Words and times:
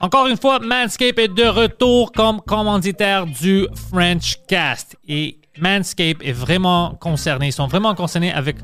Encore 0.00 0.26
une 0.26 0.36
fois, 0.36 0.58
Manscape 0.58 1.18
est 1.18 1.34
de 1.34 1.44
retour 1.44 2.12
comme 2.12 2.40
commanditaire 2.42 3.26
du 3.26 3.66
French 3.90 4.36
Cast. 4.46 4.96
Et 5.08 5.38
Manscape 5.58 6.22
est 6.22 6.32
vraiment 6.32 6.96
concerné. 7.00 7.46
Ils 7.46 7.52
sont 7.52 7.66
vraiment 7.66 7.94
concernés 7.94 8.30
avec 8.32 8.56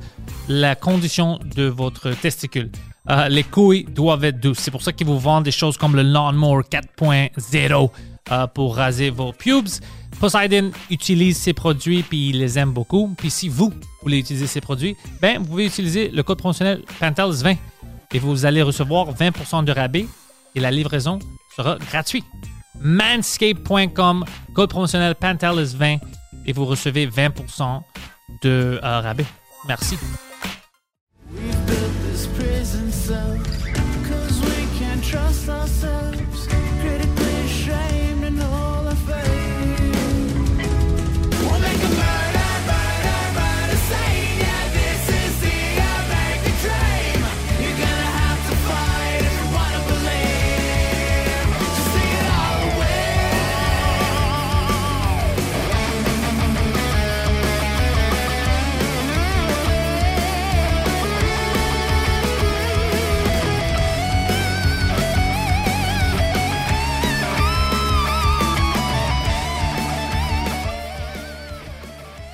la 0.49 0.75
condition 0.75 1.39
de 1.57 1.65
votre 1.65 2.11
testicule. 2.11 2.71
Euh, 3.11 3.29
les 3.29 3.45
couilles 3.45 3.85
doivent 3.85 4.25
être 4.25 4.41
douces. 4.41 4.59
C'est 4.59 4.71
pour 4.71 4.83
ça 4.83 4.93
qu'ils 4.93 5.07
vous 5.07 5.19
vendent 5.19 5.45
des 5.45 5.51
choses 5.51 5.77
comme 5.77 5.97
le 5.97 6.03
Lawnmower 6.03 6.65
4.0 6.71 7.91
euh, 8.31 8.47
pour 8.49 8.77
raser 8.77 9.11
vos 9.11 9.33
pubes. 9.33 9.69
Poseidon 10.21 10.71
utilise 10.91 11.39
ces 11.39 11.53
produits 11.53 12.03
puis 12.03 12.29
il 12.29 12.39
les 12.39 12.59
aime 12.59 12.73
beaucoup. 12.73 13.13
Puis 13.17 13.31
si 13.31 13.49
vous 13.49 13.73
voulez 14.03 14.19
utiliser 14.19 14.47
ces 14.47 14.61
produits, 14.61 14.97
ben 15.21 15.39
vous 15.39 15.47
pouvez 15.47 15.67
utiliser 15.67 16.11
le 16.11 16.23
code 16.23 16.39
promotionnel 16.39 16.83
Pantels 17.01 17.43
20 17.43 17.55
et 18.15 18.19
vous 18.19 18.45
allez 18.45 18.63
recevoir 18.63 19.13
20% 19.13 19.65
de 19.65 19.73
rabais 19.73 20.07
et 20.55 20.61
la 20.61 20.71
livraison 20.71 21.19
sera 21.57 21.77
gratuite. 21.79 22.27
Manscape.com, 22.81 24.25
code 24.55 24.71
promotionnel 24.71 25.15
Pantelis 25.15 25.75
20 25.77 25.99
et 26.47 26.53
vous 26.53 26.65
recevez 26.65 27.07
20% 27.07 27.83
de 28.43 28.81
euh, 28.83 29.01
rabais. 29.01 29.27
Merci. 29.69 29.97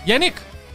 Yannick, 0.08 0.32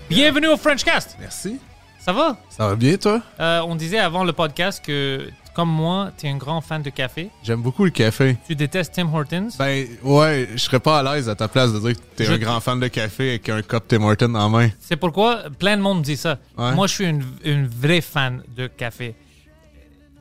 bienvenue 0.10 0.46
au 0.48 0.58
Frenchcast. 0.58 1.18
Merci. 1.20 1.58
Ça 2.00 2.14
va? 2.14 2.38
Ça 2.52 2.68
va 2.68 2.76
bien, 2.76 2.98
toi? 2.98 3.20
Euh, 3.40 3.62
on 3.66 3.76
disait 3.76 3.98
avant 3.98 4.24
le 4.24 4.32
podcast 4.32 4.80
que, 4.86 5.28
comme 5.56 5.70
moi, 5.70 6.12
tu 6.16 6.28
es 6.28 6.30
un 6.30 6.38
grand 6.38 6.62
fan 6.62 6.84
de 6.84 6.92
café. 6.92 7.30
J'aime 7.44 7.64
beaucoup 7.64 7.84
le 7.84 7.90
café. 7.90 8.38
Tu 8.46 8.56
détestes 8.56 8.94
Tim 8.94 9.12
Hortons? 9.12 9.48
Ben, 9.58 9.88
ouais, 10.04 10.50
je 10.54 10.58
serais 10.60 10.80
pas 10.80 11.00
à 11.00 11.04
l'aise 11.16 11.30
à 11.30 11.36
ta 11.36 11.48
place 11.48 11.74
de 11.74 11.80
dire 11.80 11.94
que 11.96 12.02
t'es 12.16 12.26
Je- 12.26 12.34
un 12.34 12.38
grand 12.38 12.60
fan 12.60 12.80
de 12.80 12.88
café 12.90 13.30
avec 13.30 13.50
un 13.50 13.64
cup 13.64 13.86
Tim 13.88 14.04
Hortons 14.04 14.36
en 14.36 14.50
main. 14.50 14.70
C'est 14.80 14.98
pourquoi 14.98 15.44
plein 15.58 15.78
de 15.78 15.82
monde 15.82 16.04
dit 16.04 16.18
ça. 16.18 16.38
Ouais. 16.56 16.74
Moi, 16.76 16.86
je 16.86 16.94
suis 16.94 17.06
une, 17.06 17.26
une 17.44 17.66
vraie 17.68 18.02
fan 18.02 18.44
de 18.56 18.68
café. 18.68 19.16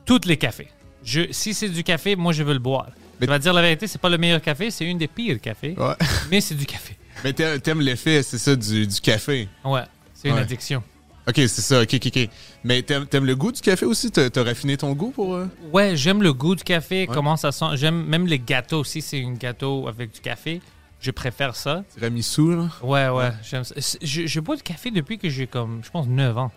Toutes 0.07 0.25
les 0.25 0.37
cafés. 0.37 0.69
Je, 1.03 1.21
si 1.29 1.53
c'est 1.53 1.69
du 1.69 1.83
café, 1.83 2.15
moi, 2.15 2.33
je 2.33 2.41
veux 2.41 2.53
le 2.53 2.59
boire. 2.59 2.87
Mais- 3.21 3.27
je 3.27 3.31
vais 3.31 3.37
te 3.37 3.43
dire 3.43 3.53
la 3.53 3.61
vérité, 3.61 3.85
c'est 3.85 4.01
pas 4.01 4.09
le 4.09 4.17
meilleur 4.17 4.41
café, 4.41 4.71
c'est 4.71 4.85
une 4.85 4.97
des 4.97 5.07
pires 5.07 5.39
cafés. 5.39 5.75
Ouais. 5.77 5.93
Mais 6.31 6.41
c'est 6.41 6.55
du 6.55 6.65
café. 6.65 6.97
Mais 7.23 7.33
t'a- 7.33 7.59
t'aimes 7.59 7.81
l'effet, 7.81 8.21
c'est 8.23 8.37
ça, 8.37 8.55
du, 8.55 8.85
du 8.87 8.99
café. 9.01 9.47
Ouais, 9.63 9.81
c'est 10.13 10.29
une 10.29 10.35
Ouais. 10.35 10.41
addiction. 10.41 10.83
Ok, 11.27 11.35
c'est 11.37 11.61
ça, 11.61 11.81
ok, 11.81 11.93
ok, 11.93 12.07
ok. 12.15 12.29
Mais 12.65 12.81
t'aimes 12.81 13.05
t'aimes 13.05 13.25
le 13.25 13.35
goût 13.35 13.51
du 13.53 13.61
café 13.61 13.85
aussi? 13.85 14.11
T'as 14.11 14.29
t'as 14.29 14.43
raffiné 14.43 14.75
ton 14.75 14.91
goût 14.91 15.11
pour. 15.11 15.35
euh? 15.35 15.47
Ouais, 15.71 15.95
j'aime 15.95 16.21
le 16.21 16.33
goût 16.33 16.53
du 16.55 16.63
café, 16.65 17.07
comment 17.07 17.37
ça 17.37 17.53
sent. 17.53 17.65
J'aime 17.75 18.03
même 18.05 18.27
les 18.27 18.39
gâteaux 18.39 18.79
aussi, 18.81 19.01
c'est 19.01 19.23
un 19.23 19.31
gâteau 19.33 19.87
avec 19.87 20.11
du 20.13 20.19
café. 20.19 20.61
Je 20.99 21.11
préfère 21.11 21.55
ça. 21.55 21.83
Tiramisu, 21.93 22.55
là? 22.55 22.69
Ouais, 22.81 23.07
ouais, 23.09 23.31
j'aime 23.43 23.63
ça. 23.63 23.75
Je, 24.01 24.25
je 24.27 24.39
bois 24.41 24.55
du 24.57 24.63
café 24.63 24.91
depuis 24.91 25.17
que 25.17 25.29
j'ai 25.29 25.47
comme, 25.47 25.81
je 25.83 25.89
pense, 25.89 26.07
9 26.07 26.37
ans. 26.37 26.51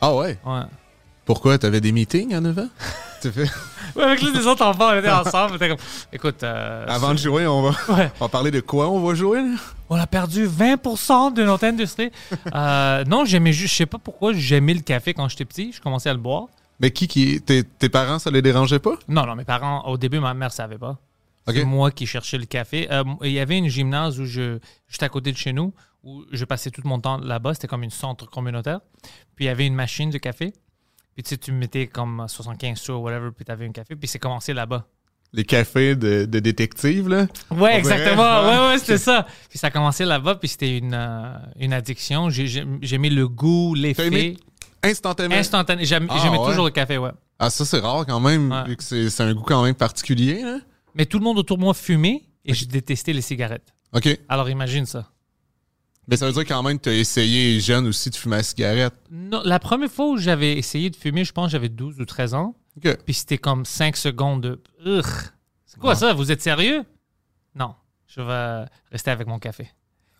Ah 0.00 0.14
ouais? 0.16 0.36
Ouais. 0.44 0.62
Pourquoi? 1.24 1.58
T'avais 1.58 1.80
des 1.80 1.92
meetings 1.92 2.34
à 2.34 2.40
9 2.40 2.58
ans? 2.58 2.68
Fait... 3.22 3.44
Ouais, 3.94 4.04
avec 4.04 4.22
les 4.22 4.46
autres 4.46 4.64
enfants, 4.64 4.88
on 4.90 4.98
était 4.98 5.10
ensemble. 5.10 5.52
on 5.52 5.56
était 5.56 5.68
comme, 5.68 5.78
écoute, 6.14 6.42
euh, 6.44 6.86
Avant 6.88 7.12
de 7.12 7.18
jouer, 7.18 7.46
on 7.46 7.60
va... 7.62 7.70
Ouais. 7.94 8.10
on 8.20 8.24
va 8.24 8.28
parler 8.30 8.50
de 8.50 8.60
quoi 8.60 8.88
on 8.88 9.06
va 9.06 9.14
jouer, 9.14 9.42
là? 9.42 9.54
on 9.90 9.96
a 9.96 10.06
perdu 10.06 10.46
20% 10.48 11.34
de 11.34 11.42
notre 11.44 11.66
industrie. 11.66 12.10
Euh, 12.54 13.04
non, 13.04 13.26
j'aimais 13.26 13.52
juste, 13.52 13.72
je 13.74 13.78
sais 13.78 13.86
pas 13.86 13.98
pourquoi 13.98 14.32
j'aimais 14.32 14.72
le 14.72 14.80
café 14.80 15.12
quand 15.12 15.28
j'étais 15.28 15.44
petit. 15.44 15.72
Je 15.72 15.80
commençais 15.82 16.08
à 16.08 16.14
le 16.14 16.20
boire. 16.20 16.46
Mais 16.80 16.90
qui 16.90 17.06
qui. 17.06 17.40
Tes, 17.42 17.64
tes 17.64 17.90
parents, 17.90 18.18
ça 18.18 18.30
les 18.30 18.40
dérangeait 18.40 18.78
pas? 18.78 18.94
Non, 19.08 19.26
non, 19.26 19.36
mes 19.36 19.44
parents, 19.44 19.82
au 19.86 19.98
début, 19.98 20.18
ma 20.20 20.32
mère 20.32 20.52
savait 20.52 20.78
pas. 20.78 20.96
Ok. 21.46 21.54
C'est 21.56 21.64
moi 21.64 21.90
qui 21.90 22.06
cherchais 22.06 22.38
le 22.38 22.46
café. 22.46 22.88
Euh, 22.90 23.04
Il 23.22 23.32
y 23.32 23.40
avait 23.40 23.58
une 23.58 23.68
gymnase 23.68 24.18
où 24.18 24.24
je, 24.24 24.58
juste 24.88 25.02
à 25.02 25.08
côté 25.10 25.30
de 25.32 25.36
chez 25.36 25.52
nous, 25.52 25.74
où 26.02 26.24
je 26.32 26.44
passais 26.46 26.70
tout 26.70 26.80
mon 26.84 26.98
temps 26.98 27.18
là-bas. 27.18 27.52
C'était 27.54 27.68
comme 27.68 27.82
une 27.82 27.90
centre 27.90 28.28
communautaire. 28.30 28.80
Puis 29.36 29.44
il 29.44 29.48
y 29.48 29.50
avait 29.50 29.66
une 29.66 29.74
machine 29.74 30.08
de 30.08 30.18
café. 30.18 30.54
Puis 31.14 31.22
tu 31.22 31.30
sais, 31.30 31.36
tu 31.36 31.52
mettais 31.52 31.86
comme 31.86 32.24
75 32.26 32.78
sous 32.78 32.92
ou 32.92 32.96
whatever, 33.02 33.30
puis 33.34 33.44
tu 33.44 33.52
avais 33.52 33.66
un 33.66 33.72
café. 33.72 33.94
Puis 33.96 34.08
c'est 34.08 34.18
commencé 34.18 34.52
là-bas. 34.52 34.86
Les 35.34 35.44
cafés 35.44 35.96
de, 35.96 36.26
de 36.26 36.38
détective, 36.40 37.08
là? 37.08 37.26
Ouais, 37.50 37.78
exactement. 37.78 38.42
Ouais. 38.48 38.68
Ouais, 38.72 38.78
c'était 38.78 38.98
ça. 38.98 39.26
Puis 39.48 39.58
ça 39.58 39.68
a 39.68 39.70
commencé 39.70 40.04
là-bas, 40.04 40.34
puis 40.34 40.48
c'était 40.48 40.76
une, 40.76 40.92
euh, 40.94 41.34
une 41.58 41.72
addiction. 41.72 42.28
J'ai- 42.28 42.46
J'ai 42.46 42.64
j'ai 42.82 42.96
aimé 42.96 43.08
le 43.08 43.26
goût, 43.28 43.74
l'effet. 43.74 44.36
instantanément? 44.82 45.34
Instantané. 45.36 45.84
J'aime 45.84 46.06
Ah, 46.10 46.18
j'aimais 46.22 46.38
ouais. 46.38 46.48
toujours 46.48 46.64
le 46.66 46.70
café, 46.70 46.98
ouais. 46.98 47.10
Ah, 47.38 47.48
ça, 47.50 47.64
c'est 47.64 47.78
rare 47.80 48.04
quand 48.06 48.20
même, 48.20 48.52
Ouais. 48.52 48.64
vu 48.68 48.76
que 48.76 48.82
c'est 48.84 49.08
c'est 49.10 49.22
un 49.22 49.32
goût 49.34 49.42
quand 49.42 49.62
même 49.64 49.74
particulier, 49.74 50.42
là. 50.42 50.58
Mais 50.94 51.06
tout 51.06 51.18
le 51.18 51.24
monde 51.24 51.38
autour 51.38 51.56
de 51.56 51.62
moi 51.62 51.72
fumait 51.74 52.22
et 52.44 52.52
je 52.52 52.66
détestais 52.66 53.12
les 53.14 53.22
cigarettes. 53.22 53.72
OK. 53.94 54.08
Alors 54.28 54.50
imagine 54.50 54.84
ça. 54.86 55.08
Mais 56.08 56.16
ça 56.16 56.26
veut 56.26 56.32
dire 56.32 56.44
quand 56.44 56.62
même 56.62 56.78
que 56.78 56.84
t'as 56.84 56.92
essayé 56.94 57.60
jeune 57.60 57.86
aussi 57.86 58.10
de 58.10 58.16
fumer 58.16 58.36
la 58.36 58.42
cigarette. 58.42 58.94
Non, 59.10 59.40
la 59.44 59.58
première 59.60 59.90
fois 59.90 60.08
où 60.10 60.16
j'avais 60.18 60.58
essayé 60.58 60.90
de 60.90 60.96
fumer, 60.96 61.24
je 61.24 61.32
pense 61.32 61.46
que 61.46 61.52
j'avais 61.52 61.68
12 61.68 62.00
ou 62.00 62.04
13 62.04 62.34
ans. 62.34 62.56
OK. 62.76 62.96
Puis 63.04 63.14
c'était 63.14 63.38
comme 63.38 63.64
5 63.64 63.96
secondes 63.96 64.40
de. 64.84 65.02
C'est 65.64 65.78
quoi 65.78 65.92
Ah. 65.92 65.96
ça? 65.96 66.12
Vous 66.12 66.32
êtes 66.32 66.42
sérieux? 66.42 66.82
Non. 67.54 67.74
Je 68.08 68.20
vais 68.20 68.64
rester 68.90 69.10
avec 69.10 69.26
mon 69.28 69.38
café. 69.38 69.70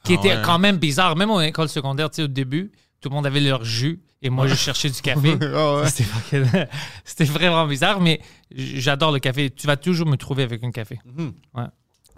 Qui 0.05 0.13
Ah 0.15 0.19
était 0.19 0.37
ouais. 0.37 0.43
quand 0.45 0.59
même 0.59 0.77
bizarre. 0.79 1.17
Même 1.17 1.31
en 1.31 1.41
école 1.41 1.69
secondaire, 1.69 2.11
tu 2.11 2.17
sais, 2.17 2.23
au 2.23 2.29
début, 2.29 2.73
tout 3.01 3.09
le 3.09 3.15
monde 3.15 3.27
avait 3.27 3.41
leur 3.41 3.65
jus 3.65 4.01
et 4.23 4.31
moi, 4.31 4.47
je 4.47 4.55
cherchais 4.55 4.89
du 4.89 5.01
café. 5.03 5.37
Ah 5.55 5.77
ouais. 5.83 5.89
C'était 7.05 7.25
vraiment 7.25 7.67
bizarre, 7.67 8.01
mais 8.01 8.21
j'adore 8.55 9.11
le 9.13 9.19
café. 9.19 9.51
Tu 9.51 9.67
vas 9.67 9.77
toujours 9.77 10.07
me 10.07 10.17
trouver 10.17 10.45
avec 10.45 10.63
un 10.63 10.71
café. 10.71 11.01
Ouais. 11.55 11.65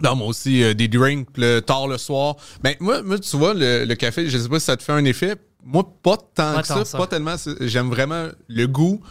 Non, 0.01 0.15
moi 0.15 0.27
aussi, 0.27 0.61
euh, 0.63 0.73
des 0.73 0.87
drinks 0.87 1.27
le, 1.37 1.59
tard 1.61 1.87
le 1.87 1.97
soir. 1.97 2.35
Ben, 2.61 2.75
moi, 2.79 3.01
moi, 3.01 3.17
tu 3.19 3.37
vois, 3.37 3.53
le, 3.53 3.85
le 3.85 3.95
café, 3.95 4.27
je 4.29 4.37
sais 4.37 4.49
pas 4.49 4.59
si 4.59 4.65
ça 4.65 4.75
te 4.77 4.83
fait 4.83 4.91
un 4.91 5.05
effet. 5.05 5.35
Moi, 5.63 5.83
pas 6.03 6.17
tant 6.17 6.53
Pas 6.55 6.61
que 6.61 6.67
ça, 6.67 6.85
ça. 6.85 6.97
Pas 6.97 7.07
tellement. 7.07 7.35
J'aime 7.61 7.89
vraiment 7.89 8.27
le 8.47 8.65
goût, 8.67 9.01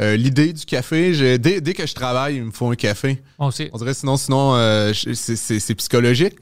euh, 0.00 0.16
l'idée 0.16 0.52
du 0.52 0.64
café. 0.64 1.14
Je- 1.14 1.36
dès, 1.36 1.60
dès 1.60 1.74
que 1.74 1.86
je 1.86 1.94
travaille, 1.94 2.36
il 2.36 2.44
me 2.44 2.50
faut 2.50 2.70
un 2.70 2.74
café. 2.76 3.22
Moi 3.38 3.48
aussi. 3.48 3.68
On 3.72 3.78
dirait 3.78 3.94
sinon, 3.94 4.16
sinon, 4.16 4.54
euh, 4.56 4.92
c'est- 4.94 5.74
psychologique. 5.74 6.34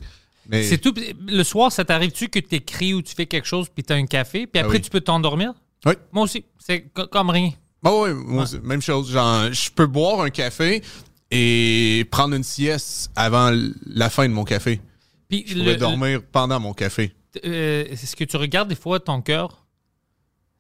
Mais 0.49 0.65
C'est 0.65 0.79
tout. 0.79 0.95
Le 1.29 1.43
soir, 1.45 1.71
ça 1.71 1.85
t'arrive-tu 1.85 2.29
que 2.29 2.39
tu 2.39 2.57
écris 2.57 2.95
ou 2.95 3.03
tu 3.03 3.15
fais 3.15 3.27
quelque 3.27 3.47
chose 3.47 3.67
puis 3.73 3.85
tu 3.85 3.93
as 3.93 3.97
un 3.97 4.07
café, 4.07 4.47
puis 4.47 4.61
après 4.61 4.77
oui. 4.79 4.81
tu 4.83 4.91
peux 4.91 5.01
t'endormir? 5.01 5.53
Oui. 5.87 5.93
Moi 6.13 6.25
aussi. 6.25 6.45
C'est 6.59 6.83
co- 6.95 7.07
comme 7.07 7.31
rien. 7.31 7.51
Ah 7.85 7.95
ouais, 7.95 8.13
moi, 8.13 8.47
c'est 8.47 8.63
même 8.63 8.83
chose. 8.83 9.11
Genre, 9.11 9.53
je 9.53 9.71
peux 9.71 9.87
boire 9.87 10.21
un 10.23 10.31
café 10.31 10.83
et 11.31 12.07
prendre 12.11 12.35
une 12.35 12.43
sieste 12.43 13.11
avant 13.17 13.51
la 13.87 14.11
fin 14.11 14.29
de 14.29 14.33
mon 14.35 14.45
café. 14.45 14.81
Puis 15.29 15.45
Je 15.47 15.59
pourrais 15.59 15.77
dormir 15.77 16.23
pendant 16.33 16.59
mon 16.59 16.73
café. 16.75 17.15
euh, 17.45 17.85
est-ce 17.89 18.17
que 18.17 18.25
tu 18.25 18.37
regardes 18.37 18.69
des 18.69 18.75
fois 18.75 18.99
ton 18.99 19.23
cœur, 19.23 19.65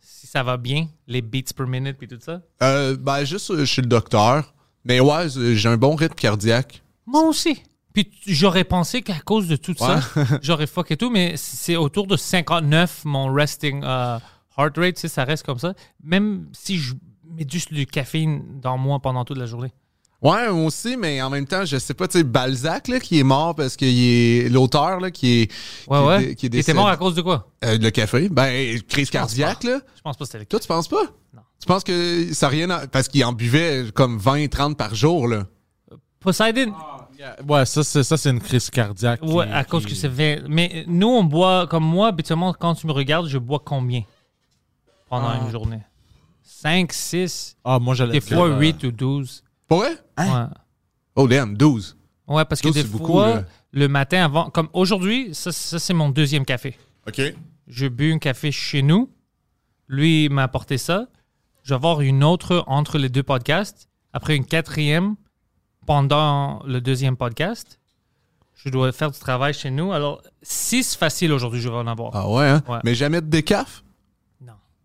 si 0.00 0.26
ça 0.26 0.42
va 0.42 0.56
bien, 0.56 0.88
les 1.08 1.22
beats 1.22 1.52
per 1.56 1.66
minute 1.66 1.96
puis 1.98 2.06
tout 2.08 2.18
ça? 2.20 2.42
Euh, 2.62 2.96
ben, 2.96 3.24
juste 3.24 3.50
euh, 3.50 3.64
chez 3.64 3.82
le 3.82 3.88
docteur. 3.88 4.54
Mais 4.84 5.00
ouais, 5.00 5.26
j'ai 5.28 5.68
un 5.68 5.76
bon 5.76 5.94
rythme 5.94 6.14
cardiaque. 6.14 6.82
Moi 7.06 7.22
aussi. 7.24 7.62
Puis 7.92 8.08
j'aurais 8.26 8.62
pensé 8.64 9.02
qu'à 9.02 9.18
cause 9.18 9.48
de 9.48 9.56
tout 9.56 9.74
ça, 9.76 10.00
j'aurais 10.42 10.68
fuck 10.68 10.90
et 10.92 10.96
tout, 10.96 11.10
mais 11.10 11.34
c'est 11.36 11.74
autour 11.76 12.06
de 12.06 12.16
59 12.16 13.04
mon 13.04 13.32
resting 13.32 13.82
euh, 13.82 14.18
heart 14.56 14.76
rate, 14.78 14.94
tu 14.94 15.00
sais, 15.02 15.08
ça 15.08 15.24
reste 15.24 15.44
comme 15.44 15.58
ça. 15.58 15.74
Même 16.02 16.48
si 16.52 16.78
je 16.78 16.94
mets 17.24 17.46
juste 17.48 17.72
du 17.74 17.86
caféine 17.86 18.60
dans 18.60 18.78
moi 18.78 19.00
pendant 19.00 19.24
toute 19.24 19.38
la 19.38 19.46
journée. 19.46 19.72
Ouais, 20.22 20.50
moi 20.52 20.64
aussi, 20.66 20.96
mais 20.98 21.22
en 21.22 21.30
même 21.30 21.46
temps, 21.46 21.64
je 21.64 21.78
sais 21.78 21.94
pas, 21.94 22.06
tu 22.06 22.18
sais, 22.18 22.24
Balzac, 22.24 22.88
là, 22.88 23.00
qui 23.00 23.18
est 23.18 23.22
mort 23.24 23.54
parce 23.54 23.74
qu'il 23.76 23.98
est 23.98 24.48
l'auteur, 24.50 25.00
là, 25.00 25.10
qui 25.10 25.40
est. 25.42 25.52
Ouais, 25.88 25.98
qui 25.98 26.04
ouais. 26.26 26.34
qui 26.34 26.46
est 26.46 26.54
Il 26.54 26.58
était 26.58 26.74
mort 26.74 26.88
à 26.88 26.96
cause 26.98 27.14
de 27.14 27.22
quoi? 27.22 27.48
Euh, 27.64 27.78
le 27.78 27.90
café. 27.90 28.28
Ben, 28.28 28.78
crise 28.82 29.08
cardiaque, 29.08 29.64
là. 29.64 29.80
Je 29.96 30.02
pense 30.02 30.16
pas 30.18 30.24
que 30.24 30.26
c'était 30.26 30.38
le 30.40 30.44
cas. 30.44 30.50
Toi, 30.50 30.60
tu 30.60 30.68
penses 30.68 30.88
pas? 30.88 31.02
Non. 31.34 31.40
Tu 31.58 31.66
penses 31.66 31.84
que 31.84 32.34
ça 32.34 32.46
a 32.46 32.48
rien 32.50 32.68
à... 32.70 32.86
Parce 32.86 33.08
qu'il 33.08 33.24
en 33.24 33.32
buvait 33.32 33.86
comme 33.94 34.18
20, 34.18 34.48
30 34.48 34.76
par 34.76 34.94
jour, 34.94 35.26
là. 35.26 35.46
Poseidon, 36.20 36.74
Ouais, 37.48 37.66
ça, 37.66 37.82
c'est, 37.84 38.02
ça, 38.02 38.16
c'est 38.16 38.30
une 38.30 38.40
crise 38.40 38.68
cardiaque. 38.70 39.20
qui- 39.20 39.30
ouais, 39.32 39.50
à 39.50 39.64
cause 39.64 39.84
qui- 39.84 39.92
que 39.92 39.96
c'est 39.98 40.08
vrai. 40.08 40.42
Mais 40.48 40.84
nous, 40.86 41.08
on 41.08 41.22
boit, 41.24 41.66
comme 41.66 41.84
moi, 41.84 42.08
habituellement, 42.08 42.52
quand 42.54 42.74
tu 42.74 42.86
me 42.86 42.92
regardes, 42.92 43.26
je 43.28 43.36
bois 43.38 43.60
combien 43.64 44.02
pendant 45.08 45.28
Ah. 45.28 45.40
une 45.44 45.50
journée? 45.50 45.80
5, 46.42 46.92
6, 46.92 47.56
Ah, 47.64 47.78
moi, 47.78 47.94
j'allais 47.94 48.12
des 48.12 48.20
dire, 48.20 48.36
fois 48.38 48.48
euh, 48.48 48.58
8 48.58 48.84
ou 48.84 48.92
12. 48.92 49.42
Pour 49.70 49.78
vrai? 49.78 49.92
Ouais. 50.18 50.26
Oh, 51.14 51.28
damn, 51.28 51.56
12. 51.56 51.96
Ouais, 52.26 52.44
parce 52.44 52.60
que 52.60 52.66
12, 52.66 52.74
des 52.74 52.82
c'est 52.82 52.88
fois, 52.88 52.98
beaucoup, 52.98 53.20
là. 53.20 53.44
le 53.70 53.86
matin 53.86 54.24
avant, 54.24 54.50
comme 54.50 54.68
aujourd'hui, 54.72 55.32
ça, 55.32 55.52
ça 55.52 55.78
c'est 55.78 55.94
mon 55.94 56.08
deuxième 56.08 56.44
café. 56.44 56.76
OK. 57.06 57.22
Je 57.68 57.86
bu 57.86 58.12
un 58.12 58.18
café 58.18 58.50
chez 58.50 58.82
nous. 58.82 59.12
Lui 59.86 60.28
m'a 60.28 60.42
apporté 60.42 60.76
ça. 60.76 61.06
Je 61.62 61.68
vais 61.68 61.76
avoir 61.76 62.00
une 62.00 62.24
autre 62.24 62.64
entre 62.66 62.98
les 62.98 63.08
deux 63.08 63.22
podcasts. 63.22 63.88
Après 64.12 64.34
une 64.34 64.44
quatrième 64.44 65.14
pendant 65.86 66.64
le 66.66 66.80
deuxième 66.80 67.16
podcast. 67.16 67.78
Je 68.56 68.70
dois 68.70 68.90
faire 68.90 69.12
du 69.12 69.20
travail 69.20 69.54
chez 69.54 69.70
nous. 69.70 69.92
Alors, 69.92 70.20
six 70.42 70.96
faciles 70.96 71.32
aujourd'hui, 71.32 71.60
je 71.60 71.68
vais 71.68 71.76
en 71.76 71.86
avoir. 71.86 72.10
Ah 72.14 72.28
ouais, 72.28 72.48
hein? 72.48 72.62
Ouais. 72.68 72.78
Mais 72.82 72.96
jamais 72.96 73.20
de 73.20 73.26
décaf? 73.26 73.84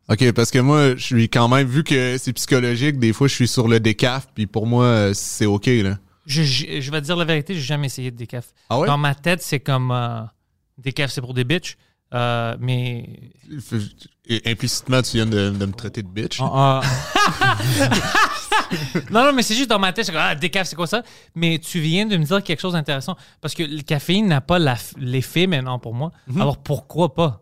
OK, 0.10 0.32
parce 0.34 0.52
que 0.52 0.60
moi, 0.60 0.96
je 0.96 1.04
suis 1.04 1.30
quand 1.30 1.48
même, 1.48 1.68
vu 1.68 1.84
que 1.84 2.18
c'est 2.20 2.34
psychologique, 2.34 3.00
des 3.00 3.12
fois, 3.12 3.28
je 3.28 3.34
suis 3.34 3.48
sur 3.48 3.68
le 3.68 3.80
décaf, 3.80 4.28
puis 4.36 4.46
pour 4.46 4.68
moi, 4.68 4.86
euh, 4.86 5.14
c'est 5.14 5.46
OK, 5.48 5.66
là. 5.66 5.98
Je, 6.28 6.44
je- 6.44 6.80
je 6.82 6.92
vais 6.92 7.02
te 7.02 7.06
dire 7.06 7.16
la 7.16 7.26
vérité, 7.26 7.54
j'ai 7.56 7.62
jamais 7.62 7.88
essayé 7.88 8.12
de 8.12 8.16
décaf. 8.18 8.46
Ah 8.70 8.80
ouais? 8.80 8.88
Dans 8.88 8.98
ma 8.98 9.16
tête, 9.16 9.42
c'est 9.42 9.60
comme 9.60 9.92
euh, 9.92 10.22
décaf, 10.78 11.12
c'est 11.12 11.22
pour 11.22 11.34
des 11.34 11.44
bitches. 11.44 11.78
Euh, 12.14 12.56
mais 12.60 13.10
Et 14.28 14.42
implicitement, 14.46 15.02
tu 15.02 15.18
viens 15.18 15.26
de, 15.26 15.50
de 15.50 15.66
me 15.66 15.72
traiter 15.74 16.02
de 16.04 16.08
bitch. 16.08 16.40
Ah, 16.40 16.82
ah, 17.42 17.58
Non, 19.12 19.24
non, 19.26 19.34
mais 19.34 19.42
c'est 19.44 19.56
juste 19.56 19.70
dans 19.70 19.80
ma 19.80 19.92
tête, 19.92 20.06
je 20.06 20.12
suis 20.12 20.14
comme, 20.14 20.26
ah, 20.26 20.36
décaf, 20.36 20.68
c'est 20.68 20.76
quoi 20.76 20.88
ça? 20.88 21.04
Mais 21.36 21.60
tu 21.60 21.80
viens 21.80 22.06
de 22.06 22.16
me 22.18 22.24
dire 22.26 22.42
quelque 22.44 22.60
chose 22.62 22.74
d'intéressant. 22.74 23.16
Parce 23.42 23.54
que 23.54 23.64
le 23.64 23.82
caféine 23.82 24.28
n'a 24.28 24.42
pas 24.42 24.60
l'effet 24.98 25.48
maintenant 25.48 25.80
pour 25.80 25.94
moi. 25.94 26.12
Mhm. 26.28 26.42
Alors 26.42 26.58
pourquoi 26.58 27.14
pas? 27.14 27.42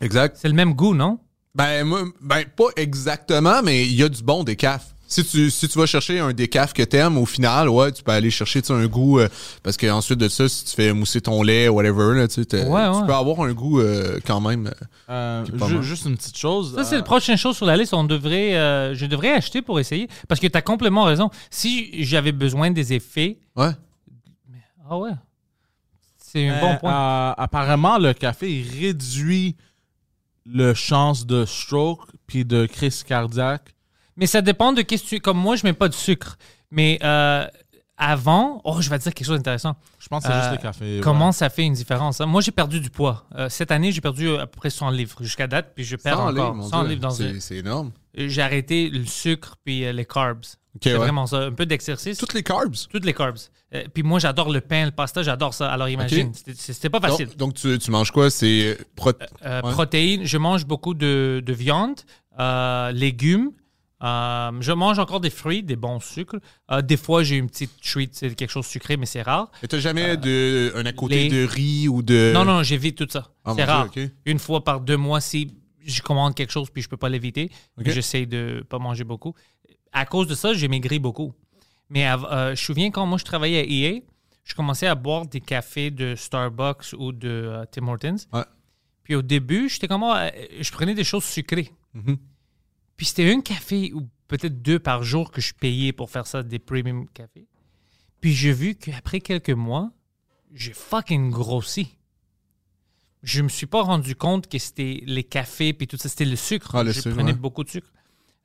Exact. 0.00 0.36
C'est 0.40 0.48
le 0.48 0.54
même 0.54 0.74
goût, 0.74 0.94
non? 0.94 1.18
Ben, 1.54 1.84
moi, 1.84 2.04
ben, 2.20 2.44
pas 2.56 2.64
exactement, 2.76 3.62
mais 3.62 3.84
il 3.86 3.94
y 3.94 4.02
a 4.02 4.08
du 4.08 4.22
bon 4.22 4.42
décaf. 4.44 4.86
Si 5.06 5.22
tu, 5.24 5.50
si 5.50 5.68
tu 5.68 5.78
vas 5.78 5.86
chercher 5.86 6.18
un 6.18 6.32
décaf 6.32 6.72
que 6.72 6.82
t'aimes, 6.82 7.18
au 7.18 7.26
final, 7.26 7.68
ouais, 7.68 7.92
tu 7.92 8.02
peux 8.02 8.10
aller 8.10 8.30
chercher 8.30 8.62
tu 8.62 8.68
sais, 8.68 8.72
un 8.72 8.86
goût. 8.86 9.20
euh, 9.20 9.28
parce 9.62 9.76
qu'ensuite 9.76 10.18
de 10.18 10.28
ça, 10.28 10.48
si 10.48 10.64
tu 10.64 10.72
fais 10.74 10.92
mousser 10.92 11.20
ton 11.20 11.42
lait, 11.44 11.68
whatever, 11.68 12.16
là, 12.18 12.26
tu, 12.26 12.34
sais, 12.36 12.44
t'as- 12.46 12.66
Ouais, 12.66 12.90
tu 12.90 13.00
ouais. 13.00 13.06
peux 13.06 13.12
avoir 13.14 13.42
un 13.42 13.52
goût 13.52 13.78
euh, 13.80 14.18
quand 14.26 14.40
même. 14.40 14.72
euh, 15.10 15.44
ju- 15.68 15.82
juste 15.82 16.06
une 16.06 16.16
petite 16.16 16.36
chose. 16.38 16.74
Ça, 16.74 16.82
c'est 16.84 16.96
la 16.96 17.02
prochaine 17.02 17.36
chose 17.36 17.54
sur 17.56 17.66
la 17.66 17.76
liste. 17.76 17.94
On 17.94 18.02
devrait, 18.02 18.56
euh, 18.56 18.94
je 18.94 19.06
devrais 19.06 19.30
acheter 19.32 19.62
pour 19.62 19.78
essayer. 19.78 20.08
Parce 20.26 20.40
que 20.40 20.48
tu 20.48 20.56
as 20.58 20.62
complètement 20.62 21.04
raison. 21.04 21.30
Si 21.50 22.02
j'avais 22.02 22.32
besoin 22.32 22.70
des 22.72 22.94
effets, 22.94 23.38
Ouais. 23.54 23.70
ah 24.90 24.98
ouais. 24.98 25.10
C'est 26.18 26.48
un 26.48 26.60
bon 26.60 26.76
point. 26.78 26.92
euh, 26.92 27.34
apparemment, 27.36 27.98
le 27.98 28.12
café 28.14 28.64
réduit 28.80 29.54
le 30.46 30.74
chance 30.74 31.26
de 31.26 31.44
stroke 31.44 32.06
puis 32.26 32.44
de 32.44 32.66
crise 32.66 33.02
cardiaque? 33.04 33.74
Mais 34.16 34.26
ça 34.26 34.42
dépend 34.42 34.72
de 34.72 34.82
qu'est-ce 34.82 35.04
que 35.04 35.08
tu. 35.08 35.20
Comme 35.20 35.38
moi, 35.38 35.56
je 35.56 35.64
mets 35.66 35.72
pas 35.72 35.88
de 35.88 35.94
sucre. 35.94 36.36
Mais 36.70 36.98
euh, 37.02 37.46
avant, 37.96 38.60
oh, 38.64 38.80
je 38.80 38.90
vais 38.90 38.98
te 38.98 39.04
dire 39.04 39.14
quelque 39.14 39.26
chose 39.26 39.36
d'intéressant. 39.38 39.76
Je 39.98 40.08
pense 40.08 40.22
que 40.24 40.28
c'est 40.28 40.34
Euh, 40.36 40.40
juste 40.42 40.56
le 40.56 40.62
café. 40.62 41.00
Comment 41.02 41.26
ouais. 41.26 41.32
ça 41.32 41.48
fait 41.50 41.62
une 41.64 41.72
différence? 41.74 42.20
hein? 42.20 42.26
Moi, 42.26 42.40
j'ai 42.40 42.50
perdu 42.52 42.80
du 42.80 42.90
poids. 42.90 43.24
Euh, 43.36 43.48
cette 43.48 43.70
année, 43.70 43.92
j'ai 43.92 44.00
perdu 44.00 44.28
à 44.36 44.46
peu 44.46 44.58
près 44.58 44.70
100 44.70 44.90
livres 44.90 45.16
jusqu'à 45.20 45.46
date, 45.46 45.72
puis 45.74 45.84
je 45.84 45.96
perds 45.96 46.16
100 46.16 46.20
encore 46.28 46.32
livres, 46.32 46.54
mon 46.54 46.68
100 46.68 46.80
Dieu. 46.82 46.88
livres 46.90 47.00
dans 47.02 47.10
C'est 47.10 47.30
une. 47.30 47.40
c'est 47.40 47.56
énorme. 47.56 47.92
J'ai 48.14 48.42
arrêté 48.42 48.88
le 48.90 49.06
sucre 49.06 49.56
puis 49.64 49.84
euh, 49.84 49.92
les 49.92 50.04
carbs. 50.04 50.44
C'est 50.82 50.92
ouais. 50.92 50.98
vraiment 50.98 51.26
ça. 51.26 51.38
Un 51.44 51.52
peu 51.52 51.66
d'exercice. 51.66 52.18
Toutes 52.18 52.34
les 52.34 52.42
carbs? 52.42 52.74
Toutes 52.90 53.04
les 53.04 53.12
carbs. 53.14 53.38
Euh, 53.74 53.84
puis 53.92 54.02
moi, 54.02 54.18
j'adore 54.18 54.50
le 54.52 54.60
pain, 54.60 54.86
le 54.86 54.90
pasta, 54.90 55.22
j'adore 55.22 55.54
ça. 55.54 55.70
Alors 55.70 55.88
imagine, 55.88 56.28
Ok. 56.28 56.52
c'était- 56.56 56.88
pas 56.90 57.00
facile. 57.00 57.26
Donc, 57.28 57.36
donc 57.36 57.54
tu, 57.54 57.78
tu 57.78 57.90
manges 57.90 58.10
quoi? 58.10 58.30
C'est 58.30 58.76
pro- 58.96 59.12
Euh, 59.44 59.62
Ouais. 59.62 59.72
Protéines, 59.72 60.24
je 60.24 60.38
mange 60.38 60.66
beaucoup 60.66 60.94
de, 60.94 61.42
de 61.44 61.52
viande, 61.52 62.00
euh, 62.40 62.90
légumes. 62.92 63.50
Euh, 64.02 64.50
je 64.60 64.72
mange 64.72 64.98
encore 64.98 65.20
des 65.20 65.30
fruits, 65.30 65.62
des 65.62 65.76
bons 65.76 66.00
sucres. 66.00 66.36
Euh, 66.70 66.82
des 66.82 66.96
fois, 66.98 67.22
j'ai 67.22 67.36
une 67.36 67.48
petite 67.48 67.70
treat, 67.82 68.14
c'est 68.14 68.34
quelque 68.34 68.50
chose 68.50 68.66
sucré, 68.66 68.96
mais 68.98 69.06
c'est 69.06 69.22
rare. 69.22 69.50
Mais 69.62 69.68
t'as 69.68 69.78
jamais 69.78 70.16
de, 70.18 70.72
un 70.76 70.84
à 70.84 70.92
côté 70.92 71.14
Euh, 71.14 71.22
les- 71.22 71.28
de 71.30 71.44
riz 71.46 71.88
ou 71.88 72.02
de. 72.02 72.32
Non, 72.34 72.44
non, 72.44 72.62
j'évite 72.62 72.98
tout 72.98 73.06
ça. 73.08 73.28
Ah, 73.44 73.54
c'est 73.56 73.64
rare. 73.64 73.88
Une 74.26 74.38
fois 74.38 74.62
par 74.62 74.80
deux 74.80 74.96
mois, 74.98 75.20
si 75.22 75.54
je 75.86 76.02
commande 76.02 76.34
quelque 76.34 76.50
chose 76.52 76.68
puis 76.70 76.82
je 76.82 76.88
peux 76.88 76.96
pas 76.98 77.08
l'éviter, 77.08 77.50
j'essaie 77.78 78.26
de 78.26 78.64
pas 78.68 78.78
manger 78.78 79.04
beaucoup. 79.04 79.34
À 79.94 80.04
cause 80.04 80.26
de 80.26 80.34
ça, 80.34 80.52
j'ai 80.52 80.68
maigri 80.68 80.98
beaucoup. 80.98 81.32
Mais 81.88 82.06
euh, 82.08 82.46
je 82.46 82.50
me 82.50 82.54
souviens 82.56 82.90
quand 82.90 83.06
moi 83.06 83.16
je 83.16 83.24
travaillais 83.24 83.60
à 83.60 83.64
EA, 83.64 84.00
je 84.42 84.54
commençais 84.54 84.88
à 84.88 84.96
boire 84.96 85.26
des 85.26 85.40
cafés 85.40 85.90
de 85.90 86.14
Starbucks 86.16 86.92
ou 86.98 87.12
de 87.12 87.28
euh, 87.28 87.64
Tim 87.70 87.86
Hortons. 87.86 88.16
Ouais. 88.32 88.44
Puis 89.04 89.14
au 89.14 89.22
début, 89.22 89.68
j'étais 89.68 89.86
comme 89.86 90.02
ah, 90.02 90.24
euh, 90.26 90.30
je 90.60 90.70
prenais 90.72 90.94
des 90.94 91.04
choses 91.04 91.24
sucrées. 91.24 91.70
Mhm. 91.94 92.18
Puis 92.96 93.06
c'était 93.06 93.32
un 93.32 93.40
café 93.40 93.92
ou 93.92 94.08
peut-être 94.26 94.62
deux 94.62 94.80
par 94.80 95.04
jour 95.04 95.30
que 95.30 95.40
je 95.40 95.54
payais 95.54 95.92
pour 95.92 96.10
faire 96.10 96.26
ça, 96.26 96.42
des 96.42 96.58
premium 96.58 97.08
cafés. 97.08 97.46
Puis 98.20 98.32
j'ai 98.32 98.52
vu 98.52 98.74
qu'après 98.74 99.20
quelques 99.20 99.50
mois, 99.50 99.92
j'ai 100.52 100.72
fucking 100.72 101.30
grossi. 101.30 101.96
Je 103.22 103.42
me 103.42 103.48
suis 103.48 103.66
pas 103.66 103.82
rendu 103.82 104.16
compte 104.16 104.48
que 104.48 104.58
c'était 104.58 105.02
les 105.06 105.24
cafés 105.24 105.72
puis 105.72 105.86
tout 105.86 105.96
ça, 105.96 106.08
c'était 106.08 106.24
le 106.24 106.36
sucre. 106.36 106.74
Ah, 106.74 106.82
le 106.82 106.92
je 106.92 107.00
sucre, 107.00 107.14
prenais 107.14 107.32
ouais. 107.32 107.38
beaucoup 107.38 107.64
de 107.64 107.70
sucre. 107.70 107.90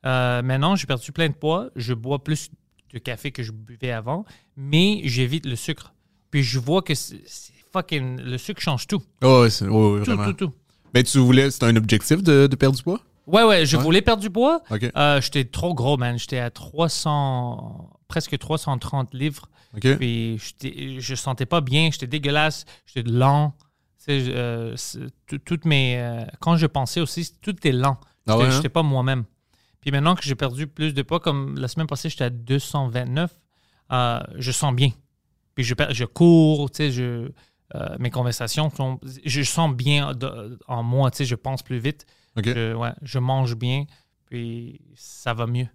Euh, 0.06 0.42
maintenant, 0.42 0.76
j'ai 0.76 0.86
perdu 0.86 1.12
plein 1.12 1.28
de 1.28 1.34
poids. 1.34 1.70
Je 1.76 1.94
bois 1.94 2.22
plus 2.24 2.50
de 2.92 2.98
café 2.98 3.30
que 3.32 3.42
je 3.42 3.52
buvais 3.52 3.92
avant, 3.92 4.24
mais 4.56 5.02
j'évite 5.04 5.46
le 5.46 5.56
sucre. 5.56 5.92
Puis 6.30 6.42
je 6.42 6.58
vois 6.58 6.82
que 6.82 6.94
c'est 6.94 7.20
fucking 7.72 8.20
le 8.20 8.38
sucre 8.38 8.60
change 8.60 8.86
tout, 8.86 9.02
Oh, 9.22 9.46
tout, 9.48 9.64
vraiment. 9.66 10.24
tout, 10.24 10.32
tout. 10.32 10.52
Mais 10.94 11.02
tu 11.04 11.18
voulais, 11.18 11.50
c'était 11.50 11.66
un 11.66 11.76
objectif 11.76 12.22
de, 12.22 12.46
de 12.48 12.56
perdre 12.56 12.76
du 12.76 12.82
poids? 12.82 13.00
Ouais, 13.26 13.44
ouais, 13.44 13.64
je 13.64 13.76
Ouais. 13.76 13.82
voulais 13.82 14.02
perdre 14.02 14.22
du 14.22 14.30
poids. 14.30 14.60
Euh, 14.96 15.20
j'étais 15.20 15.44
trop 15.44 15.72
gros, 15.74 15.96
man. 15.96 16.18
J'étais 16.18 16.38
à 16.40 16.50
300, 16.50 17.90
presque 18.08 18.36
330 18.38 19.14
livres. 19.14 19.48
OK. 19.76 19.96
Puis 19.98 20.38
j'étais- 20.38 21.00
je 21.00 21.14
sentais 21.14 21.46
pas 21.46 21.60
bien. 21.60 21.90
J'étais 21.92 22.08
dégueulasse. 22.08 22.64
J'étais 22.86 23.08
lent. 23.08 23.54
Euh, 24.08 24.74
toutes 25.44 25.64
mes, 25.64 26.24
quand 26.40 26.56
je 26.56 26.66
pensais 26.66 27.00
aussi, 27.00 27.32
tout 27.40 27.50
était 27.50 27.70
lent. 27.70 27.98
Ah 28.26 28.32
J'étais 28.32 28.38
ouais, 28.38 28.44
hein? 28.46 28.50
j'étais 28.56 28.68
pas 28.68 28.82
moi-même. 28.82 29.24
Puis 29.80 29.90
maintenant 29.90 30.14
que 30.14 30.22
j'ai 30.22 30.34
perdu 30.34 30.66
plus 30.66 30.92
de 30.94 31.02
poids, 31.02 31.20
comme 31.20 31.58
la 31.58 31.68
semaine 31.68 31.86
passée, 31.86 32.10
j'étais 32.10 32.24
à 32.24 32.30
229, 32.30 33.30
euh, 33.92 34.20
je 34.36 34.50
sens 34.52 34.74
bien. 34.74 34.90
Puis 35.54 35.64
je, 35.64 35.74
je 35.90 36.04
cours, 36.04 36.70
tu 36.70 36.76
sais, 36.76 36.92
je, 36.92 37.30
euh, 37.74 37.96
mes 37.98 38.10
conversations 38.10 38.70
sont. 38.70 39.00
Je 39.24 39.42
sens 39.42 39.74
bien 39.74 40.12
de- 40.12 40.58
en 40.68 40.82
moi, 40.82 41.10
tu 41.10 41.18
sais, 41.18 41.24
je 41.24 41.34
pense 41.34 41.62
plus 41.62 41.78
vite. 41.78 42.04
OK. 42.36 42.44
Je, 42.46 42.74
ouais, 42.74 42.92
je 43.02 43.18
mange 43.18 43.56
bien, 43.56 43.84
puis 44.26 44.80
ça 44.94 45.34
va 45.34 45.46
mieux. 45.46 45.66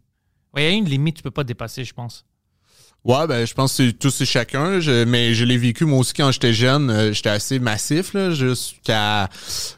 Ouais, 0.54 0.64
Il 0.64 0.64
y 0.64 0.68
a 0.68 0.78
une 0.78 0.86
limite 0.86 1.18
tu 1.18 1.24
peux 1.24 1.32
pas 1.32 1.44
dépasser, 1.44 1.84
je 1.84 1.94
pense. 1.94 2.26
Ouais, 3.04 3.28
ben, 3.28 3.46
je 3.46 3.54
pense 3.54 3.78
que 3.78 3.86
c'est 3.88 3.94
tous 3.94 4.22
et 4.22 4.26
chacun. 4.26 4.80
Je- 4.80 5.04
mais 5.04 5.34
je 5.36 5.44
l'ai 5.46 5.58
vécu 5.58 5.86
moi 5.86 6.00
aussi 6.00 6.14
quand 6.14 6.32
j'étais 6.32 6.54
jeune. 6.54 6.90
euh, 6.90 7.12
j'étais 7.14 7.30
assez 7.30 7.60
massif, 7.60 8.14
là, 8.14 8.32
jusqu'à 8.32 9.30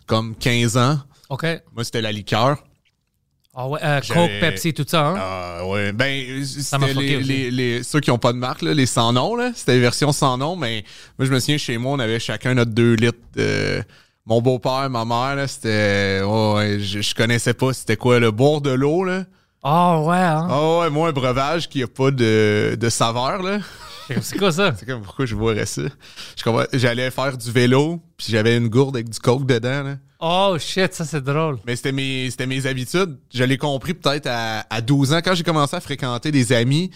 comme 0.05 0.35
15 0.35 0.77
ans. 0.77 0.99
OK. 1.29 1.45
Moi, 1.73 1.83
c'était 1.83 2.01
la 2.01 2.11
liqueur. 2.11 2.63
Ah 3.59 3.67
ouais, 3.67 3.79
euh, 3.83 3.99
Coke, 4.13 4.29
Pepsi, 4.39 4.71
tout 4.73 4.85
ça, 4.87 5.07
hein? 5.07 5.15
Ah 5.17 5.65
ouais, 5.65 5.91
ben 5.91 6.45
c'était 6.45 6.93
les, 6.93 7.07
les, 7.23 7.51
les- 7.51 7.83
ceux 7.83 7.99
qui 7.99 8.11
ont 8.11 8.19
pas 8.19 8.31
de 8.31 8.37
marque 8.37 8.61
là, 8.61 8.71
les 8.73 8.85
sans 8.85 9.11
nom 9.11 9.35
là, 9.35 9.51
c'était 9.55 9.73
les 9.73 9.79
versions 9.79 10.11
sans 10.11 10.37
nom 10.37 10.55
mais 10.55 10.83
moi 11.17 11.25
je 11.27 11.33
me 11.33 11.39
souviens 11.39 11.57
chez 11.57 11.77
moi 11.79 11.93
on 11.93 11.99
avait 11.99 12.19
chacun 12.19 12.53
notre 12.53 12.69
2 12.71 12.93
litres 12.93 13.17
de 13.35 13.81
mon 14.27 14.41
beau-père, 14.41 14.89
ma 14.91 15.05
mère 15.05 15.35
là, 15.35 15.47
c'était 15.47 16.21
ouais, 16.23 16.53
ouais, 16.53 16.79
je, 16.79 17.01
je 17.01 17.15
connaissais 17.15 17.55
pas 17.55 17.73
c'était 17.73 17.97
quoi 17.97 18.19
le 18.19 18.29
boire 18.29 18.61
de 18.61 18.69
l'eau 18.71 19.03
là. 19.03 19.25
Ah 19.63 20.01
ouais, 20.01 20.15
hein? 20.17 20.47
Ah 20.51 20.77
ouais, 20.81 20.89
moi 20.91 21.09
un 21.09 21.11
breuvage 21.11 21.67
qui 21.67 21.81
a 21.81 21.87
pas 21.87 22.11
de, 22.11 22.77
de 22.79 22.89
saveur 22.89 23.41
là. 23.41 23.57
C'est 24.21 24.37
quoi 24.37 24.51
ça? 24.51 24.73
C'est 24.79 24.85
comme 24.85 25.01
pourquoi 25.01 25.25
je 25.25 25.33
boirais 25.35 25.65
ça? 25.65 25.81
J'allais 26.73 27.09
faire 27.11 27.35
du 27.37 27.51
vélo, 27.51 28.01
puis 28.17 28.27
j'avais 28.29 28.55
une 28.55 28.67
gourde 28.69 28.95
avec 28.95 29.09
du 29.09 29.19
coke 29.19 29.45
dedans 29.47 29.83
là. 29.83 29.95
Oh 30.19 30.55
shit, 30.59 30.93
ça 30.93 31.05
c'est 31.05 31.23
drôle. 31.23 31.59
Mais 31.65 31.75
c'était 31.75 31.91
mes, 31.91 32.29
c'était 32.31 32.47
mes 32.47 32.65
habitudes. 32.65 33.17
Je 33.33 33.43
l'ai 33.43 33.57
compris 33.57 33.93
peut-être 33.93 34.27
à, 34.27 34.65
à 34.69 34.81
12 34.81 35.13
ans, 35.13 35.21
quand 35.23 35.35
j'ai 35.35 35.43
commencé 35.43 35.75
à 35.75 35.79
fréquenter 35.79 36.31
des 36.31 36.53
amis, 36.53 36.89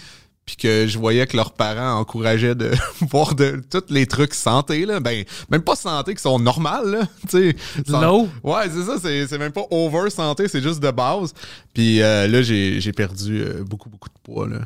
puis 0.46 0.56
que 0.56 0.88
je 0.88 0.98
voyais 0.98 1.28
que 1.28 1.38
leurs 1.38 1.54
parents 1.54 2.00
encourageaient 2.00 2.56
de 2.56 2.72
boire 3.12 3.36
de 3.36 3.62
tous 3.70 3.94
les 3.94 4.08
trucs 4.08 4.34
santé, 4.34 4.86
là, 4.86 5.00
ben, 5.00 5.24
même 5.50 5.62
pas 5.62 5.76
santé 5.76 6.16
qui 6.16 6.22
sont 6.22 6.40
normales, 6.40 6.90
là, 6.90 7.08
tu 7.30 7.52
sais. 7.52 7.56
Low. 7.88 8.28
Ouais, 8.44 8.64
c'est 8.70 8.84
ça, 8.84 8.98
c'est, 9.00 9.28
c'est 9.28 9.38
même 9.38 9.52
pas 9.52 9.66
over 9.70 10.10
santé, 10.10 10.48
c'est 10.48 10.62
juste 10.62 10.80
de 10.80 10.92
base. 10.92 11.34
Puis 11.74 12.02
euh, 12.02 12.28
là, 12.28 12.42
j'ai, 12.42 12.82
j'ai 12.82 12.92
perdu 12.92 13.42
euh, 13.42 13.64
beaucoup, 13.64 13.90
beaucoup 13.90 14.10
de 14.10 14.20
poids, 14.24 14.48
là. 14.48 14.60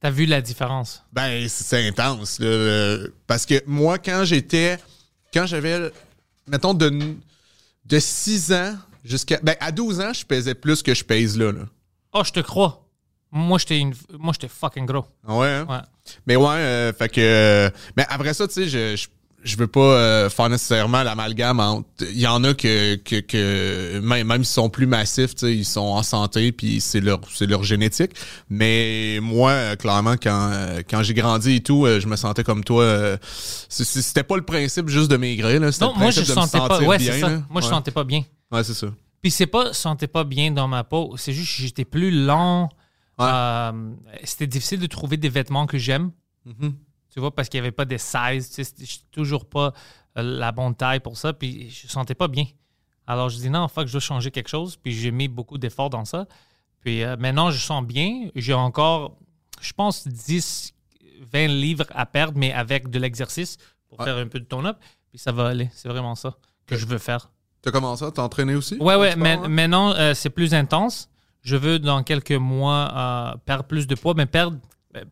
T'as 0.00 0.10
vu 0.10 0.26
la 0.26 0.42
différence? 0.42 1.02
Ben, 1.14 1.48
c'est 1.48 1.88
intense. 1.88 2.38
là, 2.38 2.98
parce 3.26 3.46
que 3.46 3.62
moi, 3.66 3.96
quand 3.96 4.24
j'étais. 4.24 4.76
Quand 5.32 5.46
j'avais. 5.46 5.90
Mettons, 6.46 6.74
de, 6.74 6.92
de 7.86 7.98
6 7.98 8.52
ans 8.52 8.76
jusqu'à. 9.04 9.38
Ben, 9.42 9.56
à 9.60 9.72
12 9.72 10.00
ans, 10.00 10.12
je 10.12 10.24
pesais 10.24 10.54
plus 10.54 10.82
que 10.82 10.94
je 10.94 11.04
pèse 11.04 11.36
là. 11.38 11.52
là. 11.52 11.62
Oh, 12.12 12.22
je 12.24 12.32
te 12.32 12.40
crois. 12.40 12.80
Moi, 13.30 13.58
j'étais 13.58 13.78
une... 13.80 13.94
moi, 14.18 14.32
j'étais 14.32 14.48
fucking 14.48 14.86
gros. 14.86 15.04
Ah 15.26 15.36
Ouais, 15.36 15.48
hein? 15.48 15.66
Ouais. 15.68 15.80
Mais 16.26 16.36
ouais, 16.36 16.46
euh, 16.48 16.92
fait 16.92 17.08
que. 17.08 17.20
euh, 17.20 17.70
mais 17.96 18.06
après 18.08 18.32
ça, 18.32 18.46
tu 18.46 18.54
sais, 18.54 18.66
je, 18.68 18.94
je, 18.96 19.08
je 19.44 19.56
veux 19.56 19.66
pas 19.66 19.80
euh, 19.80 20.30
faire 20.30 20.48
nécessairement 20.48 21.02
l'amalgame 21.02 21.60
entre. 21.60 21.86
Il 22.00 22.18
y 22.18 22.26
en 22.26 22.42
a 22.44 22.54
que, 22.54 22.96
que, 22.96 23.20
que 23.20 24.00
même, 24.00 24.26
même 24.26 24.42
s'ils 24.42 24.54
sont 24.54 24.70
plus 24.70 24.86
massifs, 24.86 25.34
ils 25.42 25.64
sont 25.64 25.80
en 25.82 26.02
santé, 26.02 26.50
puis 26.50 26.80
c'est 26.80 27.00
leur, 27.00 27.20
c'est 27.32 27.46
leur 27.46 27.62
génétique. 27.62 28.12
Mais 28.48 29.18
moi, 29.22 29.50
euh, 29.50 29.76
clairement, 29.76 30.14
quand, 30.14 30.50
euh, 30.52 30.82
quand 30.88 31.02
j'ai 31.02 31.14
grandi 31.14 31.56
et 31.56 31.60
tout, 31.60 31.86
je 31.86 32.06
me 32.06 32.16
sentais 32.16 32.42
comme 32.42 32.64
toi. 32.64 33.16
c'était 33.68 34.22
pas 34.24 34.36
le 34.36 34.44
principe 34.44 34.88
juste 34.88 35.10
de 35.10 35.16
maigrir, 35.16 35.60
là. 35.60 35.70
Non, 35.80 35.92
le 35.94 35.98
moi, 35.98 36.10
je 36.10 36.20
de 36.22 36.26
me 36.28 36.34
sentais 36.34 36.58
pas. 36.58 36.68
sentir 36.68 36.88
Ouais, 36.88 36.98
bien, 36.98 37.12
c'est 37.12 37.20
ça. 37.20 37.28
là. 37.28 37.42
Moi, 37.50 37.60
je 37.60 37.66
Ouais. 37.66 37.72
sentais 37.72 37.90
pas 37.90 38.04
bien. 38.04 38.22
Ouais, 38.50 38.64
c'est 38.64 38.74
ça. 38.74 38.86
Puis 39.20 39.30
c'est 39.30 39.46
pas, 39.46 39.72
sentais 39.72 40.06
pas 40.08 40.24
bien 40.24 40.50
dans 40.50 40.68
ma 40.68 40.84
peau. 40.84 41.14
C'est 41.16 41.32
juste 41.32 41.56
que 41.56 41.62
j'étais 41.62 41.84
plus. 41.84 42.10
Ouais. 43.18 43.26
Euh, 43.26 43.72
c'était 44.24 44.46
difficile 44.46 44.80
de 44.80 44.86
trouver 44.86 45.16
des 45.16 45.28
vêtements 45.28 45.66
que 45.66 45.78
j'aime. 45.78 46.10
Mhm. 46.44 46.74
Tu 47.14 47.20
vois, 47.20 47.32
parce 47.32 47.48
qu'il 47.48 47.60
n'y 47.60 47.66
avait 47.66 47.72
pas 47.72 47.84
des 47.84 47.96
sizes. 47.98 48.48
Tu 48.48 48.54
sais, 48.56 48.64
c'était- 48.64 48.84
j'étais 48.84 49.04
toujours 49.12 49.48
pas 49.48 49.72
euh, 50.18 50.22
la 50.22 50.50
bonne 50.50 50.74
taille 50.74 50.98
pour 51.00 51.16
ça. 51.16 51.32
Puis 51.32 51.70
je 51.70 51.86
sentais 51.86 52.14
pas 52.16 52.26
bien. 52.28 52.44
Alors 53.06 53.28
je 53.28 53.36
dis 53.36 53.48
non, 53.50 53.68
fuck, 53.68 53.86
je 53.86 53.92
dois 53.92 54.00
changer 54.00 54.30
quelque 54.32 54.48
chose. 54.48 54.76
Puis 54.76 54.92
j'ai 54.92 55.12
mis 55.12 55.28
beaucoup 55.28 55.56
d'efforts 55.58 55.90
dans 55.90 56.04
ça. 56.04 56.26
Puis 56.80 57.04
euh, 57.04 57.16
maintenant, 57.16 57.50
je 57.52 57.58
sens 57.58 57.84
bien. 57.84 58.28
J'ai 58.34 58.52
encore, 58.54 59.16
je 59.60 59.72
pense, 59.72 60.08
10, 60.08 60.74
20 61.32 61.46
livres 61.46 61.86
à 61.90 62.04
perdre, 62.04 62.36
mais 62.36 62.52
avec 62.52 62.90
de 62.90 62.98
l'exercice 62.98 63.58
pour 63.88 64.02
faire 64.02 64.16
un 64.16 64.26
peu 64.26 64.40
de 64.40 64.44
tone-up. 64.44 64.76
Puis 65.10 65.18
ça 65.20 65.30
va 65.30 65.46
aller. 65.48 65.70
C'est 65.72 65.88
vraiment 65.88 66.16
ça 66.16 66.34
que 66.66 66.76
je 66.76 66.84
veux 66.86 66.98
faire. 66.98 67.30
T'as 67.62 67.70
commencé 67.70 68.04
à 68.04 68.10
t'entraîner 68.10 68.56
aussi? 68.56 68.76
Ouais, 68.80 68.96
ouais, 68.96 69.12
Tu 69.12 69.18
mais 69.20 69.32
hein? 69.34 69.48
maintenant, 69.48 69.92
euh, 69.92 70.14
c'est 70.14 70.30
plus 70.30 70.52
intense. 70.52 71.08
Je 71.42 71.56
veux, 71.56 71.78
dans 71.78 72.02
quelques 72.02 72.32
mois, 72.32 72.92
euh, 73.34 73.36
perdre 73.44 73.64
plus 73.64 73.86
de 73.86 73.94
poids, 73.94 74.14
mais 74.16 74.26
perdre, 74.26 74.58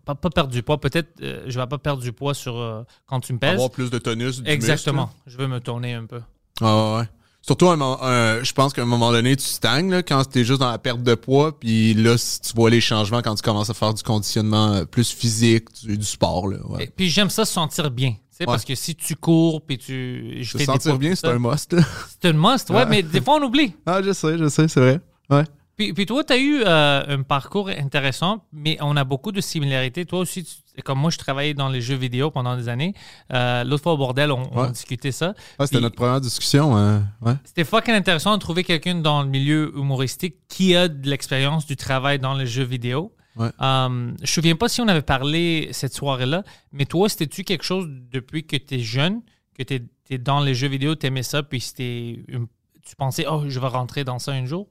pas, 0.05 0.15
pas 0.15 0.31
perdre 0.31 0.51
du 0.53 0.63
poids. 0.63 0.81
Peut-être, 0.81 1.09
euh, 1.23 1.43
je 1.47 1.59
vais 1.59 1.67
pas 1.67 1.79
perdre 1.79 2.03
du 2.03 2.13
poids 2.13 2.35
sur 2.35 2.57
euh, 2.57 2.83
quand 3.07 3.21
tu 3.21 3.33
me 3.33 3.39
pèses. 3.39 3.55
Avoir 3.55 3.71
plus 3.71 3.91
de 3.91 3.99
tonus. 3.99 4.41
du 4.43 4.49
Exactement. 4.51 5.07
muscle, 5.07 5.21
Je 5.27 5.39
veux 5.39 5.49
me 5.49 5.61
tourner 5.61 5.95
un 5.95 6.07
peu. 6.07 6.21
Ah 6.61 6.99
ouais. 6.99 7.05
Surtout, 7.45 7.69
un 7.71 7.77
moment- 7.77 8.01
un- 8.03 8.43
je 8.45 8.53
pense 8.53 8.73
qu'à 8.73 8.83
un 8.83 8.87
moment 8.87 9.11
donné, 9.11 9.35
tu 9.35 9.45
stagnes 9.45 9.91
là, 9.91 10.03
quand 10.05 10.23
tu 10.31 10.41
es 10.41 10.45
juste 10.45 10.61
dans 10.61 10.71
la 10.71 10.79
perte 10.79 11.03
de 11.03 11.15
poids. 11.17 11.59
Puis 11.59 11.93
là, 11.95 12.17
si 12.17 12.41
tu 12.41 12.53
vois 12.55 12.71
les 12.71 12.81
changements 12.81 13.21
quand 13.21 13.35
tu 13.35 13.43
commences 13.43 13.69
à 13.69 13.75
faire 13.75 13.93
du 13.95 14.03
conditionnement 14.05 14.75
euh, 14.75 14.85
plus 14.85 15.11
physique, 15.11 15.65
du, 15.83 15.99
du 15.99 16.05
sport. 16.05 16.47
Là, 16.47 16.59
ouais. 16.69 16.85
Et 16.85 16.87
puis, 16.87 17.09
j'aime 17.11 17.31
ça 17.31 17.45
se 17.45 17.53
sentir 17.53 17.91
bien. 17.91 18.15
Parce 18.45 18.65
que 18.65 18.75
si 18.75 18.97
tu 18.97 19.15
cours, 19.15 19.63
puis 19.65 19.79
tu. 19.79 20.39
Je 20.43 20.51
Se 20.51 20.59
des 20.59 20.65
sentir 20.65 20.93
poids, 20.93 20.99
bien, 20.99 21.15
c'est 21.15 21.29
un 21.29 21.39
must. 21.39 21.77
C'est 22.21 22.29
un 22.29 22.33
must, 22.33 22.71
ouais, 22.71 22.77
Ouais. 22.77 22.87
mais 22.87 23.03
des 23.05 23.21
fois, 23.21 23.37
on 23.41 23.45
oublie. 23.45 23.73
ah, 23.87 24.03
je 24.03 24.13
sais, 24.13 24.37
je 24.37 24.49
sais, 24.49 24.67
c'est 24.67 24.81
vrai. 24.81 25.01
Ouais. 25.31 25.45
Puis, 25.77 25.93
puis 25.95 26.05
toi, 26.07 26.23
tu 26.23 26.33
as 26.35 26.39
eu 26.39 26.63
euh, 26.67 27.03
un 27.09 27.23
parcours 27.23 27.69
intéressant, 27.71 28.45
mais 28.53 28.77
on 28.81 28.97
a 28.97 29.05
beaucoup 29.05 29.33
de 29.33 29.41
similarités. 29.41 30.05
Toi 30.05 30.21
aussi, 30.21 30.45
tu- 30.45 30.83
comme 30.83 30.99
moi, 30.99 31.11
je 31.11 31.19
travaillais 31.19 31.55
dans 31.55 31.69
les 31.69 31.81
jeux 31.81 31.97
vidéo 31.97 32.31
pendant 32.31 32.57
des 32.57 32.69
années. 32.69 32.95
Euh, 33.33 33.65
L'autre 33.65 33.83
fois 33.83 33.93
au 33.95 33.97
bordel, 33.97 34.31
on, 34.33 34.49
on 34.53 34.63
Ouais. 34.65 34.71
discutait 34.71 35.13
ça. 35.13 35.35
Ah, 35.59 35.67
c'était 35.67 35.81
notre 35.81 35.97
première 35.97 36.21
discussion. 36.21 36.75
ouais. 37.23 37.33
C'était 37.45 37.65
fucking 37.65 37.95
intéressant 37.95 38.35
de 38.35 38.41
trouver 38.41 38.65
quelqu'un 38.65 38.97
dans 38.97 39.23
le 39.23 39.29
milieu 39.29 39.73
humoristique 39.77 40.37
qui 40.49 40.77
a 40.77 40.89
de 40.89 41.09
l'expérience 41.09 41.67
du 41.67 41.77
travail 41.77 42.19
dans 42.19 42.35
les 42.35 42.47
jeux 42.47 42.65
vidéo. 42.65 43.15
Ouais. 43.37 43.49
Euh, 43.63 43.89
je 44.19 44.23
me 44.23 44.27
souviens 44.27 44.57
pas 44.57 44.69
si 44.69 44.83
on 44.83 44.89
avait 44.89 45.01
parlé 45.01 45.69
cette 45.73 45.95
soirée-là, 45.95 46.43
mais 46.73 46.85
toi, 46.85 47.09
c'était-tu 47.09 47.45
quelque 47.45 47.65
chose 47.65 47.87
depuis 47.89 48.47
que 48.47 48.57
tu 48.57 48.75
es 48.75 48.79
jeune, 48.81 49.23
que 49.57 49.63
tu 49.63 49.81
es, 50.11 50.19
dans 50.19 50.41
les 50.41 50.55
jeux 50.55 50.69
vidéo, 50.69 50.95
tu 50.97 51.07
aimais 51.07 51.23
ça, 51.23 51.43
puis 51.43 51.61
tu 51.75 52.97
pensais, 52.99 53.25
oh, 53.31 53.45
je 53.49 53.59
vais 53.59 53.67
rentrer 53.69 54.05
dans 54.05 54.19
ça 54.19 54.33
un 54.33 54.45
jour? 54.45 54.69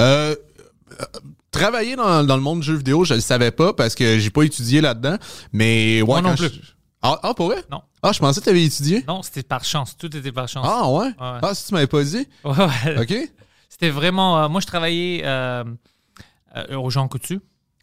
Euh, 0.00 0.34
euh, 1.00 1.04
travailler 1.50 1.96
dans, 1.96 2.24
dans 2.24 2.36
le 2.36 2.42
monde 2.42 2.60
du 2.60 2.66
jeu 2.66 2.76
vidéo, 2.76 3.04
je 3.04 3.14
le 3.14 3.20
savais 3.20 3.50
pas 3.50 3.72
parce 3.72 3.94
que 3.94 4.18
j'ai 4.18 4.30
pas 4.30 4.42
étudié 4.42 4.80
là-dedans. 4.80 5.16
Mais 5.52 6.00
ouais, 6.02 6.06
Moi 6.06 6.22
non 6.22 6.34
plus. 6.36 6.48
je- 6.48 6.60
Ah, 7.02 7.18
ah, 7.22 7.34
pour 7.34 7.46
vrai? 7.48 7.62
Non. 7.70 7.82
Ah, 8.02 8.12
je 8.12 8.18
pensais 8.18 8.40
que 8.40 8.44
tu 8.44 8.50
avais 8.50 8.64
étudié. 8.64 9.04
Non, 9.06 9.22
c'était 9.22 9.42
par 9.42 9.64
chance. 9.64 9.96
Tout 9.96 10.14
était 10.16 10.32
par 10.32 10.48
chance. 10.48 10.66
Ah, 10.68 10.88
ouais? 10.90 11.06
Ouais. 11.06 11.12
Ah, 11.20 11.50
si 11.54 11.66
tu 11.66 11.74
m'avais 11.74 11.86
pas 11.86 12.02
dit. 12.02 12.26
Ouais, 12.44 12.52
ouais. 12.56 13.00
OK. 13.02 13.30
C'était 13.68 13.90
vraiment. 13.90 14.42
euh, 14.42 14.48
moi, 14.48 14.60
je 14.60 14.66
travaillais 14.66 15.22
euh, 15.24 15.62
euh, 16.56 16.76
au 16.76 16.90
Jean 16.90 17.06
Coutu. 17.08 17.40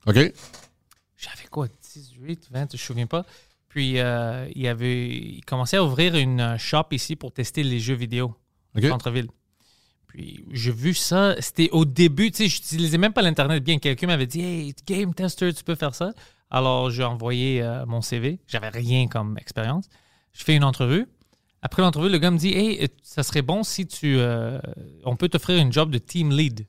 OK. 0.07 0.15
j'avais 0.15 1.47
quoi, 1.49 1.67
18, 1.93 2.47
20, 2.51 2.67
je 2.71 2.75
me 2.75 2.77
souviens 2.77 3.07
pas. 3.07 3.25
Puis 3.69 3.99
euh, 3.99 4.47
il 4.55 4.67
avait, 4.67 5.07
il 5.07 5.41
commençait 5.45 5.77
à 5.77 5.83
ouvrir 5.83 6.15
une 6.15 6.57
shop 6.57 6.85
ici 6.91 7.15
pour 7.15 7.31
tester 7.33 7.63
les 7.63 7.79
jeux 7.79 7.95
vidéo 7.95 8.33
OK. 8.77 8.83
au 8.83 8.89
centre-ville. 8.89 9.27
J'ai 10.51 10.71
vu 10.71 10.93
ça, 10.93 11.35
c'était 11.39 11.69
au 11.71 11.85
début, 11.85 12.31
tu 12.31 12.37
sais, 12.37 12.47
j'utilisais 12.47 12.97
même 12.97 13.13
pas 13.13 13.21
l'internet 13.21 13.63
bien. 13.63 13.79
Quelqu'un 13.79 14.07
m'avait 14.07 14.27
dit, 14.27 14.41
hey, 14.41 14.75
game 14.87 15.13
tester, 15.13 15.53
tu 15.53 15.63
peux 15.63 15.75
faire 15.75 15.93
ça. 15.93 16.13
Alors 16.49 16.89
j'ai 16.89 17.03
envoyé 17.03 17.61
euh, 17.61 17.85
mon 17.85 18.01
CV, 18.01 18.39
j'avais 18.47 18.69
rien 18.69 19.07
comme 19.07 19.37
expérience. 19.37 19.89
Je 20.33 20.43
fais 20.43 20.55
une 20.55 20.63
entrevue. 20.63 21.07
Après 21.61 21.81
l'entrevue, 21.81 22.09
le 22.09 22.17
gars 22.17 22.31
me 22.31 22.37
dit, 22.37 22.53
hey, 22.53 22.87
ça 23.01 23.23
serait 23.23 23.41
bon 23.41 23.63
si 23.63 23.87
tu, 23.87 24.17
euh, 24.19 24.59
on 25.03 25.15
peut 25.15 25.29
t'offrir 25.29 25.57
une 25.57 25.73
job 25.73 25.89
de 25.89 25.97
team 25.97 26.31
lead. 26.31 26.67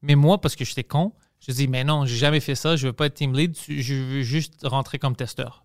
Mais 0.00 0.14
moi, 0.14 0.40
parce 0.40 0.56
que 0.56 0.64
j'étais 0.64 0.84
con, 0.84 1.12
je 1.40 1.52
dis, 1.52 1.68
mais 1.68 1.84
non, 1.84 2.06
j'ai 2.06 2.16
jamais 2.16 2.40
fait 2.40 2.54
ça, 2.54 2.76
je 2.76 2.86
veux 2.86 2.92
pas 2.92 3.06
être 3.06 3.14
team 3.14 3.34
lead, 3.34 3.56
je 3.68 3.94
veux 3.94 4.22
juste 4.22 4.60
rentrer 4.64 4.98
comme 4.98 5.16
testeur. 5.16 5.64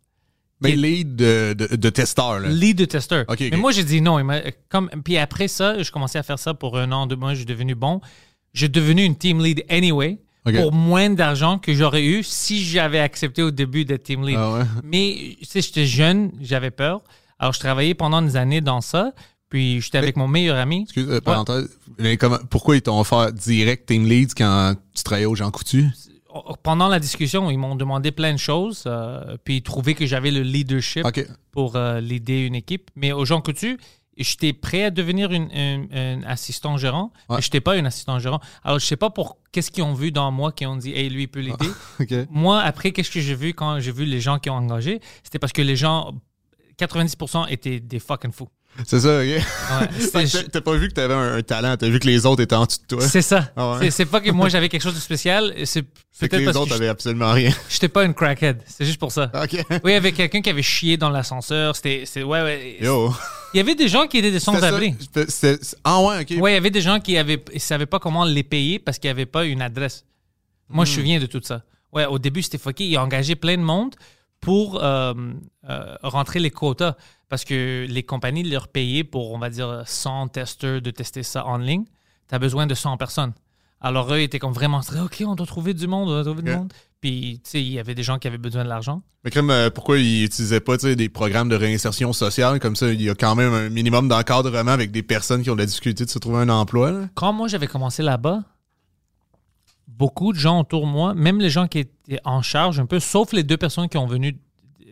Mais 0.61 0.71
Et- 0.71 0.75
lead 0.75 1.15
de, 1.15 1.53
de, 1.53 1.75
de 1.75 1.89
testeur, 1.89 2.39
là. 2.39 2.49
Lead 2.49 2.77
de 2.77 2.85
testeur. 2.85 3.25
Mais 3.39 3.57
moi, 3.57 3.71
j'ai 3.71 3.83
dit 3.83 4.01
non. 4.01 4.17
Comme, 4.69 4.89
puis 5.03 5.17
après 5.17 5.47
ça, 5.47 5.81
je 5.83 5.91
commençais 5.91 6.17
à 6.17 6.23
faire 6.23 6.39
ça 6.39 6.53
pour 6.53 6.77
un 6.77 6.91
an, 6.91 7.05
deux 7.07 7.15
mois, 7.15 7.31
je 7.33 7.37
suis 7.39 7.45
devenu 7.45 7.75
bon. 7.75 8.01
J'ai 8.53 8.69
devenu 8.69 9.03
une 9.03 9.15
team 9.15 9.43
lead 9.43 9.63
anyway, 9.69 10.17
pour 10.43 10.71
moins 10.73 11.09
d'argent 11.11 11.59
que 11.59 11.73
j'aurais 11.75 12.03
eu 12.05 12.23
si 12.23 12.63
j'avais 12.63 12.99
accepté 12.99 13.43
au 13.43 13.51
début 13.51 13.85
d'être 13.85 14.03
team 14.03 14.25
lead. 14.25 14.37
Ah 14.39 14.53
ouais? 14.53 14.63
Mais, 14.83 15.35
tu 15.39 15.45
sais, 15.45 15.61
j'étais 15.61 15.85
jeune, 15.85 16.31
j'avais 16.41 16.71
peur. 16.71 17.01
Alors, 17.37 17.53
je 17.53 17.59
travaillais 17.59 17.93
pendant 17.93 18.21
des 18.23 18.35
années 18.35 18.61
dans 18.61 18.81
ça. 18.81 19.13
Puis, 19.49 19.79
j'étais 19.79 19.97
avec 19.99 20.17
mon 20.17 20.27
meilleur 20.27 20.57
ami. 20.57 20.81
Excuse, 20.83 21.07
euh, 21.07 21.21
parenthèse. 21.21 21.69
Mais 21.99 22.17
comment- 22.17 22.39
pourquoi 22.49 22.75
ils 22.75 22.81
t'ont 22.81 22.99
offert 22.99 23.31
direct 23.31 23.85
Team 23.87 24.05
Leads 24.05 24.33
quand 24.35 24.73
tu 24.95 25.03
travaillais 25.03 25.25
au 25.27 25.35
Jean 25.35 25.51
Coutu? 25.51 25.85
Pendant 26.63 26.88
la 26.88 27.00
discussion, 27.00 27.50
ils 27.51 27.58
m'ont 27.58 27.75
demandé 27.75 28.12
plein 28.12 28.34
de 28.34 28.38
choses. 28.39 28.84
euh, 28.88 29.38
puis, 29.44 29.58
ils 29.58 29.62
trouvaient 29.63 29.94
que 29.96 30.06
j'avais 30.06 30.32
le 30.32 30.41
leadership. 30.41 31.03
Pour 31.51 31.75
euh, 31.75 32.00
l'aider 32.01 32.46
une 32.46 32.56
équipe. 32.56 32.89
Mais 32.96 33.12
au 33.12 33.25
Jean 33.25 33.41
Coutu, 33.41 33.77
j'étais 34.17 34.53
prêt 34.53 34.84
à 34.86 34.89
devenir 34.89 35.32
une, 35.32 35.50
une- 35.51 35.88
un 35.94 36.24
assistant 36.24 36.77
gérant, 36.77 37.12
Ouais. 37.29 37.36
mais 37.38 37.41
je 37.41 37.48
n'étais 37.48 37.62
pas 37.62 37.74
un 37.75 37.86
assistant 37.86 38.17
gérant. 38.20 38.39
Alors, 38.63 38.79
je 38.79 38.86
sais 38.86 38.96
pas 38.98 39.10
pour 39.12 39.38
qu'est-ce 39.51 39.70
qu'ils 39.72 39.84
ont 39.84 39.94
vu 39.94 40.12
dans 40.12 40.32
moi 40.32 40.51
qui 40.51 40.65
ont 40.65 40.75
dit, 40.75 40.91
hey, 40.94 41.10
lui, 41.10 41.24
il 41.24 41.27
peut 41.27 41.39
l'aider. 41.39 42.27
Moi, 42.32 42.60
après, 42.62 42.91
qu'est-ce 42.91 43.12
que 43.12 43.20
j'ai 43.22 43.36
vu 43.36 43.53
quand 43.53 43.79
j'ai 43.79 43.91
vu 43.91 44.06
les 44.06 44.20
gens 44.22 44.39
qui 44.39 44.50
ont 44.50 44.56
engagé? 44.56 45.01
C'était 45.24 45.39
parce 45.39 45.53
que 45.53 45.62
les 45.62 45.75
gens, 45.75 46.13
90% 46.79 47.48
étaient 47.50 47.79
des 47.79 48.00
fucking 48.00 48.32
fous. 48.32 48.50
C'est 48.86 49.00
ça, 49.00 49.19
OK? 49.19 49.25
Ouais, 49.25 50.25
t'as- 50.51 50.62
pas 50.62 50.75
vu 50.75 50.88
que 50.89 50.93
t'avais 50.93 51.13
un, 51.13 51.36
un 51.36 51.41
talent, 51.41 51.75
t'as 51.77 51.88
vu 51.89 52.00
que 52.00 52.07
les 52.07 52.25
autres 52.25 52.41
étaient 52.43 52.55
en 52.55 52.65
dessous 52.65 52.79
de 52.89 52.96
toi. 52.96 53.07
c'est 53.07 53.22
ça. 53.22 53.51
Ah 53.55 53.77
ouais. 53.77 53.91
C'est- 53.91 54.05
pas 54.05 54.22
que 54.22 54.31
moi, 54.31 54.50
j'avais 54.50 54.69
quelque 54.69 54.81
chose 54.84 54.96
de 54.96 55.00
spécial. 55.00 55.53
C'est 55.65 55.84
que 56.29 56.36
les 56.36 56.46
parce 56.46 56.57
autres 56.57 56.69
que 56.69 56.75
avaient 56.75 56.88
absolument 56.88 57.31
rien. 57.31 57.51
j'étais 57.69 57.89
pas 57.89 58.03
une 58.03 58.13
crackhead. 58.13 58.62
C'est 58.65 58.86
juste 58.86 59.00
pour 59.00 59.12
ça. 59.12 59.31
OK. 59.34 59.65
Oui, 59.69 59.77
il 59.86 59.91
y 59.91 59.96
avait 59.96 60.12
quelqu'un 60.12 60.41
qui 60.41 60.50
avait 60.50 60.62
chié 60.63 60.98
dans 60.98 61.10
l'ascenseur. 61.10 61.75
C'était, 61.75 62.03
ouais, 62.17 62.41
ouais. 62.41 62.77
Yo. 62.81 63.13
Il 63.53 63.57
y 63.57 63.60
avait 63.62 63.75
des 63.75 63.88
gens 63.88 64.07
qui 64.07 64.17
étaient 64.17 64.31
des 64.31 64.39
sans-abri. 64.39 64.96
Ah 65.84 66.01
ouais, 66.01 66.22
OK. 66.22 66.27
Oui, 66.39 66.51
il 66.51 66.53
y 66.53 66.57
avait 66.57 66.69
des 66.69 66.81
gens 66.81 67.00
qui 67.00 67.17
avaient, 67.17 67.43
ils 67.53 67.60
savaient 67.60 67.86
pas 67.86 68.00
comment 68.00 68.25
les 68.25 68.43
payer 68.43 68.79
parce 68.79 69.00
qu'ils 69.00 69.10
n'avaient 69.10 69.25
pas 69.25 69.46
une 69.46 69.62
adresse. 69.62 70.05
Moi, 70.69 70.86
je 70.86 70.91
me 70.91 70.96
souviens 70.98 71.19
de 71.19 71.25
tout 71.27 71.41
ça. 71.43 71.63
Ouais, 71.93 72.05
au 72.05 72.19
début, 72.19 72.43
c'était 72.43 72.57
fucké. 72.57 72.86
Ils 72.86 72.98
ont 72.98 73.01
engagé 73.01 73.36
plein 73.36 73.55
de 73.57 73.62
monde 73.63 73.96
pour 74.41 74.84
euh, 74.84 75.13
euh, 75.70 75.96
rentrer 76.03 76.39
les 76.39 76.51
quotas 76.51 76.96
parce 77.29 77.44
que 77.44 77.86
les 77.89 78.03
compagnies 78.03 78.44
leur 78.44 78.67
payaient 78.67 79.03
pour, 79.03 79.32
on 79.32 79.39
va 79.39 79.50
dire, 79.50 79.84
100 79.86 80.29
testeurs 80.29 80.82
de 80.82 80.91
tester 80.91 81.24
ça 81.24 81.46
en 81.46 81.58
ligne. 81.58 81.86
Tu 82.29 82.36
as 82.36 82.39
besoin 82.39 82.67
de 82.67 82.74
100 82.74 82.98
personnes. 82.98 83.34
Alors, 83.79 84.12
eux 84.13 84.22
étaient 84.22 84.39
comme 84.39 84.53
vraiment. 84.53 84.82
OK, 85.03 85.24
on 85.25 85.36
doit 85.36 85.46
trouver 85.46 85.74
du 85.74 85.88
monde, 85.88 86.10
on 86.10 86.13
doit 86.13 86.24
trouver 86.24 86.41
du 86.41 86.51
monde. 86.51 86.74
Puis, 87.00 87.41
tu 87.44 87.51
sais, 87.51 87.62
il 87.62 87.72
y 87.72 87.79
avait 87.79 87.94
des 87.94 88.01
gens 88.01 88.17
qui 88.17 88.27
avaient 88.27 88.39
besoin 88.39 88.63
de 88.63 88.70
l'argent. 88.70 89.03
Mais 89.24 89.29
crème, 89.29 89.51
euh, 89.51 89.70
pourquoi 89.70 90.00
ils 90.00 90.24
utilisaient 90.24 90.60
pas 90.60 90.77
tu 90.77 90.88
sais, 90.88 90.96
des 90.96 91.10
programmes 91.10 91.48
de 91.50 91.56
réinsertion 91.56 92.12
sociale? 92.12 92.60
Comme 92.60 92.75
ça? 92.75 92.91
Il 92.91 93.01
y 93.01 93.10
a 93.10 93.13
quand 93.13 93.36
même 93.36 93.53
un 93.53 93.70
minimum 93.70 94.08
d'encadrement 94.08 94.72
avec 94.72 94.91
des 94.91 95.03
personnes 95.03 95.44
qui 95.44 95.50
ont 95.51 95.56
de 95.56 95.60
la 95.60 95.67
difficulté 95.67 96.06
de 96.06 96.10
se 96.10 96.17
trouver 96.17 96.39
un 96.39 96.50
emploi. 96.50 96.91
là. 96.91 97.10
Quand 97.13 97.34
moi, 97.34 97.48
j'avais 97.48 97.67
commencé 97.67 98.01
là-bas, 98.01 98.41
beaucoup 99.88 100.34
de 100.34 100.38
gens 100.38 100.60
autour 100.60 100.86
de 100.86 100.91
moi, 100.91 101.13
même 101.13 101.39
les 101.39 101.50
gens 101.50 101.67
qui 101.67 101.79
étaient 101.79 102.20
en 102.24 102.41
charge 102.41 102.79
un 102.79 102.86
peu, 102.86 103.00
sauf 103.00 103.34
les 103.34 103.44
deux 103.44 103.58
personnes 103.58 103.89
qui 103.89 103.98
ont 103.98 104.08
venu 104.08 104.38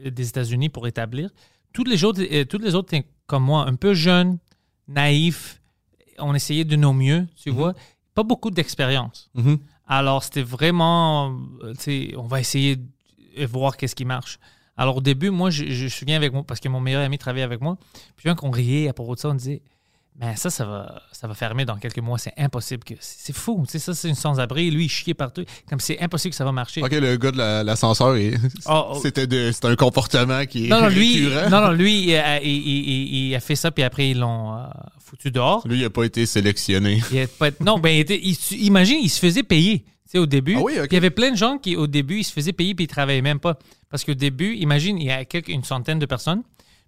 des 0.05 0.27
États-Unis 0.27 0.69
pour 0.69 0.87
établir, 0.87 1.29
toutes 1.73 1.87
les 1.87 2.03
autres, 2.03 2.21
euh, 2.21 2.45
toutes 2.45 2.63
les 2.63 2.75
autres 2.75 2.93
étaient 2.93 3.07
comme 3.27 3.43
moi, 3.43 3.67
un 3.67 3.75
peu 3.75 3.93
jeunes, 3.93 4.37
naïfs. 4.87 5.61
On 6.19 6.33
essayait 6.33 6.63
de 6.63 6.75
nos 6.75 6.93
mieux, 6.93 7.27
tu 7.41 7.49
vois. 7.49 7.73
Pas 8.13 8.23
beaucoup 8.23 8.49
d'expérience. 8.51 9.29
Mhm. 9.33 9.59
Alors, 9.87 10.23
c'était 10.23 10.41
vraiment, 10.41 11.37
euh, 11.63 11.73
tu 11.73 11.81
sais, 11.81 12.13
on 12.17 12.27
va 12.27 12.39
essayer 12.39 12.77
de 12.77 13.45
voir 13.45 13.77
qu'est-ce 13.77 13.95
qui 13.95 14.05
marche. 14.05 14.39
Alors, 14.77 14.97
au 14.97 15.01
début, 15.01 15.29
moi, 15.29 15.49
je, 15.49 15.65
je 15.65 15.83
me 15.85 15.89
souviens 15.89 16.15
avec 16.15 16.31
moi, 16.33 16.43
parce 16.43 16.59
que 16.59 16.69
mon 16.69 16.79
meilleur 16.79 17.03
ami 17.03 17.17
travaillait 17.17 17.43
avec 17.43 17.61
moi. 17.61 17.77
Puis, 18.15 18.29
quand 18.29 18.47
on 18.47 18.51
riait 18.51 18.87
à 18.87 18.93
propos 18.93 19.15
de 19.15 19.19
ça, 19.19 19.29
on 19.29 19.35
disait, 19.35 19.61
mais 20.19 20.35
ça, 20.37 20.49
ça 20.49 20.65
va, 20.65 21.01
ça 21.11 21.27
va 21.27 21.33
fermer 21.33 21.65
dans 21.65 21.75
quelques 21.77 21.99
mois. 21.99 22.17
C'est 22.17 22.33
impossible 22.37 22.83
que. 22.83 22.93
C'est 23.01 23.35
fou. 23.35 23.63
Tu 23.65 23.73
sais, 23.73 23.79
ça, 23.79 23.93
c'est 23.93 24.07
une 24.07 24.15
sans-abri. 24.15 24.71
Lui, 24.71 24.85
il 24.85 24.89
chiait 24.89 25.13
partout. 25.13 25.43
Comme 25.69 25.79
c'est 25.81 25.99
impossible 26.01 26.29
que 26.31 26.35
ça 26.37 26.45
va 26.45 26.51
marcher. 26.53 26.81
Ok, 26.81 26.91
le 26.91 27.17
gars 27.17 27.31
de 27.31 27.37
la- 27.37 27.63
l'ascenseur, 27.63 28.17
il- 28.17 28.37
Oh, 28.67 28.85
oh. 28.95 28.99
c'était 29.01 29.27
un 29.63 29.75
comportement 29.75 30.45
qui 30.45 30.65
est 30.65 30.69
Non, 30.69 30.81
non, 30.81 30.87
lui, 30.87 31.27
récurrent. 31.27 31.49
non, 31.49 31.61
non, 31.67 31.71
lui 31.73 32.03
il, 32.03 32.15
a, 32.15 32.41
il- 32.41 32.49
il- 32.49 33.27
il 33.29 33.35
a 33.35 33.39
fait 33.41 33.55
ça, 33.57 33.71
puis 33.71 33.83
après, 33.83 34.09
ils 34.11 34.19
l'ont 34.19 34.55
euh, 34.57 34.63
foutu 34.99 35.31
dehors. 35.31 35.67
Lui, 35.67 35.79
il 35.79 35.85
a 35.85 35.89
pas 35.89 36.03
été 36.03 36.25
sélectionné. 36.25 37.01
Il 37.11 37.19
a 37.19 37.27
pas- 37.27 37.51
non, 37.59 37.77
ben, 37.79 38.05
imagine, 38.51 38.99
il 39.01 39.09
se 39.09 39.19
faisait 39.19 39.43
payer. 39.43 39.85
Au 40.13 40.25
début, 40.27 40.55
Ah 40.57 40.61
oui, 40.63 40.73
il 40.89 40.93
y 40.93 40.95
avait 40.95 41.09
plein 41.09 41.31
de 41.31 41.35
gens 41.35 41.57
qui, 41.57 41.75
au 41.75 41.87
début, 41.87 42.19
ils 42.19 42.23
se 42.23 42.31
faisaient 42.31 42.53
payer 42.53 42.73
puis 42.73 42.85
ils 42.85 42.87
travaillaient 42.87 43.21
même 43.21 43.41
pas. 43.41 43.59
Parce 43.89 44.05
qu'au 44.05 44.13
début, 44.13 44.53
imagine, 44.55 44.97
il 44.97 45.07
y 45.07 45.11
a 45.11 45.25
quelques, 45.25 45.49
une 45.49 45.65
centaine 45.65 45.99
de 45.99 46.05
personnes, 46.05 46.41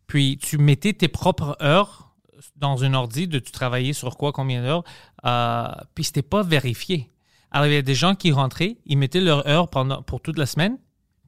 puis 0.07 0.37
tu 0.41 0.57
mettais 0.57 0.93
tes 0.93 1.09
propres 1.09 1.57
heures 1.61 2.06
dans 2.55 2.77
une 2.77 2.95
ordi 2.95 3.27
de 3.27 3.39
tu 3.39 3.51
travaillais 3.51 3.93
sur 3.93 4.17
quoi, 4.17 4.31
combien 4.31 4.61
d'heures, 4.61 4.83
euh, 5.25 5.67
puis 5.95 6.03
c'était 6.03 6.21
pas 6.21 6.43
vérifié. 6.43 7.09
Alors, 7.51 7.67
il 7.67 7.73
y 7.73 7.77
a 7.77 7.81
des 7.81 7.95
gens 7.95 8.13
qui 8.15 8.31
rentraient, 8.31 8.77
ils 8.85 8.97
mettaient 8.97 9.21
leur 9.21 9.47
heure 9.47 9.69
pendant, 9.69 10.01
pour 10.01 10.21
toute 10.21 10.37
la 10.37 10.45
semaine, 10.45 10.77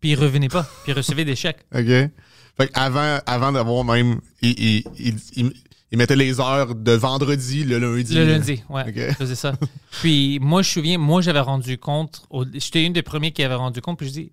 puis 0.02 0.12
ils 0.12 0.16
revenaient 0.16 0.50
pas, 0.50 0.64
puis 0.84 0.92
ils 0.92 0.96
recevaient 0.96 1.26
des 1.26 1.36
chèques. 1.36 1.66
OK. 1.76 1.86
Fait 2.58 2.70
avant, 2.74 3.20
avant 3.26 3.52
d'avoir 3.54 3.84
même. 3.86 4.20
Il, 4.42 4.50
il, 4.60 4.84
il, 4.98 5.16
il- 5.36 5.54
il 5.92 5.98
mettait 5.98 6.16
les 6.16 6.40
heures 6.40 6.76
de 6.76 6.92
vendredi, 6.92 7.64
le 7.64 7.80
lundi. 7.80 8.14
Le 8.14 8.24
lundi, 8.24 8.62
ouais, 8.70 8.84
Ok. 8.88 8.94
je 8.96 9.14
faisais 9.16 9.34
ça. 9.34 9.54
Puis 10.02 10.38
moi, 10.40 10.62
je 10.62 10.68
me 10.70 10.74
souviens, 10.74 10.98
moi, 11.00 11.20
j'avais 11.22 11.40
rendu 11.40 11.80
compte, 11.80 12.28
j'étais 12.54 12.86
une 12.86 12.94
des 12.94 13.02
premiers 13.02 13.32
qui 13.32 13.42
avait 13.44 13.56
rendu 13.56 13.82
compte, 13.82 13.98
puis 13.98 14.08
je 14.08 14.12
dis, 14.14 14.32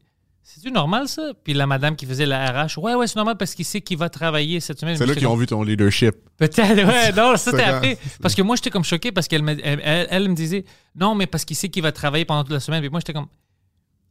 c'est-tu 0.48 0.70
normal 0.70 1.08
ça? 1.08 1.32
Puis 1.42 1.54
la 1.54 1.66
madame 1.66 1.96
qui 1.96 2.06
faisait 2.06 2.24
la 2.24 2.50
RH, 2.64 2.78
ouais, 2.78 2.94
ouais, 2.94 3.06
c'est 3.08 3.16
normal 3.16 3.36
parce 3.36 3.54
qu'il 3.54 3.64
sait 3.64 3.80
qu'il 3.80 3.98
va 3.98 4.08
travailler 4.08 4.60
cette 4.60 4.78
semaine. 4.78 4.96
C'est 4.96 5.04
là 5.04 5.14
qu'ils 5.14 5.26
ont 5.26 5.36
vu 5.36 5.46
ton 5.46 5.62
leadership. 5.64 6.14
Peut-être, 6.36 6.86
ouais, 6.86 7.12
non, 7.16 7.36
ça 7.36 7.50
C'est 7.50 7.62
après. 7.64 7.98
Parce 8.22 8.34
que 8.36 8.42
moi, 8.42 8.54
j'étais 8.56 8.70
comme 8.70 8.84
choqué 8.84 9.10
parce 9.10 9.26
qu'elle 9.26 9.42
me, 9.42 9.52
elle, 9.52 9.80
elle- 9.82 10.06
elle 10.08 10.28
me 10.28 10.34
disait, 10.36 10.64
non, 10.94 11.14
mais 11.16 11.26
parce 11.26 11.44
qu'il 11.44 11.56
sait 11.56 11.68
qu'il 11.68 11.82
va 11.82 11.90
travailler 11.90 12.24
pendant 12.24 12.44
toute 12.44 12.52
la 12.52 12.60
semaine. 12.60 12.80
Puis 12.80 12.90
moi, 12.90 13.00
j'étais 13.00 13.12
comme, 13.12 13.26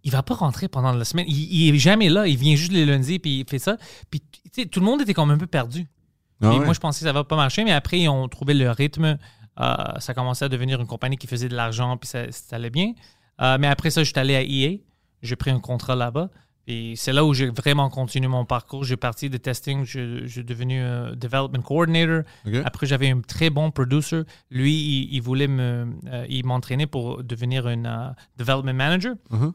il 0.04 0.12
va 0.12 0.22
pas 0.24 0.36
rentrer 0.36 0.68
pendant 0.68 0.92
la 0.92 1.06
semaine. 1.06 1.26
Il, 1.28 1.36
il 1.70 1.74
est 1.74 1.80
jamais 1.80 2.10
là. 2.10 2.28
Il 2.28 2.38
vient 2.38 2.56
juste 2.56 2.74
les 2.74 2.86
lundis, 2.86 3.18
puis 3.20 3.40
il 3.40 3.50
fait 3.50 3.58
ça. 3.60 3.78
Puis, 4.12 4.20
tu 4.20 4.42
sais, 4.52 4.66
tout 4.68 4.82
le 4.82 4.86
monde 4.86 5.02
était 5.02 5.14
comme 5.14 5.32
un 5.32 5.38
peu 5.38 5.48
perdu. 5.48 5.88
Ah 6.42 6.50
ouais. 6.50 6.60
moi, 6.66 6.74
je 6.74 6.80
pensais 6.82 7.00
que 7.00 7.06
ça 7.06 7.14
va 7.14 7.24
pas 7.24 7.38
marcher, 7.38 7.64
mais 7.64 7.72
après, 7.72 8.00
ils 8.00 8.10
ont 8.10 8.28
trouvé 8.28 8.54
le 8.54 8.70
rythme. 8.72 9.18
Euh, 9.60 9.76
ça 10.00 10.14
commençait 10.14 10.44
à 10.46 10.50
devenir 10.50 10.82
une 10.82 10.86
compagnie 10.88 11.16
qui 11.18 11.28
faisait 11.28 11.48
de 11.48 11.56
l'argent, 11.56 11.96
puis 11.98 12.10
ça, 12.10 12.30
ça 12.32 12.58
allait 12.58 12.70
bien. 12.70 12.92
Euh, 13.42 13.58
mais 13.60 13.68
après 13.68 13.90
ça, 13.90 14.04
je 14.04 14.10
suis 14.12 14.20
allé 14.20 14.36
à 14.36 14.42
EA. 14.44 14.78
J'ai 15.26 15.36
pris 15.36 15.52
un 15.52 15.60
contrat 15.60 15.96
là-bas. 15.96 16.30
Et 16.68 16.96
c'est 16.96 17.14
là 17.14 17.24
où 17.24 17.34
j'ai 17.34 17.50
vraiment 17.50 17.90
continué 17.90 18.28
mon 18.28 18.46
parcours. 18.46 18.84
J'ai 18.84 18.98
parti 18.98 19.30
de 19.30 19.38
testing, 19.38 19.86
je, 19.86 20.26
suis 20.26 20.44
devenu 20.44 20.82
euh, 20.82 21.14
development 21.14 21.62
coordinator. 21.62 22.24
Après, 22.64 22.88
j'avais 22.88 23.12
un 23.12 23.22
très 23.22 23.52
bon 23.52 23.70
producer. 23.70 24.24
Lui, 24.50 24.74
il, 24.74 25.14
il 25.14 25.22
voulait 25.22 25.48
me, 25.48 25.94
euh, 26.08 26.26
il 26.28 26.46
m'entraîner 26.46 26.88
pour 26.88 27.24
devenir 27.24 27.68
un 27.68 27.86
euh, 27.86 28.10
development 28.38 28.74
manager. 28.74 29.16
Mhm. 29.30 29.54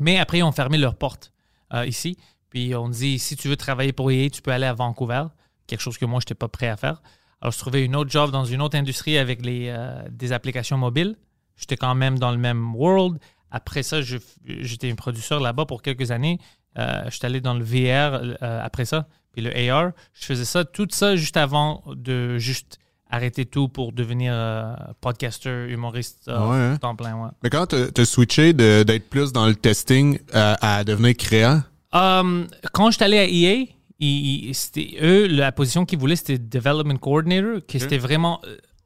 Mais 0.00 0.18
après, 0.18 0.38
ils 0.38 0.42
ont 0.42 0.52
fermé 0.52 0.76
leurs 0.76 0.96
portes 0.96 1.32
euh, 1.72 1.86
ici. 1.86 2.18
Puis 2.50 2.74
on 2.74 2.90
dit, 2.90 3.18
si 3.18 3.34
tu 3.34 3.48
veux 3.48 3.56
travailler 3.56 3.92
pour 3.92 4.10
EA, 4.10 4.28
tu 4.28 4.42
peux 4.42 4.52
aller 4.52 4.66
à 4.66 4.74
Vancouver. 4.74 5.24
Quelque 5.66 5.80
chose 5.80 5.96
que 5.96 6.04
moi, 6.04 6.20
je 6.20 6.24
n'étais 6.24 6.34
pas 6.34 6.48
prêt 6.48 6.68
à 6.68 6.76
faire. 6.76 7.02
Alors, 7.40 7.52
je 7.52 7.58
trouvais 7.58 7.82
une 7.82 7.96
autre 7.96 8.10
job 8.10 8.30
dans 8.30 8.44
une 8.44 8.60
autre 8.60 8.76
industrie 8.76 9.16
avec 9.16 9.44
les, 9.44 9.74
des 10.10 10.32
applications 10.32 10.76
mobiles. 10.76 11.16
J'étais 11.56 11.76
quand 11.76 11.94
même 11.94 12.18
dans 12.18 12.30
le 12.30 12.36
même 12.36 12.74
world. 12.74 13.18
Après 13.52 13.82
ça, 13.84 14.00
je- 14.02 14.16
j'étais 14.44 14.90
un 14.90 14.94
producteur 14.96 15.38
là-bas 15.38 15.66
pour 15.66 15.82
quelques 15.82 16.10
années. 16.10 16.38
Euh, 16.78 17.02
j'étais 17.10 17.26
allé 17.26 17.40
dans 17.40 17.54
le 17.54 17.62
VR 17.62 18.18
euh, 18.20 18.34
après 18.64 18.86
ça, 18.86 19.06
puis 19.32 19.42
le 19.42 19.54
AR. 19.70 19.92
Je 20.14 20.24
faisais 20.24 20.44
ça, 20.46 20.64
tout 20.64 20.88
ça 20.90 21.14
juste 21.16 21.36
avant 21.36 21.84
de 21.94 22.38
juste 22.38 22.78
arrêter 23.10 23.44
tout 23.44 23.68
pour 23.68 23.92
devenir 23.92 24.32
euh, 24.34 24.74
podcaster, 25.02 25.66
humoriste 25.68 26.28
euh, 26.28 26.48
ouais, 26.48 26.56
hein? 26.56 26.76
temps 26.78 26.96
plein. 26.96 27.14
Ouais. 27.14 27.28
Mais 27.42 27.50
quand 27.50 27.66
t'as 27.66 27.90
t'as 27.90 28.04
switché 28.06 28.54
d'être 28.54 29.10
plus 29.10 29.32
dans 29.32 29.46
le 29.46 29.54
testing 29.54 30.18
à, 30.32 30.82
devenir 30.84 31.14
créant, 31.16 31.62
Um, 31.94 32.46
quand 32.72 32.90
je 32.90 32.96
suis 32.96 33.04
allé 33.04 33.18
à 33.18 33.26
EA, 33.26 33.66
ils- 34.00 34.48
ils- 34.48 34.54
c'était 34.54 34.96
eux, 35.02 35.26
la 35.26 35.52
position 35.52 35.84
qu'ils 35.84 35.98
voulaient, 35.98 36.16
c'était 36.16 36.38
Development 36.38 36.96
Coordinator, 36.98 37.58
qui 37.68 37.78
c'était 37.78 37.98
vraiment 37.98 38.40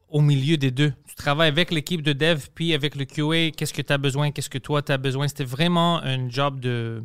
au 0.09 0.21
milieu 0.21 0.57
des 0.57 0.71
deux. 0.71 0.93
Tu 1.07 1.15
travailles 1.15 1.49
avec 1.49 1.71
l'équipe 1.71 2.01
de 2.01 2.13
dev, 2.13 2.45
puis 2.55 2.73
avec 2.73 2.95
le 2.95 3.05
QA, 3.05 3.51
qu'est-ce 3.55 3.73
que 3.73 3.81
tu 3.81 3.93
as 3.93 3.97
besoin, 3.97 4.31
qu'est-ce 4.31 4.49
que 4.49 4.57
toi 4.57 4.81
tu 4.81 4.91
as 4.91 4.97
besoin? 4.97 5.27
C'était 5.27 5.43
vraiment 5.43 6.01
un 6.01 6.29
job 6.29 6.59
de. 6.59 7.03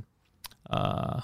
euh, 0.72 1.20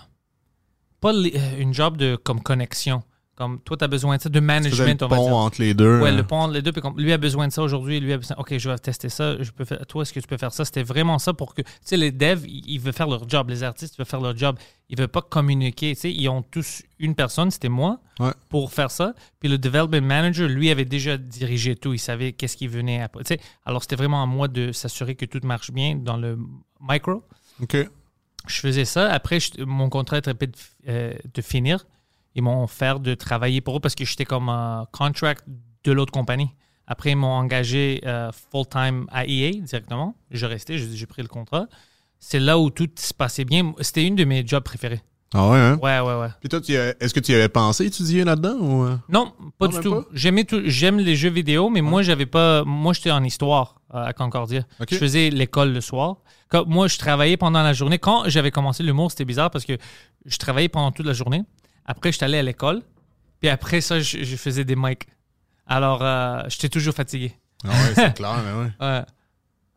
pas 1.00 1.12
euh, 1.14 1.58
une 1.58 1.72
job 1.72 1.96
de 1.96 2.16
comme 2.16 2.42
connexion. 2.42 3.02
Comme 3.38 3.60
toi, 3.60 3.76
tu 3.76 3.84
as 3.84 3.86
besoin 3.86 4.16
de 4.16 4.20
ça, 4.22 4.28
de 4.28 4.40
management, 4.40 5.00
le 5.00 5.06
on 5.06 5.08
va 5.08 5.16
pont 5.16 5.24
dire. 5.26 5.36
entre 5.36 5.60
les 5.60 5.72
deux. 5.72 6.00
Ouais, 6.00 6.08
hein. 6.08 6.16
le 6.16 6.24
pont 6.24 6.38
entre 6.40 6.54
les 6.54 6.60
deux. 6.60 6.72
Puis 6.72 6.82
comme 6.82 6.98
lui 6.98 7.12
a 7.12 7.18
besoin 7.18 7.46
de 7.46 7.52
ça 7.52 7.62
aujourd'hui, 7.62 8.00
lui 8.00 8.12
a 8.12 8.16
besoin. 8.16 8.36
Ok, 8.36 8.58
je 8.58 8.68
vais 8.68 8.76
tester 8.78 9.08
ça. 9.08 9.40
Je 9.40 9.52
peux 9.52 9.64
faire. 9.64 9.86
Toi, 9.86 10.02
est-ce 10.02 10.12
que 10.12 10.18
tu 10.18 10.26
peux 10.26 10.36
faire 10.36 10.52
ça? 10.52 10.64
C'était 10.64 10.82
vraiment 10.82 11.20
ça 11.20 11.32
pour 11.32 11.54
que. 11.54 11.62
Tu 11.62 11.68
sais, 11.84 11.96
les 11.96 12.10
devs, 12.10 12.44
ils, 12.48 12.80
veulent 12.80 12.92
faire 12.92 13.06
leur 13.06 13.28
job. 13.28 13.48
Les 13.50 13.62
artistes 13.62 13.94
ils 13.94 13.98
veulent 13.98 14.06
faire 14.06 14.20
leur 14.20 14.36
job. 14.36 14.58
Ils 14.88 14.98
veulent 14.98 15.06
pas 15.06 15.22
communiquer. 15.22 15.94
Tu 15.94 16.00
sais, 16.00 16.12
ils 16.12 16.28
ont 16.28 16.42
tous 16.42 16.82
une 16.98 17.14
personne. 17.14 17.52
C'était 17.52 17.68
moi 17.68 18.00
Ouais. 18.18 18.32
pour 18.48 18.72
faire 18.72 18.90
ça. 18.90 19.14
Puis 19.38 19.48
le 19.48 19.56
development 19.56 20.00
manager, 20.04 20.48
lui, 20.48 20.70
avait 20.70 20.84
déjà 20.84 21.16
dirigé 21.16 21.76
tout. 21.76 21.92
Il 21.94 22.00
savait 22.00 22.32
qu'est-ce 22.32 22.56
qui 22.56 22.66
venait 22.66 23.00
après. 23.00 23.22
Tu 23.22 23.34
sais, 23.34 23.40
alors 23.64 23.82
c'était 23.82 23.94
vraiment 23.94 24.20
à 24.20 24.26
moi 24.26 24.48
de 24.48 24.72
s'assurer 24.72 25.14
que 25.14 25.26
tout 25.26 25.38
marche 25.44 25.70
bien 25.70 25.94
dans 25.94 26.16
le 26.16 26.36
micro 26.80 27.22
OK. 27.62 27.76
je 28.48 28.58
faisais 28.60 28.84
ça. 28.84 29.08
Après, 29.12 29.38
je- 29.38 29.62
mon 29.62 29.88
contrat 29.88 30.18
était 30.18 30.34
de, 30.34 30.50
euh, 30.88 31.12
de 31.32 31.40
finir. 31.40 31.86
Ils 32.34 32.42
m'ont 32.42 32.62
offert 32.64 33.00
de 33.00 33.14
travailler 33.14 33.60
pour 33.60 33.76
eux 33.76 33.80
parce 33.80 33.94
que 33.94 34.04
j'étais 34.04 34.24
comme 34.24 34.48
un 34.48 34.86
contract 34.92 35.44
de 35.84 35.92
l'autre 35.92 36.12
compagnie. 36.12 36.50
Après, 36.86 37.10
ils 37.10 37.16
m'ont 37.16 37.26
engagé 37.32 38.00
euh, 38.06 38.30
full-time 38.52 39.06
à 39.10 39.26
EA 39.26 39.50
directement. 39.60 40.14
Je 40.30 40.46
restais, 40.46 40.78
j'ai 40.78 41.06
pris 41.06 41.22
le 41.22 41.28
contrat. 41.28 41.66
C'est 42.18 42.38
là 42.40 42.58
où 42.58 42.70
tout 42.70 42.88
se 42.98 43.12
passait 43.12 43.44
bien. 43.44 43.72
C'était 43.80 44.06
une 44.06 44.16
de 44.16 44.24
mes 44.24 44.46
jobs 44.46 44.62
préférés. 44.64 45.00
Ah 45.34 45.50
ouais, 45.50 45.58
hein? 45.58 45.78
Ouais, 45.82 46.00
ouais, 46.00 46.18
ouais. 46.20 46.28
Puis 46.40 46.48
toi, 46.48 46.60
est-ce 46.66 47.12
que 47.12 47.20
tu 47.20 47.32
y 47.32 47.34
avais 47.34 47.50
pensé 47.50 47.84
étudier 47.84 48.24
là-dedans 48.24 48.56
ou. 48.60 48.84
euh? 48.84 48.96
Non, 49.10 49.34
pas 49.58 49.66
Non, 49.68 49.72
du 49.76 49.80
tout. 49.82 50.04
J'aimais 50.14 50.44
tout. 50.44 50.62
J'aime 50.64 50.98
les 50.98 51.16
jeux 51.16 51.28
vidéo, 51.28 51.68
mais 51.68 51.82
moi, 51.82 52.02
j'avais 52.02 52.24
pas. 52.24 52.64
Moi, 52.64 52.94
j'étais 52.94 53.10
en 53.10 53.22
histoire 53.22 53.82
euh, 53.94 54.04
à 54.06 54.12
Concordia. 54.14 54.62
Je 54.94 54.96
faisais 54.96 55.28
l'école 55.28 55.72
le 55.74 55.82
soir. 55.82 56.16
Quand- 56.48 56.64
moi, 56.66 56.88
je 56.88 56.96
travaillais 56.96 57.36
pendant 57.36 57.62
la 57.62 57.74
journée. 57.74 57.98
Quand 57.98 58.22
j'avais 58.26 58.50
commencé 58.50 58.82
l'humour, 58.82 59.10
c'était 59.10 59.26
bizarre 59.26 59.50
parce 59.50 59.66
que 59.66 59.76
je 60.24 60.36
travaillais 60.38 60.70
pendant 60.70 60.92
toute 60.92 61.04
la 61.06 61.12
journée. 61.12 61.42
Après, 61.88 62.12
je 62.12 62.18
suis 62.18 62.24
allé 62.24 62.38
à 62.38 62.42
l'école. 62.42 62.82
Puis 63.40 63.48
après 63.48 63.80
ça, 63.80 63.98
je, 63.98 64.22
je 64.22 64.36
faisais 64.36 64.64
des 64.64 64.76
mics. 64.76 65.06
Alors, 65.66 66.00
euh, 66.02 66.42
j'étais 66.48 66.68
toujours 66.68 66.94
fatigué. 66.94 67.32
Ah 67.64 67.68
ouais, 67.70 67.92
c'est 67.94 68.14
clair, 68.16 68.36
mais 68.44 68.52
ouais. 68.62 68.70
Ouais. 68.80 69.02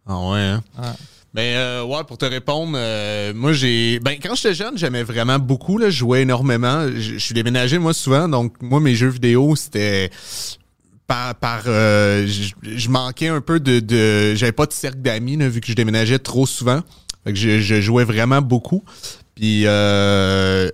Ah 0.05 0.29
ouais, 0.29 0.39
hein? 0.39 0.63
Ouais. 0.77 0.89
Ben, 1.33 1.55
euh, 1.55 1.83
ouais, 1.83 2.03
pour 2.03 2.17
te 2.17 2.25
répondre, 2.25 2.73
euh, 2.75 3.33
moi, 3.33 3.53
j'ai. 3.53 3.99
Ben, 3.99 4.17
quand 4.21 4.35
j'étais 4.35 4.53
jeune, 4.53 4.77
j'aimais 4.77 5.03
vraiment 5.03 5.39
beaucoup, 5.39 5.77
là. 5.77 5.89
Je 5.89 5.97
jouais 5.99 6.23
énormément. 6.23 6.87
Je 6.93 7.17
suis 7.17 7.33
déménagé, 7.33 7.77
moi, 7.77 7.93
souvent. 7.93 8.27
Donc, 8.27 8.61
moi, 8.61 8.81
mes 8.81 8.95
jeux 8.95 9.07
vidéo, 9.09 9.55
c'était. 9.55 10.09
Par. 11.07 11.35
par 11.35 11.63
euh, 11.67 12.27
je 12.27 12.51
je 12.63 12.89
manquais 12.89 13.29
un 13.29 13.39
peu 13.39 13.61
de. 13.61 13.79
de 13.79 14.35
J'avais 14.35 14.51
pas 14.51 14.65
de 14.65 14.73
cercle 14.73 14.99
d'amis, 14.99 15.37
là, 15.37 15.47
vu 15.47 15.61
que 15.61 15.67
je 15.67 15.73
déménageais 15.73 16.19
trop 16.19 16.45
souvent. 16.45 16.81
Fait 17.23 17.31
que 17.31 17.39
je, 17.39 17.59
je 17.59 17.79
jouais 17.79 18.03
vraiment 18.03 18.41
beaucoup. 18.41 18.83
Puis, 19.35 19.63
euh, 19.65 20.69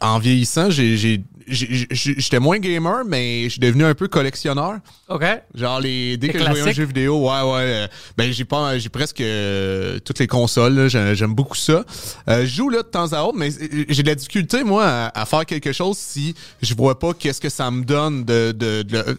en 0.00 0.18
vieillissant, 0.18 0.70
j'ai. 0.70 1.24
J'étais 1.48 2.40
moins 2.40 2.58
gamer, 2.58 3.04
mais 3.06 3.44
je 3.44 3.48
suis 3.50 3.60
devenu 3.60 3.84
un 3.84 3.94
peu 3.94 4.08
collectionneur. 4.08 4.78
OK. 5.08 5.24
Genre 5.54 5.80
les 5.80 6.16
dès 6.16 6.26
Les 6.28 6.32
que 6.32 6.38
je 6.40 6.44
voyais 6.44 6.62
un 6.62 6.72
jeu 6.72 6.84
vidéo, 6.84 7.20
ouais 7.20 7.40
ouais, 7.42 7.60
euh, 7.60 7.86
ben 8.16 8.32
j'ai 8.32 8.44
pas 8.44 8.78
j'ai 8.78 8.88
presque 8.88 9.20
euh, 9.20 9.98
toutes 10.04 10.18
les 10.18 10.26
consoles, 10.26 10.88
j'aime 10.88 11.34
beaucoup 11.34 11.54
ça. 11.56 11.84
Euh, 12.28 12.40
je 12.42 12.46
joue 12.46 12.68
là 12.68 12.78
de 12.82 12.88
temps 12.88 13.12
à 13.12 13.22
autre, 13.22 13.36
mais 13.38 13.50
euh, 13.50 13.84
j'ai 13.88 14.02
de 14.02 14.08
la 14.08 14.14
difficulté 14.16 14.64
moi 14.64 14.84
à, 14.86 15.20
à 15.20 15.24
faire 15.26 15.46
quelque 15.46 15.72
chose 15.72 15.96
si 15.98 16.34
je 16.62 16.74
vois 16.74 16.98
pas 16.98 17.12
qu'est-ce 17.14 17.40
que 17.40 17.48
ça 17.48 17.70
me 17.70 17.84
donne 17.84 18.24
de 18.24 18.52
de, 18.52 18.82
de- 18.82 19.18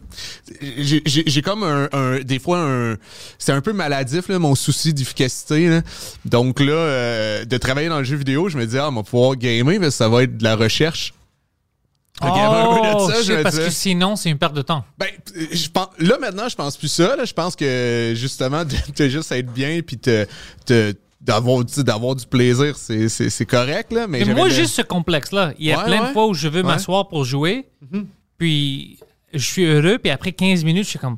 j'ai- 0.77 1.41
comme 1.41 1.63
un, 1.63 1.87
un- 1.93 2.19
des 2.19 2.39
fois 2.39 2.59
un 2.59 2.97
c'est 3.37 3.51
un 3.53 3.61
peu 3.61 3.73
maladif 3.73 4.27
là 4.27 4.37
mon 4.39 4.55
souci 4.55 4.93
d'efficacité. 4.93 5.79
Donc 6.25 6.59
là 6.59 6.73
euh, 6.73 7.45
de 7.45 7.57
travailler 7.57 7.89
dans 7.89 7.99
le 7.99 8.03
jeu 8.03 8.17
vidéo, 8.17 8.49
je 8.49 8.57
me 8.57 8.65
dis 8.65 8.77
ah 8.77 8.89
on 8.89 8.95
va 8.95 9.03
pouvoir 9.03 9.35
gamer 9.37 9.79
mais 9.79 9.91
ça 9.91 10.09
va 10.09 10.23
être 10.23 10.37
de 10.37 10.43
la 10.43 10.55
recherche. 10.55 11.13
De 12.21 12.95
Oh, 12.97 13.09
ça, 13.11 13.21
je 13.21 13.41
parce 13.43 13.57
que 13.59 13.69
sinon, 13.69 14.15
c'est 14.15 14.29
une 14.29 14.37
perte 14.39 14.55
de 14.55 14.61
temps. 14.63 14.83
Ben, 14.97 15.07
je 15.51 15.69
pense, 15.69 15.89
là, 15.99 16.17
maintenant, 16.19 16.49
je 16.49 16.55
pense 16.55 16.75
plus 16.77 16.87
ça. 16.87 17.15
Là. 17.15 17.25
Je 17.25 17.33
pense 17.33 17.55
que, 17.55 18.13
justement, 18.15 18.63
de, 18.65 19.07
juste 19.07 19.31
être 19.31 19.51
bien 19.53 19.81
puis 19.85 19.97
te, 19.97 20.25
te- 20.65 20.95
d'avoir, 21.21 21.63
du 21.63 22.25
plaisir, 22.25 22.75
c'est, 22.77 23.45
correct. 23.45 23.91
Là, 23.91 24.07
mais 24.07 24.25
moi, 24.25 24.49
juste 24.49 24.73
ce 24.75 24.81
complexe-là. 24.81 25.53
Il 25.59 25.65
y 25.67 25.71
a 25.73 25.77
Ouais, 25.79 25.85
plein 25.85 26.01
ouais. 26.01 26.07
de 26.07 26.13
fois 26.13 26.27
où 26.27 26.33
je 26.33 26.47
veux 26.47 26.61
Ouais. 26.61 26.67
M'asseoir 26.67 27.07
pour 27.07 27.23
jouer, 27.23 27.67
puis 28.37 28.99
je 29.33 29.43
suis 29.43 29.65
heureux, 29.65 29.97
puis 29.99 30.09
après 30.11 30.31
15 30.31 30.63
minutes, 30.63 30.85
je 30.85 30.89
suis 30.91 30.99
comme 30.99 31.17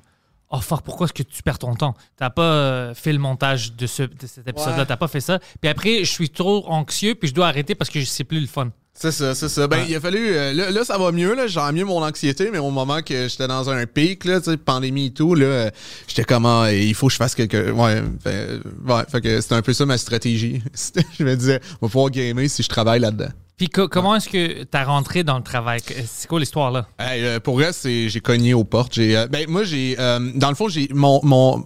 Oh 0.51 0.59
fuck, 0.61 0.81
pourquoi 0.81 1.05
est-ce 1.05 1.13
que 1.13 1.21
tu 1.21 1.43
perds 1.43 1.59
ton 1.59 1.75
temps? 1.75 1.93
T'as 2.17 2.31
pas 2.31 2.41
euh, 2.41 2.93
fait 2.95 3.13
le 3.13 3.19
montage 3.19 3.73
de, 3.75 3.85
ce, 3.85 4.01
de 4.01 4.25
cet 4.25 4.47
épisode-là, 4.47 4.79
Ouais. 4.79 4.85
t'as 4.87 4.97
pas 4.97 5.07
fait 5.07 5.21
ça. 5.21 5.37
Puis 5.61 5.69
après, 5.69 5.99
je 6.03 6.11
suis 6.11 6.31
trop 6.31 6.65
anxieux, 6.67 7.13
puis 7.13 7.29
je 7.29 7.35
dois 7.35 7.47
arrêter 7.47 7.75
parce 7.75 7.91
que 7.91 8.03
c'est 8.03 8.23
plus 8.23 8.39
le 8.41 8.47
fun. 8.47 8.69
C'est 9.01 9.11
ça, 9.11 9.33
c'est 9.33 9.47
ça. 9.47 9.65
Ben, 9.67 9.85
il 9.87 9.95
a 9.95 9.99
fallu. 10.01 10.19
euh, 10.35 10.51
là, 10.51 10.71
là, 10.71 10.83
ça 10.83 10.97
va 10.97 11.13
mieux, 11.13 11.33
là. 11.33 11.47
J'ai 11.47 11.61
mieux 11.71 11.85
mon 11.85 12.03
anxiété, 12.03 12.49
mais 12.51 12.57
au 12.57 12.69
moment 12.69 13.01
que 13.01 13.29
j'étais 13.29 13.47
dans 13.47 13.69
un 13.69 13.85
pic, 13.85 14.25
là, 14.25 14.41
tu 14.41 14.51
sais, 14.51 14.57
pandémie 14.57 15.05
et 15.05 15.11
tout, 15.11 15.35
là, 15.35 15.45
euh, 15.45 15.69
j'étais 16.07 16.25
comme, 16.25 16.45
ah, 16.45 16.73
il 16.73 16.93
faut 16.93 17.07
que 17.07 17.13
je 17.13 17.17
fasse 17.17 17.33
quelque. 17.33 17.71
Ouais, 17.71 18.03
fait, 18.21 18.59
ouais, 18.85 19.01
fait 19.09 19.21
que 19.21 19.39
c'était 19.39 19.55
un 19.55 19.61
peu 19.61 19.71
ça 19.71 19.85
ma 19.85 19.97
stratégie. 19.97 20.61
Je 21.17 21.23
me 21.23 21.35
disais, 21.35 21.61
on 21.81 21.85
va 21.87 21.91
pouvoir 21.91 22.09
gamer 22.11 22.49
si 22.49 22.61
je 22.61 22.67
travaille 22.67 22.99
là-dedans. 22.99 23.29
Puis 23.55 23.69
co- 23.69 23.87
comment 23.87 24.15
est-ce 24.15 24.27
que 24.29 24.63
t'as 24.63 24.83
rentré 24.83 25.23
dans 25.23 25.37
le 25.37 25.43
travail? 25.43 25.79
C'est 26.05 26.27
quoi 26.27 26.39
l'histoire 26.41 26.69
là? 26.71 26.87
Hey, 26.99 27.23
euh, 27.23 27.39
pour 27.39 27.55
vrai, 27.55 27.71
c'est 27.73 28.09
j'ai 28.09 28.19
cogné 28.21 28.53
aux 28.53 28.63
portes. 28.65 28.93
J'ai, 28.95 29.15
euh, 29.17 29.27
ben 29.27 29.45
moi 29.49 29.63
j'ai, 29.63 29.95
euh, 29.99 30.31
dans 30.35 30.49
le 30.49 30.55
fond 30.55 30.67
j'ai 30.69 30.87
mon 30.93 31.19
mon 31.23 31.63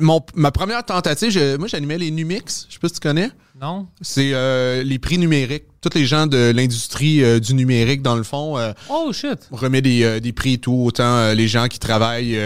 mon 0.00 0.20
ma 0.34 0.50
première 0.50 0.84
tentative, 0.84 1.30
je- 1.30 1.56
moi 1.56 1.68
j'animais 1.68 1.98
les 1.98 2.10
Numix. 2.10 2.66
Je 2.68 2.74
sais 2.74 2.78
pas 2.80 2.88
si 2.88 2.94
tu 2.94 3.00
connais. 3.00 3.30
Non? 3.60 3.86
C'est 4.00 4.30
euh, 4.34 4.82
les 4.82 4.98
prix 4.98 5.18
numériques. 5.18 5.64
Tous 5.84 5.98
les 5.98 6.06
gens 6.06 6.26
de 6.26 6.50
l'industrie 6.50 7.22
euh, 7.22 7.38
du 7.38 7.52
numérique, 7.52 8.00
dans 8.00 8.16
le 8.16 8.22
fond, 8.22 8.56
euh, 8.56 8.72
Oh 8.88 9.12
shit! 9.12 9.38
remet 9.52 9.82
des, 9.82 10.02
euh, 10.02 10.18
des 10.18 10.32
prix 10.32 10.54
et 10.54 10.58
tout. 10.58 10.72
Autant 10.72 11.34
les 11.34 11.46
gens 11.46 11.68
qui 11.68 11.78
travaillent 11.78 12.38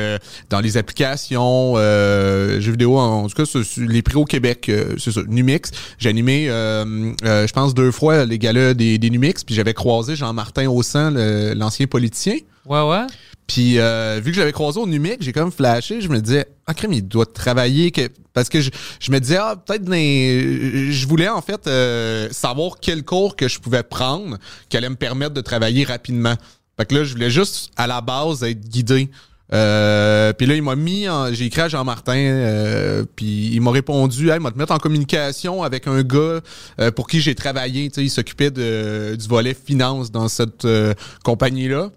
dans 0.50 0.58
les 0.58 0.76
applications, 0.76 1.76
jeux 1.76 2.72
vidéo, 2.72 2.98
en, 2.98 3.28
tout 3.28 3.44
cas, 3.44 3.60
les 3.76 4.02
prix 4.02 4.16
au 4.16 4.24
Québec, 4.24 4.68
c'est 4.98 5.12
ça, 5.12 5.20
Numix. 5.28 5.70
J'ai 5.98 6.08
animé, 6.08 6.46
je 6.48 7.52
pense, 7.52 7.74
deux 7.74 7.92
fois 7.92 8.24
les 8.24 8.40
galas 8.40 8.74
des, 8.74 8.98
des 8.98 9.10
Numix, 9.10 9.44
puis 9.44 9.54
j'avais 9.54 9.74
croisé 9.74 10.16
Jean-Martin 10.16 10.66
Haussan, 10.66 11.14
l'ancien 11.54 11.86
politicien. 11.86 12.38
Ouais, 12.66 12.82
ouais. 12.82 13.06
Puis 13.48 13.78
euh, 13.78 14.20
vu 14.22 14.30
que 14.30 14.34
je 14.36 14.40
l'avais 14.40 14.52
croisé 14.52 14.78
au 14.78 14.86
Numic, 14.86 15.16
j'ai 15.22 15.32
comme 15.32 15.50
flashé, 15.50 16.00
je 16.02 16.08
me 16.08 16.20
disais 16.20 16.46
ah 16.66 16.74
crème, 16.74 16.92
il 16.92 17.02
doit 17.08 17.24
travailler 17.26 17.90
que 17.90 18.02
parce 18.34 18.48
que 18.50 18.60
je, 18.60 18.70
je 19.00 19.10
me 19.10 19.18
disais 19.18 19.38
ah 19.40 19.56
peut-être 19.56 19.88
les- 19.88 20.92
je 20.92 21.08
voulais 21.08 21.28
en 21.30 21.40
fait 21.40 21.66
euh, 21.66 22.28
savoir 22.30 22.74
quel 22.80 23.02
cours 23.04 23.34
que 23.36 23.48
je 23.48 23.58
pouvais 23.58 23.82
prendre 23.82 24.36
qui 24.68 24.76
allait 24.76 24.90
me 24.90 24.96
permettre 24.96 25.32
de 25.32 25.40
travailler 25.40 25.84
rapidement. 25.84 26.34
Fait 26.78 26.84
que 26.86 26.94
là 26.94 27.04
je 27.04 27.14
voulais 27.14 27.30
juste 27.30 27.70
à 27.76 27.86
la 27.86 28.00
base 28.02 28.44
être 28.44 28.60
guidé. 28.68 29.10
Euh, 29.54 30.34
puis 30.34 30.46
là 30.46 30.54
il 30.54 30.62
m'a 30.62 30.76
mis 30.76 31.08
en- 31.08 31.32
j'ai 31.32 31.46
écrit 31.46 31.62
à 31.62 31.68
Jean-Martin 31.68 32.12
euh, 32.18 33.04
puis 33.16 33.48
il 33.54 33.62
m'a 33.62 33.70
répondu 33.70 34.28
hey, 34.30 34.38
m'a 34.40 34.50
te 34.50 34.58
mettre 34.58 34.72
en 34.74 34.78
communication 34.78 35.62
avec 35.62 35.86
un 35.86 36.02
gars 36.02 36.40
euh, 36.80 36.90
pour 36.94 37.06
qui 37.08 37.22
j'ai 37.22 37.34
travaillé, 37.34 37.88
tu 37.88 37.94
sais 37.94 38.04
il 38.04 38.10
s'occupait 38.10 38.50
du 38.50 39.26
volet 39.26 39.54
finance 39.54 40.10
dans 40.12 40.28
cette 40.28 40.66
euh, 40.66 40.92
compagnie 41.24 41.68
là. 41.68 41.90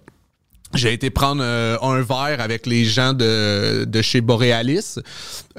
J'ai 0.73 0.93
été 0.93 1.09
prendre 1.09 1.41
euh, 1.43 1.77
un 1.81 2.01
verre 2.01 2.39
avec 2.39 2.65
les 2.65 2.85
gens 2.85 3.13
de, 3.13 3.83
de 3.85 4.01
chez 4.01 4.21
Borealis. 4.21 4.95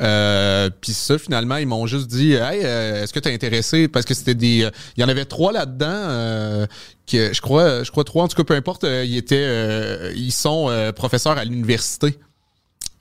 Euh, 0.01 0.70
Puis 0.81 0.92
ça, 0.94 1.18
finalement, 1.18 1.57
ils 1.57 1.66
m'ont 1.66 1.87
juste 1.87 2.07
dit 2.09 2.33
Hey, 2.33 2.61
euh, 2.64 3.03
est-ce 3.03 3.12
que 3.12 3.20
tu 3.20 3.29
es 3.29 3.35
intéressé? 3.35 3.88
Parce 3.88 4.07
que 4.07 4.14
c'était 4.14 4.35
des. 4.35 4.62
euh, 4.64 4.70
Il 4.96 5.03
y 5.03 5.05
en 5.05 5.09
avait 5.09 5.27
trois 5.27 5.53
là-dedans. 5.53 5.87
euh, 5.87 6.66
que 7.07 7.33
je 7.35 7.40
crois, 7.42 7.83
je 7.83 7.90
crois 7.90 8.05
trois, 8.05 8.25
en 8.25 8.29
tout 8.29 8.37
cas, 8.37 8.44
peu 8.44 8.55
importe, 8.55 8.85
euh, 8.85 9.05
ils 9.05 9.16
étaient. 9.18 10.12
ils 10.14 10.33
sont 10.33 10.70
professeurs 10.96 11.37
à 11.37 11.44
l'université. 11.44 12.18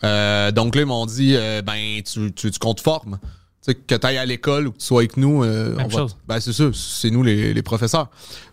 Donc 0.03 0.75
là, 0.75 0.81
ils 0.81 0.85
m'ont 0.85 1.05
dit 1.05 1.35
ben, 1.65 2.01
tu, 2.03 2.31
tu, 2.33 2.51
tu 2.51 2.59
comptes 2.59 2.81
forme. 2.81 3.19
Tu 3.63 3.71
sais, 3.71 3.75
que 3.75 3.93
tu 3.95 4.07
ailles 4.07 4.17
à 4.17 4.25
l'école 4.25 4.67
ou 4.67 4.71
que 4.71 4.77
tu 4.79 4.85
sois 4.85 5.01
avec 5.01 5.17
nous. 5.17 5.43
euh, 5.43 5.75
Même 5.75 5.85
on 5.85 5.89
va- 5.89 6.07
ben, 6.27 6.39
c'est 6.39 6.51
ça, 6.53 6.63
c'est 6.73 7.11
nous 7.11 7.21
les, 7.21 7.53
les 7.53 7.61
professeurs. 7.61 8.07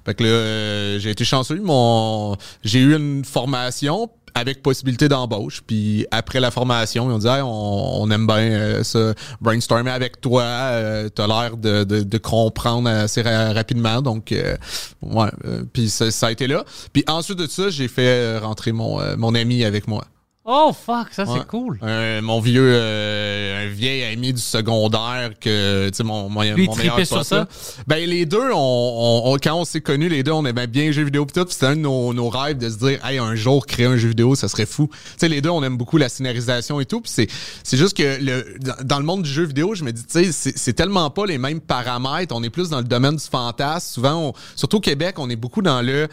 Fait 0.05 0.15
que 0.15 0.23
là, 0.23 0.29
euh, 0.29 0.99
j'ai 0.99 1.11
été 1.11 1.25
chanceux. 1.25 1.61
Mon, 1.63 2.37
j'ai 2.63 2.81
eu 2.81 2.95
une 2.95 3.25
formation 3.25 4.11
avec 4.35 4.63
possibilité 4.63 5.09
d'embauche. 5.09 5.63
Puis 5.67 6.07
après 6.11 6.41
la 6.41 6.51
formation, 6.51 7.09
ils 7.11 7.15
ont 7.15 7.19
dit 7.19 7.27
Hey, 7.27 7.41
on, 7.41 8.03
on 8.03 8.11
aime 8.11 8.27
bien 8.27 8.37
euh, 8.37 8.83
ça, 8.85 9.15
brainstormer 9.41 9.91
avec 9.91 10.21
toi. 10.21 10.43
Euh, 10.45 11.09
T'as 11.09 11.27
l'air 11.27 11.57
de, 11.57 11.85
de, 11.85 12.03
de 12.03 12.19
comprendre 12.19 12.91
assez 12.91 13.23
ra- 13.23 13.55
rapidement. 13.55 14.03
Donc, 14.03 14.31
euh, 14.33 14.57
ouais. 15.03 15.29
euh, 15.47 15.63
puis 15.73 15.89
ça, 15.89 16.11
ça 16.11 16.27
a 16.27 16.33
été 16.33 16.47
là. 16.47 16.65
Puis 16.93 17.03
ensuite 17.09 17.39
de 17.39 17.47
ça, 17.47 17.71
j'ai 17.71 17.89
fait 17.89 18.07
euh, 18.07 18.41
rentrer 18.43 18.73
mon, 18.73 19.01
euh, 19.01 19.17
mon 19.17 19.35
ami 19.35 19.65
avec 19.65 19.89
moi. 19.89 20.05
Oh 20.51 20.73
fuck, 20.73 21.09
ça 21.13 21.25
Ouais. 21.25 21.41
c'est 21.41 21.47
cool. 21.47 21.79
Euh, 21.83 22.23
mon 22.23 22.41
vieux, 22.41 22.71
euh, 22.73 23.67
un 23.67 23.69
vieil 23.71 24.03
ami 24.11 24.33
du 24.33 24.41
secondaire 24.41 25.33
que, 25.39 25.91
tu 25.91 25.97
sais, 25.97 26.03
mon, 26.05 26.31
mon, 26.31 26.41
Lui, 26.41 26.65
mon 26.67 26.73
tripait 26.73 26.89
meilleur 26.93 27.07
sur 27.07 27.17
pote, 27.19 27.27
ça? 27.27 27.37
là. 27.41 27.49
Ben, 27.87 28.09
les 28.09 28.25
deux, 28.25 28.51
on, 28.55 28.57
on- 28.57 29.33
on- 29.35 29.37
quand 29.37 29.55
on 29.57 29.67
s'est 29.67 29.83
connus, 29.83 30.09
les 30.09 30.23
deux, 30.23 30.33
on 30.33 30.47
aimait 30.47 30.67
bien 30.67 30.85
les 30.85 30.93
jeux 30.95 31.03
vidéo 31.05 31.27
pis 31.27 31.35
tout. 31.35 31.45
C'était 31.51 31.67
un 31.67 31.77
de 31.77 31.81
nos, 31.83 32.15
nos 32.15 32.31
rêves 32.31 32.57
de 32.57 32.71
se 32.71 32.79
dire, 32.79 33.05
hey, 33.05 33.19
un 33.19 33.35
jour, 33.35 33.67
créer 33.67 33.85
un 33.85 33.99
jeu 33.99 34.09
vidéo, 34.09 34.35
ça 34.37 34.49
serait 34.49 34.65
fou. 34.65 34.89
Tu 34.91 34.97
sais, 35.19 35.29
les 35.29 35.43
deux, 35.43 35.51
on 35.51 35.63
aime 35.63 35.77
beaucoup 35.77 35.99
la 35.99 36.09
scénarisation 36.09 36.81
et 36.81 36.87
tout. 36.87 37.03
Puis 37.03 37.13
c'est, 37.15 37.29
c'est 37.63 37.77
juste 37.77 37.95
que 37.95 38.19
le, 38.19 38.57
dans, 38.85 38.99
le 39.01 39.05
monde 39.05 39.25
du 39.25 39.31
jeu 39.31 39.45
vidéo, 39.45 39.75
je 39.75 39.85
me 39.85 39.93
dis, 39.93 40.03
tu 40.07 40.25
sais, 40.25 40.33
c'est, 40.33 40.57
c'est 40.57 40.73
tellement 40.73 41.11
pas 41.11 41.27
les 41.27 41.37
mêmes 41.37 41.61
paramètres. 41.61 42.35
On 42.35 42.43
est 42.43 42.49
plus 42.49 42.71
dans 42.71 42.79
le 42.79 42.85
domaine 42.85 43.17
du 43.17 43.25
fantasme. 43.25 43.93
Souvent, 43.93 44.29
on- 44.29 44.33
surtout 44.57 44.79
au 44.79 44.81
Québec, 44.81 45.17
on 45.19 45.29
est 45.29 45.37
beaucoup 45.37 45.61
dans 45.61 45.83
le, 45.83 46.09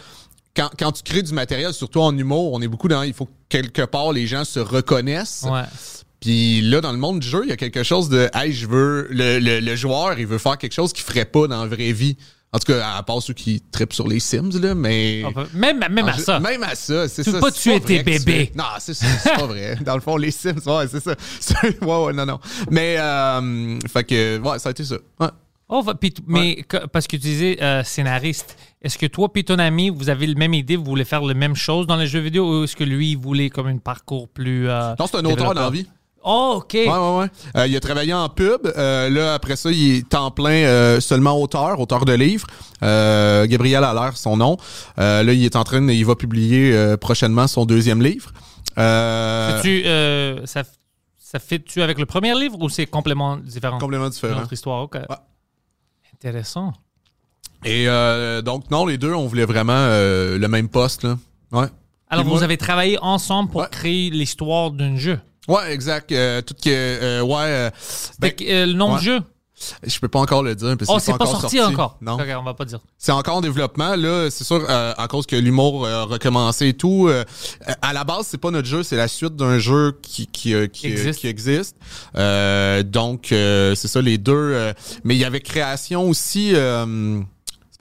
quand, 0.56 0.70
quand 0.78 0.92
tu 0.92 1.04
crées 1.04 1.22
du 1.24 1.34
matériel, 1.34 1.74
surtout 1.74 2.02
en 2.02 2.18
humour, 2.18 2.54
on 2.54 2.62
est 2.62 2.68
beaucoup 2.68 2.88
dans, 2.88 3.04
il 3.04 3.14
faut 3.14 3.26
que 3.26 3.32
quelque 3.50 3.82
part 3.84 4.12
les 4.14 4.26
gens 4.28 4.46
se 4.46 4.60
reconnaissent. 4.60 5.46
Ouais. 5.50 5.64
Puis 6.20 6.62
là, 6.62 6.82
dans 6.82 6.92
le 6.92 6.98
monde 6.98 7.20
du 7.20 7.28
jeu, 7.28 7.42
il 7.44 7.50
y 7.50 7.54
a 7.54 7.58
quelque 7.58 7.84
chose 7.84 8.10
de 8.10 8.30
Hey, 8.34 8.52
je 8.54 8.68
veux. 8.68 9.08
Le, 9.12 9.40
le, 9.40 9.60
le 9.60 9.76
joueur, 9.76 10.18
il 10.18 10.26
veut 10.26 10.38
faire 10.40 10.58
quelque 10.58 10.74
chose 10.74 10.92
qu'il 10.94 11.04
ferait 11.04 11.26
pas 11.26 11.48
dans 11.48 11.62
la 11.62 11.68
vraie 11.68 11.92
vie. 11.92 12.18
En 12.54 12.58
tout 12.58 12.72
cas, 12.72 12.96
à 12.96 13.04
part 13.04 13.22
ceux 13.22 13.34
qui 13.34 13.62
trippent 13.70 13.92
sur 13.94 14.08
les 14.08 14.22
Sims, 14.22 14.50
là, 14.62 14.74
mais. 14.76 15.24
On 15.26 15.34
peut- 15.34 15.46
Même, 15.54 15.78
même 15.92 16.08
à 16.08 16.14
jeu- 16.14 16.24
ça. 16.24 16.40
Même 16.40 16.64
à 16.64 16.74
ça, 16.74 17.10
c'est 17.10 17.24
Tu 17.26 17.32
ça. 17.32 17.40
pas 17.40 17.52
c'est 17.52 17.60
tuer 17.62 17.80
vrai 17.80 17.86
tes 17.86 17.98
tu 17.98 18.04
bébés. 18.26 18.52
Non, 18.56 18.64
c'est 18.80 18.94
ça, 18.94 19.06
c'est 19.22 19.36
pas 19.36 19.46
vrai. 19.46 19.78
Dans 19.86 19.96
le 19.96 20.00
fond, 20.02 20.16
les 20.16 20.32
Sims, 20.32 20.54
ouais, 20.66 20.88
c'est 20.90 21.04
ça. 21.04 21.16
Ouais, 21.82 22.06
ouais, 22.06 22.14
non, 22.14 22.26
non. 22.26 22.40
Mais, 22.72 22.96
euh, 22.98 23.78
fait 23.92 24.06
que, 24.06 24.40
ouais, 24.40 24.58
ça 24.60 24.70
a 24.70 24.72
été 24.72 24.86
ça. 24.86 24.96
Ouais. 25.20 25.28
Oh, 25.68 25.84
puis 26.00 26.14
mais 26.28 26.64
parce 26.94 27.08
que 27.08 27.12
tu 27.18 27.24
disais 27.24 27.58
euh, 27.62 27.84
scénariste, 27.84 28.56
est-ce 28.84 28.98
que 29.00 29.08
toi 29.08 29.34
puis 29.34 29.44
ton 29.44 29.58
ami, 29.58 29.90
vous 29.90 30.10
avez 30.10 30.28
la 30.28 30.36
même 30.36 30.54
idée, 30.54 30.76
vous 30.76 30.84
voulez 30.86 31.06
faire 31.06 31.22
la 31.24 31.34
même 31.34 31.56
chose 31.56 31.88
dans 31.88 31.96
les 31.96 32.06
jeux 32.06 32.20
vidéo 32.20 32.62
ou 32.62 32.64
est-ce 32.66 32.76
que 32.76 32.84
lui, 32.84 33.12
il 33.12 33.18
voulait 33.18 33.50
comme 33.50 33.66
un 33.68 33.78
parcours 33.78 34.28
plus. 34.30 34.70
euh, 34.70 34.94
Non, 35.00 35.08
c'est 35.08 35.18
un 35.18 35.26
auteur 35.26 35.54
dans 35.56 35.62
la 35.62 35.70
vie. 35.72 35.88
Oh, 36.28 36.56
OK. 36.58 36.74
Ouais, 36.74 36.88
ouais, 36.88 37.18
ouais. 37.20 37.28
Euh, 37.58 37.68
il 37.68 37.76
a 37.76 37.80
travaillé 37.80 38.12
en 38.14 38.30
pub. 38.30 38.62
Euh, 38.78 39.10
là, 39.10 39.34
après 39.36 39.56
ça, 39.56 39.72
il 39.72 39.96
est 39.98 40.10
temps 40.10 40.32
plein 40.32 40.50
euh, 40.66 41.00
seulement 41.00 41.40
auteur, 41.40 41.80
auteur 41.80 42.04
de 42.06 42.14
livres. 42.14 42.48
Gabriel 42.82 43.84
Allaire, 43.84 44.18
son 44.18 44.38
nom. 44.38 44.58
Là, 44.98 45.22
il 45.24 45.44
est 45.46 45.56
en 45.56 45.64
train, 45.64 45.82
de- 45.82 45.92
il 45.92 46.06
va 46.06 46.16
publier 46.16 46.96
prochainement 47.02 47.48
son 47.48 47.66
deuxième 47.66 48.02
livre. 48.04 48.32
Tu, 49.64 49.84
ça, 50.46 50.64
ça 51.18 51.40
fait-tu 51.40 51.82
avec 51.82 51.98
le 52.00 52.06
premier 52.06 52.34
livre 52.36 52.58
ou 52.62 52.70
c'est 52.70 52.86
complètement 52.86 53.38
différent? 53.38 53.78
complètement 53.80 54.10
différent. 54.10 54.42
autre 54.42 54.54
histoire, 54.54 54.84
OK. 54.84 54.98
Intéressant. 56.26 56.74
Et 57.66 57.88
euh, 57.88 58.42
donc, 58.42 58.72
non, 58.72 58.88
les 58.88 58.98
deux, 58.98 59.14
on 59.14 59.28
voulait 59.28 59.46
vraiment 59.46 59.74
euh, 59.76 60.40
le 60.40 60.48
même 60.48 60.70
poste. 60.70 61.04
Là. 61.04 61.20
Ouais. 61.52 61.68
Alors, 62.10 62.26
vous 62.26 62.42
avez 62.42 62.58
travaillé 62.58 62.98
ensemble 63.00 63.52
pour 63.52 63.62
Ouais. 63.62 63.68
créer 63.70 64.10
l'histoire 64.10 64.72
d'un 64.72 64.96
jeu. 64.98 65.20
Ouais, 65.48 65.72
exact. 65.72 66.12
Euh, 66.12 66.42
tout 66.42 66.56
que, 66.56 67.22
ouais, 67.22 67.72
ben, 68.18 68.34
le 68.40 68.74
nom 68.74 68.94
ouais. 68.94 69.00
du 69.00 69.06
jeu? 69.06 69.22
Je 69.84 70.00
peux 70.00 70.08
pas 70.08 70.20
encore 70.20 70.44
le 70.44 70.54
dire. 70.56 70.76
parce 70.78 70.90
que 70.90 70.96
Oh, 70.96 71.00
c'est 71.00 71.18
pas 71.18 71.26
sorti, 71.26 71.62
encore. 71.62 71.98
Non. 72.02 72.14
OK, 72.16 72.28
on 72.38 72.44
va 72.44 72.54
pas 72.54 72.66
dire. 72.66 72.80
C'est 72.98 73.12
encore 73.12 73.38
en 73.38 73.42
développement. 73.42 73.96
Là, 73.96 74.30
c'est 74.30 74.44
sûr, 74.44 74.66
euh, 74.70 74.94
à 74.98 75.08
cause 75.08 75.26
que 75.26 75.36
l'humour 75.36 75.86
euh, 75.86 76.02
a 76.02 76.04
recommencé 76.04 76.68
et 76.68 76.74
tout. 76.74 77.08
euh, 77.08 77.24
à 77.82 77.94
la 77.94 78.04
base, 78.04 78.28
c'est 78.28 78.38
pas 78.38 78.52
notre 78.52 78.68
jeu, 78.68 78.84
c'est 78.84 78.98
la 78.98 79.08
suite 79.08 79.36
d'un 79.36 79.58
jeu 79.60 79.98
qui, 80.02 80.28
qui, 80.28 80.54
euh, 80.54 80.68
qui, 80.68 80.88
euh, 80.88 80.92
Existe. 80.92 81.20
qui 81.20 81.28
existe. 81.28 81.76
Euh, 82.16 82.84
donc, 82.84 83.32
euh, 83.32 83.76
c'est 83.76 83.88
ça, 83.88 84.02
les 84.02 84.18
deux. 84.18 84.34
euh, 84.36 84.74
mais 85.04 85.16
il 85.16 85.20
y 85.20 85.26
avait 85.26 85.42
création 85.42 86.10
aussi. 86.10 86.54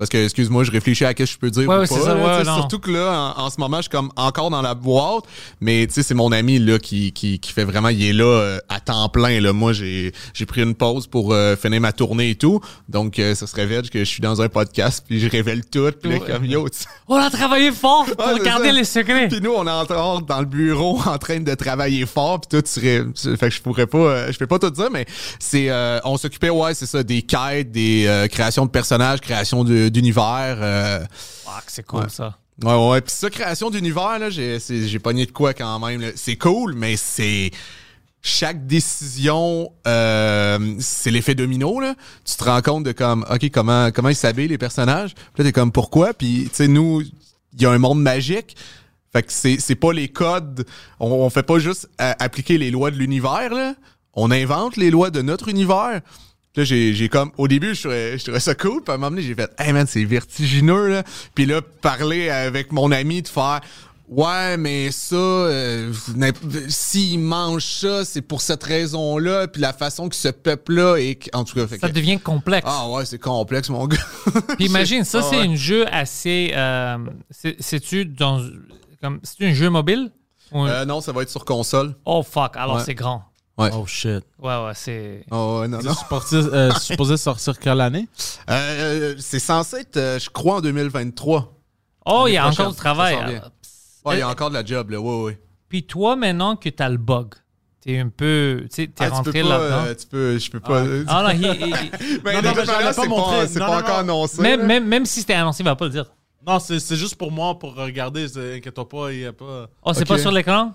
Parce 0.05 0.11
que, 0.11 0.23
excuse-moi, 0.23 0.65
je 0.65 0.71
réfléchis 0.71 1.07
à 1.07 1.11
ce 1.11 1.15
que 1.15 1.25
je 1.25 1.39
peux 1.39 1.51
dire. 1.51 1.67
Ouais, 1.67 1.77
ou 1.77 1.81
ouais, 1.81 1.87
pas, 1.87 1.95
c'est 1.95 2.03
ça, 2.03 2.15
là, 2.15 2.39
ouais, 2.39 2.45
surtout 2.45 2.79
que 2.79 2.91
là, 2.91 3.33
en, 3.39 3.45
en 3.45 3.49
ce 3.49 3.59
moment, 3.59 3.79
je 3.79 3.85
suis 3.85 3.91
comme 3.91 4.11
encore 4.17 4.51
dans 4.51 4.61
la 4.61 4.75
boîte. 4.75 5.25
Mais 5.63 5.87
tu 5.87 5.95
sais, 5.95 6.03
c'est 6.03 6.13
mon 6.13 6.31
ami 6.31 6.59
là 6.59 6.79
qui, 6.79 7.13
qui, 7.13 7.39
qui 7.39 7.53
fait 7.55 7.65
vraiment, 7.65 7.89
il 7.89 8.05
est 8.05 8.13
là 8.13 8.25
euh, 8.27 8.59
à 8.69 8.81
temps 8.81 9.09
plein. 9.09 9.41
Là. 9.41 9.55
Moi, 9.55 9.73
j'ai 9.73 10.13
pris 10.47 10.63
une 10.63 10.75
pause 10.75 11.07
pour 11.07 11.33
euh, 11.33 11.57
finir 11.57 11.81
ma 11.81 11.93
tournée 11.93 12.29
et 12.31 12.35
tout. 12.35 12.61
Donc, 12.87 13.19
euh, 13.19 13.35
ça 13.35 13.47
serait 13.47 13.65
veg 13.65 13.89
que 13.89 14.01
je 14.01 14.05
suis 14.05 14.21
dans 14.21 14.43
un 14.43 14.51
podcast 14.51 15.03
puis 15.09 15.21
je 15.21 15.31
révèle 15.31 15.65
tout. 15.65 15.91
Puis 16.03 16.13
là, 16.13 16.19
comme 16.19 16.45
yo. 16.45 16.69
On 17.09 17.17
a 17.17 17.31
travaillé 17.31 17.73
fort 17.73 18.05
pour 18.05 18.39
garder 18.41 18.67
ça. 18.69 18.73
les 18.73 18.85
secrets. 18.85 19.29
Puis 19.29 19.41
nous, 19.41 19.53
on 19.53 19.67
est 19.67 19.71
encore 19.71 20.21
dans 20.21 20.41
le 20.41 20.47
bureau 20.47 21.01
en 21.07 21.17
train 21.17 21.41
de 21.41 21.55
travailler 21.55 22.05
fort. 22.05 22.43
Puis 22.43 22.61
tout 22.61 22.67
serait. 22.67 23.05
Fait 23.39 23.49
que 23.49 23.55
je 23.55 23.63
pourrais 23.63 23.87
pas. 23.87 23.99
euh, 23.99 24.33
je 24.33 24.37
peux 24.37 24.47
pas 24.47 24.59
tout 24.59 24.69
dire, 24.69 24.91
mais 24.93 25.07
c'est. 25.39 25.71
on 26.05 26.19
s'occupait, 26.19 26.51
ouais, 26.51 26.75
c'est 26.75 26.85
ça, 26.85 27.03
des 27.03 27.23
quêtes, 27.23 27.73
des 27.73 28.27
créations 28.31 28.67
de 28.67 28.71
personnages, 28.71 29.23
création 29.23 29.65
de- 29.65 29.89
d'univers. 29.95 30.59
euh, 30.61 31.01
Ah, 31.47 31.63
c'est 31.67 31.87
cool, 31.87 32.01
Ouais. 32.03 32.09
ça. 32.11 32.37
Ouais, 32.63 32.89
ouais. 32.91 33.01
Puis 33.01 33.13
ça, 33.17 33.31
création 33.31 33.71
d'univers, 33.71 34.19
là, 34.19 34.29
j'ai, 34.31 34.59
j'ai 34.61 34.99
pogné 34.99 35.25
de 35.27 35.33
quoi 35.33 35.55
quand 35.55 35.79
même. 35.81 36.13
C'est 36.17 36.37
cool, 36.37 36.75
mais 36.75 36.97
c'est. 36.97 37.51
Chaque 38.27 38.67
décision, 38.67 39.71
euh, 39.87 40.75
c'est 40.79 41.11
l'effet 41.11 41.35
domino, 41.35 41.79
là. 41.79 41.95
Tu 42.25 42.37
te 42.37 42.45
rends 42.45 42.63
compte 42.63 42.85
de 42.85 42.93
comme, 42.93 43.27
OK, 43.31 43.51
comment, 43.51 43.91
comment 43.91 44.09
ils 44.09 44.15
s'habillent, 44.17 44.49
les 44.49 44.57
personnages. 44.57 45.15
Puis 45.15 45.43
là, 45.43 45.45
t'es 45.45 45.53
comme, 45.53 45.73
pourquoi? 45.73 46.15
Puis, 46.15 46.45
tu 46.49 46.55
sais, 46.55 46.69
nous, 46.69 47.03
il 47.03 47.61
y 47.63 47.67
a 47.67 47.71
un 47.71 47.79
monde 47.79 48.01
magique. 48.01 48.57
Fait 49.13 49.23
que 49.23 49.31
c'est, 49.31 49.59
c'est 49.61 49.75
pas 49.75 49.93
les 49.93 50.09
codes. 50.09 50.65
On, 51.01 51.09
on 51.11 51.29
fait 51.31 51.43
pas 51.43 51.59
juste 51.59 51.89
euh, 52.01 52.15
appliquer 52.19 52.57
les 52.57 52.71
lois 52.71 52.91
de 52.91 52.97
l'univers, 52.97 53.53
là. 53.53 53.75
On 54.15 54.31
invente 54.31 54.77
les 54.79 54.91
lois 54.91 55.11
de 55.11 55.21
notre 55.21 55.49
univers. 55.49 56.01
Là, 56.57 56.63
j'ai, 56.65 57.09
comme, 57.09 57.33
au 57.37 57.49
début, 57.49 57.75
je 57.75 57.81
trouvais, 57.81 58.17
je 58.19 58.23
trouvais 58.25 58.39
ça 58.41 58.55
cool, 58.55 58.83
puis 58.83 58.93
à 58.93 58.95
un 58.95 58.99
moment 58.99 59.11
donné, 59.11 59.23
j'ai 59.23 59.35
fait, 59.35 59.51
hey 59.59 59.73
man, 59.73 59.87
c'est 59.89 60.05
vertigineux, 60.05 60.89
là. 60.89 61.03
Puis 61.35 61.47
là, 61.47 61.61
parler 61.83 62.31
avec 62.31 62.71
mon 62.71 62.93
ami, 62.93 63.23
de 63.23 63.29
faire, 63.29 63.61
ouais, 64.09 64.57
mais 64.57 64.93
ça, 64.93 65.17
euh, 65.17 65.93
s'il 66.69 67.19
mange 67.19 67.65
ça, 67.65 68.05
c'est 68.05 68.23
pour 68.23 68.41
cette 68.41 68.63
raison-là, 68.63 69.49
puis 69.49 69.61
la 69.61 69.73
façon 69.73 70.09
que 70.09 70.15
ce 70.15 70.29
peuple-là 70.29 70.97
est, 70.99 71.29
en 71.35 71.43
tout 71.43 71.57
cas, 71.57 71.67
fait 71.67 71.79
Ça 71.79 71.89
que- 71.89 71.93
devient 71.93 72.21
complexe. 72.21 72.67
ah 72.71 72.89
ouais, 72.89 73.05
c'est 73.05 73.19
complexe, 73.19 73.69
mon 73.69 73.87
gars. 73.89 73.99
Puis 74.57 74.67
imagine, 74.67 75.03
ça, 75.03 75.21
Ah 75.23 75.27
c'est 75.29 75.37
ouais. 75.41 75.49
un 75.49 75.57
jeu 75.57 75.87
assez. 75.93 76.53
euh, 76.55 76.99
c'est- 77.31 77.57
C'est-tu 77.59 78.05
dans. 78.05 78.41
C'est 79.25 79.45
un 79.47 79.53
jeu 79.55 79.71
mobile? 79.71 80.13
Ou 80.53 80.67
Euh, 80.67 80.85
non, 80.85 81.01
ça 81.01 81.11
va 81.11 81.23
être 81.23 81.31
sur 81.31 81.45
console. 81.45 81.95
Oh 82.05 82.23
fuck, 82.23 82.57
alors 82.57 82.77
ouais. 82.77 82.83
c'est 82.87 82.95
grand. 82.95 83.25
Ouais. 83.57 83.71
Oh 83.73 83.87
shit. 83.87 84.25
Ouais, 84.43 84.65
ouais, 84.65 84.73
c'est. 84.75 85.25
Oh, 85.31 85.59
ouais, 85.61 85.69
non, 85.69 85.79
non. 85.81 85.93
C'est 85.93 85.99
supposé, 86.01 86.37
euh, 86.53 86.73
supposé 86.73 87.17
sortir 87.17 87.59
quelle 87.59 87.81
année? 87.81 88.09
Euh, 88.51 89.15
c'est 89.19 89.39
censé 89.39 89.79
être, 89.79 89.97
euh, 89.97 90.19
je 90.19 90.29
crois, 90.29 90.57
en 90.57 90.61
2023. 90.61 91.53
Oh, 92.07 92.25
il 92.27 92.33
y 92.33 92.37
a 92.37 92.47
encore 92.49 92.71
du 92.71 92.77
travail. 92.77 93.15
Ouais, 94.05 94.17
il 94.17 94.19
y 94.19 94.23
a 94.23 94.29
Euh, 94.29 94.31
encore 94.31 94.51
de 94.51 94.55
la 94.55 94.65
job, 94.65 94.91
là. 94.91 95.01
Ouais, 95.01 95.23
ouais. 95.23 95.41
Puis 95.69 95.85
toi, 95.85 96.15
maintenant 96.17 96.57
que 96.57 96.69
t'as 96.69 96.89
le 96.89 96.99
bug, 96.99 97.35
t'es 97.81 97.99
un 97.99 98.09
peu. 98.09 98.67
T'es 98.75 98.91
Ah, 98.99 99.07
tu 99.07 99.13
rentré 99.13 99.43
peux 99.43 99.49
pas, 99.49 99.59
là-dedans. 99.59 99.85
euh, 99.87 99.95
tu 99.95 100.07
peux, 100.09 100.39
je 100.39 100.51
peux 100.51 100.61
pas. 100.61 100.83
Ah 101.07 101.23
non, 101.23 101.31
il- 101.31 101.43
il- 101.43 101.69
il- 101.69 102.21
Mais 102.25 102.35
Non, 102.35 102.43
mais 102.43 102.55
pas 102.55 102.65
pas, 102.67 103.47
c'est 103.47 103.59
Non, 103.61 103.67
pas 103.67 103.79
encore 103.79 103.89
non. 103.89 103.95
annoncé. 104.01 104.43
même, 104.43 104.61
là. 104.61 104.67
même, 104.67 104.87
même 104.87 105.07
si 105.07 105.21
c'était 105.21 105.35
annoncé, 105.35 105.63
il 105.63 105.67
va 105.67 105.77
pas 105.77 105.85
le 105.87 105.91
dire. 105.93 106.07
Non, 106.47 106.59
c'est 106.59 106.79
c'est 106.81 106.97
juste 106.97 107.15
pour 107.15 107.33
moi, 107.33 107.59
pour 107.59 107.75
regarder. 107.75 108.27
Inquiète-toi 108.57 108.89
pas, 108.89 109.13
il 109.13 109.21
y 109.21 109.27
a 109.27 109.33
pas. 109.33 109.69
Oh, 109.83 109.93
c'est 109.95 110.05
pas 110.05 110.19
sur 110.19 110.31
l'écran? 110.33 110.73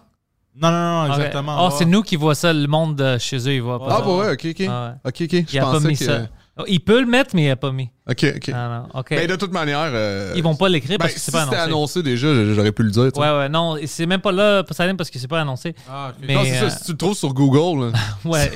Non, 0.61 0.71
non, 0.71 1.07
non, 1.07 1.13
exactement. 1.13 1.65
Oh, 1.67 1.69
c'est 1.77 1.85
nous 1.85 2.01
qui 2.01 2.15
voit 2.15 2.35
ça, 2.35 2.51
le 2.53 2.67
monde 2.67 3.17
chez 3.19 3.37
eux, 3.47 3.53
il 3.53 3.61
voit 3.61 3.79
pas 3.79 3.97
Ah, 3.97 4.01
bah 4.01 4.15
ouais, 4.17 4.31
ok, 4.33 4.47
ok. 4.49 4.67
Ah 4.69 4.95
Ok, 5.05 5.21
ok. 5.21 5.31
Je 5.31 5.53
Il 5.53 5.59
a 5.59 5.63
pas 5.65 5.79
mis 5.79 5.97
que. 5.97 6.03
ça. 6.05 6.27
Oh, 6.61 6.63
Il 6.67 6.81
peut 6.81 6.99
le 6.99 7.05
mettre, 7.05 7.29
mais 7.35 7.45
il 7.45 7.49
a 7.49 7.55
pas 7.55 7.71
mis. 7.71 7.89
Ok, 8.09 8.25
ok. 8.35 8.51
Ah 8.53 8.83
non. 8.93 9.01
Ben, 9.09 9.27
de 9.29 9.35
toute 9.37 9.53
manière. 9.53 9.79
euh, 9.93 10.33
Ils 10.35 10.43
vont 10.43 10.55
pas 10.57 10.67
l'écrire 10.67 10.97
ben, 10.97 11.03
parce 11.03 11.13
que 11.13 11.19
si 11.19 11.25
c'est 11.27 11.31
pas 11.31 11.45
c'était 11.45 11.55
annoncé. 11.55 11.99
annoncé 11.99 12.03
déjà, 12.03 12.53
j'aurais 12.53 12.73
pu 12.73 12.83
le 12.83 12.91
dire. 12.91 13.03
Ouais, 13.15 13.31
ouais, 13.31 13.47
non, 13.47 13.77
c'est 13.85 14.05
même 14.05 14.19
pas 14.19 14.33
là, 14.33 14.63
Poseidon, 14.63 14.97
parce 14.97 15.09
que 15.09 15.17
c'est 15.19 15.29
pas 15.29 15.39
annoncé. 15.39 15.73
Ah, 15.89 16.09
ok. 16.09 16.25
Mais, 16.27 16.33
non, 16.33 16.41
c'est 16.43 16.57
euh, 16.57 16.69
ça. 16.69 16.77
Si 16.77 16.83
tu 16.83 16.91
le 16.91 16.97
trouves 16.97 17.15
sur 17.15 17.33
Google, 17.33 17.93
Ouais, 18.25 18.51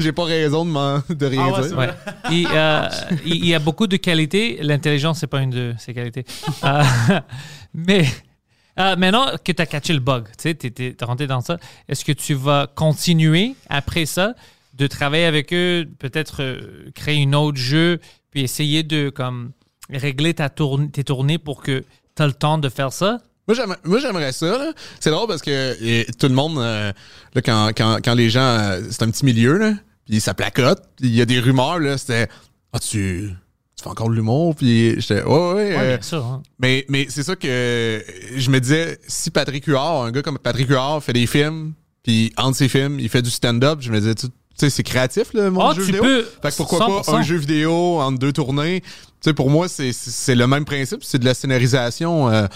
j'ai 0.00 0.12
pas 0.12 0.24
raison 0.24 0.64
de, 0.64 1.12
de 1.14 1.26
rien 1.26 1.52
Ah 1.54 1.60
ouais, 1.60 1.68
dire. 1.68 1.76
Ouais. 1.76 1.90
Il, 2.30 2.48
euh, 2.50 2.88
il- 3.26 3.44
y 3.44 3.54
a 3.54 3.58
beaucoup 3.58 3.86
de 3.86 3.96
qualités. 3.98 4.60
L'intelligence, 4.62 5.18
c'est 5.18 5.26
pas 5.26 5.42
une 5.42 5.50
de 5.50 5.74
ces 5.78 5.92
qualités. 5.92 6.24
Euh, 6.64 6.82
mais 7.74 8.06
euh, 8.78 8.96
maintenant 8.96 9.26
que 9.44 9.52
tu 9.52 9.62
as 9.62 9.66
catché 9.66 9.92
le 9.92 10.00
bug, 10.00 10.24
tu 10.38 10.50
sais, 10.50 10.54
tu 10.54 10.94
rentré 11.02 11.26
dans 11.26 11.40
ça, 11.40 11.58
est-ce 11.88 12.04
que 12.04 12.12
tu 12.12 12.34
vas 12.34 12.66
continuer 12.74 13.54
après 13.68 14.06
ça 14.06 14.34
de 14.74 14.86
travailler 14.86 15.26
avec 15.26 15.52
eux, 15.52 15.86
peut-être 15.98 16.42
euh, 16.42 16.90
créer 16.94 17.22
un 17.24 17.32
autre 17.34 17.58
jeu, 17.58 18.00
puis 18.30 18.42
essayer 18.42 18.82
de 18.82 19.10
comme 19.10 19.52
régler 19.90 20.32
ta 20.34 20.48
tourne- 20.48 20.90
tes 20.90 21.04
tournées 21.04 21.38
pour 21.38 21.62
que 21.62 21.84
tu 22.16 22.22
as 22.22 22.26
le 22.26 22.32
temps 22.32 22.56
de 22.58 22.68
faire 22.68 22.92
ça? 22.92 23.20
Moi, 23.46 23.56
j'aimerais- 24.00 24.32
ça. 24.32 24.72
C'est 25.00 25.10
drôle 25.10 25.26
parce 25.26 25.42
que 25.42 26.10
tout 26.12 26.28
le 26.28 26.34
monde, 26.34 26.58
euh, 26.58 26.92
quand, 27.44 27.72
quand, 27.76 28.14
les 28.14 28.30
gens. 28.30 28.78
c'est 28.90 29.02
un 29.02 29.10
petit 29.10 29.24
milieu, 29.24 29.58
là, 29.58 29.74
puis 30.06 30.20
ça 30.20 30.32
placote. 30.32 30.82
Il 31.00 31.14
y 31.14 31.20
a 31.20 31.24
des 31.26 31.40
rumeurs, 31.40 31.80
là. 31.80 31.98
C'était. 31.98 32.28
Ah, 32.72 32.78
tu. 32.78 33.30
Tu 33.82 33.88
fais 33.88 33.90
encore 33.90 34.08
de 34.10 34.14
l'humour, 34.14 34.54
puis 34.54 34.94
j'étais. 35.00 35.22
Ouais, 35.24 35.30
ouais. 35.30 35.54
Ouais, 35.54 35.76
euh, 35.76 35.96
bien 35.96 36.06
sûr. 36.06 36.24
hein. 36.24 36.42
mais 36.60 36.84
mais 36.88 37.06
c'est 37.08 37.24
ça 37.24 37.34
que 37.34 38.00
je 38.36 38.50
me 38.50 38.60
disais, 38.60 38.98
si 39.08 39.30
Patrick 39.32 39.64
Huard, 39.66 40.04
un 40.04 40.12
gars 40.12 40.22
comme 40.22 40.38
Patrick 40.38 40.68
Huard, 40.68 41.02
fait 41.02 41.12
des 41.12 41.26
films, 41.26 41.72
puis 42.04 42.32
entre 42.36 42.56
ses 42.56 42.68
films, 42.68 43.00
il 43.00 43.08
fait 43.08 43.22
du 43.22 43.30
stand-up, 43.30 43.78
je 43.80 43.90
me 43.90 43.98
disais, 43.98 44.14
tu 44.14 44.26
sais, 44.56 44.70
c'est 44.70 44.82
créatif, 44.84 45.32
le 45.34 45.50
monde 45.50 45.70
Ah, 45.72 45.74
jeu 45.74 45.82
vidéo. 45.82 46.02
peux, 46.02 46.22
Fait 46.42 46.50
que 46.50 46.56
pourquoi 46.56 46.78
pas 46.78 47.02
100%. 47.02 47.14
un 47.16 47.22
jeu 47.22 47.36
vidéo 47.36 48.00
entre 48.00 48.18
deux 48.20 48.32
tournées? 48.32 48.82
Tu 48.82 49.30
sais, 49.30 49.34
pour 49.34 49.50
moi, 49.50 49.68
c'est- 49.68 49.92
c'est 49.92 50.10
c'est 50.10 50.34
le 50.36 50.46
même 50.46 50.64
principe, 50.64 51.02
c'est 51.02 51.18
de 51.18 51.24
la 51.24 51.34
scénarisation. 51.34 52.28
euh, 52.28 52.46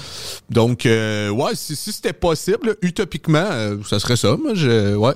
donc, 0.51 0.87
euh, 0.87 1.31
ouais, 1.31 1.55
si, 1.55 1.75
si 1.75 1.93
c'était 1.93 2.13
possible, 2.13 2.77
utopiquement, 2.83 3.39
euh, 3.51 3.77
ça 3.89 3.99
serait 3.99 4.17
ça. 4.17 4.37
Moi, 4.37 4.53
je, 4.55 4.95
ouais. 4.95 5.15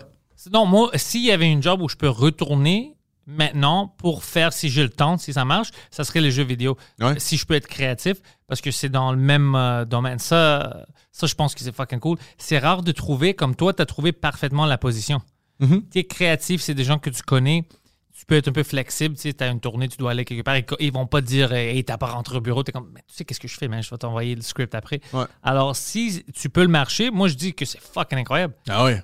Non, 0.53 0.65
moi, 0.67 0.91
s'il 0.95 1.25
y 1.25 1.31
avait 1.33 1.51
une 1.51 1.63
job 1.63 1.81
où 1.83 1.89
je 1.89 1.97
peux 1.97 2.09
retourner 2.09 2.95
maintenant 3.27 3.95
pour 3.99 4.25
faire, 4.25 4.53
si 4.53 4.69
j'ai 4.69 4.83
le 4.83 4.91
temps, 4.91 5.19
si 5.19 5.33
ça 5.33 5.45
marche, 5.45 5.71
ça 5.91 6.05
serait 6.05 6.21
les 6.21 6.31
jeux 6.31 6.45
vidéo. 6.45 6.77
Ouais. 7.01 7.19
Si 7.19 7.37
je 7.37 7.47
peux 7.47 7.55
être 7.55 7.69
créatif, 7.69 8.19
parce 8.47 8.61
que 8.61 8.71
c'est 8.71 8.89
dans 8.89 9.13
le 9.13 9.19
même 9.19 9.55
euh, 9.55 9.85
domaine. 9.85 10.19
Ça, 10.19 10.87
ça, 11.13 11.27
je 11.27 11.35
pense 11.35 11.55
que 11.55 11.61
c'est 11.61 11.75
fucking 11.75 12.01
cool. 12.01 12.19
C'est 12.39 12.59
rare 12.59 12.83
de 12.83 12.93
trouver, 12.93 13.35
comme 13.35 13.55
toi, 13.55 13.73
tu 13.73 13.83
as 13.83 13.87
trouvé 13.87 14.13
parfaitement 14.13 14.67
la 14.67 14.79
position. 14.79 15.21
Mhm. 15.61 15.85
Tu 15.91 15.99
es 15.99 16.05
créatif, 16.05 16.61
c'est 16.61 16.75
des 16.75 16.85
gens 16.85 16.99
que 16.99 17.11
tu 17.11 17.23
connais. 17.23 17.67
Tu 18.13 18.27
peux 18.27 18.35
être 18.35 18.49
un 18.49 18.53
peu 18.53 18.65
flexible. 18.65 19.17
Tu 19.17 19.33
as 19.39 19.47
une 19.47 19.61
tournée, 19.61 19.89
tu 19.89 19.97
dois 19.97 20.11
aller 20.11 20.25
quelque 20.25 20.43
part. 20.43 20.57
Ils, 20.57 20.65
ils 20.81 20.93
vont 20.93 21.07
pas 21.07 21.23
te 21.23 21.27
dire, 21.27 21.53
hey, 21.53 21.83
t'as 21.85 21.97
pas 21.97 22.09
rentré 22.09 22.37
au 22.37 22.41
bureau. 22.41 22.63
Tu 22.65 22.71
es 22.71 22.73
comme, 22.73 22.91
mais 22.93 23.03
tu 23.07 23.15
sais, 23.15 23.25
qu'est-ce 23.25 23.41
que 23.41 23.49
je 23.49 23.57
fais, 23.57 23.69
man? 23.69 23.83
Je 23.83 23.89
vais 23.89 23.97
t'envoyer 23.97 24.35
le 24.35 24.43
script 24.43 24.75
après. 24.75 25.01
Ouais. 25.13 25.25
Alors, 25.43 25.77
si 25.77 26.25
tu 26.35 26.51
peux 26.51 26.63
le 26.63 26.69
marcher, 26.69 27.11
moi, 27.11 27.29
je 27.29 27.35
dis 27.35 27.55
que 27.55 27.65
c'est 27.65 27.81
fucking 27.81 28.19
incroyable. 28.19 28.55
Ah 28.69 28.85
ouais. 28.85 29.03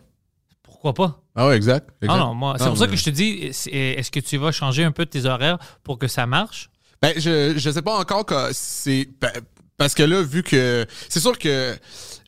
Pourquoi 0.63 0.93
pas? 0.93 1.23
Ah 1.37 1.49
ouais, 1.49 1.57
exact. 1.57 1.89
Ah 2.03 2.05
exact. 2.07 2.19
non, 2.19 2.35
moi, 2.35 2.57
c'est 2.59 2.65
pour 2.67 2.79
ça 2.79 2.87
que 2.87 2.97
je 2.97 3.05
te 3.05 3.11
dis, 3.11 3.51
est-ce 3.71 4.11
que 4.11 4.21
tu 4.21 4.39
vas 4.39 4.53
changer 4.53 4.85
un 4.85 4.93
peu 4.93 5.05
tes 5.07 5.27
horaires 5.27 5.59
pour 5.85 5.99
que 5.99 6.09
ça 6.09 6.27
marche? 6.27 6.71
Ben, 7.03 7.13
je, 7.17 7.55
je 7.57 7.71
sais 7.71 7.83
pas 7.83 7.99
encore 7.99 8.25
que 8.25 8.35
c'est. 8.53 9.07
pa- 9.21 9.33
Parce 9.77 9.95
que 9.95 10.03
là, 10.03 10.23
vu 10.23 10.43
que. 10.43 10.87
C'est 11.11 11.21
sûr 11.21 11.39
que 11.39 11.77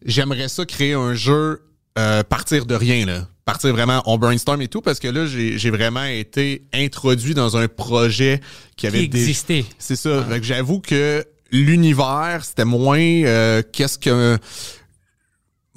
j'aimerais 0.05 0.49
ça 0.49 0.67
créer 0.67 0.93
un 0.93 1.15
jeu 1.15 1.63
euh, 1.99 2.23
partir 2.23 2.67
de 2.67 2.75
rien, 2.75 3.07
là. 3.07 3.27
Partir 3.47 3.73
vraiment, 3.73 4.03
on 4.05 4.19
brainstorm 4.19 4.61
et 4.61 4.69
tout, 4.69 4.83
parce 4.83 4.99
que 4.99 5.09
là, 5.09 5.25
j'ai 5.25 5.57
j'ai 5.57 5.71
vraiment 5.71 6.05
été 6.05 6.67
introduit 6.75 7.33
dans 7.33 7.57
un 7.57 7.67
projet 7.67 8.41
qui 8.77 8.87
avait 8.87 8.99
Qui 8.99 9.05
existait. 9.07 9.65
C'est 9.79 9.97
ça. 9.97 10.23
Fait 10.29 10.39
que 10.39 10.45
j'avoue 10.45 10.81
que 10.81 11.25
l'univers, 11.51 12.45
c'était 12.45 12.67
moins 12.67 12.99
euh, 13.01 13.63
qu'est-ce 13.73 13.99
que. 13.99 14.37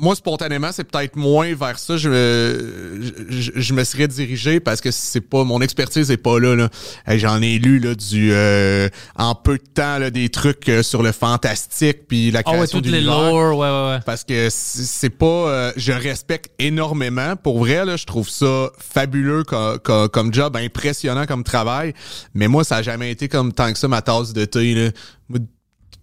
Moi, 0.02 0.16
spontanément, 0.16 0.72
c'est 0.72 0.84
peut-être 0.84 1.16
moins 1.16 1.54
vers 1.54 1.78
ça. 1.78 1.96
Je, 1.96 3.22
je, 3.30 3.52
je 3.56 3.74
me 3.74 3.84
serais 3.84 4.08
dirigé 4.08 4.60
parce 4.60 4.82
que 4.82 4.90
c'est 4.92 5.22
pas 5.22 5.44
mon 5.44 5.62
expertise 5.62 6.10
est 6.10 6.18
pas 6.18 6.40
là. 6.40 6.56
là. 6.56 6.70
J'en 7.08 7.42
ai 7.42 7.60
lu 7.60 7.80
là 7.80 7.94
du 7.94 8.32
euh, 8.34 8.90
en 9.16 9.36
peu 9.36 9.58
de 9.60 9.64
temps 9.74 10.00
là, 10.00 10.10
des 10.10 10.30
trucs 10.30 10.68
euh, 10.70 10.82
sur 10.82 11.04
le 11.04 11.12
fantastique 11.12 12.08
puis 12.08 12.32
la 12.32 12.42
Ah 12.46 12.50
ouais, 12.52 12.58
création 12.58 12.80
toutes 12.80 12.88
les 12.88 13.00
d'univers. 13.00 13.16
lore, 13.32 13.58
ouais, 13.60 13.70
ouais, 13.70 13.94
ouais. 13.96 14.00
Parce 14.06 14.24
que 14.24 14.50
c'est 14.50 14.82
c'est 14.84 15.10
pas. 15.12 15.26
euh, 15.26 15.72
je 15.78 15.92
respecte 15.92 16.50
énormément. 16.60 17.36
Pour 17.36 17.60
vrai, 17.60 17.86
là, 17.86 17.96
je 17.96 18.06
trouve 18.06 18.28
ça 18.30 18.72
fabuleux 18.80 19.44
co- 19.44 19.78
co- 19.84 20.10
comme 20.10 20.34
job, 20.34 20.56
impressionnant 20.58 21.26
comme 21.28 21.44
travail. 21.44 21.94
Mais 22.34 22.48
moi, 22.48 22.64
ça 22.64 22.78
a 22.78 22.82
jamais 22.82 23.12
été 23.12 23.28
comme 23.28 23.54
tant 23.54 23.72
que 23.72 23.78
ça 23.78 23.88
ma 23.88 24.02
tasse 24.02 24.34
de 24.34 24.46
thé. 24.46 24.74
Là. 24.74 24.90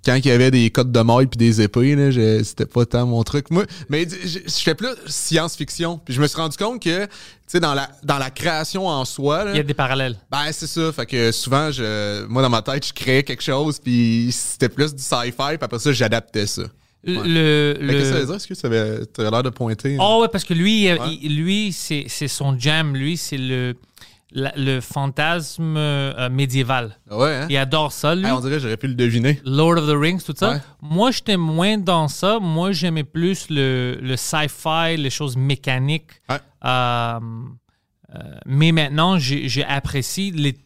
Quand 0.08 0.16
il 0.16 0.26
y 0.26 0.30
avait 0.30 0.50
des 0.50 0.70
codes 0.70 0.90
de 0.90 1.00
maille 1.00 1.26
puis 1.26 1.36
des 1.36 1.60
épées, 1.60 1.94
là, 1.94 2.10
je- 2.10 2.42
c'était 2.42 2.64
pas 2.64 2.86
tant 2.86 3.04
mon 3.06 3.22
truc. 3.24 3.50
Moi, 3.50 3.64
mais 3.90 4.06
je, 4.08 4.38
fais 4.62 4.74
plus 4.74 4.88
science-fiction. 5.06 6.00
Puis 6.04 6.14
je 6.14 6.20
me 6.20 6.26
suis 6.26 6.36
rendu 6.38 6.56
compte 6.56 6.82
que, 6.82 7.04
tu 7.04 7.10
sais, 7.46 7.60
dans 7.60 7.74
la, 7.74 7.90
dans 8.04 8.18
la 8.18 8.30
création 8.30 8.86
en 8.88 9.04
soi, 9.04 9.44
là, 9.44 9.50
Il 9.52 9.56
y 9.58 9.60
a 9.60 9.64
des 9.64 9.74
parallèles. 9.74 10.16
ben, 10.30 10.46
c'est 10.52 10.66
ça. 10.66 10.90
Fait 10.92 11.04
que 11.06 11.30
souvent, 11.32 11.70
je, 11.70 12.24
moi, 12.26 12.40
dans 12.42 12.48
ma 12.48 12.62
tête, 12.62 12.86
je 12.86 12.92
créais 12.92 13.22
quelque 13.22 13.42
chose, 13.42 13.78
puis 13.78 14.28
c'était 14.32 14.68
plus 14.70 14.94
du 14.94 15.02
sci-fi, 15.02 15.30
puis 15.36 15.58
après 15.60 15.78
ça, 15.78 15.92
j'adaptais 15.92 16.46
ça. 16.46 16.62
Le, 17.04 17.76
Mais 17.80 17.92
qu'est-ce 17.94 17.98
que 18.02 18.04
ça 18.08 18.12
veut 18.14 18.20
le... 18.20 18.26
dire? 18.26 18.34
Est-ce 18.34 18.46
que 18.48 18.54
ça 18.54 18.66
avait, 18.66 19.30
l'air 19.30 19.42
de 19.42 19.50
pointer? 19.50 19.96
Oh 20.00 20.20
ouais, 20.22 20.28
parce 20.28 20.44
que 20.44 20.52
lui, 20.54 20.88
euh, 20.88 20.96
Ouais. 20.98 21.18
il- 21.22 21.36
lui 21.36 21.72
c'est 21.72 22.04
c'est 22.08 22.28
son 22.28 22.58
jam. 22.58 22.94
Lui, 22.96 23.16
c'est 23.16 23.38
le, 23.38 23.76
la- 24.30 24.52
le 24.56 24.80
fantasme 24.80 25.76
euh, 25.76 26.28
médiéval. 26.28 26.98
ouais, 27.10 27.34
hein? 27.36 27.46
Il 27.48 27.56
adore 27.56 27.92
ça, 27.92 28.14
lui. 28.14 28.26
On 28.26 28.40
dirait 28.40 28.54
que 28.56 28.58
j'aurais 28.60 28.76
pu 28.76 28.88
le 28.88 28.94
deviner. 28.94 29.40
Lord 29.44 29.78
of 29.78 29.86
the 29.88 29.96
Rings, 29.96 30.22
tout 30.22 30.34
ça. 30.36 30.50
Ouais. 30.52 30.60
Moi, 30.82 31.10
j'étais 31.10 31.36
moins 31.36 31.78
dans 31.78 32.08
ça. 32.08 32.38
Moi, 32.40 32.72
j'aimais 32.72 33.04
plus 33.04 33.46
le, 33.50 33.98
le 34.00 34.16
sci-fi, 34.16 34.96
les 34.96 35.10
choses 35.10 35.36
mécaniques. 35.36 36.10
Ouais. 36.28 36.36
Euh, 36.64 37.18
euh, 38.14 38.18
mais 38.46 38.72
maintenant, 38.72 39.18
apprécié 39.66 40.30
les, 40.30 40.56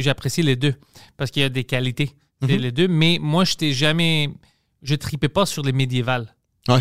j'apprécie 0.00 0.42
les 0.42 0.56
deux 0.56 0.74
parce 1.16 1.30
qu'il 1.30 1.42
y 1.42 1.44
a 1.44 1.48
des 1.48 1.64
qualités 1.64 2.12
Mhm. 2.42 2.48
les 2.60 2.72
deux. 2.72 2.88
Mais 2.88 3.18
moi, 3.20 3.44
je 3.44 3.54
t'ai 3.54 3.72
jamais, 3.72 4.28
je 4.82 4.94
tripais 4.96 5.28
pas 5.28 5.46
sur 5.46 5.62
les 5.62 5.72
médiévales. 5.72 6.34
Ouais. 6.68 6.80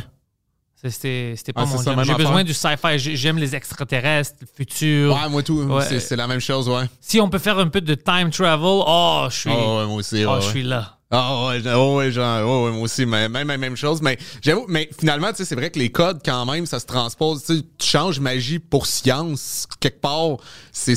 C'était 0.89 1.35
pas 1.53 1.61
Ah, 1.61 1.65
mon 1.65 1.77
ça, 1.77 1.95
J'ai 2.03 2.13
besoin 2.15 2.43
du 2.43 2.53
sci-fi. 2.53 2.97
J'ai- 2.97 3.15
J'aime 3.15 3.37
les 3.37 3.55
extraterrestres, 3.55 4.35
le 4.41 4.47
futur. 4.55 5.13
Ouais, 5.13 5.29
moi 5.29 5.43
tout. 5.43 5.61
Ouais. 5.61 5.99
C'est, 5.99 6.15
la 6.15 6.27
même 6.27 6.39
chose, 6.39 6.67
ouais. 6.69 6.85
Si 6.99 7.19
on 7.21 7.29
peut 7.29 7.37
faire 7.39 7.59
un 7.59 7.67
peu 7.67 7.81
de 7.81 7.93
time 7.93 8.31
travel, 8.31 8.63
oh, 8.65 9.27
je 9.29 9.35
suis, 9.35 9.49
Oh, 9.51 9.77
ouais, 9.79 9.85
moi 9.85 9.95
aussi. 9.97 10.25
oh, 10.25 10.33
ouais, 10.33 10.41
je 10.41 10.45
ouais. 10.45 10.51
suis 10.51 10.63
là. 10.63 10.97
Ah 11.13 11.47
ouais, 11.47 11.61
oh 11.75 11.97
ouais, 11.97 12.09
genre, 12.09 12.47
oh 12.47 12.65
ouais, 12.65 12.71
moi 12.71 12.83
aussi, 12.83 13.05
mais 13.05 13.27
même, 13.27 13.45
même, 13.45 13.59
même 13.59 13.75
chose. 13.75 14.01
Mais 14.01 14.17
j'avoue, 14.41 14.65
mais 14.69 14.89
finalement, 14.97 15.29
tu 15.31 15.35
sais, 15.37 15.45
c'est 15.45 15.55
vrai 15.55 15.69
que 15.69 15.77
les 15.77 15.91
codes, 15.91 16.21
quand 16.23 16.45
même, 16.45 16.65
ça 16.65 16.79
se 16.79 16.85
transpose. 16.85 17.43
Tu 17.45 17.61
changes 17.85 18.19
magie 18.21 18.59
pour 18.59 18.85
science, 18.87 19.67
quelque 19.81 19.99
part. 19.99 20.37
C'est. 20.71 20.95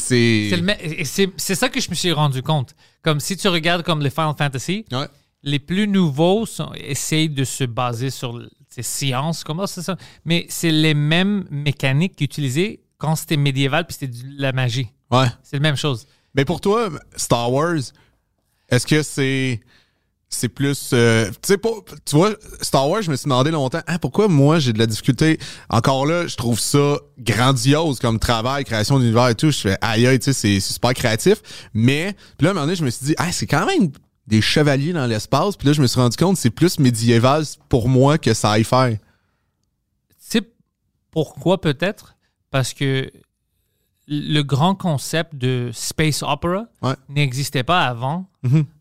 C'est 1.37 1.55
ça 1.55 1.69
que 1.69 1.81
je 1.81 1.91
me 1.91 1.95
suis 1.95 2.13
rendu 2.13 2.43
compte. 2.43 2.75
Comme 3.03 3.21
si 3.21 3.37
tu 3.37 3.49
regardes 3.49 3.83
comme 3.83 4.01
les 4.01 4.11
Final 4.11 4.35
Fantasy, 4.39 4.85
Ouais. 4.93 5.09
les 5.43 5.59
plus 5.59 5.89
nouveaux 5.89 6.47
sont, 6.47 6.71
essayent 6.75 7.29
de 7.29 7.45
se 7.45 7.65
baser 7.65 8.11
sur 8.11 8.39
ces 8.75 8.83
sciences, 8.83 9.45
comment 9.45 9.67
c'est 9.67 9.83
ça? 9.83 9.97
Mais 10.25 10.47
c'est 10.49 10.71
les 10.71 10.95
mêmes 10.95 11.47
mécaniques 11.51 12.21
utilisées 12.21 12.81
quand 12.99 13.15
c'était 13.17 13.37
médiéval 13.37 13.87
puis 13.87 13.97
c'était 13.99 14.13
de 14.13 14.25
la 14.39 14.53
magie. 14.53 14.89
Ouais. 15.11 15.27
C'est 15.43 15.57
la 15.57 15.61
même 15.61 15.77
chose. 15.77 16.07
Mais 16.35 16.45
pour 16.45 16.61
toi, 16.61 16.91
Star 17.17 17.53
Wars, 17.53 17.77
est-ce 18.69 18.87
que 18.87 19.03
c'est. 19.03 19.61
C'est 20.31 20.49
plus. 20.49 20.91
euh, 20.93 21.29
tu 21.29 21.35
sais, 21.45 21.59
pas. 21.59 21.69
Tu 22.05 22.17
vois, 22.17 22.33
Star 22.61 22.89
Wars, 22.89 23.03
je 23.03 23.11
me 23.11 23.15
suis 23.15 23.25
demandé 23.25 23.53
longtemps, 23.53 23.83
ah, 23.87 24.01
pourquoi 24.01 24.27
moi 24.27 24.59
j'ai 24.59 24.73
de 24.73 24.81
la 24.81 24.87
difficulté? 24.87 25.39
Encore 25.69 26.07
là, 26.07 26.27
je 26.27 26.35
trouve 26.35 26.59
ça 26.59 26.97
grandiose 27.21 28.01
comme 28.01 28.19
travail, 28.19 28.65
création 28.65 28.99
d'univers 28.99 29.29
et 29.29 29.37
tout. 29.37 29.53
Je 29.53 29.59
fais, 29.61 29.77
aïe, 29.81 30.09
aïe, 30.09 30.19
tu 30.19 30.25
sais, 30.25 30.33
c'est 30.33 30.59
c'est 30.59 30.73
super 30.73 30.93
créatif. 30.93 31.37
Mais, 31.73 32.17
puis 32.37 32.47
là, 32.47 32.49
à 32.49 32.51
un 32.51 32.55
moment 32.55 32.67
donné, 32.67 32.75
je 32.75 32.85
me 32.85 32.91
suis 32.91 33.07
dit, 33.07 33.15
ah, 33.17 33.31
c'est 33.31 33.47
quand 33.47 33.65
même 33.65 33.93
des 34.27 34.41
chevaliers 34.41 34.93
dans 34.93 35.07
l'espace. 35.07 35.57
Puis 35.57 35.67
là, 35.69 35.73
je 35.75 35.83
me 35.83 35.87
suis 35.87 36.01
rendu 36.01 36.17
compte, 36.17 36.37
c'est 36.37 36.51
plus 36.51 36.79
médiéval 36.79 37.45
pour 37.69 37.89
moi 37.89 38.19
que 38.19 38.33
sci-fi. 38.35 38.97
Tu 38.99 40.15
sais 40.19 40.43
pourquoi 41.11 41.61
peut-être? 41.61 42.17
Parce 42.51 42.73
que 42.75 43.11
le 44.07 44.43
grand 44.43 44.75
concept 44.75 45.35
de 45.35 45.71
space 45.73 46.23
opera 46.23 46.67
Ouais. 46.83 46.95
n'existait 47.09 47.63
pas 47.63 47.85
avant. 47.87 48.27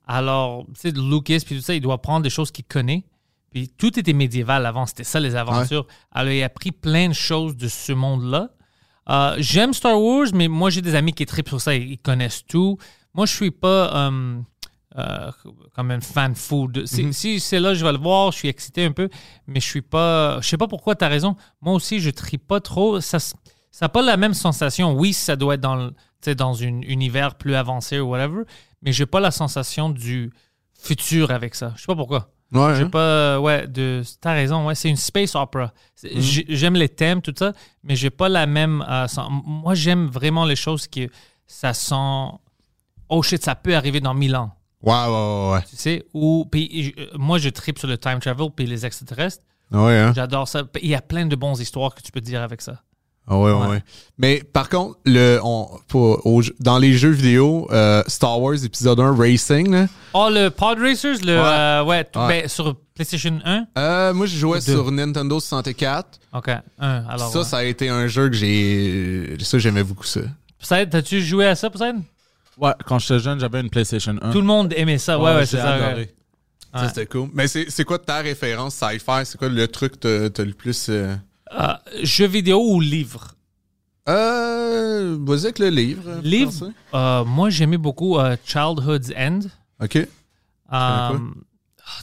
Alors, 0.06 0.66
tu 0.74 0.82
sais, 0.82 0.92
Lucas, 0.92 1.40
puis 1.46 1.56
tout 1.58 1.62
ça, 1.62 1.74
il 1.74 1.80
doit 1.82 2.02
prendre 2.02 2.24
des 2.24 2.30
choses 2.30 2.52
qu'il 2.52 2.66
connaît. 2.66 3.06
Puis 3.52 3.70
tout 3.70 3.98
était 4.00 4.14
médiéval 4.14 4.66
avant, 4.66 4.86
c'était 4.86 5.04
ça 5.06 5.20
les 5.20 5.36
aventures. 5.36 5.86
Alors, 6.12 6.34
il 6.34 6.44
a 6.44 6.50
pris 6.50 6.72
plein 6.72 7.08
de 7.10 7.14
choses 7.14 7.56
de 7.56 7.68
ce 7.68 7.94
monde-là. 7.94 8.50
Euh, 9.10 9.36
J'aime 9.38 9.74
Star 9.74 10.02
Wars, 10.02 10.28
mais 10.34 10.48
moi, 10.48 10.70
j'ai 10.70 10.82
des 10.82 10.96
amis 10.96 11.14
qui 11.14 11.26
trippent 11.26 11.50
sur 11.50 11.62
ça, 11.62 11.74
ils 11.76 11.98
connaissent 12.00 12.46
tout. 12.46 12.78
Moi, 13.14 13.26
je 13.26 13.34
suis 13.34 13.52
pas 13.52 13.96
euh, 14.10 14.40
euh, 14.98 15.32
comme 15.76 15.92
un 15.92 16.02
fan 16.02 16.36
fou. 16.36 16.68
de- 16.68 16.86
si 16.86 17.14
si 17.14 17.40
c'est 17.40 17.60
là, 17.60 17.74
je 17.74 17.84
vais 17.86 17.92
le 17.92 17.98
voir, 17.98 18.32
je 18.32 18.38
suis 18.38 18.48
excité 18.48 18.86
un 18.86 18.92
peu, 18.92 19.10
mais 19.48 19.60
je 19.60 19.66
suis 19.68 19.82
pas. 19.82 20.40
Je 20.42 20.48
sais 20.48 20.58
pas 20.58 20.68
pourquoi, 20.68 20.96
tu 20.96 21.04
as 21.04 21.08
raison. 21.08 21.36
Moi 21.62 21.74
aussi, 21.74 22.00
je 22.00 22.10
trippe 22.10 22.48
pas 22.48 22.60
trop. 22.60 23.02
Ça 23.02 23.18
n'a 23.82 23.90
pas 23.90 24.02
la 24.02 24.18
même 24.18 24.34
sensation. 24.34 24.94
Oui, 24.94 25.14
ça 25.14 25.36
doit 25.36 25.56
être 25.56 25.62
dans, 25.62 25.76
le- 25.76 26.36
dans 26.36 26.62
un 26.64 26.82
univers 26.82 27.36
plus 27.36 27.56
avancé 27.56 28.00
ou 28.00 28.10
whatever, 28.10 28.44
mais 28.82 28.92
j'ai 28.94 29.06
pas 29.06 29.20
la 29.20 29.32
sensation 29.32 29.90
du 29.90 30.32
futur 30.80 31.32
avec 31.32 31.56
ça. 31.56 31.74
Je 31.76 31.82
sais 31.82 31.88
pas 31.88 31.96
pourquoi. 31.96 32.30
Ouais. 32.52 32.76
J'ai 32.76 32.84
hein? 32.84 32.90
pas. 32.90 33.40
Ouais, 33.40 33.68
de. 33.68 34.04
T'as 34.22 34.34
raison, 34.34 34.68
ouais, 34.68 34.76
c'est 34.76 34.90
une 34.90 34.96
space 34.96 35.34
opera. 35.34 35.74
J'ai- 36.04 36.46
J'aime 36.50 36.76
les 36.76 36.90
thèmes, 36.90 37.22
tout 37.24 37.34
ça, 37.38 37.54
mais 37.84 37.96
j'ai 37.96 38.12
pas 38.12 38.30
la 38.30 38.46
même. 38.46 38.86
euh, 38.88 39.08
moi, 39.44 39.74
j'aime 39.74 40.06
vraiment 40.06 40.46
les 40.46 40.56
choses 40.56 40.86
qui. 40.88 41.10
Ça 41.48 41.74
sent. 41.74 42.38
Oh 43.10 43.22
shit, 43.24 43.44
ça 43.44 43.56
peut 43.56 43.76
arriver 43.76 44.00
dans 44.02 44.14
mille 44.14 44.36
ans. 44.36 44.52
Ouais, 44.84 44.94
ouais, 44.94 45.54
ouais. 45.54 45.62
Tu 45.70 45.76
sais, 45.78 46.06
ou. 46.14 46.46
Puis 46.52 46.94
euh, 46.98 47.06
moi, 47.18 47.38
je 47.40 47.50
tripe 47.50 47.80
sur 47.80 47.88
le 47.88 47.98
time 47.98 48.20
travel 48.20 48.50
puis 48.56 48.66
les 48.66 48.86
extraterrestres. 48.86 49.44
Ouais, 49.72 49.98
hein? 49.98 50.14
J'adore 50.16 50.48
ça. 50.48 50.64
Il 50.82 50.90
y 50.90 50.96
a 50.96 51.02
plein 51.02 51.26
de 51.26 51.36
bonnes 51.36 51.60
histoires 51.60 51.96
que 51.96 52.02
tu 52.02 52.12
peux 52.12 52.20
te 52.22 52.26
dire 52.26 52.42
avec 52.42 52.62
ça. 52.62 52.82
Ah 53.26 53.38
ouais, 53.40 53.54
ouais, 53.54 53.68
Ouais. 53.68 53.84
Mais 54.18 54.44
par 54.44 54.68
contre, 54.68 55.00
le, 55.06 55.40
on, 55.42 55.70
pour- 55.88 56.26
au- 56.28 56.42
dans 56.60 56.78
les 56.78 56.92
jeux 56.94 57.12
vidéo, 57.12 57.70
euh, 57.72 58.04
Star 58.08 58.42
Wars 58.42 58.62
épisode 58.66 59.00
1 59.00 59.16
Racing, 59.16 59.72
là, 59.72 59.88
Oh, 60.14 60.28
le 60.30 60.50
Pod 60.50 60.78
Racers, 60.78 61.22
le. 61.24 61.38
Ouais. 61.38 61.48
euh, 61.48 61.84
ouais, 61.86 62.04
tout- 62.04 62.20
Ouais. 62.20 62.42
ben, 62.42 62.50
sur 62.50 62.76
PlayStation 62.94 63.40
1. 63.46 63.66
euh, 63.78 64.14
moi 64.14 64.26
je 64.26 64.36
jouais 64.38 64.60
sur 64.60 64.92
Nintendo 64.92 65.40
64. 65.40 66.20
Ok, 66.34 66.50
1. 66.50 66.60
Alors. 67.08 67.32
ça, 67.32 67.44
ça 67.46 67.58
a 67.60 67.64
été 67.64 67.88
un 67.88 68.08
jeu 68.08 68.28
que 68.28 68.36
j'ai. 68.36 69.38
Ça, 69.40 69.58
j'aimais 69.58 69.86
beaucoup 69.86 70.04
ça. 70.04 70.20
Poseidon, 70.60 70.90
t'as-tu 70.92 71.22
joué 71.22 71.48
à 71.48 71.56
ça, 71.56 71.70
Poseidon? 71.70 72.04
Ouais, 72.58 72.74
quand 72.86 73.00
j'étais 73.00 73.20
jeune, 73.20 73.40
j'avais 73.40 73.62
une 73.62 73.70
PlayStation 73.70 74.16
1. 74.22 74.32
Tout 74.32 74.40
le 74.42 74.46
monde 74.48 74.74
aimait 74.78 74.98
ça. 74.98 75.18
Ouais, 75.20 75.34
ouais, 75.36 75.46
c'est 75.46 75.58
ça. 75.58 75.78
ouais. 75.96 76.14
Ça, 76.74 76.88
c'était 76.90 77.06
cool. 77.06 77.30
Mais 77.34 77.48
c'est 77.48 77.70
c'est 77.70 77.84
quoi 77.84 78.00
ta 78.00 78.18
référence 78.20 78.76
sci-fi? 78.76 79.26
C'est 79.26 79.38
quoi 79.38 79.50
le 79.50 79.68
truc 79.68 80.00
que 80.00 80.28
t'as- 80.28 80.44
le 80.44 80.54
plus. 80.54 80.88
Euh, 80.90 81.16
Euh, 81.52 81.74
jeux 82.02 82.26
vidéo 82.28 82.60
ou 82.74 82.80
livres? 82.80 83.36
euh 84.10 85.18
vas-y 85.22 85.44
avec 85.46 85.60
le 85.60 85.70
livre. 85.70 86.04
euh, 86.08 86.22
Livre, 86.22 86.72
euh, 86.94 87.24
moi 87.26 87.50
j'aimais 87.50 87.78
beaucoup 87.78 88.18
euh, 88.18 88.36
Childhood's 88.46 89.12
End. 89.18 89.40
Ok. 89.82 90.08
Ah, 90.70 91.12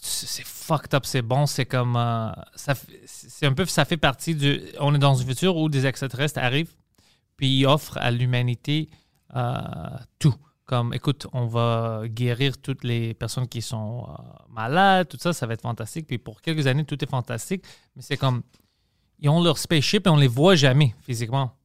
c'est 0.03 0.45
fucked 0.47 0.95
up, 0.95 1.05
c'est 1.05 1.23
bon, 1.23 1.47
c'est 1.47 1.67
comme 1.67 1.97
euh, 1.97 2.31
ça, 2.55 2.75
c'est 3.07 3.47
un 3.47 3.53
peu 3.53 3.65
ça 3.67 3.85
fait 3.85 3.97
partie 3.97 4.35
du. 4.35 4.61
On 4.79 4.95
est 4.95 4.99
dans 4.99 5.21
un 5.21 5.25
futur 5.25 5.57
où 5.57 5.69
des 5.69 5.87
extraterrestres 5.87 6.39
arrivent, 6.39 6.73
puis 7.37 7.49
ils 7.49 7.67
offrent 7.67 7.99
à 7.99 8.11
l'humanité 8.11 8.89
tout. 10.19 10.35
Comme, 10.65 10.95
écoute, 10.95 11.27
on 11.33 11.47
va 11.47 12.03
guérir 12.07 12.57
toutes 12.59 12.85
les 12.85 13.13
personnes 13.13 13.49
qui 13.49 13.61
sont 13.61 14.07
euh, 14.09 14.23
malades, 14.51 15.09
tout 15.09 15.17
ça, 15.21 15.33
ça 15.33 15.45
va 15.45 15.55
être 15.55 15.63
fantastique. 15.63 16.07
Puis 16.07 16.19
pour 16.19 16.41
quelques 16.41 16.69
années, 16.69 16.85
tout 16.85 17.03
est 17.03 17.11
fantastique, 17.11 17.65
mais 17.97 18.03
c'est 18.03 18.17
comme 18.17 18.43
ils 19.19 19.29
ont 19.29 19.43
leur 19.43 19.59
spaceship 19.59 20.07
et 20.07 20.11
on 20.11 20.17
les 20.17 20.29
voit 20.29 20.55
jamais 20.55 20.95
physiquement. 21.03 21.57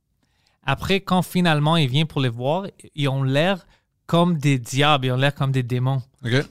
Après, 0.64 1.02
quand 1.02 1.22
finalement 1.22 1.78
ils 1.78 1.88
viennent 1.88 2.08
pour 2.08 2.20
les 2.20 2.30
voir, 2.30 2.66
ils 2.96 3.08
ont 3.08 3.22
l'air 3.22 3.68
comme 4.08 4.40
des 4.40 4.58
diables, 4.58 5.06
ils 5.06 5.12
ont 5.12 5.18
l'air 5.18 5.36
comme 5.36 5.52
des 5.52 5.62
démons. 5.64 6.02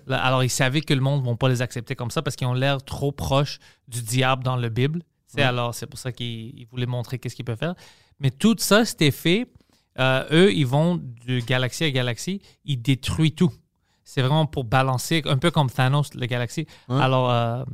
Alors, 0.09 0.45
ils 0.45 0.51
savaient 0.51 0.81
que 0.81 0.95
le 0.95 1.01
monde 1.01 1.25
ne 1.25 1.29
va 1.29 1.35
pas 1.37 1.49
les 1.49 1.61
accepter 1.61 1.97
comme 1.97 2.13
ça 2.13 2.23
parce 2.23 2.37
qu'ils 2.37 2.47
ont 2.47 2.55
l'air 2.55 2.83
trop 2.85 3.11
proches 3.11 3.59
du 3.89 4.01
diable 4.03 4.45
dans 4.45 4.55
la 4.55 4.69
Bible. 4.69 5.03
Sais, 5.27 5.43
Alors, 5.43 5.75
c'est 5.75 5.87
pour 5.87 5.99
ça 5.99 6.13
qu'ils 6.13 6.57
ils 6.57 6.67
voulaient 6.67 6.87
montrer 6.87 7.19
qu'est-ce 7.19 7.35
qu'ils 7.35 7.45
peuvent 7.45 7.59
faire. 7.59 7.75
Mais 8.21 8.31
tout 8.31 8.55
ça, 8.59 8.85
c'était 8.85 9.11
fait. 9.11 9.49
Euh, 9.99 10.25
eux, 10.33 10.53
ils 10.53 10.67
vont 10.67 11.01
de 11.27 11.39
galaxie 11.41 11.85
à 11.85 11.91
galaxie, 11.91 12.41
ils 12.65 12.81
détruisent 12.81 13.35
tout. 13.37 13.53
C'est 14.03 14.21
vraiment 14.21 14.47
pour 14.47 14.65
balancer, 14.65 15.23
un 15.27 15.39
peu 15.39 15.51
comme 15.51 15.71
Thanos, 15.71 16.15
la 16.15 16.27
galaxie. 16.27 16.67
Ouais. 16.89 17.01
Alors, 17.01 17.31
euh, 17.31 17.65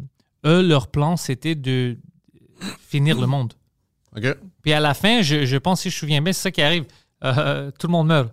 eux, 0.46 0.62
leur 0.62 0.88
plan, 0.88 1.16
c'était 1.16 1.54
de 1.54 1.98
finir 2.88 3.20
le 3.20 3.26
monde. 3.26 3.54
Puis 4.62 4.72
à 4.72 4.80
la 4.80 4.94
fin, 4.94 5.22
je, 5.22 5.44
je 5.44 5.56
pense, 5.56 5.80
si 5.80 5.90
je 5.90 5.96
me 5.96 5.98
souviens 5.98 6.20
bien, 6.20 6.32
c'est 6.32 6.42
ça 6.42 6.50
qui 6.50 6.62
arrive. 6.62 6.84
Euh, 7.24 7.70
tout 7.78 7.86
le 7.86 7.92
monde 7.92 8.08
meurt. 8.08 8.32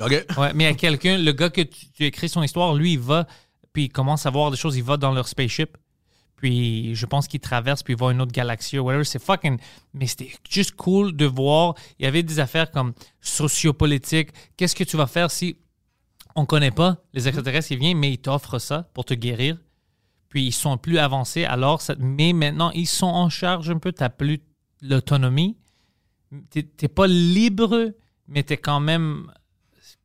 Ok. 0.00 0.12
Ouais, 0.38 0.52
mais 0.54 0.64
il 0.64 0.66
y 0.66 0.70
a 0.70 0.74
quelqu'un, 0.74 1.18
le 1.18 1.32
gars 1.32 1.50
que 1.50 1.60
tu, 1.60 1.90
tu 1.90 2.04
écris 2.04 2.28
son 2.28 2.42
histoire, 2.42 2.74
lui, 2.74 2.94
il 2.94 2.98
va, 2.98 3.26
puis 3.72 3.84
il 3.84 3.88
commence 3.90 4.24
à 4.24 4.30
voir 4.30 4.50
des 4.50 4.56
choses, 4.56 4.76
il 4.76 4.82
va 4.82 4.96
dans 4.96 5.12
leur 5.12 5.28
spaceship. 5.28 5.76
Puis 6.40 6.94
je 6.94 7.04
pense 7.04 7.28
qu'il 7.28 7.38
traverse, 7.40 7.82
puis 7.82 7.92
il 7.92 7.98
voit 7.98 8.12
une 8.12 8.20
autre 8.22 8.32
galaxie 8.32 8.78
ou 8.78 8.84
whatever. 8.84 9.04
C'est 9.04 9.22
fucking. 9.22 9.58
Mais 9.92 10.06
c'était 10.06 10.32
juste 10.48 10.72
cool 10.72 11.14
de 11.14 11.26
voir. 11.26 11.74
Il 11.98 12.04
y 12.04 12.08
avait 12.08 12.22
des 12.22 12.38
affaires 12.40 12.70
comme 12.70 12.94
sociopolitiques. 13.20 14.30
Qu'est-ce 14.56 14.74
que 14.74 14.84
tu 14.84 14.96
vas 14.96 15.06
faire 15.06 15.30
si 15.30 15.56
on 16.34 16.46
connaît 16.46 16.70
pas 16.70 16.96
les 17.12 17.28
extraterrestres, 17.28 17.72
ils 17.72 17.78
viennent, 17.78 17.98
mais 17.98 18.12
ils 18.12 18.18
t'offrent 18.18 18.58
ça 18.58 18.88
pour 18.94 19.04
te 19.04 19.12
guérir? 19.14 19.58
Puis 20.30 20.44
ils 20.46 20.52
sont 20.52 20.78
plus 20.78 20.96
avancés. 20.98 21.44
Alors, 21.44 21.82
ça- 21.82 21.96
mais 21.98 22.32
maintenant, 22.32 22.70
ils 22.70 22.86
sont 22.86 23.06
en 23.06 23.28
charge 23.28 23.68
un 23.68 23.78
peu. 23.78 23.92
Tu 23.92 24.02
n'as 24.02 24.08
plus 24.08 24.40
l'autonomie. 24.80 25.58
Tu 26.50 26.64
n'es 26.80 26.88
pas 26.88 27.06
libre, 27.06 27.92
mais 28.28 28.44
tu 28.44 28.54
es 28.54 28.56
quand 28.56 28.80
même 28.80 29.30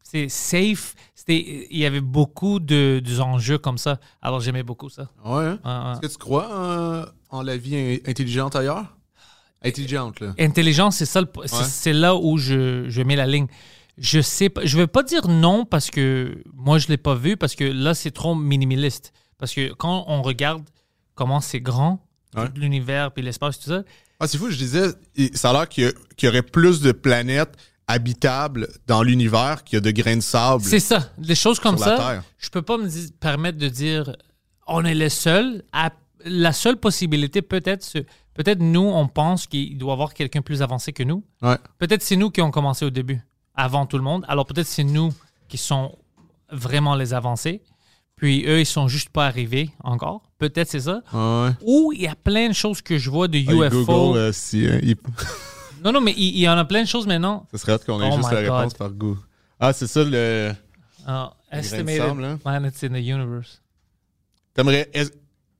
c'est 0.03 0.29
safe. 0.29 0.95
Il 1.27 1.77
y 1.77 1.85
avait 1.85 2.01
beaucoup 2.01 2.59
de, 2.59 3.01
d'enjeux 3.17 3.57
comme 3.57 3.77
ça. 3.79 3.99
Alors 4.21 4.39
j'aimais 4.41 4.63
beaucoup 4.63 4.89
ça. 4.89 5.09
Ouais. 5.23 5.43
hein? 5.45 5.59
Ouais, 5.65 5.71
ouais. 5.71 5.91
Est-ce 5.93 6.01
que 6.01 6.07
tu 6.07 6.17
crois 6.17 6.51
euh, 6.51 7.05
en 7.29 7.41
la 7.41 7.57
vie 7.57 7.75
in- 7.75 8.09
intelligente 8.09 8.55
ailleurs? 8.55 8.95
Intelligente, 9.63 10.19
là. 10.19 10.33
Intelligence, 10.37 10.97
c'est 10.97 11.05
ça, 11.05 11.21
le- 11.21 11.27
c'est, 11.45 11.55
Ouais. 11.57 11.63
c'est 11.63 11.93
là 11.93 12.15
où 12.15 12.37
je, 12.37 12.87
je 12.87 13.01
mets 13.01 13.15
la 13.15 13.25
ligne. 13.25 13.47
Je 13.97 14.19
sais 14.21 14.49
pas, 14.49 14.65
je 14.65 14.77
vais 14.77 14.87
pas 14.87 15.01
dire 15.03 15.27
non 15.27 15.65
parce 15.65 15.89
que 15.89 16.37
moi 16.53 16.77
je 16.77 16.87
l'ai 16.89 16.97
pas 16.97 17.15
vu 17.15 17.37
parce 17.37 17.55
que 17.55 17.63
là 17.63 17.93
c'est 17.95 18.11
trop 18.11 18.35
minimaliste. 18.35 19.11
Parce 19.37 19.53
que 19.53 19.73
quand 19.73 20.05
on 20.07 20.21
regarde 20.21 20.63
comment 21.15 21.41
c'est 21.41 21.61
grand, 21.61 22.01
Ouais. 22.35 22.49
l'univers 22.55 23.11
puis 23.13 23.23
l'espace 23.23 23.57
tout 23.59 23.69
ça, 23.69 23.83
Ah, 24.19 24.27
c'est 24.27 24.37
fou, 24.37 24.49
je 24.49 24.57
disais, 24.57 24.87
ça 25.33 25.49
a 25.49 25.53
l'air 25.53 25.69
qu'il 25.69 25.85
y, 25.85 25.87
a- 25.87 25.93
qu'il 26.17 26.27
y 26.27 26.29
aurait 26.29 26.41
plus 26.41 26.81
de 26.81 26.91
planètes 26.91 27.55
habitables 27.87 28.67
dans 28.87 29.03
l'univers 29.03 29.63
qu'il 29.63 29.77
y 29.77 29.77
a 29.77 29.81
de 29.81 29.91
grains 29.91 30.15
de 30.17 30.21
sable. 30.21 30.63
c'est 30.63 30.79
ça. 30.79 31.11
Les 31.19 31.35
choses 31.35 31.59
comme 31.59 31.77
Sur 31.77 31.87
la 31.87 31.97
ça, 31.97 32.03
Terre. 32.03 32.23
je 32.37 32.49
peux 32.49 32.61
pas 32.61 32.77
me 32.77 32.87
di- 32.87 33.11
permettre 33.19 33.57
de 33.57 33.67
dire 33.67 34.15
on 34.67 34.83
est 34.85 34.95
les 34.95 35.09
seuls. 35.09 35.63
À- 35.71 35.91
la 36.25 36.53
seule 36.53 36.77
possibilité 36.77 37.41
peut-être, 37.43 37.83
c'est- 37.83 38.07
peut-être 38.33 38.59
nous 38.59 38.79
on 38.81 39.07
pense 39.07 39.45
qu'il 39.45 39.77
doit 39.77 39.91
y 39.91 39.93
avoir 39.93 40.13
quelqu'un 40.15 40.41
plus 40.41 40.61
avancé 40.63 40.91
que 40.93 41.03
nous. 41.03 41.23
Ouais. 41.43 41.57
Peut-être 41.77 42.01
c'est 42.01 42.15
nous 42.15 42.31
qui 42.31 42.41
ont 42.41 42.49
commencé 42.51 42.83
au 42.85 42.89
début, 42.89 43.21
avant 43.53 43.85
tout 43.85 43.97
le 43.97 44.03
monde. 44.03 44.25
Alors 44.27 44.45
peut-être 44.47 44.67
c'est 44.67 44.83
nous 44.83 45.13
qui 45.47 45.57
sont 45.59 45.95
vraiment 46.51 46.95
les 46.95 47.13
avancés. 47.13 47.61
Puis 48.15 48.45
eux, 48.47 48.61
ils 48.61 48.65
sont 48.65 48.87
juste 48.87 49.09
pas 49.09 49.27
arrivés 49.27 49.69
encore. 49.83 50.23
Peut-être 50.39 50.69
c'est 50.69 50.79
ça. 50.79 51.01
Ouais. 51.13 51.49
Ou 51.61 51.91
il 51.93 52.01
y 52.03 52.07
a 52.07 52.15
plein 52.15 52.47
de 52.47 52.53
choses 52.53 52.81
que 52.81 52.97
je 52.97 53.09
vois 53.09 53.27
de 53.27 53.37
Ah, 53.47 53.67
UFO. 53.67 53.83
Google, 53.85 54.17
euh, 54.17 54.31
si, 54.31 54.65
hein, 54.65 54.79
il- 54.81 54.95
Non, 55.85 55.91
non, 55.93 56.01
mais 56.01 56.11
il, 56.17 56.35
il 56.35 56.39
y 56.39 56.49
en 56.49 56.57
a 56.57 56.65
plein 56.65 56.81
de 56.83 56.87
choses 56.87 57.07
maintenant. 57.07 57.45
ça 57.51 57.57
serait 57.59 57.73
hâte 57.73 57.85
qu'on 57.85 58.01
ait 58.01 58.09
Oh 58.11 58.17
juste 58.17 58.31
la 58.31 58.39
réponse 58.39 58.73
par 58.73 58.89
Google. 58.89 59.19
Ah, 59.59 59.71
c'est 59.71 59.87
ça 59.87 60.03
le. 60.03 60.51
De 61.07 61.57
estimated 61.57 61.97
sable, 62.07 62.23
hein? 62.25 62.37
planets 62.43 62.83
in 62.83 62.89
the 62.89 63.05
universe. 63.05 63.61
T'aimerais. 64.53 64.89
Est- 64.93 65.13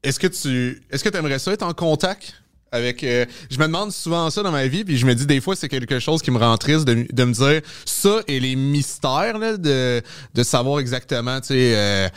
Est-ce 0.04 0.20
que 0.20 0.28
tu. 0.28 0.84
Est-ce 0.90 1.04
que 1.04 1.10
t'aimerais 1.10 1.40
ça 1.40 1.52
être 1.54 1.64
en 1.64 1.74
contact? 1.74 2.42
Avec. 2.76 3.04
euh, 3.04 3.26
je 3.50 3.58
me 3.58 3.66
demande 3.66 3.92
souvent 3.92 4.30
ça 4.30 4.44
dans 4.44 4.52
ma 4.52 4.68
vie, 4.68 4.84
puis 4.84 4.98
je 4.98 5.06
me 5.06 5.16
dis 5.16 5.26
des 5.26 5.42
fois 5.42 5.56
c'est 5.56 5.70
quelque 5.70 6.00
chose 6.00 6.22
qui 6.22 6.32
me 6.32 6.38
rend 6.38 6.58
triste 6.58 6.86
de, 6.86 7.08
de 7.12 7.24
me 7.24 7.34
dire 7.34 7.62
ça 7.86 8.20
et 8.28 8.40
les 8.40 8.56
mystères 8.56 9.38
là, 9.38 9.58
de, 9.58 10.02
de 10.34 10.44
savoir 10.44 10.80
exactement, 10.80 11.40
tu 11.42 11.48
sais, 11.48 11.74
euh, 11.76 12.10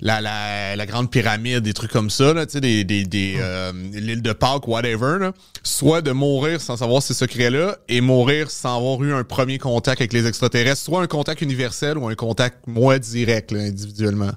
la, 0.00 0.20
la, 0.20 0.76
la 0.76 0.86
grande 0.86 1.10
pyramide, 1.10 1.60
des 1.60 1.74
trucs 1.74 1.92
comme 1.92 2.10
ça, 2.10 2.32
là, 2.34 2.46
tu 2.46 2.52
sais, 2.52 2.60
des, 2.60 2.84
des, 2.84 3.04
des, 3.04 3.36
euh, 3.38 3.72
l'île 3.92 4.22
de 4.22 4.32
Pâques, 4.32 4.66
whatever, 4.66 5.18
là. 5.20 5.32
soit 5.62 6.02
de 6.02 6.12
mourir 6.12 6.60
sans 6.60 6.76
savoir 6.76 7.02
ces 7.02 7.14
secrets-là 7.14 7.78
et 7.88 8.00
mourir 8.00 8.50
sans 8.50 8.76
avoir 8.76 9.02
eu 9.02 9.12
un 9.12 9.24
premier 9.24 9.58
contact 9.58 10.00
avec 10.00 10.12
les 10.12 10.26
extraterrestres, 10.26 10.82
soit 10.82 11.02
un 11.02 11.06
contact 11.06 11.42
universel 11.42 11.98
ou 11.98 12.08
un 12.08 12.14
contact 12.14 12.66
moi 12.66 12.98
direct, 12.98 13.52
là, 13.52 13.60
individuellement. 13.60 14.32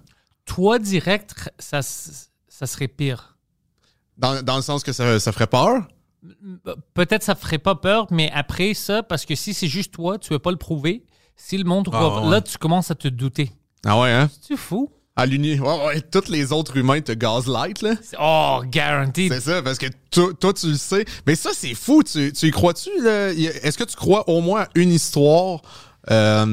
Toi, 0.46 0.80
direct, 0.80 1.50
ça, 1.58 1.82
ça 1.82 2.68
serait 2.68 2.90
pire. 2.90 3.33
Dans, 4.18 4.42
dans 4.44 4.56
le 4.58 4.62
sens 4.62 4.84
que 4.84 4.92
ça, 4.94 5.20
ça 5.20 5.32
ferait 5.32 5.48
peur? 5.48 5.88
Peut-être 6.94 7.24
ça 7.24 7.36
ferait 7.36 7.58
pas 7.58 7.76
peur, 7.76 8.08
mais 8.12 8.32
après 8.34 8.74
ça, 8.74 9.04
parce 9.04 9.26
que 9.26 9.36
si 9.36 9.54
c'est 9.54 9.68
juste 9.68 9.94
toi, 9.94 10.18
tu 10.18 10.30
veux 10.32 10.40
pas 10.40 10.52
le 10.52 10.58
prouver. 10.58 11.04
Si 11.36 11.58
le 11.58 11.64
monde, 11.64 11.90
Ah, 11.92 12.22
ouais. 12.22 12.30
là, 12.30 12.42
tu 12.42 12.58
commences 12.58 12.92
à 12.92 12.96
te 12.96 13.08
douter. 13.08 13.52
Ah 13.86 14.00
ouais, 14.00 14.12
hein? 14.12 14.30
Tu 14.48 14.56
fou? 14.56 14.92
À 15.16 15.26
l'uni, 15.26 15.60
ouais, 15.60 15.86
ouais, 15.86 16.02
tous 16.02 16.30
les 16.30 16.52
autres 16.52 16.78
humains 16.78 17.02
te 17.02 17.12
gaslight, 17.12 17.82
là. 17.82 17.94
Oh, 18.20 18.62
guaranteed. 18.66 19.32
C'est 19.34 19.42
ça, 19.42 19.62
parce 19.62 19.78
que 19.78 19.88
toi, 20.10 20.32
toi, 20.40 20.54
tu 20.54 20.68
le 20.70 20.76
sais. 20.76 21.06
Mais 21.28 21.36
ça, 21.36 21.52
c'est 21.54 21.74
fou. 21.76 22.02
Tu, 22.04 22.32
tu 22.34 22.48
y 22.48 22.52
crois-tu, 22.52 22.90
là? 23.02 23.30
Est-ce 23.32 23.78
que 23.78 23.84
tu 23.84 23.96
crois 23.96 24.28
au 24.30 24.42
moins 24.42 24.62
à 24.62 24.68
une 24.76 24.92
histoire 24.92 25.62
euh, 26.10 26.46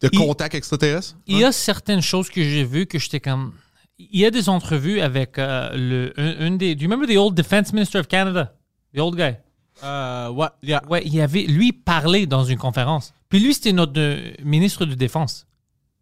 de 0.00 0.08
Il- 0.12 0.18
contact 0.18 0.54
extraterrestre? 0.54 1.16
Il 1.26 1.38
y 1.38 1.44
a 1.44 1.52
certaines 1.52 2.00
choses 2.02 2.30
que 2.30 2.42
j'ai 2.42 2.64
vues 2.64 2.86
que 2.86 2.98
j'étais 2.98 3.20
comme. 3.20 3.52
Il 3.98 4.20
y 4.20 4.26
a 4.26 4.30
des 4.30 4.48
entrevues 4.48 5.00
avec 5.00 5.38
euh, 5.38 5.70
le, 5.74 6.12
un, 6.16 6.46
un 6.46 6.50
des. 6.52 6.74
Do 6.74 6.82
you 6.84 6.90
remember 6.90 7.06
the 7.12 7.16
old 7.16 7.34
Defense 7.34 7.72
Minister 7.72 7.98
of 8.00 8.08
Canada? 8.08 8.54
The 8.94 8.98
old 9.00 9.16
guy? 9.16 9.36
Euh, 9.82 10.30
ouais, 10.30 10.48
yeah. 10.62 10.82
Ouais, 10.88 11.02
il 11.04 11.20
avait. 11.20 11.42
Lui 11.44 11.72
parlait 11.72 12.26
dans 12.26 12.44
une 12.44 12.58
conférence. 12.58 13.14
Puis 13.28 13.40
lui, 13.40 13.54
c'était 13.54 13.72
notre 13.72 13.92
euh, 13.98 14.32
ministre 14.42 14.84
de 14.84 14.94
Défense 14.94 15.46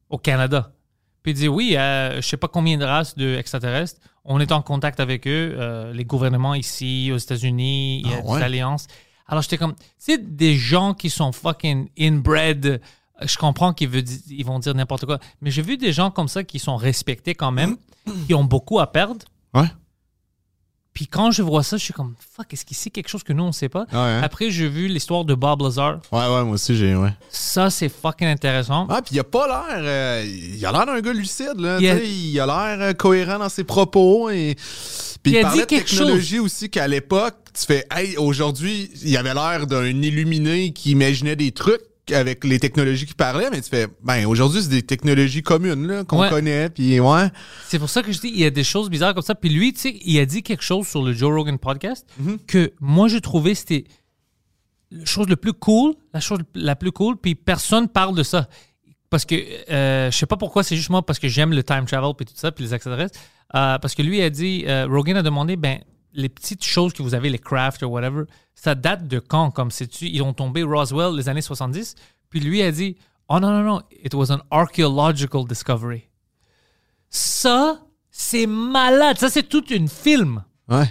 au 0.09 0.19
Canada. 0.19 0.73
Puis 1.23 1.33
il 1.33 1.35
dit 1.37 1.49
oui, 1.49 1.77
euh, 1.77 2.17
je 2.17 2.27
sais 2.27 2.37
pas 2.37 2.49
combien 2.49 2.79
de 2.79 2.85
races 2.85 3.15
de 3.17 3.37
extraterrestres. 3.37 4.01
On 4.25 4.41
est 4.41 4.53
en 4.53 4.63
contact 4.63 4.99
avec 5.01 5.27
eux, 5.27 5.55
euh, 5.59 5.93
les 5.93 6.05
gouvernements 6.05 6.55
ici, 6.55 7.11
aux 7.13 7.17
États-Unis, 7.19 8.01
il 8.05 8.11
y 8.11 8.15
a 8.15 8.19
Ah 8.23 8.27
ouais? 8.27 8.39
des 8.39 8.45
alliances. 8.45 8.87
Alors 9.27 9.43
j'étais 9.43 9.59
comme, 9.59 9.75
tu 9.75 9.83
sais, 9.99 10.19
des 10.19 10.57
gens 10.57 10.95
qui 10.95 11.11
sont 11.11 11.33
fucking 11.33 11.89
inbred. 11.99 12.81
Je 13.27 13.37
comprends 13.39 13.73
qu'ils 13.73 13.91
ils 14.29 14.45
vont 14.45 14.59
dire 14.59 14.75
n'importe 14.75 15.07
quoi, 15.07 15.19
mais 15.41 15.51
j'ai 15.51 15.63
vu 15.63 15.77
des 15.77 15.93
gens 15.93 16.11
comme 16.11 16.29
ça 16.29 16.45
qui 16.45 16.59
sont 16.59 16.77
respectés 16.77 17.35
quand 17.35 17.53
même, 17.53 17.77
qui 18.27 18.35
ont 18.35 18.45
beaucoup 18.45 18.81
à 18.81 18.91
perdre. 18.91 19.25
Ouais. 19.55 19.69
Puis 20.95 21.07
quand 21.07 21.31
je 21.31 21.41
vois 21.41 21.63
ça, 21.63 21.79
je 21.79 21.85
suis 21.85 21.95
comme, 21.95 22.15
fuck, 22.37 22.53
est-ce 22.53 22.67
qu'il 22.67 22.77
sait 22.77 22.91
quelque 22.91 23.09
chose 23.09 23.23
que 23.23 23.33
nous, 23.33 23.45
on 23.45 23.53
sait 23.53 23.71
pas? 23.71 23.87
Ouais? 23.93 24.21
Après, 24.23 24.51
j'ai 24.51 24.69
vu 24.69 24.89
l'histoire 24.89 25.25
de 25.25 25.35
Bob 25.35 25.63
Lazar. 25.63 26.01
Ouais, 26.13 26.19
ouais, 26.21 26.45
moi 26.45 26.51
aussi, 26.55 26.77
j'ai. 26.77 26.95
Ouais. 26.95 27.15
Ça, 27.31 27.71
c'est 27.71 27.89
fucking 27.89 28.27
intéressant. 28.29 28.87
Ah, 28.91 29.01
puis 29.01 29.15
il 29.17 29.19
a 29.21 29.25
pas 29.25 29.47
l'air. 29.47 29.79
euh, 29.83 30.23
il 30.27 30.65
a 30.67 30.71
l'air 30.71 30.85
d'un 30.85 31.01
gars 31.01 31.15
lucide, 31.15 31.55
là. 31.59 31.79
Il 31.81 31.89
a- 31.89 31.99
Il 32.03 32.33
l'air 32.35 32.77
euh, 32.79 32.93
cohérent 32.93 33.39
dans 33.39 33.49
ses 33.49 33.65
propos. 33.65 34.29
Et... 34.29 34.55
Puis 35.23 35.33
Il 35.33 35.37
il, 35.37 35.39
a 35.39 35.43
parlait 35.45 35.65
dit 35.67 35.75
de 35.77 35.81
technologie 35.81 36.39
aussi 36.41 36.69
qu'à 36.69 36.87
l'époque, 36.87 37.37
tu 37.59 37.65
fais, 37.65 37.87
hey, 37.91 38.19
aujourd'hui, 38.19 38.91
il 39.03 39.17
avait 39.17 39.33
l'air 39.33 39.67
d'un 39.67 39.87
illuminé 39.87 40.73
qui 40.75 40.91
imaginait 40.91 41.37
des 41.37 41.53
trucs 41.53 41.81
avec 42.11 42.43
les 42.45 42.59
technologies 42.59 43.07
qu'il 43.07 43.15
parlait, 43.15 43.49
mais 43.51 43.61
tu 43.61 43.69
fais, 43.71 43.87
ben, 44.03 44.27
aujourd'hui, 44.27 44.61
c'est 44.63 44.69
des 44.71 44.83
technologies 44.83 45.43
communes, 45.43 45.87
là, 45.87 46.05
qu'on 46.05 46.21
Ouais. 46.21 46.29
connaît, 46.29 46.69
puis 46.69 46.99
ouais. 46.99 47.29
C'est 47.69 47.79
pour 47.79 47.89
ça 47.89 48.03
que 48.03 48.11
je 48.11 48.21
dis, 48.21 48.29
il 48.29 48.41
y 48.41 48.45
a 48.45 48.51
des 48.51 48.65
choses 48.65 48.91
bizarres 48.91 49.15
comme 49.15 49.23
ça. 49.23 49.35
Puis 49.37 49.51
lui, 49.51 49.73
tu 49.73 49.81
sais, 49.81 49.97
il 50.05 50.19
a 50.19 50.27
dit 50.27 50.43
quelque 50.43 50.65
chose 50.65 50.87
sur 50.89 51.03
le 51.03 51.13
Joe 51.13 51.33
Rogan 51.33 51.59
podcast 51.59 52.07
que 52.47 52.73
moi, 52.81 53.07
je 53.09 53.19
trouvais 53.19 53.55
c'était 53.55 53.85
la 54.91 55.05
chose 55.05 55.29
le 55.29 55.37
plus 55.37 55.53
cool, 55.53 55.95
la 56.13 56.21
chose 56.21 56.41
la 56.55 56.75
plus 56.77 56.91
cool, 56.93 57.17
puis 57.17 57.35
personne 57.35 57.89
parle 57.89 58.17
de 58.17 58.23
ça. 58.25 58.49
Parce 59.09 59.25
que, 59.25 59.35
euh, 59.71 60.11
je 60.11 60.17
sais 60.17 60.27
pas 60.27 60.37
pourquoi, 60.37 60.63
c'est 60.65 60.77
juste 60.77 60.91
moi, 60.91 61.05
parce 61.07 61.19
que 61.19 61.29
j'aime 61.29 61.53
le 61.53 61.63
time 61.63 61.85
travel, 61.87 62.13
puis 62.17 62.27
tout 62.27 62.33
ça, 62.35 62.51
puis 62.51 62.65
les 62.65 62.75
extraterrestres. 62.75 63.19
Euh, 63.55 63.79
parce 63.79 63.95
que 63.95 64.03
lui 64.03 64.21
a 64.23 64.29
dit, 64.31 64.65
euh, 64.67 64.87
Rogan 64.91 65.17
a 65.19 65.23
demandé, 65.23 65.57
ben, 65.57 65.79
les 66.15 66.29
petites 66.29 66.65
choses 66.65 66.93
que 66.93 67.03
vous 67.03 67.15
avez, 67.15 67.31
les 67.31 67.39
crafts 67.39 67.83
ou 67.83 67.87
whatever, 67.87 68.25
ça 68.55 68.75
date 68.75 69.07
de 69.09 69.19
quand? 69.19 69.51
Comme 69.51 69.71
c'est-tu, 69.71 70.07
ils 70.07 70.23
ont 70.23 70.33
tombé 70.35 70.63
Roswell 70.63 71.15
les 71.17 71.29
années 71.29 71.41
70. 71.43 71.95
Puis 72.31 72.41
lui 72.41 72.63
a 72.63 72.71
dit, 72.73 72.97
oh 73.29 73.41
non, 73.41 73.51
non, 73.51 73.63
non, 73.63 73.83
it 74.05 74.15
was 74.15 74.31
an 74.33 74.41
archaeological 74.51 75.47
discovery. 75.47 76.09
Ça, 77.11 77.81
c'est 78.11 78.47
malade. 78.47 79.19
Ça, 79.19 79.29
c'est 79.31 79.43
tout 79.43 79.65
un 79.71 79.87
film. 79.87 80.43
Ouais. 80.69 80.91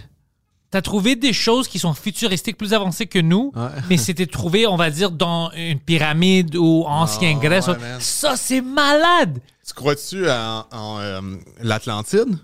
T'as 0.69 0.81
trouvé 0.81 1.15
des 1.15 1.33
choses 1.33 1.67
qui 1.67 1.79
sont 1.79 1.93
futuristiques, 1.93 2.57
plus 2.57 2.73
avancées 2.73 3.05
que 3.07 3.19
nous, 3.19 3.51
Ouais. 3.55 3.67
mais 3.89 3.97
c'était 3.97 4.25
trouvé, 4.27 4.65
on 4.67 4.77
va 4.77 4.89
dire, 4.89 5.11
dans 5.11 5.51
une 5.51 5.79
pyramide 5.79 6.55
ou 6.55 6.85
Ah, 6.87 7.05
Grèce. 7.41 7.67
ouais, 7.67 7.77
man. 7.77 7.99
ça, 7.99 8.35
c'est 8.37 8.61
malade. 8.61 9.39
Tu 9.67 9.73
crois-tu 9.73 10.29
en, 10.29 10.65
en, 10.71 10.99
euh, 10.99 11.21
l'Atlantide? 11.61 12.37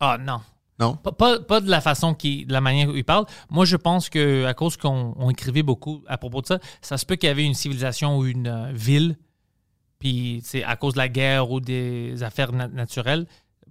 Ah 0.00 0.18
non. 0.20 0.40
Non? 0.82 0.96
Pas, 0.96 1.12
pas, 1.12 1.40
pas 1.40 1.60
de 1.60 1.70
la 1.70 1.80
façon 1.80 2.14
qui, 2.14 2.44
de 2.44 2.52
la 2.52 2.60
manière 2.60 2.88
où 2.88 2.96
il 2.96 3.04
parle. 3.04 3.24
Moi, 3.50 3.64
je 3.64 3.76
pense 3.76 4.08
que 4.10 4.44
à 4.46 4.54
cause 4.54 4.76
qu'on 4.76 5.14
on 5.16 5.30
écrivait 5.30 5.62
beaucoup 5.62 6.02
à 6.06 6.18
propos 6.18 6.40
de 6.42 6.46
ça, 6.46 6.58
ça 6.80 6.98
se 6.98 7.06
peut 7.06 7.16
qu'il 7.16 7.28
y 7.28 7.30
avait 7.30 7.44
une 7.44 7.54
civilisation 7.54 8.18
ou 8.18 8.26
une 8.26 8.48
euh, 8.48 8.72
ville, 8.72 9.16
puis 9.98 10.40
c'est 10.44 10.64
à 10.64 10.76
cause 10.76 10.94
de 10.94 10.98
la 10.98 11.08
guerre 11.08 11.50
ou 11.50 11.60
des 11.60 12.22
affaires 12.22 12.52
na- 12.52 12.68
naturelles, 12.68 13.26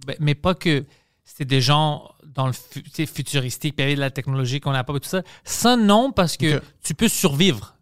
Ben, 0.06 0.16
mais 0.20 0.34
pas 0.34 0.54
que 0.54 0.84
c'était 1.24 1.44
des 1.44 1.60
gens 1.60 2.10
dans 2.24 2.46
le 2.46 2.52
fu- 2.52 2.82
futuristique, 3.06 3.76
puis 3.76 3.84
il 3.84 3.88
y 3.88 3.88
avait 3.88 3.96
de 3.96 4.00
la 4.00 4.10
technologie 4.10 4.58
qu'on 4.60 4.72
n'a 4.72 4.82
pas, 4.84 4.94
et 4.96 5.00
tout 5.00 5.08
ça. 5.08 5.22
Ça, 5.44 5.76
non, 5.76 6.10
parce 6.12 6.36
que 6.36 6.60
tu 6.82 6.94
peux 6.94 7.08
survivre. 7.08 7.76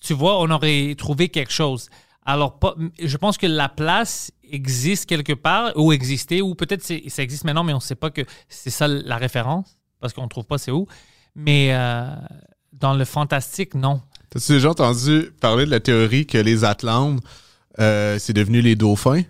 Tu 0.00 0.14
vois, 0.14 0.40
on 0.40 0.50
aurait 0.50 0.94
trouvé 0.96 1.28
quelque 1.28 1.52
chose. 1.52 1.90
Alors, 2.24 2.58
pas, 2.58 2.74
je 3.02 3.16
pense 3.16 3.36
que 3.36 3.46
la 3.46 3.68
place 3.68 4.32
existe 4.50 5.06
quelque 5.06 5.32
part, 5.32 5.72
ou 5.76 5.92
existait, 5.92 6.40
ou 6.40 6.54
peut-être 6.54 6.82
ça 6.82 7.22
existe 7.22 7.44
maintenant, 7.44 7.64
mais 7.64 7.72
on 7.72 7.76
ne 7.76 7.82
sait 7.82 7.94
pas 7.94 8.10
que 8.10 8.22
c'est 8.48 8.70
ça 8.70 8.88
la 8.88 9.16
référence, 9.16 9.78
parce 10.00 10.12
qu'on 10.12 10.24
ne 10.24 10.28
trouve 10.28 10.46
pas 10.46 10.58
c'est 10.58 10.70
où. 10.70 10.86
Mais 11.34 11.68
euh, 11.72 12.06
dans 12.72 12.94
le 12.94 13.04
fantastique, 13.04 13.74
non. 13.74 14.00
T'as-tu 14.30 14.52
déjà 14.52 14.70
entendu 14.70 15.30
parler 15.40 15.64
de 15.64 15.70
la 15.70 15.80
théorie 15.80 16.26
que 16.26 16.38
les 16.38 16.64
Atlantes, 16.64 17.22
euh, 17.78 18.18
c'est 18.18 18.32
devenu 18.32 18.60
les 18.60 18.76
dauphins? 18.76 19.22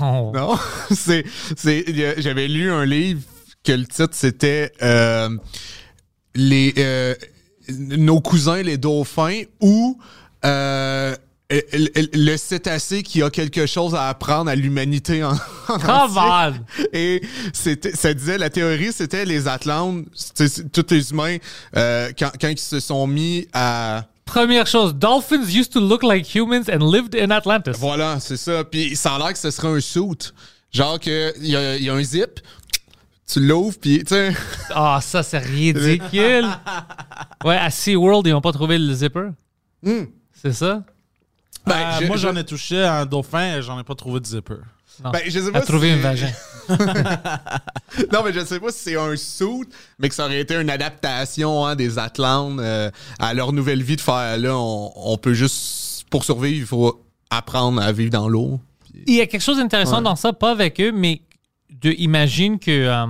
Non. 0.00 0.32
Non, 0.32 0.58
c'est, 0.90 1.24
j'avais 2.18 2.48
lu 2.48 2.70
un 2.70 2.84
livre 2.84 3.22
que 3.64 3.72
le 3.72 3.86
titre 3.86 4.10
c'était 4.12 4.70
euh, 4.82 5.30
les 6.34 6.74
nos 7.68 8.20
cousins 8.20 8.62
les 8.62 8.76
dauphins 8.76 9.42
ou 9.60 9.98
le, 11.50 12.08
le- 12.14 12.36
cétacé 12.36 13.02
qui 13.02 13.22
a 13.22 13.30
quelque 13.30 13.66
chose 13.66 13.94
à 13.94 14.08
apprendre 14.08 14.50
à 14.50 14.54
l'humanité 14.54 15.22
en, 15.22 15.32
en 15.68 15.78
Come 15.78 16.16
entier. 16.18 16.60
on! 16.78 16.84
Et 16.92 17.22
ça 17.52 18.14
disait, 18.14 18.38
la 18.38 18.50
théorie, 18.50 18.92
c'était 18.92 19.24
les 19.24 19.46
Atlantes, 19.46 20.04
tous 20.72 20.86
les 20.90 21.10
humains, 21.10 21.36
euh, 21.76 22.10
quand, 22.18 22.30
quand 22.40 22.48
ils 22.48 22.58
se 22.58 22.80
sont 22.80 23.06
mis 23.06 23.46
à... 23.52 24.04
Première 24.24 24.66
chose, 24.66 24.94
dolphins 24.94 25.44
used 25.48 25.70
to 25.70 25.80
look 25.80 26.02
like 26.02 26.34
humans 26.34 26.64
and 26.72 26.90
lived 26.90 27.14
in 27.14 27.30
Atlantis. 27.30 27.72
Voilà, 27.78 28.18
c'est 28.20 28.38
ça. 28.38 28.64
Puis 28.64 28.96
ça 28.96 29.14
a 29.14 29.18
l'air 29.18 29.32
que 29.34 29.38
ce 29.38 29.50
serait 29.50 29.68
un 29.68 29.80
suit. 29.80 30.32
Genre 30.72 30.98
que 30.98 31.32
il 31.38 31.46
y 31.50 31.56
a, 31.56 31.76
y 31.76 31.88
a 31.90 31.94
un 31.94 32.02
zip, 32.02 32.40
tu 33.30 33.40
l'ouvres, 33.40 33.76
puis 33.78 34.02
tu. 34.02 34.14
Ah, 34.70 34.98
ça, 35.02 35.22
c'est 35.22 35.38
ridicule. 35.38 36.46
ouais, 37.44 37.56
à 37.56 37.70
SeaWorld, 37.70 38.26
ils 38.26 38.30
n'ont 38.32 38.40
pas 38.40 38.50
trouvé 38.52 38.78
le 38.78 38.92
zipper? 38.94 39.28
C'est 40.42 40.52
ça? 40.54 40.82
Ben, 41.66 41.74
Euh, 41.76 42.00
je- 42.00 42.06
moi, 42.06 42.16
je- 42.16 42.22
j'en 42.22 42.36
ai 42.36 42.44
touché 42.44 42.82
à 42.82 43.00
un 43.00 43.06
dauphin 43.06 43.56
et 43.58 43.62
j'en 43.62 43.78
ai 43.80 43.84
pas 43.84 43.94
trouvé 43.94 44.20
de 44.20 44.26
zipper. 44.26 44.54
Non. 45.02 45.10
Ben, 45.10 45.22
je 45.26 45.30
sais 45.40 45.48
à 45.48 45.52
pas 45.52 45.60
trouver 45.62 45.88
si- 45.88 45.94
un 45.94 46.00
vagin. 46.02 46.30
Non, 48.12 48.22
mais 48.24 48.32
je 48.32 48.40
sais 48.44 48.58
pas 48.60 48.70
si 48.70 48.78
c'est 48.78 48.96
un 48.96 49.16
suit, 49.16 49.68
mais 49.98 50.08
que 50.08 50.14
ça 50.14 50.24
aurait 50.26 50.40
été 50.40 50.54
une 50.60 50.70
adaptation 50.70 51.64
hein, 51.66 51.74
des 51.76 51.98
Atlantes 51.98 52.58
euh, 52.60 52.90
à 53.18 53.34
leur 53.34 53.52
nouvelle 53.52 53.82
vie 53.82 53.96
de 53.96 54.00
faire 54.00 54.36
là. 54.38 54.56
On, 54.56 54.92
on 54.96 55.16
peut 55.18 55.34
juste, 55.34 56.04
pour 56.10 56.24
survivre, 56.24 56.56
il 56.56 56.66
faut 56.66 57.04
apprendre 57.30 57.80
à 57.80 57.92
vivre 57.92 58.10
dans 58.10 58.28
l'eau. 58.28 58.60
Il 59.06 59.14
y 59.14 59.20
a 59.20 59.26
quelque 59.26 59.42
chose 59.42 59.58
d'intéressant 59.58 59.98
Ouais. 59.98 60.02
dans 60.04 60.16
ça, 60.16 60.32
pas 60.32 60.50
avec 60.50 60.80
eux, 60.80 60.92
mais 60.92 61.22
de 61.70 61.92
imagine 61.98 62.58
que 62.58 62.70
euh, 62.70 63.06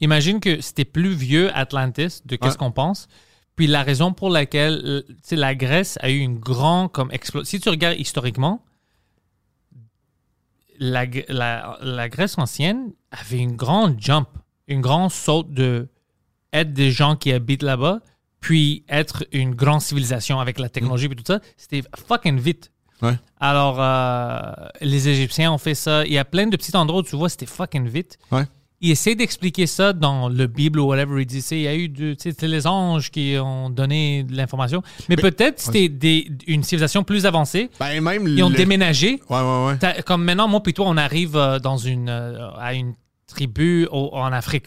imagine 0.00 0.40
que 0.40 0.60
c'était 0.60 0.84
plus 0.86 1.14
vieux 1.14 1.50
Atlantis 1.56 2.20
de 2.24 2.36
qu'est-ce 2.36 2.52
Ouais. 2.52 2.56
qu'on 2.58 2.72
pense. 2.72 3.08
Puis 3.56 3.66
la 3.68 3.82
raison 3.84 4.12
pour 4.12 4.30
laquelle 4.30 4.82
euh, 4.84 5.02
la 5.30 5.54
Grèce 5.54 5.96
a 6.00 6.10
eu 6.10 6.18
une 6.18 6.38
grande 6.38 6.90
comme 6.92 7.10
explosion. 7.12 7.44
Si 7.48 7.60
tu 7.60 7.68
regardes 7.68 7.98
historiquement, 7.98 8.64
la, 10.78 11.06
Gr- 11.06 11.24
la, 11.28 11.78
la 11.82 12.08
Grèce 12.08 12.36
ancienne 12.38 12.92
avait 13.10 13.38
une 13.38 13.56
grande 13.56 13.96
jump, 14.00 14.28
une 14.66 14.80
grande 14.80 15.10
saute 15.10 15.52
de 15.52 15.88
être 16.52 16.72
des 16.72 16.90
gens 16.90 17.16
qui 17.16 17.32
habitent 17.32 17.62
là-bas, 17.62 18.00
puis 18.40 18.84
être 18.88 19.24
une 19.32 19.54
grande 19.54 19.80
civilisation 19.80 20.40
avec 20.40 20.58
la 20.58 20.68
technologie 20.68 21.06
et 21.06 21.14
tout 21.14 21.24
ça. 21.26 21.40
C'était 21.56 21.82
fucking 22.08 22.38
vite. 22.38 22.70
Ouais. 23.02 23.16
Alors, 23.40 23.76
euh, 23.80 24.52
les 24.80 25.08
Égyptiens 25.08 25.52
ont 25.52 25.58
fait 25.58 25.74
ça. 25.74 26.04
Il 26.06 26.12
y 26.12 26.18
a 26.18 26.24
plein 26.24 26.46
de 26.46 26.56
petits 26.56 26.76
endroits 26.76 27.00
où 27.00 27.04
tu 27.04 27.16
vois, 27.16 27.28
c'était 27.28 27.46
fucking 27.46 27.86
vite. 27.88 28.18
Ouais. 28.30 28.44
Il 28.86 28.90
essaie 28.90 29.14
d'expliquer 29.14 29.66
ça 29.66 29.94
dans 29.94 30.28
le 30.28 30.46
Bible 30.46 30.78
ou 30.78 30.84
whatever. 30.88 31.22
Il 31.22 31.26
dit, 31.26 31.40
c'est- 31.40 31.56
il 31.56 31.62
y 31.62 31.68
a 31.68 31.74
eu 31.74 31.88
de, 31.88 32.14
c'était 32.18 32.46
les 32.48 32.66
anges 32.66 33.10
qui 33.10 33.34
ont 33.40 33.70
donné 33.70 34.24
de 34.24 34.36
l'information. 34.36 34.82
Mais, 35.08 35.16
peut-être 35.16 35.58
c'était 35.58 35.88
des- 35.88 36.28
une 36.46 36.62
civilisation 36.62 37.02
plus 37.02 37.24
avancée. 37.24 37.70
Ben, 37.80 38.00
même 38.02 38.28
Ils 38.28 38.42
ont 38.42 38.50
le- 38.50 38.56
déménagé. 38.56 39.20
Ouais, 39.30 39.40
ouais, 39.40 39.66
ouais. 39.68 39.78
T'as- 39.78 40.02
Comme 40.02 40.22
maintenant, 40.24 40.48
moi 40.48 40.62
puis 40.62 40.74
toi, 40.74 40.84
on 40.88 40.96
arrive 40.98 41.34
euh, 41.34 41.58
dans 41.58 41.78
une, 41.78 42.08
euh, 42.10 42.50
à 42.58 42.74
une 42.74 42.94
tribu 43.26 43.86
au- 43.90 44.10
en 44.12 44.32
Afrique. 44.32 44.66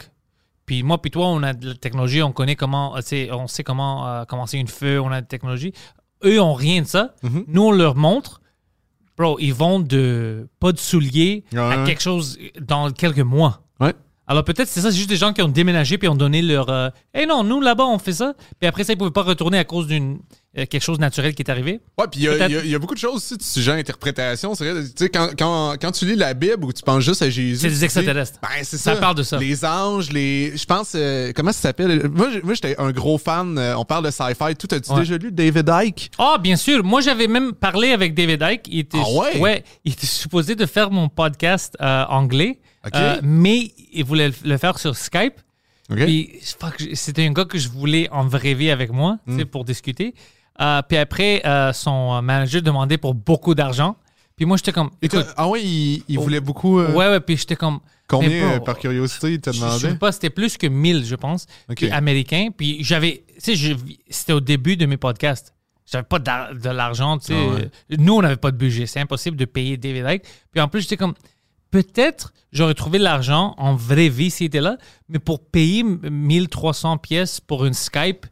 Puis 0.66 0.82
moi 0.82 1.00
puis 1.00 1.10
toi, 1.12 1.28
on 1.28 1.42
a 1.44 1.52
de 1.54 1.68
la 1.68 1.74
technologie, 1.76 2.20
on 2.22 2.32
connaît 2.32 2.56
comment, 2.56 2.96
euh, 2.96 3.26
on 3.32 3.46
sait 3.46 3.62
comment 3.62 4.08
euh, 4.08 4.24
commencer 4.24 4.58
une 4.58 4.66
feu, 4.68 5.00
on 5.00 5.06
a 5.12 5.20
de 5.20 5.26
la 5.26 5.28
technologie. 5.28 5.72
Eux 6.24 6.40
ont 6.40 6.54
rien 6.54 6.82
de 6.82 6.86
ça. 6.88 7.14
Mhm. 7.22 7.44
Nous, 7.46 7.62
on 7.62 7.70
leur 7.70 7.94
montre. 7.94 8.40
Bro, 9.16 9.38
ils 9.40 9.54
vont 9.54 9.78
de 9.80 10.48
pas 10.60 10.72
de 10.72 10.78
souliers 10.78 11.44
à 11.70 11.84
quelque 11.86 12.02
chose 12.02 12.36
dans 12.60 12.90
quelques 12.90 13.18
mois. 13.20 13.62
Ouais. 13.80 13.94
Alors 14.30 14.44
peut-être 14.44 14.68
c'est 14.68 14.80
ça, 14.82 14.90
c'est 14.90 14.96
juste 14.98 15.08
des 15.08 15.16
gens 15.16 15.32
qui 15.32 15.40
ont 15.42 15.48
déménagé 15.48 15.96
puis 15.98 16.06
ont 16.08 16.14
donné 16.14 16.42
leur. 16.42 16.68
Euh, 16.68 16.90
hey 17.14 17.26
non, 17.26 17.42
nous 17.44 17.60
là-bas 17.62 17.86
on 17.86 17.98
fait 17.98 18.12
ça. 18.12 18.34
Puis 18.60 18.68
après 18.68 18.84
ça, 18.84 18.92
ils 18.92 18.96
pouvaient 18.98 19.10
pas 19.10 19.22
retourner 19.22 19.58
à 19.58 19.64
cause 19.64 19.86
d'une 19.86 20.18
euh, 20.58 20.66
quelque 20.66 20.82
chose 20.82 20.98
de 20.98 21.02
naturel 21.02 21.34
qui 21.34 21.42
est 21.42 21.50
arrivé. 21.50 21.80
Ouais, 21.98 22.06
puis 22.10 22.20
il 22.20 22.22
y, 22.24 22.28
a- 22.28 22.48
y 22.64 22.76
beaucoup 22.78 22.94
de 22.94 22.98
choses 22.98 23.14
aussi 23.16 23.36
du 23.38 23.44
sujet 23.44 23.72
interprétation. 23.72 24.52
Vrai, 24.52 24.74
tu 24.84 24.90
sais, 24.96 25.08
quand, 25.08 25.28
quand, 25.38 25.74
quand 25.80 25.92
tu 25.92 26.04
lis 26.04 26.14
la 26.16 26.34
Bible 26.34 26.64
ou 26.64 26.72
tu 26.72 26.82
penses 26.82 27.04
juste 27.04 27.22
à 27.22 27.30
Jésus. 27.30 27.56
C'est 27.56 27.68
des 27.68 27.84
extraterrestres. 27.84 28.38
Ben, 28.42 28.48
c'est 28.64 28.76
Ça 28.76 28.94
ça. 28.94 29.00
parle 29.00 29.14
de 29.16 29.22
ça. 29.22 29.38
Les 29.38 29.64
anges, 29.64 30.12
les. 30.12 30.54
Je 30.56 30.64
pense. 30.66 30.92
euh, 30.94 31.32
comment 31.34 31.52
ça 31.52 31.60
s'appelle? 31.60 32.08
Moi, 32.10 32.28
j'étais 32.54 32.76
un 32.78 32.90
gros 32.90 33.16
fan. 33.18 33.56
euh, 33.56 33.76
on 33.78 33.84
parle 33.86 34.04
de 34.04 34.10
sci-fi. 34.10 34.54
Tout 34.58 34.68
as-tu 34.74 34.92
Ouais. 34.92 35.00
déjà 35.00 35.16
lu 35.16 35.32
David 35.32 35.70
Icke? 35.84 36.10
Ah, 36.18 36.36
bien 36.38 36.56
sûr. 36.56 36.84
Moi, 36.84 37.00
j'avais 37.00 37.28
même 37.28 37.52
parlé 37.54 37.92
avec 37.92 38.14
David 38.14 38.42
Icke. 38.42 38.66
Il 38.68 38.80
était, 38.80 38.98
Ah 39.00 39.38
ouais? 39.38 39.64
il 39.86 39.92
était 39.92 40.06
supposé 40.06 40.54
de 40.54 40.66
faire 40.66 40.90
mon 40.90 41.08
podcast 41.08 41.76
anglais, 41.80 42.58
Euh, 42.94 43.20
mais 43.22 43.72
il 43.92 44.04
voulait 44.04 44.30
le 44.44 44.56
faire 44.56 44.78
sur 44.78 44.96
Skype. 44.96 45.34
Puis, 45.90 46.40
c'était 46.94 47.26
un 47.26 47.32
gars 47.32 47.44
que 47.46 47.58
je 47.58 47.68
voulais 47.68 48.08
en 48.10 48.26
vraie 48.26 48.54
vie 48.54 48.70
avec 48.70 48.90
moi, 48.92 49.18
Hmm. 49.26 49.44
pour 49.44 49.64
discuter. 49.64 50.14
Euh, 50.60 50.82
puis 50.86 50.98
après, 50.98 51.40
euh, 51.46 51.72
son 51.72 52.20
manager 52.20 52.60
demandait 52.62 52.98
pour 52.98 53.14
beaucoup 53.14 53.54
d'argent. 53.54 53.96
Puis 54.36 54.44
moi, 54.44 54.56
j'étais 54.56 54.72
comme, 54.72 54.90
écoute, 55.00 55.26
ah 55.36 55.48
ouais, 55.48 55.62
il, 55.64 56.02
il 56.08 56.18
voulait 56.18 56.40
beaucoup. 56.40 56.78
euh, 56.78 56.92
ouais, 56.92 57.08
ouais, 57.08 57.20
puis 57.20 57.36
j'étais 57.36 57.56
comme, 57.56 57.80
Combien, 58.06 58.56
bro, 58.56 58.60
par 58.64 58.78
curiosité, 58.78 59.32
il 59.34 59.40
t'a 59.40 59.52
je 59.52 59.58
ne 59.60 59.64
demandé? 59.64 59.80
sais 59.90 59.94
pas, 59.96 60.12
c'était 60.12 60.30
plus 60.30 60.56
que 60.56 60.66
1000, 60.66 61.04
je 61.04 61.14
pense, 61.14 61.46
Ok. 61.68 61.76
puis 61.76 61.90
américain. 61.90 62.48
Puis 62.56 62.78
j'avais, 62.82 63.22
tu 63.34 63.40
sais, 63.40 63.54
je- 63.56 63.74
c'était 64.08 64.32
au 64.32 64.40
début 64.40 64.76
de 64.76 64.86
mes 64.86 64.96
podcasts. 64.96 65.52
J'avais 65.90 66.04
pas 66.04 66.18
de 66.18 66.68
l'argent, 66.70 67.18
tu 67.18 67.26
sais. 67.26 67.34
Ah 67.36 67.54
ouais. 67.54 67.70
Nous, 67.98 68.14
on 68.14 68.22
n'avait 68.22 68.36
pas 68.36 68.50
de 68.50 68.56
budget. 68.56 68.86
C'est 68.86 69.00
impossible 69.00 69.36
de 69.36 69.44
payer 69.46 69.76
David 69.76 70.04
Icke. 70.08 70.22
Puis 70.52 70.60
en 70.60 70.68
plus, 70.68 70.82
j'étais 70.82 70.96
comme, 70.96 71.14
peut-être 71.70 72.32
j'aurais 72.52 72.74
trouvé 72.74 72.98
l'argent 72.98 73.54
en 73.58 73.74
vraie 73.74 74.08
vie 74.08 74.30
s'il 74.30 74.46
était 74.46 74.60
là, 74.60 74.76
mais 75.08 75.18
pour 75.18 75.44
payer 75.44 75.82
1300 75.84 76.98
pièces 76.98 77.40
pour 77.40 77.64
une 77.64 77.74
Skype, 77.74 78.26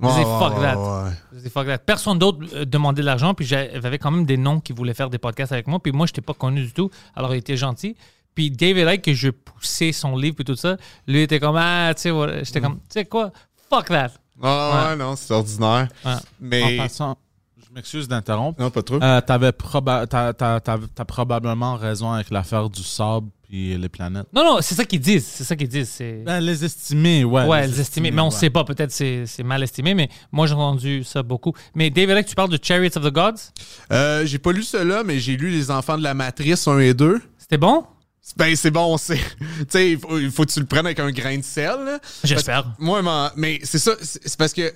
je 0.00 0.06
Ouais, 0.06 0.12
disais, 0.12 0.24
ouais, 0.24 0.38
fuck 0.38 0.54
ouais, 0.56 0.62
that. 0.62 0.78
ouais. 0.78 1.50
fuck 1.50 1.66
that. 1.66 1.78
Personne 1.78 2.18
d'autre 2.18 2.38
euh, 2.54 2.64
demandait 2.64 3.00
de 3.02 3.06
l'argent, 3.06 3.34
puis 3.34 3.44
j'avais 3.44 3.98
quand 3.98 4.12
même 4.12 4.26
des 4.26 4.36
noms 4.36 4.60
qui 4.60 4.72
voulaient 4.72 4.94
faire 4.94 5.10
des 5.10 5.18
podcasts 5.18 5.50
avec 5.52 5.66
moi, 5.66 5.80
puis 5.80 5.90
moi, 5.92 6.06
je 6.06 6.12
n'étais 6.12 6.20
pas 6.20 6.34
connu 6.34 6.62
du 6.62 6.72
tout, 6.72 6.88
alors 7.16 7.34
il 7.34 7.38
était 7.38 7.56
gentil. 7.56 7.96
Puis 8.34 8.52
David 8.52 8.86
Icke, 8.88 9.02
que 9.02 9.14
je 9.14 9.30
poussais 9.30 9.90
son 9.90 10.16
livre 10.16 10.36
et 10.38 10.44
tout 10.44 10.54
ça, 10.54 10.76
lui 11.08 11.22
était 11.22 11.40
comme, 11.40 11.56
ah, 11.58 11.92
tu 11.96 12.02
sais, 12.02 12.10
voilà. 12.10 12.44
j'étais 12.44 12.60
comme, 12.60 12.76
tu 12.76 12.84
sais 12.90 13.06
quoi, 13.06 13.32
fuck 13.68 13.86
that. 13.88 14.12
Ah 14.40 14.70
ouais, 14.70 14.90
Ouais. 14.90 14.96
non, 14.96 15.16
c'est 15.16 15.34
ordinaire. 15.34 15.88
Ouais. 16.04 16.12
En 16.12 16.18
Mais. 16.40 16.76
passant, 16.76 17.18
je 17.68 17.74
m'excuse 17.74 18.08
d'interrompre. 18.08 18.60
Non, 18.60 18.70
pas 18.70 18.82
trop. 18.82 19.02
Euh, 19.02 19.20
t'avais 19.20 19.50
proba- 19.50 20.06
t'as, 20.06 20.32
t'as- 20.32 20.60
t'as- 20.60 20.78
t'as 20.94 21.04
probablement 21.04 21.76
raison 21.76 22.10
avec 22.12 22.30
l'affaire 22.30 22.70
du 22.70 22.82
sable 22.82 23.28
puis 23.42 23.76
les 23.76 23.88
planètes. 23.88 24.26
Non, 24.32 24.44
non, 24.44 24.58
c'est 24.60 24.74
ça 24.74 24.84
qu'ils 24.84 25.00
disent, 25.00 25.26
c'est 25.26 25.44
ça 25.44 25.56
qu'ils 25.56 25.68
disent. 25.68 25.88
C'est... 25.90 26.22
Ben, 26.24 26.40
les 26.40 26.64
estimés, 26.64 27.24
ouais. 27.24 27.44
Ouais, 27.46 27.66
les 27.66 27.80
estimés. 27.80 28.10
Mais 28.10 28.20
on 28.22 28.26
ouais. 28.26 28.30
sait 28.30 28.50
pas, 28.50 28.64
peut-être 28.64 28.90
c'est, 28.90 29.24
c'est 29.26 29.42
mal 29.42 29.62
estimé, 29.62 29.94
mais 29.94 30.08
moi 30.32 30.46
j'ai 30.46 30.54
entendu 30.54 31.04
ça 31.04 31.22
beaucoup. 31.22 31.52
Mais 31.74 31.90
David 31.90 32.24
tu 32.26 32.34
parles 32.34 32.50
de 32.50 32.58
Chariots 32.62 32.96
of 32.96 33.04
the 33.04 33.12
Gods? 33.12 33.52
Euh, 33.92 34.24
j'ai 34.24 34.38
pas 34.38 34.52
lu 34.52 34.62
cela, 34.62 35.02
mais 35.04 35.18
j'ai 35.18 35.36
lu 35.36 35.50
Les 35.50 35.70
Enfants 35.70 35.98
de 35.98 36.02
la 36.02 36.14
Matrice 36.14 36.66
1 36.68 36.78
et 36.78 36.94
2. 36.94 37.20
C'était 37.38 37.58
bon? 37.58 37.84
Ben, 38.36 38.54
c'est 38.56 38.70
bon, 38.70 38.96
c'est. 38.98 39.16
tu 39.40 39.66
sais, 39.68 39.90
il 39.92 40.30
faut, 40.30 40.44
que 40.44 40.50
tu 40.52 40.60
le 40.60 40.66
prennes 40.66 40.86
avec 40.86 41.00
un 41.00 41.10
grain 41.10 41.38
de 41.38 41.42
sel. 41.44 41.76
là. 41.84 41.98
J'espère. 42.24 42.64
Parce 42.64 42.78
Moi, 42.78 43.32
mais 43.36 43.60
c'est 43.62 43.78
ça, 43.78 43.92
c'est 44.02 44.20
c'est 44.26 44.38
parce 44.38 44.52
que 44.52 44.72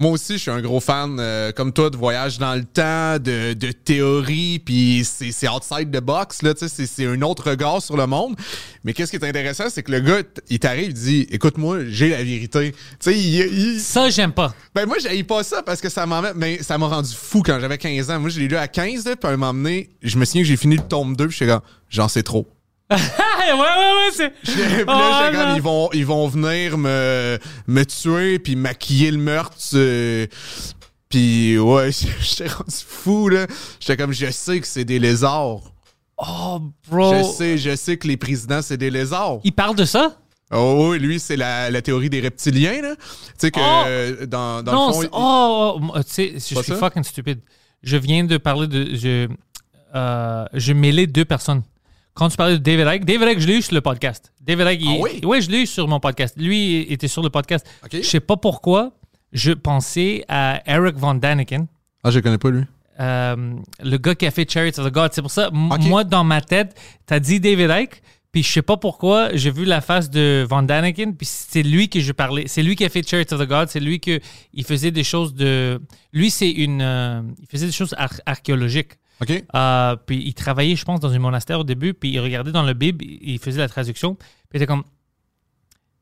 moi 0.00 0.10
aussi, 0.12 0.32
je 0.34 0.38
suis 0.38 0.50
un 0.50 0.60
gros 0.60 0.80
fan, 0.80 1.18
euh, 1.20 1.52
comme 1.52 1.72
toi, 1.72 1.90
de 1.90 1.96
voyage 1.96 2.38
dans 2.38 2.54
le 2.54 2.64
temps, 2.64 3.18
de, 3.22 3.52
de 3.52 3.70
théorie, 3.70 4.58
puis 4.58 5.04
c'est 5.04 5.48
outside 5.48 5.90
the 5.92 6.00
box, 6.00 6.42
là, 6.42 6.54
tu 6.54 6.60
sais, 6.60 6.68
c'est- 6.68 6.86
c'est 6.86 7.06
un 7.06 7.20
autre 7.22 7.50
regard 7.50 7.80
sur 7.82 7.96
le 7.96 8.06
monde. 8.06 8.34
Mais 8.82 8.94
qu'est-ce 8.94 9.10
qui 9.10 9.16
est 9.16 9.28
intéressant, 9.28 9.64
c'est 9.68 9.82
que 9.82 9.92
le 9.92 10.00
gars, 10.00 10.22
il 10.48 10.58
t'arrive, 10.58 10.86
il 10.88 10.94
dit 10.94 11.26
Écoute-moi, 11.30 11.80
j'ai 11.88 12.08
la 12.08 12.24
vérité. 12.24 12.72
Tu 12.72 12.76
sais, 12.98 13.16
il- 13.18 13.74
il, 13.74 13.80
Ça, 13.80 14.08
j'aime 14.10 14.32
pas. 14.32 14.54
ben 14.74 14.86
moi, 14.86 14.96
j'haïs 15.00 15.22
pas 15.22 15.42
ça 15.44 15.62
parce 15.62 15.80
que 15.80 15.88
ça 15.90 16.06
m'a 16.06 16.32
mais 16.34 16.62
ça 16.62 16.78
m'a 16.78 16.86
rendu 16.88 17.12
fou 17.14 17.42
quand 17.42 17.60
j'avais 17.60 17.76
15 17.78 18.10
ans. 18.10 18.18
Moi, 18.18 18.30
je 18.30 18.40
l'ai 18.40 18.48
lu 18.48 18.56
à 18.56 18.68
15, 18.68 19.04
là, 19.04 19.16
puis 19.16 19.28
à 19.28 19.34
un 19.34 19.36
moment 19.36 19.52
donné, 19.52 19.90
je 20.02 20.16
me 20.16 20.24
souviens 20.24 20.42
que 20.42 20.48
j'ai 20.48 20.56
fini 20.56 20.76
le 20.76 20.82
tome 20.82 21.14
2, 21.14 21.28
puis 21.28 21.36
j'étais 21.38 21.52
comme, 21.52 21.60
j'en 21.90 22.08
sais 22.08 22.22
trop. 22.22 22.48
Ouais, 23.52 23.60
ouais, 23.60 23.94
ouais, 23.96 24.10
c'est. 24.12 24.84
Là, 24.84 24.84
Oh, 24.86 25.24
j'étais 25.24 25.36
comme, 25.36 25.56
ils 25.56 25.62
vont, 25.62 25.90
ils 25.92 26.06
vont 26.06 26.28
venir 26.28 26.78
me, 26.78 27.38
me 27.66 27.84
tuer 27.84 28.38
puis 28.38 28.56
maquiller 28.56 29.10
le 29.10 29.18
meurtre. 29.18 29.56
euh, 29.74 30.26
puis 31.08 31.58
ouais, 31.58 31.90
j'étais 32.20 32.48
rendu 32.48 32.74
fou, 32.86 33.28
là. 33.28 33.46
J'étais 33.80 33.96
comme, 33.96 34.12
je 34.12 34.30
sais 34.30 34.60
que 34.60 34.66
c'est 34.66 34.84
des 34.84 34.98
lézards. 34.98 35.60
Oh, 36.18 36.60
bro. 36.90 37.14
Je 37.14 37.22
sais, 37.24 37.58
je 37.58 37.74
sais 37.76 37.96
que 37.96 38.06
les 38.06 38.16
présidents, 38.16 38.60
c'est 38.62 38.76
des 38.76 38.90
lézards. 38.90 39.38
Il 39.42 39.52
parle 39.52 39.74
de 39.76 39.84
ça? 39.84 40.16
Oh 40.52 40.88
oui, 40.90 40.98
lui, 40.98 41.18
c'est 41.20 41.36
la, 41.36 41.70
la 41.70 41.80
théorie 41.80 42.10
des 42.10 42.20
reptiliens, 42.20 42.82
là. 42.82 42.96
Tu 42.96 43.02
sais 43.38 43.50
que 43.50 43.60
Oh! 43.60 43.84
euh, 43.86 44.26
dans, 44.26 44.62
dans 44.62 44.72
non, 44.72 44.86
le 44.88 44.92
fond... 44.94 45.00
c'est- 45.00 45.06
il- 45.06 45.10
oh, 45.12 45.80
oh, 45.94 46.02
tu 46.02 46.10
sais, 46.12 46.32
je 46.34 46.38
suis 46.38 46.56
ça? 46.56 46.76
fucking 46.76 47.04
stupide. 47.04 47.40
Je 47.82 47.96
viens 47.96 48.24
de 48.24 48.36
parler 48.36 48.66
de. 48.66 48.94
Je, 48.96 49.28
euh, 49.94 50.44
je 50.52 50.72
mêlais 50.72 51.06
deux 51.06 51.24
personnes. 51.24 51.62
Quand 52.20 52.28
tu 52.28 52.36
parlais 52.36 52.58
de 52.58 52.62
David 52.62 52.86
Icke, 52.86 53.04
David 53.06 53.28
Icke, 53.30 53.38
je 53.40 53.46
l'ai 53.46 53.56
eu 53.56 53.62
sur 53.62 53.74
le 53.74 53.80
podcast. 53.80 54.30
David 54.42 54.66
Icke, 54.72 54.82
Ah 54.86 54.92
il- 54.94 55.00
oui? 55.00 55.20
ouais, 55.24 55.40
je 55.40 55.50
l'ai 55.50 55.62
eu 55.62 55.66
sur 55.66 55.88
mon 55.88 56.00
podcast. 56.00 56.34
Lui 56.36 56.82
il 56.82 56.92
était 56.92 57.08
sur 57.08 57.22
le 57.22 57.30
podcast. 57.30 57.66
Ok. 57.82 57.92
Je 57.94 58.02
sais 58.02 58.20
pas 58.20 58.36
pourquoi, 58.36 58.92
je 59.32 59.52
pensais 59.52 60.22
à 60.28 60.60
Eric 60.66 60.96
Von 60.98 61.14
Daniken. 61.14 61.66
Ah, 62.04 62.10
je 62.10 62.20
connais 62.20 62.36
pas, 62.36 62.50
lui. 62.50 62.64
euh, 63.00 63.54
le 63.82 63.96
gars 63.96 64.14
qui 64.14 64.26
a 64.26 64.30
fait 64.30 64.46
Chariots 64.50 64.78
of 64.78 64.86
the 64.86 64.92
God. 64.92 65.12
C'est 65.14 65.22
pour 65.22 65.30
ça, 65.30 65.48
m- 65.50 65.72
Ok. 65.72 65.80
moi, 65.84 66.04
dans 66.04 66.22
ma 66.22 66.42
tête, 66.42 66.78
t'as 67.06 67.20
dit 67.20 67.40
David 67.40 67.70
Icke, 67.70 68.02
puis 68.32 68.42
je 68.42 68.52
sais 68.52 68.60
pas 68.60 68.76
pourquoi, 68.76 69.30
j'ai 69.34 69.50
vu 69.50 69.64
la 69.64 69.80
face 69.80 70.10
de 70.10 70.46
Van 70.46 70.62
Daniken, 70.62 71.16
puis 71.16 71.26
c'est 71.26 71.62
lui 71.62 71.88
que 71.88 72.00
je 72.00 72.12
parlais. 72.12 72.44
C'est 72.48 72.62
lui 72.62 72.76
qui 72.76 72.84
a 72.84 72.90
fait 72.90 73.02
Chariots 73.08 73.32
of 73.32 73.40
the 73.40 73.48
God. 73.48 73.68
C'est 73.70 73.80
lui 73.80 73.98
que 73.98 74.20
il 74.52 74.64
faisait 74.64 74.90
des 74.90 75.04
choses 75.04 75.32
de. 75.34 75.80
Lui, 76.12 76.30
c'est 76.30 76.50
une. 76.50 76.82
euh, 76.82 77.22
il 77.40 77.46
faisait 77.46 77.64
des 77.66 77.72
choses 77.72 77.94
ar- 77.96 78.20
archéologiques. 78.26 78.92
OK. 79.20 79.44
Euh, 79.54 79.96
puis 80.06 80.22
il 80.24 80.34
travaillait, 80.34 80.76
je 80.76 80.84
pense, 80.84 81.00
dans 81.00 81.12
un 81.12 81.18
monastère 81.18 81.60
au 81.60 81.64
début, 81.64 81.94
puis 81.94 82.10
il 82.10 82.20
regardait 82.20 82.52
dans 82.52 82.62
le 82.62 82.72
Bible, 82.72 83.04
il 83.04 83.38
faisait 83.38 83.60
la 83.60 83.68
traduction, 83.68 84.14
puis 84.14 84.26
il 84.54 84.56
était 84.56 84.66
comme 84.66 84.84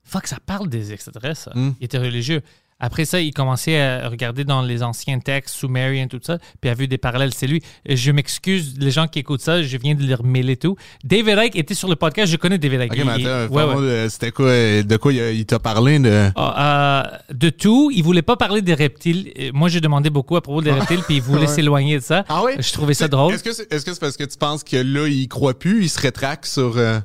Fuck, 0.05 0.27
ça 0.27 0.39
parle 0.45 0.69
des 0.69 0.93
extraterrestres. 0.93 1.43
ça. 1.43 1.53
Mm. 1.55 1.75
Il 1.81 1.85
était 1.85 1.99
religieux. 1.99 2.43
Après 2.81 3.05
ça, 3.05 3.21
il 3.21 3.33
commençait 3.35 3.81
à 3.81 4.09
regarder 4.09 4.45
dans 4.45 4.63
les 4.63 4.85
anciens 4.85 5.19
textes, 5.19 5.57
sumériens, 5.57 6.07
tout 6.07 6.21
ça, 6.23 6.39
puis 6.61 6.71
a 6.71 6.75
vu 6.75 6.87
des 6.87 6.97
parallèles. 6.99 7.35
C'est 7.35 7.49
lui. 7.49 7.61
Je 7.89 8.13
m'excuse, 8.13 8.75
les 8.79 8.93
gens 8.93 9.09
qui 9.09 9.19
écoutent 9.19 9.41
ça, 9.41 9.63
je 9.65 9.77
viens 9.77 9.97
de 9.97 10.03
les 10.05 10.15
remêler 10.15 10.57
tout. 10.57 10.77
David 11.03 11.39
Icke 11.47 11.57
était 11.57 11.75
sur 11.75 11.89
le 11.89 11.97
podcast, 11.97 12.31
je 12.31 12.37
connais 12.37 12.57
David 12.59 12.83
Icke. 12.83 12.93
OK, 12.93 12.99
Il- 12.99 13.05
mais 13.05 13.27
attends, 13.27 13.53
ouais, 13.81 14.09
c'était 14.09 14.31
quoi, 14.31 14.53
de 14.83 14.97
quoi 14.97 15.13
il, 15.13 15.45
t'a 15.45 15.59
parlé 15.59 15.99
de... 15.99 16.31
Ah, 16.37 17.11
euh, 17.31 17.35
de 17.35 17.51
tout, 17.51 17.91
il 17.93 18.03
voulait 18.05 18.23
pas 18.23 18.37
parler 18.37 18.63
des 18.63 18.75
reptiles. 18.75 19.33
Euh, 19.39 19.51
Moi, 19.53 19.69
j'ai 19.69 19.81
demandé 19.81 20.09
beaucoup 20.09 20.37
à 20.37 20.41
propos 20.41 20.63
des 20.63 20.71
reptiles, 20.73 21.03
puis 21.05 21.17
il 21.17 21.23
voulait 21.23 21.41
Ouais. 21.47 21.47
s'éloigner 21.49 21.97
de 21.99 22.03
ça. 22.05 22.25
Ah 22.29 22.43
oui? 22.45 22.53
Je 22.59 22.73
trouvais 22.73 22.95
ça 22.95 23.09
drôle. 23.09 23.35
Est-ce 23.35 23.43
que 23.43 23.53
c'est 23.53 23.73
est 23.73 23.77
-ce 23.79 23.93
c'est 23.93 24.01
parce 24.01 24.17
que 24.17 24.25
tu 24.25 24.39
penses 24.39 24.63
que 24.63 24.77
là, 24.77 25.09
il 25.09 25.27
croit 25.27 25.59
plus, 25.59 25.83
il 25.83 25.89
se 25.89 25.99
rétracte 26.01 26.45
sur... 26.47 26.77
euh, 26.77 27.01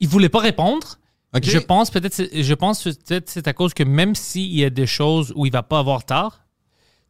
Il 0.00 0.08
voulait 0.08 0.28
pas 0.28 0.40
répondre. 0.40 0.98
Je 1.42 1.58
pense 1.58 1.90
peut-être 1.90 2.28
je 2.32 2.54
pense 2.54 2.82
peut-être 2.84 3.28
c'est 3.28 3.48
à 3.48 3.52
cause 3.52 3.72
que 3.74 3.82
même 3.82 4.14
s'il 4.14 4.54
y 4.54 4.64
a 4.64 4.70
des 4.70 4.86
choses 4.86 5.32
où 5.34 5.46
il 5.46 5.52
va 5.52 5.62
pas 5.62 5.78
avoir 5.78 6.04
tort, 6.04 6.40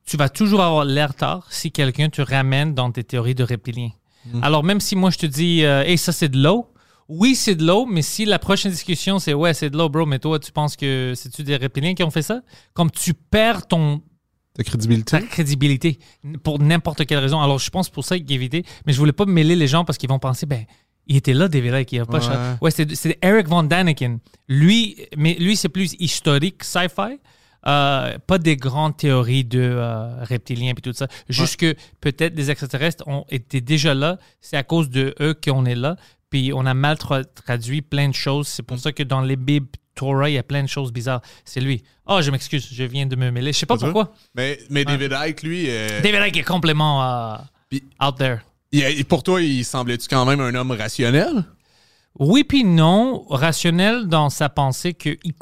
tu 0.05 0.16
vas 0.16 0.29
toujours 0.29 0.62
avoir 0.62 0.85
l'air 0.85 1.14
tort 1.14 1.47
si 1.51 1.73
quelqu'un 1.73 2.09
te 2.09 2.23
ramène 2.23 2.75
dans 2.75 2.91
tes 2.93 3.05
théories 3.05 3.35
de 3.35 3.45
reptiliens. 3.45 3.91
Mm. 4.27 4.45
Alors 4.45 4.62
même 4.62 4.81
si 4.81 4.95
moi 4.95 5.11
je 5.11 5.18
te 5.18 5.27
dis 5.27 5.64
euh, 5.64 5.83
hey 5.85 5.99
ça 5.99 6.12
c'est 6.12 6.29
de 6.29 6.41
l'eau, 6.41 6.68
oui 7.09 7.35
c'est 7.35 7.57
de 7.57 7.66
l'eau, 7.66 7.87
mais 7.87 8.03
si 8.03 8.25
la 8.25 8.39
prochaine 8.39 8.70
discussion 8.70 9.18
c'est 9.18 9.35
ouais 9.35 9.55
c'est 9.55 9.70
de 9.70 9.77
l'eau 9.77 9.89
bro, 9.89 10.07
mais 10.07 10.20
toi 10.20 10.39
tu 10.39 10.53
penses 10.53 10.77
que 10.77 11.14
c'est 11.16 11.31
tu 11.31 11.43
des 11.43 11.57
reptiliens 11.57 11.95
qui 11.95 12.05
ont 12.05 12.11
fait 12.11 12.23
ça, 12.23 12.43
comme 12.75 12.91
tu 12.91 13.14
perds 13.14 13.66
ton 13.66 14.03
Ta 14.55 14.64
crédibilité? 14.64 15.11
ta 15.11 15.23
crédibilité 15.23 15.99
pour 16.43 16.59
n'importe 16.59 17.07
quelle 17.07 17.20
raison. 17.20 17.41
Alors, 17.41 17.59
je 17.59 17.70
pense 17.70 17.89
pour 17.89 18.05
ça 18.05 18.18
qu'il 18.18 18.31
évitait. 18.33 18.64
Mais 18.87 18.93
je 18.93 18.99
voulais 18.99 19.12
pas 19.12 19.25
mêler 19.25 19.57
les 19.57 19.66
gens 19.66 19.85
parce 19.87 19.97
qu'ils 19.97 20.11
vont 20.11 20.18
penser, 20.18 20.45
ben, 20.45 20.66
il 21.07 21.16
était 21.16 21.34
là, 21.34 21.48
David 21.48 21.74
Icke, 21.74 21.92
il 21.92 22.00
a 22.00 22.07
pas 22.07 22.18
Ouais. 22.18 22.24
cha- 22.24 22.59
Ouais, 22.61 22.70
c'est 22.70 23.18
Eric 23.22 23.48
Von 23.48 23.64
Daniken. 23.64 24.18
Lui, 24.48 24.96
mais 25.16 25.34
lui, 25.34 25.57
c'est 25.57 25.68
plus 25.68 25.94
historique, 25.98 26.62
sci-fi. 26.64 27.18
Euh, 27.64 28.18
pas 28.26 28.38
des 28.38 28.57
grandes 28.57 28.96
théories 28.96 29.44
de 29.44 29.61
euh, 29.61 30.24
reptiliens 30.24 30.72
et 30.76 30.80
tout 30.80 30.92
ça. 30.92 31.07
Juste 31.28 31.57
que 31.59 31.76
peut-être 32.00 32.34
des 32.34 32.50
extraterrestres 32.50 33.05
ont 33.07 33.24
été 33.30 33.61
déjà 33.61 33.94
là. 33.94 34.18
C'est 34.40 34.57
à 34.57 34.64
cause 34.64 34.90
de 34.90 35.14
eux 35.20 35.34
qu'on 35.34 35.64
est 35.64 35.76
là. 35.76 35.94
Puis 36.28 36.53
on 36.53 36.66
a 36.66 36.74
mal 36.74 36.96
tra- 36.96 37.24
traduit 37.24 37.80
plein 37.82 38.09
de 38.09 38.14
choses. 38.14 38.48
C'est 38.48 38.64
pour 38.64 38.78
ça 38.80 38.90
que 38.90 39.05
dans 39.05 39.20
les 39.20 39.36
Bibles 39.36 39.68
Torah, 39.94 40.28
il 40.28 40.32
y 40.32 40.38
a 40.38 40.42
plein 40.42 40.62
de 40.62 40.68
choses 40.68 40.92
bizarres. 40.92 41.20
C'est 41.44 41.61
lui. 41.61 41.84
Oh, 42.07 42.20
je 42.20 42.30
m'excuse, 42.32 42.66
je 42.72 42.82
viens 42.84 43.07
de 43.07 43.14
me 43.14 43.30
mêler. 43.30 43.53
Je 43.53 43.59
sais 43.59 43.66
pas 43.66 43.76
pourquoi. 43.76 44.12
Mais, 44.34 44.59
mais 44.70 44.84
David 44.84 45.14
Icke, 45.28 45.42
lui, 45.44 45.66
euh, 45.68 46.00
David 46.00 46.20
Icke 46.28 46.38
est 46.38 46.42
complètement 46.44 47.05
euh, 47.05 47.36
out 48.05 48.16
there. 48.18 48.38
Il- 48.73 49.05
pour 49.05 49.23
toi, 49.23 49.41
il 49.43 49.64
semblait-tu 49.64 50.09
quand 50.09 50.25
même 50.25 50.41
un 50.41 50.55
homme 50.55 50.70
rationnel? 50.73 51.45
Oui 52.18 52.45
puis 52.45 52.64
non, 52.64 53.25
rationnel 53.31 54.07
dans 54.07 54.29
sa 54.31 54.49
pensée 54.49 54.93
que 54.95 55.11
il- 55.25 55.33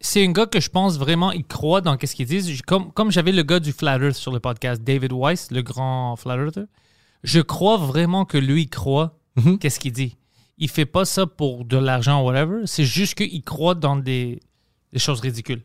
c'est 0.00 0.24
un 0.24 0.30
gars 0.32 0.46
que 0.46 0.60
je 0.60 0.68
pense 0.68 0.98
vraiment 0.98 1.32
il 1.32 1.44
croit 1.44 1.80
dans 1.80 1.96
qu'est-ce 1.96 2.14
qu'il 2.14 2.26
dit. 2.26 2.40
Je- 2.54 2.62
Comme, 2.62 2.92
comme 2.92 3.10
j'avais 3.10 3.32
le 3.32 3.42
gars 3.42 3.58
du 3.60 3.72
Flat 3.72 3.98
Earth 3.98 4.14
sur 4.16 4.32
le 4.32 4.38
podcast, 4.40 4.82
David 4.82 5.12
Weiss, 5.12 5.50
le 5.50 5.62
grand 5.62 6.14
Flat 6.16 6.36
Earther, 6.36 6.64
je 7.24 7.40
crois 7.40 7.76
vraiment 7.78 8.24
que 8.24 8.38
lui 8.38 8.62
il 8.62 8.68
croit 8.68 9.18
qu'est-ce 9.60 9.78
qu'il 9.80 9.92
dit. 9.92 10.16
Il 10.58 10.68
fait 10.68 10.86
pas 10.86 11.04
ça 11.04 11.26
pour 11.26 11.64
de 11.64 11.76
l'argent 11.76 12.22
ou 12.22 12.26
whatever, 12.26 12.62
c'est 12.66 12.84
juste 12.84 13.14
qu'il 13.14 13.42
croit 13.44 13.74
dans 13.76 13.96
des, 13.96 14.40
des 14.92 14.98
choses 14.98 15.20
ridicules. 15.20 15.62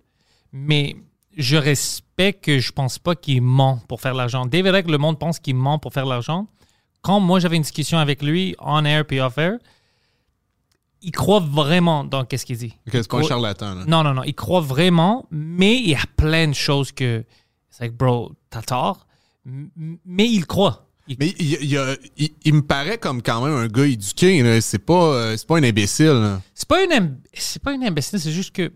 Mais 0.52 0.96
je 1.36 1.58
respecte 1.58 2.44
que 2.46 2.60
je 2.60 2.72
pense 2.72 3.00
pas 3.00 3.16
qu'il 3.16 3.42
ment 3.42 3.82
pour 3.88 4.00
faire 4.02 4.14
l'argent. 4.14 4.46
David 4.46 4.74
Icke, 4.76 4.90
le 4.92 5.00
monde 5.00 5.18
pense 5.20 5.40
qu'il 5.40 5.56
ment 5.56 5.80
pour 5.80 5.92
faire 5.94 6.06
l'argent. 6.06 6.48
Quand 7.04 7.20
moi 7.20 7.40
j'avais 7.40 7.58
une 7.58 7.62
discussion 7.62 8.00
avec 8.00 8.24
lui, 8.24 8.56
on 8.60 8.84
air 8.86 9.06
puis 9.06 9.20
off 9.20 9.38
air, 9.38 9.58
il 11.02 11.12
croit 11.12 11.42
vraiment 11.42 12.04
dans 12.06 12.24
qu'est-ce 12.26 12.46
qu'il 12.46 12.58
dit. 12.58 12.74
Ok, 12.88 12.94
c'est 12.94 13.08
pas 13.10 13.18
un 13.18 13.24
charlatan. 13.24 13.76
Là. 13.76 13.84
Non, 13.86 14.04
non, 14.04 14.14
non. 14.14 14.24
Il 14.24 14.34
croit 14.34 14.62
vraiment, 14.62 15.28
mais 15.32 15.76
il 15.78 15.90
y 15.90 15.96
a 15.96 16.04
plein 16.16 16.48
de 16.48 16.54
choses 16.54 16.92
que. 16.92 17.24
C'est 17.70 17.84
like, 17.86 17.94
bro, 17.98 18.32
t'as 18.50 18.62
tort. 18.62 19.06
Mais 19.46 20.26
il 20.30 20.46
croit. 20.46 20.88
Il- 21.10 21.18
Mais 21.20 21.34
il, 21.38 21.54
il- 21.56 21.64
il- 21.74 21.98
il- 22.18 22.34
il 22.46 22.54
me 22.54 22.62
paraît 22.62 22.98
comme 22.98 23.22
quand 23.22 23.44
même 23.44 23.54
un 23.56 23.68
gars 23.68 23.86
éduqué. 23.86 24.62
C'est 24.62 24.80
pas, 24.80 24.94
euh, 24.94 25.36
c'est 25.38 25.46
pas 25.46 25.58
un 25.58 25.64
imbécile. 25.64 26.40
C'est 26.54 26.68
pas 26.68 26.82
une, 26.86 27.18
c'est 27.34 27.62
pas 27.62 27.74
une 27.74 27.84
imbécile, 27.84 28.20
c'est 28.22 28.32
juste 28.32 28.56
que. 28.56 28.68
Tu 28.68 28.74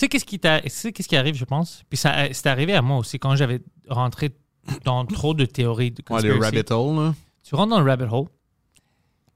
sais 0.00 0.08
qu'est-ce 0.08 0.24
qui, 0.24 0.40
t'a- 0.40 0.60
tu 0.62 0.70
sais 0.70 0.92
qu'est-ce 0.92 1.06
qui 1.06 1.14
arrive, 1.16 1.36
je 1.36 1.44
pense? 1.44 1.84
Puis 1.88 1.96
ça, 1.98 2.26
c'est 2.32 2.48
arrivé 2.48 2.74
à 2.74 2.82
moi 2.82 2.98
aussi 2.98 3.20
quand 3.20 3.36
j'avais 3.36 3.60
rentré 3.88 4.32
dans 4.84 5.04
trop 5.06 5.34
de 5.34 5.44
théories 5.44 5.92
de 5.92 6.02
Ouais, 6.10 6.20
le 6.22 6.36
rabbit 6.36 6.64
hole. 6.72 6.96
Là. 6.96 7.14
Tu 7.44 7.54
rentres 7.54 7.70
dans 7.70 7.80
le 7.80 7.88
rabbit 7.88 8.04
hole. 8.10 8.26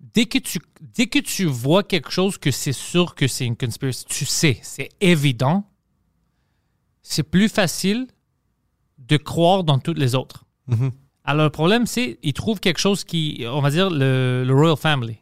Dès 0.01 0.27
que 0.27 0.39
tu, 0.39 0.59
dès 0.81 1.07
que 1.07 1.19
tu 1.19 1.45
vois 1.45 1.83
quelque 1.83 2.11
chose 2.11 2.39
que 2.39 2.51
c'est 2.51 2.73
sûr 2.73 3.15
que 3.15 3.27
c'est 3.29 3.45
une 3.47 3.57
conspiracy, 3.57 4.05
tu 4.07 4.25
sais, 4.25 4.59
c'est 4.63 4.89
évident, 5.01 5.65
c'est 7.03 7.23
plus 7.25 7.49
facile 7.49 8.07
de 8.99 9.17
croire 9.17 9.65
dans 9.65 9.79
toutes 9.79 9.99
les 9.99 10.15
autres. 10.15 10.45
Alors 11.25 11.45
le 11.47 11.51
problème, 11.51 11.87
c'est 11.87 12.19
ils 12.23 12.33
trouvent 12.33 12.61
quelque 12.61 12.79
chose 12.79 13.05
qui, 13.05 13.45
on 13.51 13.61
va 13.61 13.71
dire, 13.71 13.91
le, 13.91 14.45
le 14.47 14.55
Royal 14.55 14.77
Family. 14.77 15.19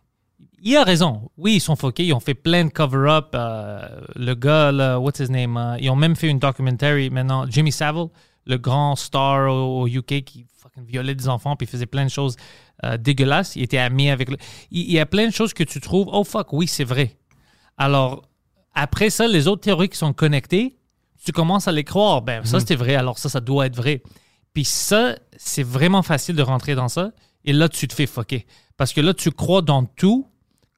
Il 0.63 0.77
a 0.77 0.83
raison. 0.85 1.31
Oui, 1.37 1.55
ils 1.57 1.61
sont 1.61 1.77
foqués. 1.77 2.05
Ils 2.05 2.13
ont 2.13 2.21
fait 2.21 2.35
plein 2.35 2.65
de 2.65 2.71
cover-up. 2.71 3.29
euh, 3.35 4.01
le 4.17 4.35
gars, 4.35 4.73
là, 4.73 4.99
what's 4.99 5.21
his 5.21 5.31
name? 5.31 5.57
euh, 5.57 5.77
ils 5.81 5.89
ont 5.91 5.97
même 5.97 6.17
fait 6.17 6.29
une 6.29 6.39
documentary 6.41 7.09
maintenant. 7.11 7.47
Jimmy 7.49 7.71
Savile, 7.71 8.07
le 8.47 8.57
grand 8.59 8.97
star 8.97 9.49
au, 9.53 9.83
au 9.83 9.87
UK 9.87 10.25
qui 10.25 10.47
fucking 10.57 10.85
violait 10.85 11.15
des 11.15 11.29
enfants 11.29 11.55
puis 11.57 11.67
faisait 11.67 11.87
plein 11.87 12.05
de 12.05 12.11
choses 12.11 12.37
euh, 12.85 12.97
dégueulasses. 12.97 13.57
Il 13.57 13.63
était 13.63 13.79
ami 13.79 14.11
avec 14.11 14.31
le... 14.31 14.37
Il, 14.71 14.83
il 14.83 14.93
y 14.93 15.01
a 15.01 15.07
plein 15.07 15.27
de 15.27 15.33
choses 15.33 15.55
que 15.55 15.65
tu 15.65 15.81
trouves. 15.81 16.09
Oh 16.13 16.25
fuck, 16.25 16.53
oui, 16.53 16.67
c'est 16.67 16.85
vrai. 16.85 17.17
Alors, 17.77 18.23
après 18.75 19.11
ça, 19.11 19.27
les 19.27 19.49
autres 19.49 19.63
théories 19.63 19.89
qui 19.89 19.99
sont 19.99 20.13
connectées, 20.13 20.77
tu 21.25 21.33
commences 21.33 21.69
à 21.69 21.73
les 21.73 21.85
croire. 21.85 22.23
Ben, 22.23 22.45
ça, 22.45 22.61
c'était 22.61 22.77
vrai. 22.77 22.95
Alors, 22.95 23.19
ça, 23.19 23.29
ça 23.29 23.41
doit 23.41 23.67
être 23.67 23.77
vrai. 23.77 24.03
Puis 24.53 24.65
ça, 24.65 25.17
c'est 25.37 25.63
vraiment 25.63 26.03
facile 26.03 26.37
de 26.37 26.43
rentrer 26.43 26.75
dans 26.75 26.89
ça. 26.89 27.13
Et 27.45 27.53
là, 27.53 27.69
tu 27.69 27.89
te 27.89 27.95
fais 27.95 28.07
fucker. 28.07 28.47
Parce 28.77 28.93
que 28.93 29.01
là, 29.01 29.15
tu 29.15 29.31
crois 29.31 29.63
dans 29.63 29.85
tout 29.85 30.29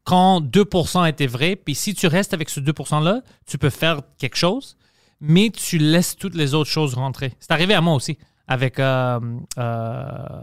quand 0.04 0.40
2% 0.40 1.08
était 1.08 1.26
vrai. 1.26 1.54
Puis 1.56 1.74
si 1.74 1.94
tu 1.94 2.06
restes 2.06 2.32
avec 2.32 2.48
ce 2.48 2.60
2%-là, 2.60 3.20
tu 3.46 3.58
peux 3.58 3.70
faire 3.70 4.00
quelque 4.16 4.36
chose, 4.36 4.76
mais 5.20 5.50
tu 5.50 5.78
laisses 5.78 6.16
toutes 6.16 6.34
les 6.34 6.54
autres 6.54 6.70
choses 6.70 6.94
rentrer. 6.94 7.34
C'est 7.40 7.52
arrivé 7.52 7.74
à 7.74 7.80
moi 7.80 7.94
aussi. 7.94 8.16
Avec 8.48 8.78
euh, 8.78 9.20
euh, 9.58 10.40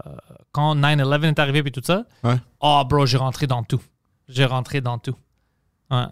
quand 0.52 0.74
9-11 0.76 1.24
est 1.24 1.38
arrivé 1.38 1.62
puis 1.62 1.72
tout 1.72 1.82
ça. 1.84 2.04
Ouais. 2.22 2.36
Oh, 2.60 2.82
bro, 2.88 3.04
j'ai 3.06 3.16
rentré 3.18 3.46
dans 3.46 3.62
tout. 3.62 3.80
J'ai 4.28 4.44
rentré 4.44 4.80
dans 4.80 4.98
tout. 4.98 5.16
Ouais. 5.90 6.04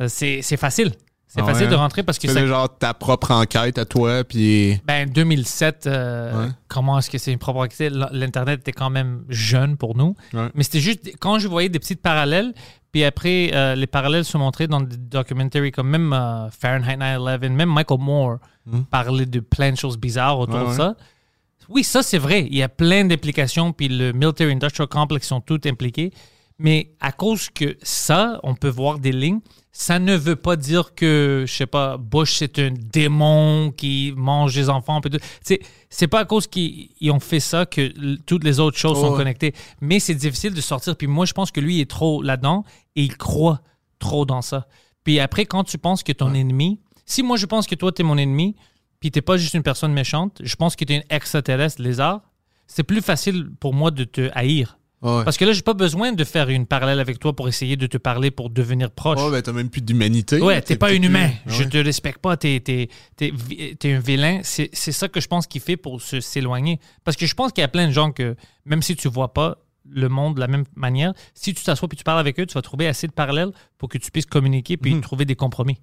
Euh, 0.00 0.08
C'est 0.08 0.42
c'est 0.42 0.56
facile. 0.56 0.92
C'est 1.28 1.40
Ah 1.40 1.44
facile 1.44 1.68
de 1.68 1.74
hein? 1.74 1.78
rentrer 1.78 2.02
parce 2.04 2.18
que 2.18 2.28
ça, 2.28 2.34
fais 2.34 2.46
genre 2.46 2.78
ta 2.78 2.94
propre 2.94 3.32
enquête 3.32 3.78
à 3.78 3.84
toi, 3.84 4.22
puis. 4.24 4.80
ben, 4.86 5.08
2007, 5.10 5.86
euh, 5.86 6.44
Ouais. 6.46 6.50
comment 6.68 6.98
est-ce 6.98 7.10
que 7.10 7.18
c'est 7.18 7.32
une 7.32 7.38
propre 7.38 7.62
activité? 7.62 7.94
L'Internet 8.12 8.60
était 8.60 8.72
quand 8.72 8.90
même 8.90 9.24
jeune 9.28 9.76
pour 9.76 9.96
nous. 9.96 10.14
Mais 10.54 10.62
c'était 10.62 10.80
juste 10.80 11.10
quand 11.20 11.38
je 11.40 11.48
voyais 11.48 11.68
des 11.68 11.80
petites 11.80 12.00
parallèles, 12.00 12.54
puis 12.92 13.04
après, 13.04 13.50
euh, 13.54 13.74
les 13.74 13.88
parallèles 13.88 14.24
se 14.24 14.38
montraient 14.38 14.68
dans 14.68 14.80
des 14.80 14.96
documentaries 14.96 15.72
comme 15.72 15.88
même 15.90 16.12
euh, 16.12 16.48
Fahrenheit 16.50 16.96
9-11, 16.96 17.48
même 17.50 17.72
Michael 17.72 17.98
Moore 18.00 18.36
parlait 18.90 19.26
de 19.26 19.40
plein 19.40 19.72
de 19.72 19.76
choses 19.76 19.98
bizarres 19.98 20.38
autour 20.38 20.54
Ouais, 20.68 20.76
de 20.76 20.82
ouais. 20.82 20.94
Oui, 21.68 21.84
ça 21.84 22.02
c'est 22.02 22.18
vrai. 22.18 22.46
Il 22.50 22.56
y 22.56 22.62
a 22.62 22.68
plein 22.68 23.04
d'implications, 23.04 23.72
puis 23.72 23.88
le 23.88 24.12
Military 24.12 24.52
Industrial 24.52 24.88
Complex 24.88 25.26
sont 25.26 25.40
tous 25.40 25.60
impliqués. 25.66 26.12
Mais 26.58 26.94
à 27.00 27.12
cause 27.12 27.50
que 27.50 27.76
ça, 27.82 28.40
on 28.42 28.54
peut 28.54 28.68
voir 28.68 28.98
des 28.98 29.12
lignes, 29.12 29.40
ça 29.72 29.98
ne 29.98 30.16
veut 30.16 30.36
pas 30.36 30.56
dire 30.56 30.94
que, 30.94 31.44
je 31.46 31.52
sais 31.52 31.66
pas, 31.66 31.98
Bush 31.98 32.36
c'est 32.38 32.58
un 32.58 32.70
démon 32.70 33.72
qui 33.76 34.14
mange 34.16 34.54
des 34.54 34.70
enfants. 34.70 35.02
C'est, 35.90 36.06
pas 36.08 36.20
à 36.20 36.24
cause 36.24 36.46
qu'ils 36.46 36.88
ils 36.98 37.10
ont 37.10 37.20
fait 37.20 37.40
ça 37.40 37.66
que 37.66 38.16
toutes 38.24 38.42
les 38.42 38.58
autres 38.58 38.78
choses 38.78 38.98
sont 38.98 39.14
connectées. 39.14 39.54
Mais 39.82 40.00
c'est 40.00 40.14
difficile 40.14 40.54
de 40.54 40.60
sortir. 40.62 40.96
Puis 40.96 41.06
moi, 41.06 41.26
je 41.26 41.34
pense 41.34 41.50
que 41.50 41.60
lui 41.60 41.76
il 41.76 41.80
est 41.82 41.90
trop 41.90 42.22
là-dedans 42.22 42.64
et 42.94 43.02
il 43.02 43.18
croit 43.18 43.60
trop 43.98 44.24
dans 44.24 44.40
ça. 44.40 44.66
Puis 45.04 45.20
après, 45.20 45.44
quand 45.44 45.64
tu 45.64 45.76
penses 45.76 46.02
que 46.02 46.12
ton 46.12 46.32
ennemi, 46.32 46.80
si 47.04 47.22
moi 47.22 47.36
je 47.36 47.44
pense 47.44 47.66
que 47.66 47.74
toi 47.74 47.92
t'es 47.92 48.02
mon 48.02 48.16
ennemi, 48.16 48.56
puis 49.00 49.10
t'es 49.10 49.22
pas 49.22 49.36
juste 49.36 49.54
une 49.54 49.62
personne 49.62 49.92
méchante, 49.92 50.40
je 50.42 50.56
pense 50.56 50.76
que 50.76 50.84
t'es 50.84 50.96
un 50.96 51.14
extraterrestre 51.14 51.82
lézard, 51.82 52.22
c'est 52.66 52.82
plus 52.82 53.00
facile 53.00 53.50
pour 53.60 53.74
moi 53.74 53.90
de 53.90 54.04
te 54.04 54.30
haïr. 54.34 54.78
Ouais. 55.02 55.24
Parce 55.24 55.36
que 55.36 55.44
là, 55.44 55.52
j'ai 55.52 55.62
pas 55.62 55.74
besoin 55.74 56.12
de 56.12 56.24
faire 56.24 56.48
une 56.48 56.66
parallèle 56.66 57.00
avec 57.00 57.18
toi 57.18 57.36
pour 57.36 57.48
essayer 57.48 57.76
de 57.76 57.86
te 57.86 57.98
parler, 57.98 58.30
pour 58.30 58.48
devenir 58.48 58.90
proche. 58.90 59.20
Ouais, 59.20 59.30
ben 59.30 59.42
t'as 59.42 59.52
même 59.52 59.68
plus 59.68 59.82
d'humanité. 59.82 60.40
Ouais, 60.40 60.60
t'es 60.62 60.76
pas 60.76 60.86
un 60.86 60.96
plus- 60.96 61.06
humain. 61.06 61.28
Ouais. 61.28 61.40
Je 61.46 61.64
te 61.64 61.76
respecte 61.76 62.18
pas. 62.18 62.36
T'es, 62.36 62.88
un 63.84 64.00
vilain. 64.00 64.40
C'est, 64.42 64.74
ça 64.74 65.08
que 65.08 65.20
je 65.20 65.28
pense 65.28 65.46
qu'il 65.46 65.60
fait 65.60 65.76
pour 65.76 66.00
se, 66.00 66.20
s'éloigner. 66.20 66.80
Parce 67.04 67.16
que 67.16 67.26
je 67.26 67.34
pense 67.34 67.52
qu'il 67.52 67.60
y 67.60 67.64
a 67.64 67.68
plein 67.68 67.86
de 67.86 67.92
gens 67.92 68.10
que, 68.10 68.36
même 68.64 68.82
si 68.82 68.96
tu 68.96 69.08
vois 69.08 69.34
pas 69.34 69.58
le 69.88 70.08
monde 70.08 70.36
de 70.36 70.40
la 70.40 70.48
même 70.48 70.64
manière, 70.74 71.12
si 71.34 71.54
tu 71.54 71.62
t'assois 71.62 71.88
puis 71.88 71.98
tu 71.98 72.02
parles 72.02 72.18
avec 72.18 72.40
eux, 72.40 72.46
tu 72.46 72.54
vas 72.54 72.62
trouver 72.62 72.88
assez 72.88 73.06
de 73.06 73.12
parallèles 73.12 73.52
pour 73.78 73.88
que 73.88 73.98
tu 73.98 74.10
puisses 74.10 74.26
communiquer 74.26 74.76
puis 74.76 74.98
trouver 75.00 75.26
des 75.26 75.36
compromis. 75.36 75.78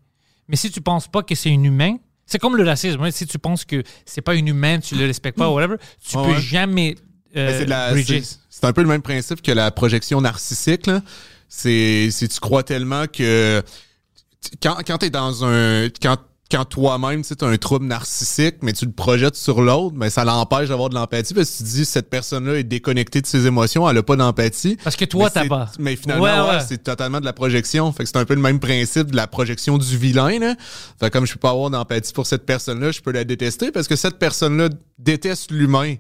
Mais 0.48 0.56
si 0.56 0.72
tu 0.72 0.82
penses 0.82 1.08
pas 1.08 1.24
que 1.24 1.36
c'est 1.36 1.52
un 1.52 1.64
humain, 1.64 1.98
c'est 2.26 2.40
comme 2.40 2.56
le 2.58 2.64
racisme. 2.64 3.10
Si 3.12 3.26
tu 3.26 3.40
penses 3.40 3.66
que 3.66 3.84
c'est 4.06 4.22
pas 4.22 4.34
un 4.34 4.46
humain, 4.46 4.80
tu 4.80 4.96
le 4.96 5.06
respectes 5.06 5.38
pas, 5.38 5.50
whatever, 5.50 5.76
tu 6.04 6.18
Ouais, 6.18 6.24
peux 6.24 6.30
ouais. 6.32 6.42
jamais 6.42 6.96
euh, 7.36 7.66
c'est, 8.50 8.66
un 8.66 8.74
peu 8.74 8.82
le 8.82 8.88
même 8.88 9.02
principe 9.02 9.42
que 9.42 9.52
la 9.52 9.72
projection 9.72 10.22
narcissique. 10.22 10.86
là. 10.86 11.02
C'est, 11.50 12.10
c'est 12.12 12.28
tu 12.28 12.40
crois 12.40 12.64
tellement 12.64 13.06
que 13.08 13.64
quand, 14.62 14.78
quand 14.86 14.98
t'es 15.00 15.10
dans 15.10 15.44
un. 15.46 15.90
Quand, 16.02 16.18
quand 16.54 16.66
toi-même, 16.66 17.24
tu 17.24 17.34
as 17.42 17.48
un 17.48 17.58
trouble 17.58 17.86
narcissique, 17.88 18.58
mais 18.62 18.74
tu 18.74 18.86
le 18.86 18.92
projettes 18.92 19.36
sur 19.36 19.62
l'autre, 19.62 19.96
mais 19.98 20.10
ça 20.10 20.24
l'empêche 20.24 20.70
d'avoir 20.70 20.90
de 20.90 20.96
l'empathie 20.96 21.34
parce 21.34 21.50
que 21.50 21.58
tu 21.58 21.64
te 21.64 21.70
dis 21.70 21.86
cette 21.86 22.10
personne-là 22.10 22.60
est 22.60 22.64
déconnectée 22.64 23.22
de 23.22 23.26
ses 23.28 23.48
émotions, 23.48 23.90
elle 23.90 23.98
a 23.98 24.04
pas 24.04 24.16
d'empathie. 24.16 24.78
Parce 24.84 24.96
que 24.96 25.06
toi, 25.06 25.30
t'as 25.30 25.48
pas. 25.48 25.72
Mais 25.80 25.96
finalement, 25.96 26.24
Ouais, 26.24 26.32
ouais, 26.32 26.56
ouais. 26.58 26.64
c'est 26.68 26.84
totalement 26.84 27.20
de 27.20 27.26
la 27.26 27.34
projection. 27.34 27.92
Fait 27.92 28.04
que 28.04 28.10
c'est 28.10 28.18
un 28.18 28.26
peu 28.26 28.36
le 28.36 28.42
même 28.42 28.60
principe 28.60 29.12
de 29.12 29.16
la 29.16 29.28
projection 29.28 29.78
du 29.78 29.98
vilain. 29.98 30.38
Là. 30.40 30.56
Fait 31.00 31.08
que 31.10 31.14
comme 31.14 31.26
je 31.26 31.34
peux 31.34 31.40
pas 31.40 31.50
avoir 31.50 31.70
d'empathie 31.72 32.14
pour 32.14 32.28
cette 32.28 32.46
personne-là, 32.46 32.92
je 32.92 33.02
peux 33.02 33.12
la 33.12 33.24
détester 33.24 33.72
parce 33.72 33.88
que 33.88 33.96
cette 33.96 34.20
personne-là 34.20 34.70
déteste 35.00 35.50
l'humain. 35.52 35.96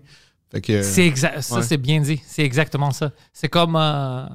Fait 0.51 0.61
que. 0.61 0.83
C'est 0.83 1.07
exact. 1.07 1.41
Ça, 1.41 1.63
c'est 1.63 1.77
bien 1.77 1.99
dit. 1.99 2.21
C'est 2.27 2.43
exactement 2.43 2.91
ça. 2.91 3.11
C'est 3.33 3.49
comme. 3.49 3.75
euh, 3.75 4.25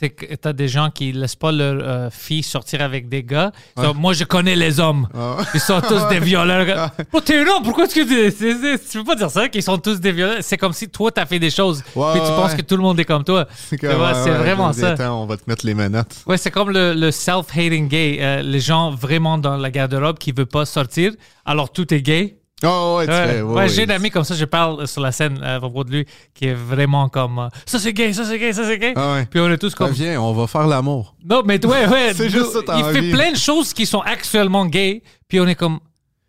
c'est 0.00 0.10
que 0.10 0.32
t'as 0.36 0.52
des 0.52 0.68
gens 0.68 0.90
qui 0.90 1.10
laissent 1.10 1.34
pas 1.34 1.50
leur 1.50 1.76
euh, 1.82 2.08
fille 2.10 2.44
sortir 2.44 2.82
avec 2.82 3.08
des 3.08 3.24
gars. 3.24 3.50
Moi, 3.96 4.12
je 4.12 4.22
connais 4.24 4.54
les 4.54 4.78
hommes. 4.78 5.08
Ah. 5.12 5.38
Ils 5.54 5.60
sont 5.60 5.80
tous 5.80 6.06
des 6.08 6.20
violeurs. 6.20 6.90
Oh, 7.12 7.20
t'es 7.20 7.40
homme, 7.40 7.62
pourquoi 7.64 7.84
est-ce 7.84 7.94
que 7.96 8.00
tu. 8.04 8.30
c'est- 8.30 8.54
c'est- 8.54 8.88
Tu 8.90 8.98
peux 8.98 9.04
pas 9.04 9.16
dire 9.16 9.30
ça, 9.30 9.48
qu'ils 9.48 9.62
sont 9.62 9.76
tous 9.78 9.98
des 9.98 10.12
violeurs? 10.12 10.36
C'est 10.40 10.56
comme 10.56 10.72
si 10.72 10.88
toi, 10.88 11.10
t'as 11.10 11.26
fait 11.26 11.40
des 11.40 11.50
choses. 11.50 11.82
Ouais, 11.96 12.12
puis 12.12 12.20
tu 12.20 12.28
ouais, 12.28 12.36
penses 12.36 12.54
que 12.54 12.62
tout 12.62 12.76
le 12.76 12.82
monde 12.82 13.00
est 13.00 13.04
comme 13.04 13.24
toi. 13.24 13.46
C'est 13.58 13.76
vraiment 13.82 14.72
ça. 14.72 14.94
On 15.12 15.26
va 15.26 15.36
te 15.36 15.42
mettre 15.48 15.66
les 15.66 15.74
menottes. 15.74 16.22
Ouais, 16.26 16.36
c'est 16.38 16.50
comme 16.52 16.70
le, 16.70 16.94
le 16.94 17.10
self-hating 17.10 17.88
gay. 17.88 18.18
Euh, 18.20 18.42
les 18.42 18.60
gens 18.60 18.90
vraiment 18.92 19.36
dans 19.36 19.56
la 19.56 19.70
garde-robe 19.70 20.18
qui 20.18 20.30
veulent 20.32 20.46
pas 20.46 20.64
sortir, 20.64 21.12
alors 21.44 21.72
tout 21.72 21.92
est 21.92 22.02
gay. 22.02 22.37
Oh, 22.64 22.96
ouais, 22.98 23.06
tu 23.06 23.12
Ouais, 23.12 23.26
fais. 23.28 23.42
ouais, 23.42 23.54
ouais, 23.54 23.68
j'ai 23.68 23.84
un 23.84 23.90
ami 23.90 24.10
comme 24.10 24.24
ça, 24.24 24.34
je 24.34 24.44
parle 24.44 24.86
sur 24.88 25.00
la 25.00 25.12
scène 25.12 25.38
euh, 25.42 25.56
à 25.56 25.60
propos 25.60 25.84
de 25.84 25.92
lui, 25.92 26.06
qui 26.34 26.46
est 26.46 26.54
vraiment 26.54 27.08
comme 27.08 27.38
euh, 27.38 27.48
ça 27.66 27.78
c'est 27.78 27.92
gay, 27.92 28.12
ça 28.12 28.24
c'est 28.24 28.38
gay, 28.38 28.52
ça 28.52 28.64
c'est 28.64 28.78
gay. 28.78 28.94
Ah 28.96 29.12
ouais. 29.14 29.26
Puis 29.26 29.38
on 29.38 29.48
est 29.48 29.58
tous 29.58 29.72
Ah, 29.74 29.78
comme 29.84 29.92
viens, 29.92 30.20
on 30.20 30.32
va 30.32 30.46
faire 30.48 30.66
l'amour. 30.66 31.14
non, 31.24 31.42
mais 31.44 31.64
ouais, 31.64 31.86
ouais. 31.86 32.12
C'est 32.16 32.28
juste 32.30 32.50
ça, 32.52 32.60
Il 32.78 32.84
fait 32.86 33.10
plein 33.12 33.30
de 33.32 33.36
choses 33.36 33.72
qui 33.72 33.86
sont 33.86 34.00
actuellement 34.00 34.66
gays, 34.66 35.02
puis 35.28 35.38
on 35.38 35.46
est 35.46 35.54
comme 35.54 35.78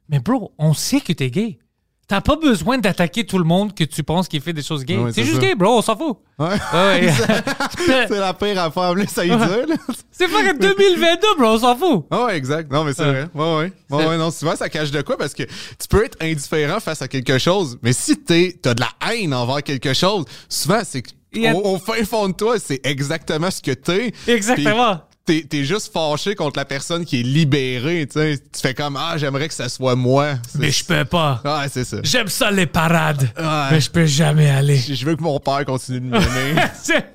Mais 0.08 0.20
bro, 0.20 0.52
on 0.60 0.74
sait 0.76 1.02
que 1.02 1.14
t'es 1.14 1.32
gay. 1.32 1.58
T'as 2.10 2.22
pas 2.22 2.36
besoin 2.38 2.80
d'attaquer 2.80 3.24
tout 3.24 3.38
le 3.38 3.44
monde 3.44 3.76
que 3.76 3.84
tu 3.84 4.02
penses 4.02 4.28
qu'il 4.28 4.42
fait 4.42 4.52
des 4.52 4.64
choses 4.64 4.84
gays. 4.84 4.98
Ouais, 4.98 5.12
c'est 5.14 5.24
juste 5.24 5.36
ça. 5.40 5.42
gay, 5.46 5.54
bro, 5.54 5.78
on 5.78 5.82
s'en 5.84 5.96
fout. 5.96 6.18
Ouais. 6.40 6.48
Ouais, 6.74 7.14
c'est 8.08 8.10
la 8.20 8.34
pire 8.34 8.60
affaire, 8.60 8.96
là, 8.96 9.06
ça 9.08 9.24
y 9.24 9.30
là. 9.30 9.48
c'est 10.12 10.28
pas 10.28 10.42
que 10.42 10.58
2022, 10.58 11.28
bro, 11.38 11.48
on 11.50 11.60
s'en 11.60 11.76
fout. 11.78 12.06
Ouais, 12.12 12.36
exact. 12.36 12.72
Non, 12.72 12.84
mais 12.84 12.94
c'est 12.94 13.04
vrai. 13.06 13.28
Ouais, 13.36 13.72
ouais. 13.92 14.06
Ouais, 14.08 14.18
non, 14.18 14.32
souvent, 14.32 14.56
ça 14.56 14.70
cache 14.70 14.90
de 14.90 15.02
quoi 15.04 15.18
parce 15.18 15.36
que 15.36 15.44
tu 15.44 15.88
peux 15.88 16.04
être 16.04 16.18
indifférent 16.20 16.80
face 16.80 17.02
à 17.04 17.08
quelque 17.08 17.38
chose, 17.38 17.78
mais 17.84 17.94
si 17.94 18.18
t'es, 18.18 18.58
t'as 18.60 18.74
de 18.74 18.82
la 18.82 18.90
haine 19.14 19.34
envers 19.34 19.62
quelque 19.62 19.94
chose, 19.94 20.26
souvent, 20.50 20.82
c'est 20.84 21.04
a- 21.46 21.54
au, 21.54 21.76
au 21.76 21.78
fin 21.78 22.04
fond 22.06 22.28
de 22.28 22.34
toi, 22.34 22.58
c'est 22.58 22.82
exactement 22.84 23.52
ce 23.52 23.62
que 23.62 23.72
t'es. 23.72 24.12
Exactement. 24.28 25.02
T'es, 25.48 25.64
juste 25.64 25.94
fâché 25.94 26.34
contre 26.34 26.58
la 26.58 26.66
personne 26.66 27.06
qui 27.06 27.20
est 27.20 27.24
libérée, 27.24 28.08
tu 28.08 28.20
sais. 28.20 28.38
Tu 28.40 28.60
fais 28.62 28.74
comme, 28.74 28.98
ah, 28.98 29.16
j'aimerais 29.18 29.48
que 29.48 29.54
ça 29.54 29.70
soit 29.70 29.96
moi. 29.96 30.34
Mais 30.56 30.72
je 30.72 30.84
peux 30.84 31.06
pas. 31.06 31.42
Ah, 31.46 31.66
c'est 31.72 31.84
ça. 31.84 31.98
J'aime 32.04 32.28
ça 32.30 32.50
les 32.50 32.66
parades. 32.66 33.30
Ouais. 33.38 33.68
Mais 33.72 33.80
je 33.82 33.92
peux 33.92 34.06
jamais 34.06 34.50
aller. 34.50 34.78
Je 34.78 34.94
je 34.96 35.06
veux 35.06 35.16
que 35.16 35.22
mon 35.22 35.40
père 35.40 35.64
continue 35.66 36.00
de 36.10 36.18
m'aimer. 36.18 36.62
c'est 36.82 37.06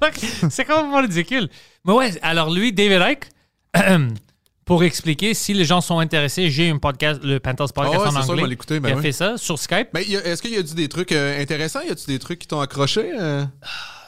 c'est 0.50 0.64
complètement 0.64 1.00
ridicule. 1.00 1.48
Mais 1.84 1.92
ouais, 1.92 2.12
alors 2.22 2.52
lui, 2.52 2.72
David 2.72 3.02
Icke, 3.10 3.28
pour 4.64 4.84
expliquer, 4.84 5.34
si 5.34 5.52
les 5.52 5.64
gens 5.64 5.80
sont 5.80 5.98
intéressés, 5.98 6.50
j'ai 6.50 6.70
un 6.70 6.78
podcast, 6.78 7.20
le 7.22 7.38
Panthers 7.40 7.72
Podcast 7.72 7.96
Ah 7.98 8.10
ouais, 8.10 8.16
en 8.16 8.22
ça, 8.22 8.32
anglais. 8.32 8.46
l'écouter, 8.46 8.80
ben 8.80 8.88
qui 8.90 8.92
a 8.94 8.96
oui. 8.96 9.02
fait 9.02 9.12
ça 9.12 9.36
sur 9.36 9.58
Skype. 9.58 9.88
mais 9.92 10.02
est-ce 10.04 10.40
qu'il 10.40 10.52
y 10.52 10.56
a 10.56 10.62
dit 10.62 10.74
des 10.74 10.88
trucs 10.88 11.12
euh, 11.12 11.40
intéressants? 11.42 11.80
Y 11.80 11.90
a-tu 11.90 12.06
des 12.06 12.18
trucs 12.18 12.38
qui 12.38 12.46
t'ont 12.46 12.60
accroché? 12.60 13.10
euh? 13.20 13.44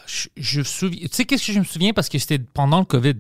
je, 0.07 0.29
je 0.37 0.59
me 0.61 0.65
souviens. 0.65 1.01
Tu 1.09 1.09
sais, 1.13 1.25
qu'est-ce 1.25 1.47
que 1.47 1.53
je 1.53 1.59
me 1.59 1.65
souviens? 1.65 1.93
Parce 1.93 2.09
que 2.09 2.19
c'était 2.19 2.39
pendant 2.39 2.79
le 2.79 2.85
COVID. 2.87 3.17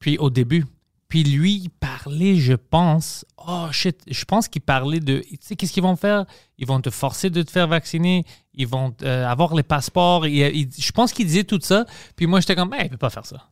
Puis 0.00 0.18
au 0.18 0.30
début. 0.30 0.66
Puis 1.08 1.24
lui, 1.24 1.54
il 1.54 1.70
parlait, 1.70 2.36
je 2.36 2.52
pense. 2.54 3.24
Oh 3.36 3.66
shit, 3.72 4.00
je 4.08 4.24
pense 4.24 4.46
qu'il 4.48 4.62
parlait 4.62 5.00
de. 5.00 5.18
Tu 5.20 5.38
sais, 5.40 5.56
qu'est-ce 5.56 5.72
qu'ils 5.72 5.82
vont 5.82 5.96
faire? 5.96 6.24
Ils 6.58 6.66
vont 6.66 6.80
te 6.80 6.90
forcer 6.90 7.30
de 7.30 7.42
te 7.42 7.50
faire 7.50 7.66
vacciner. 7.66 8.24
Ils 8.54 8.66
vont 8.68 8.94
euh, 9.02 9.26
avoir 9.26 9.54
les 9.54 9.64
passeports. 9.64 10.24
Je 10.24 10.92
pense 10.92 11.12
qu'il 11.12 11.26
disait 11.26 11.42
tout 11.44 11.58
ça. 11.60 11.84
Puis 12.14 12.26
moi, 12.26 12.38
j'étais 12.40 12.54
comme, 12.54 12.72
hey, 12.74 12.84
il 12.84 12.90
peut 12.90 12.96
pas 12.96 13.10
faire 13.10 13.26
ça. 13.26 13.48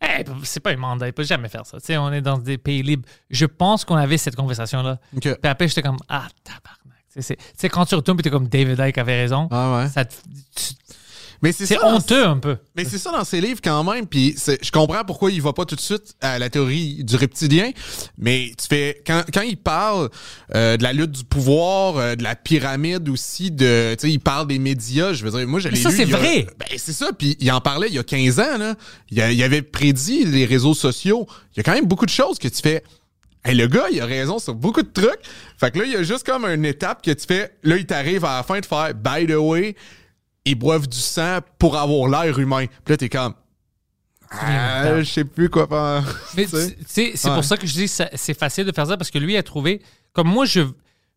Hey, 0.00 0.24
c'est 0.44 0.60
pas 0.60 0.70
un 0.70 0.76
mandat, 0.76 1.08
il 1.08 1.12
peut 1.12 1.24
jamais 1.24 1.48
faire 1.48 1.66
ça. 1.66 1.78
Tu 1.78 1.86
sais, 1.86 1.96
on 1.98 2.10
est 2.12 2.22
dans 2.22 2.38
des 2.38 2.56
pays 2.58 2.82
libres. 2.82 3.06
Je 3.28 3.44
pense 3.44 3.84
qu'on 3.84 3.96
avait 3.96 4.16
cette 4.16 4.36
conversation-là. 4.36 4.98
Puis 5.20 5.50
après, 5.50 5.68
j'étais 5.68 5.82
comme, 5.82 5.98
ah, 6.08 6.26
tabarnak. 6.44 7.04
Tu 7.12 7.20
sais, 7.22 7.36
tu 7.58 7.68
quand 7.68 7.84
tu 7.86 7.96
retournes, 7.96 8.16
puis 8.16 8.22
t'es 8.22 8.30
comme 8.30 8.46
David 8.48 8.78
Icke 8.78 8.98
avait 8.98 9.16
raison. 9.20 9.48
Ah 9.50 9.76
ouais. 9.78 9.88
ça 9.88 10.04
te- 10.04 10.14
tu- 10.54 10.74
Mais 11.42 11.52
c'est 11.52 11.82
honteux 11.82 12.26
un 12.26 12.36
peu. 12.36 12.56
Mais 12.76 12.84
c'est 12.84 12.98
ça 12.98 13.10
dans 13.12 13.24
ses 13.24 13.40
livres 13.40 13.60
quand 13.64 13.82
même, 13.84 14.06
puis 14.06 14.34
c'est- 14.36 14.62
je 14.62 14.70
comprends 14.70 15.04
pourquoi 15.04 15.30
il 15.30 15.40
va 15.40 15.52
pas 15.54 15.64
tout 15.64 15.74
de 15.74 15.80
suite 15.80 16.14
à 16.20 16.38
la 16.38 16.50
théorie 16.50 17.02
du 17.02 17.16
reptilien, 17.16 17.70
mais 18.18 18.52
tu 18.60 18.66
fais 18.68 19.02
quand, 19.06 19.22
quand 19.32 19.40
il 19.40 19.56
parle 19.56 20.10
euh, 20.54 20.76
de 20.76 20.82
la 20.82 20.92
lutte 20.92 21.12
du 21.12 21.24
pouvoir, 21.24 21.96
euh, 21.96 22.14
de 22.14 22.22
la 22.22 22.36
pyramide 22.36 23.08
aussi, 23.08 23.50
de 23.50 23.94
tu 23.98 24.06
sais 24.06 24.12
il 24.12 24.20
parle 24.20 24.48
des 24.48 24.58
médias, 24.58 25.12
je 25.14 25.24
veux 25.24 25.30
dire 25.30 25.48
moi 25.48 25.60
l'ai 25.60 25.76
ça, 25.76 25.88
lu, 25.90 25.96
c'est 25.96 26.12
a- 26.12 26.16
vrai. 26.18 26.46
Ben 26.58 26.66
c'est 26.76 26.92
ça, 26.92 27.10
puis 27.16 27.36
il 27.40 27.50
en 27.52 27.60
parlait 27.62 27.88
il 27.88 27.94
y 27.94 27.98
a 27.98 28.04
15 28.04 28.38
ans 28.38 28.58
là, 28.58 28.74
il, 29.10 29.20
a- 29.22 29.32
il 29.32 29.42
avait 29.42 29.62
prédit 29.62 30.24
les 30.26 30.44
réseaux 30.44 30.74
sociaux. 30.74 31.26
Il 31.54 31.56
y 31.56 31.60
a 31.60 31.62
quand 31.62 31.72
même 31.72 31.86
beaucoup 31.86 32.04
de 32.06 32.10
choses 32.10 32.38
que 32.38 32.48
tu 32.48 32.60
fais 32.62 32.82
Hey, 33.42 33.54
le 33.54 33.66
gars, 33.68 33.86
il 33.90 33.98
a 34.02 34.04
raison 34.04 34.38
sur 34.38 34.54
beaucoup 34.54 34.82
de 34.82 34.90
trucs. 34.92 35.20
Fait 35.58 35.70
que 35.70 35.78
là, 35.78 35.86
il 35.86 35.92
y 35.92 35.96
a 35.96 36.02
juste 36.02 36.26
comme 36.26 36.44
une 36.44 36.66
étape 36.66 37.02
que 37.02 37.10
tu 37.10 37.26
fais. 37.26 37.50
Là, 37.62 37.78
il 37.78 37.86
t'arrive 37.86 38.22
à 38.26 38.36
la 38.36 38.42
fin 38.42 38.60
de 38.60 38.66
faire 38.66 38.92
By 38.94 39.26
the 39.26 39.36
way, 39.38 39.76
ils 40.44 40.54
boivent 40.54 40.88
du 40.88 40.98
sang 40.98 41.38
pour 41.58 41.76
avoir 41.76 42.08
l'air 42.08 42.38
humain. 42.38 42.66
Puis 42.84 42.92
là, 42.92 42.96
t'es 42.96 43.08
comme. 43.08 43.34
Ah, 44.30 45.00
je 45.02 45.04
sais 45.10 45.24
plus 45.24 45.48
quoi 45.50 45.66
faire. 45.66 46.04
Mais 46.36 46.46
c'est 46.86 47.12
Ouais. 47.28 47.34
pour 47.34 47.44
ça 47.44 47.56
que 47.56 47.66
je 47.66 47.72
dis 47.72 47.86
que 47.86 48.04
c'est 48.16 48.38
facile 48.38 48.64
de 48.64 48.72
faire 48.72 48.86
ça 48.86 48.96
parce 48.96 49.10
que 49.10 49.18
lui 49.18 49.36
a 49.36 49.42
trouvé. 49.42 49.82
Comme 50.12 50.28
moi, 50.28 50.44
je, 50.46 50.60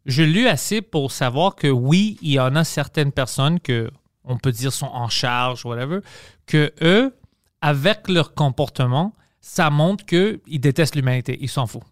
je 0.05 0.23
lu 0.23 0.47
assez 0.47 0.81
pour 0.81 1.11
savoir 1.11 1.55
que 1.55 1.67
oui, 1.67 2.17
il 2.21 2.31
y 2.31 2.39
en 2.39 2.55
a 2.55 2.63
certaines 2.63 3.11
personnes 3.11 3.59
que 3.59 3.89
on 4.23 4.37
peut 4.37 4.51
dire 4.51 4.71
sont 4.73 4.87
en 4.87 5.09
charge, 5.09 5.65
whatever, 5.65 5.99
que 6.47 6.71
eux, 6.81 7.13
avec 7.61 8.07
leur 8.07 8.33
comportement, 8.33 9.13
ça 9.41 9.69
montre 9.69 10.05
qu'ils 10.05 10.39
détestent 10.59 10.95
l'humanité. 10.95 11.37
Ils 11.41 11.49
s'en 11.49 11.67
foutent. 11.67 11.83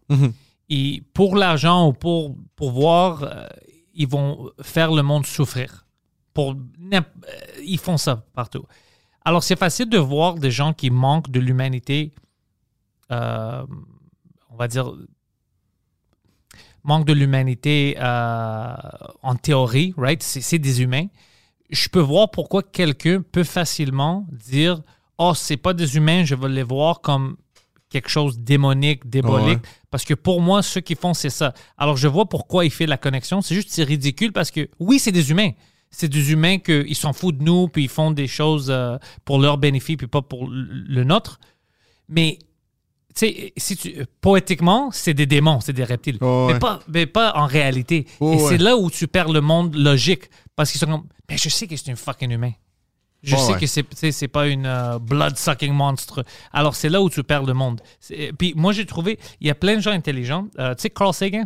Et 0.70 1.04
pour 1.14 1.36
l'argent 1.36 1.88
ou 1.90 1.94
pour 1.94 2.36
pouvoir, 2.56 3.24
euh, 3.24 3.46
ils 3.94 4.08
vont 4.08 4.50
faire 4.62 4.92
le 4.94 5.04
monde 5.04 5.26
souffrir. 5.26 5.81
Pour, 6.34 6.52
euh, 6.52 7.02
ils 7.64 7.80
font 7.80 7.98
ça 7.98 8.26
partout. 8.34 8.66
Alors, 9.24 9.44
c'est 9.44 9.58
facile 9.58 9.90
de 9.90 9.98
voir 9.98 10.36
des 10.36 10.52
gens 10.52 10.74
qui 10.74 10.90
manquent 10.90 11.30
de 11.30 11.40
l'humanité, 11.40 12.14
euh, 13.12 13.64
on 14.50 14.56
va 14.56 14.68
dire, 14.68 14.94
manque 16.84 17.06
de 17.06 17.14
l'humanité 17.14 17.96
euh, 18.00 18.76
en 19.22 19.36
théorie, 19.36 19.94
right? 19.98 20.22
C'est 20.24 20.60
des 20.60 20.82
humains. 20.82 21.08
Je 21.70 21.88
peux 21.88 22.00
voir 22.00 22.32
pourquoi 22.32 22.64
quelqu'un 22.64 23.22
peut 23.22 23.44
facilement 23.44 24.26
dire 24.32 24.82
Oh, 25.18 25.34
c'est 25.36 25.58
pas 25.58 25.74
des 25.74 25.96
humains, 25.96 26.24
je 26.26 26.34
vais 26.34 26.50
les 26.50 26.64
voir 26.64 27.02
comme 27.02 27.38
quelque 27.90 28.10
chose 28.10 28.40
de 28.40 28.44
démonique, 28.44 29.08
diabolique. 29.08 29.60
Ouais. 29.60 29.70
Parce 29.92 30.04
que 30.04 30.16
pour 30.16 30.42
moi, 30.42 30.64
ceux 30.64 30.82
qui 30.82 30.96
font, 30.96 31.14
c'est 31.14 31.30
ça. 31.30 31.54
Alors, 31.78 31.98
je 31.98 32.08
vois 32.08 32.26
pourquoi 32.26 32.66
il 32.66 32.72
fait 32.72 32.88
la 32.88 32.98
connexion. 32.98 33.42
C'est 33.42 33.54
juste, 33.54 33.70
c'est 33.70 33.84
ridicule 33.84 34.32
parce 34.32 34.50
que, 34.50 34.70
oui, 34.80 34.98
c'est 34.98 35.12
des 35.12 35.30
humains. 35.30 35.52
C'est 35.92 36.08
des 36.08 36.32
humains 36.32 36.58
qu'ils 36.58 36.96
s'en 36.96 37.14
foutent 37.14 37.38
de 37.40 37.44
nous, 37.44 37.68
puis 37.68 37.84
ils 37.84 37.90
font 37.90 38.12
des 38.12 38.28
choses 38.28 38.70
euh, 38.70 38.98
pour 39.26 39.40
leur 39.40 39.58
bénéfice, 39.58 39.98
puis 39.98 40.08
pas 40.08 40.22
pour 40.22 40.48
le 40.50 41.04
nôtre. 41.04 41.40
Mais, 42.08 42.40
tu 43.14 43.28
sais, 43.28 43.54
si 43.58 43.76
tu, 43.76 44.06
poétiquement, 44.22 44.90
c'est 44.92 45.14
des 45.14 45.26
démons, 45.26 45.60
c'est 45.60 45.74
des 45.74 45.84
reptiles. 45.84 46.18
Ouais, 46.22 46.54
mais, 46.54 46.60
pas, 46.60 46.80
mais 46.88 47.06
pas 47.06 47.34
en 47.36 47.46
réalité. 47.46 48.08
Et 48.22 48.24
ouais. 48.24 48.38
c'est 48.38 48.58
là 48.58 48.78
où 48.78 48.90
tu 48.90 49.08
perds 49.08 49.32
le 49.32 49.42
monde 49.42 49.76
logique. 49.76 50.30
Parce 50.56 50.72
qu'ils 50.72 50.80
sont 50.80 50.88
comme, 50.88 51.08
mais 51.30 51.38
je 51.38 51.50
sais 51.50 51.68
que 51.68 51.76
c'est 51.76 51.92
un 51.92 51.96
fucking 51.96 52.32
humain. 52.32 52.52
Je 53.24 53.36
sais 53.36 53.54
ouais. 53.54 53.60
que 53.60 53.68
c'est, 53.68 54.12
c'est 54.12 54.28
pas 54.28 54.48
une 54.48 54.66
euh, 54.66 54.98
blood-sucking 54.98 55.72
monstre. 55.72 56.26
Alors, 56.52 56.76
c'est 56.76 56.90
là 56.90 57.02
où 57.02 57.10
tu 57.10 57.24
perds 57.24 57.44
le 57.44 57.54
monde. 57.54 57.82
Puis 58.40 58.54
moi, 58.56 58.74
j'ai 58.74 58.86
trouvé, 58.86 59.20
il 59.40 59.48
y 59.48 59.52
a 59.52 59.56
plein 59.56 59.76
de 59.76 59.82
gens 59.82 59.92
intelligents. 59.92 60.48
Euh, 60.58 60.74
tu 60.74 60.84
sais, 60.84 60.90
Carl 60.90 61.14
Sagan, 61.14 61.46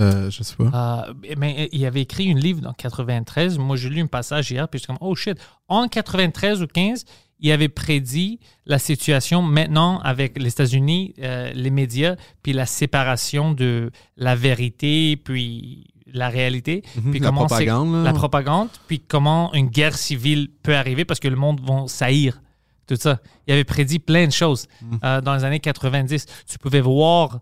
Euh, 0.00 0.30
je 0.30 0.42
sais 0.42 0.56
pas. 0.56 1.04
euh, 1.08 1.14
mais 1.36 1.68
il 1.72 1.84
avait 1.84 2.00
écrit 2.02 2.24
une 2.24 2.38
livre 2.40 2.66
en 2.66 2.72
93. 2.72 3.58
Moi, 3.58 3.76
j'ai 3.76 3.88
lu 3.90 4.00
un 4.00 4.06
passage 4.06 4.50
hier, 4.50 4.66
puis 4.68 4.78
j'étais 4.80 4.86
comme, 4.92 5.06
oh 5.06 5.14
shit. 5.14 5.36
En 5.68 5.86
93 5.88 6.62
ou 6.62 6.66
15, 6.66 7.04
il 7.40 7.52
avait 7.52 7.68
prédit 7.68 8.38
la 8.66 8.78
situation 8.78 9.42
maintenant 9.42 9.98
avec 10.00 10.38
les 10.38 10.48
États-Unis, 10.48 11.14
euh, 11.18 11.50
les 11.54 11.70
médias, 11.70 12.16
puis 12.42 12.52
la 12.52 12.66
séparation 12.66 13.52
de 13.52 13.90
la 14.16 14.34
vérité, 14.34 15.16
puis 15.16 15.86
la 16.14 16.28
réalité. 16.28 16.82
puis 16.92 17.00
Mhm, 17.02 17.12
la 17.14 17.20
comment 17.28 17.46
propagande. 17.46 18.04
La 18.04 18.12
propagande, 18.12 18.68
puis 18.86 19.00
comment 19.00 19.52
une 19.54 19.66
guerre 19.68 19.96
civile 19.96 20.48
peut 20.62 20.76
arriver 20.76 21.04
parce 21.04 21.20
que 21.20 21.28
le 21.28 21.36
monde 21.36 21.60
va 21.60 21.84
saillir. 21.86 22.40
Tout 22.86 22.96
ça. 22.96 23.20
Il 23.46 23.52
avait 23.52 23.64
prédit 23.64 23.98
plein 23.98 24.26
de 24.26 24.32
choses 24.32 24.66
Mhm. 24.82 25.20
dans 25.22 25.34
les 25.34 25.44
années 25.44 25.60
90. 25.60 26.26
Tu 26.46 26.58
pouvais 26.58 26.80
voir 26.80 27.40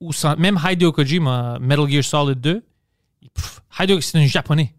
où 0.00 0.12
ça- 0.12 0.36
même 0.36 0.58
Hideo 0.64 0.92
Kojima, 0.92 1.58
Metal 1.60 1.88
Gear 1.88 2.02
Solid 2.04 2.40
2, 2.40 2.62
pff, 3.34 3.60
Hideo, 3.78 4.00
c'est 4.00 4.18
un 4.18 4.26
japonais. 4.26 4.74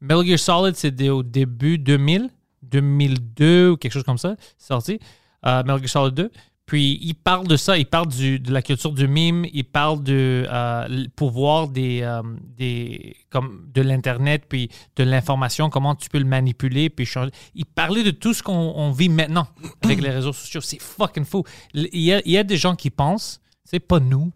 Metal 0.00 0.24
Gear 0.26 0.38
Solid, 0.38 0.74
c'était 0.76 1.08
au 1.10 1.22
début 1.22 1.78
2000, 1.78 2.30
2002 2.62 3.70
ou 3.70 3.76
quelque 3.76 3.92
chose 3.92 4.02
comme 4.04 4.18
ça, 4.18 4.36
sorti. 4.58 4.98
Euh, 5.46 5.62
Metal 5.62 5.78
Gear 5.78 5.88
Solid 5.88 6.14
2. 6.14 6.30
Puis 6.66 6.98
il 7.02 7.12
parle 7.14 7.46
de 7.46 7.58
ça, 7.58 7.76
il 7.76 7.84
parle 7.84 8.08
du- 8.08 8.40
de 8.40 8.50
la 8.50 8.62
culture 8.62 8.90
du 8.92 9.06
mime, 9.06 9.44
il 9.52 9.64
parle 9.64 10.02
de 10.02 10.46
euh, 10.50 10.86
le 10.88 11.08
pouvoir 11.08 11.68
des, 11.68 12.00
euh, 12.00 12.22
des 12.56 13.16
comme 13.28 13.66
de 13.74 13.82
l'internet 13.82 14.44
puis 14.48 14.70
de 14.96 15.04
l'information, 15.04 15.68
comment 15.68 15.94
tu 15.94 16.08
peux 16.08 16.18
le 16.18 16.24
manipuler 16.24 16.88
puis 16.88 17.04
changer. 17.04 17.32
Il 17.54 17.66
parlait 17.66 18.02
de 18.02 18.10
tout 18.12 18.32
ce 18.32 18.42
qu'on 18.42 18.54
on 18.54 18.90
vit 18.92 19.10
maintenant 19.10 19.46
avec 19.82 20.00
les 20.00 20.08
réseaux 20.08 20.32
sociaux. 20.32 20.62
C'est 20.62 20.80
fucking 20.80 21.26
fou. 21.26 21.44
Il 21.74 22.00
y 22.00 22.14
a, 22.14 22.22
il 22.24 22.32
y 22.32 22.38
a 22.38 22.44
des 22.44 22.56
gens 22.56 22.74
qui 22.74 22.88
pensent, 22.88 23.42
c'est 23.64 23.78
pas 23.78 24.00
nous, 24.00 24.32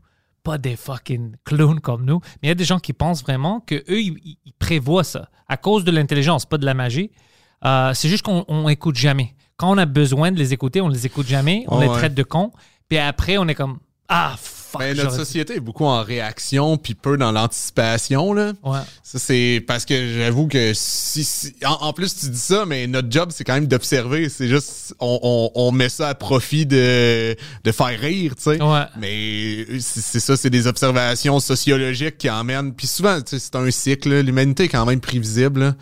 pas 0.49 0.57
des 0.57 0.77
fucking 0.77 1.37
clowns 1.45 1.79
comme 1.79 2.07
nous, 2.07 2.21
mais 2.41 2.45
il 2.45 2.49
y 2.49 2.51
a 2.51 2.55
des 2.55 2.65
gens 2.65 2.79
qui 2.79 2.95
pensent 2.95 3.21
vraiment 3.21 3.61
que 3.61 3.75
eux 3.75 4.01
ils, 4.01 4.39
prévoient 4.59 5.05
ça 5.05 5.29
à 5.47 5.59
cause 5.59 5.85
de 5.85 5.91
l'intelligence, 5.91 6.47
pas 6.47 6.57
de 6.57 6.65
la 6.65 6.73
magie. 6.73 7.11
Euh, 7.67 7.93
c'est 7.93 8.09
juste 8.09 8.23
qu'on 8.23 8.47
on 8.49 8.67
écoute 8.71 8.97
jamais. 8.97 9.35
Quand 9.59 9.71
on 9.71 9.77
a 9.77 9.85
besoin 9.85 10.33
de 10.33 10.39
les 10.39 10.55
écouter, 10.55 10.81
on 10.81 10.89
les 10.89 11.05
écoute 11.05 11.27
jamais, 11.27 11.67
on 11.69 11.77
Oh, 11.77 11.81
les 11.83 11.89
ouais. 11.89 11.99
traite 11.99 12.15
de 12.15 12.23
cons, 12.23 12.51
puis 12.89 12.97
après 12.97 13.37
on 13.37 13.47
est 13.47 13.55
comme 13.55 13.79
ah 14.09 14.37
fuck. 14.71 14.81
Ben, 14.81 14.97
notre 14.97 15.14
société 15.14 15.57
est 15.57 15.61
beaucoup 15.61 15.85
en 15.87 16.03
réaction 16.03 16.77
puis 16.77 16.95
peu 16.95 17.16
dans 17.16 17.33
l'anticipation 17.33 18.33
là. 18.33 18.53
Ouais. 18.62 18.79
Ça 19.03 19.19
c'est 19.19 19.64
parce 19.66 19.85
que 19.85 20.14
j'avoue 20.19 20.47
que 20.49 20.73
si, 20.75 21.25
si- 21.25 21.55
en, 21.64 21.73
en 21.87 21.93
plus 21.93 22.14
tu 22.14 22.29
dis 22.29 22.39
ça 22.39 22.64
mais 22.66 22.87
notre 22.87 23.11
job 23.11 23.31
c'est 23.33 23.45
quand 23.45 23.55
même 23.55 23.66
d'observer, 23.66 24.29
c'est 24.29 24.49
juste 24.49 24.95
on, 25.01 25.19
on, 25.23 25.51
on 25.55 25.73
met 25.73 25.89
ça 25.89 26.09
à 26.09 26.14
profit 26.14 26.66
de 26.66 27.35
de 27.64 27.73
faire 27.73 27.99
rire, 27.99 28.35
tu 28.37 28.43
sais. 28.43 28.62
Ouais. 28.62 28.85
Mais 28.99 29.66
c'est 29.81 30.01
c'est 30.03 30.21
ça, 30.21 30.37
c'est 30.37 30.51
des 30.51 30.66
observations 30.66 31.41
sociologiques 31.41 32.19
qui 32.19 32.29
emmènent 32.31 32.75
puis 32.75 32.87
souvent 32.87 33.21
tu 33.21 33.31
sais, 33.31 33.39
c'est 33.39 33.57
un 33.57 33.71
cycle, 33.71 34.21
l'humanité 34.21 34.64
est 34.64 34.69
quand 34.69 34.85
même 34.87 35.01
prévisible. 35.01 35.61
là. 35.61 35.75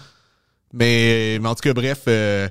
Mais, 0.72 1.38
mais 1.40 1.48
en 1.48 1.54
tout 1.54 1.62
cas 1.62 1.72
bref 1.72 2.00
euh, 2.08 2.48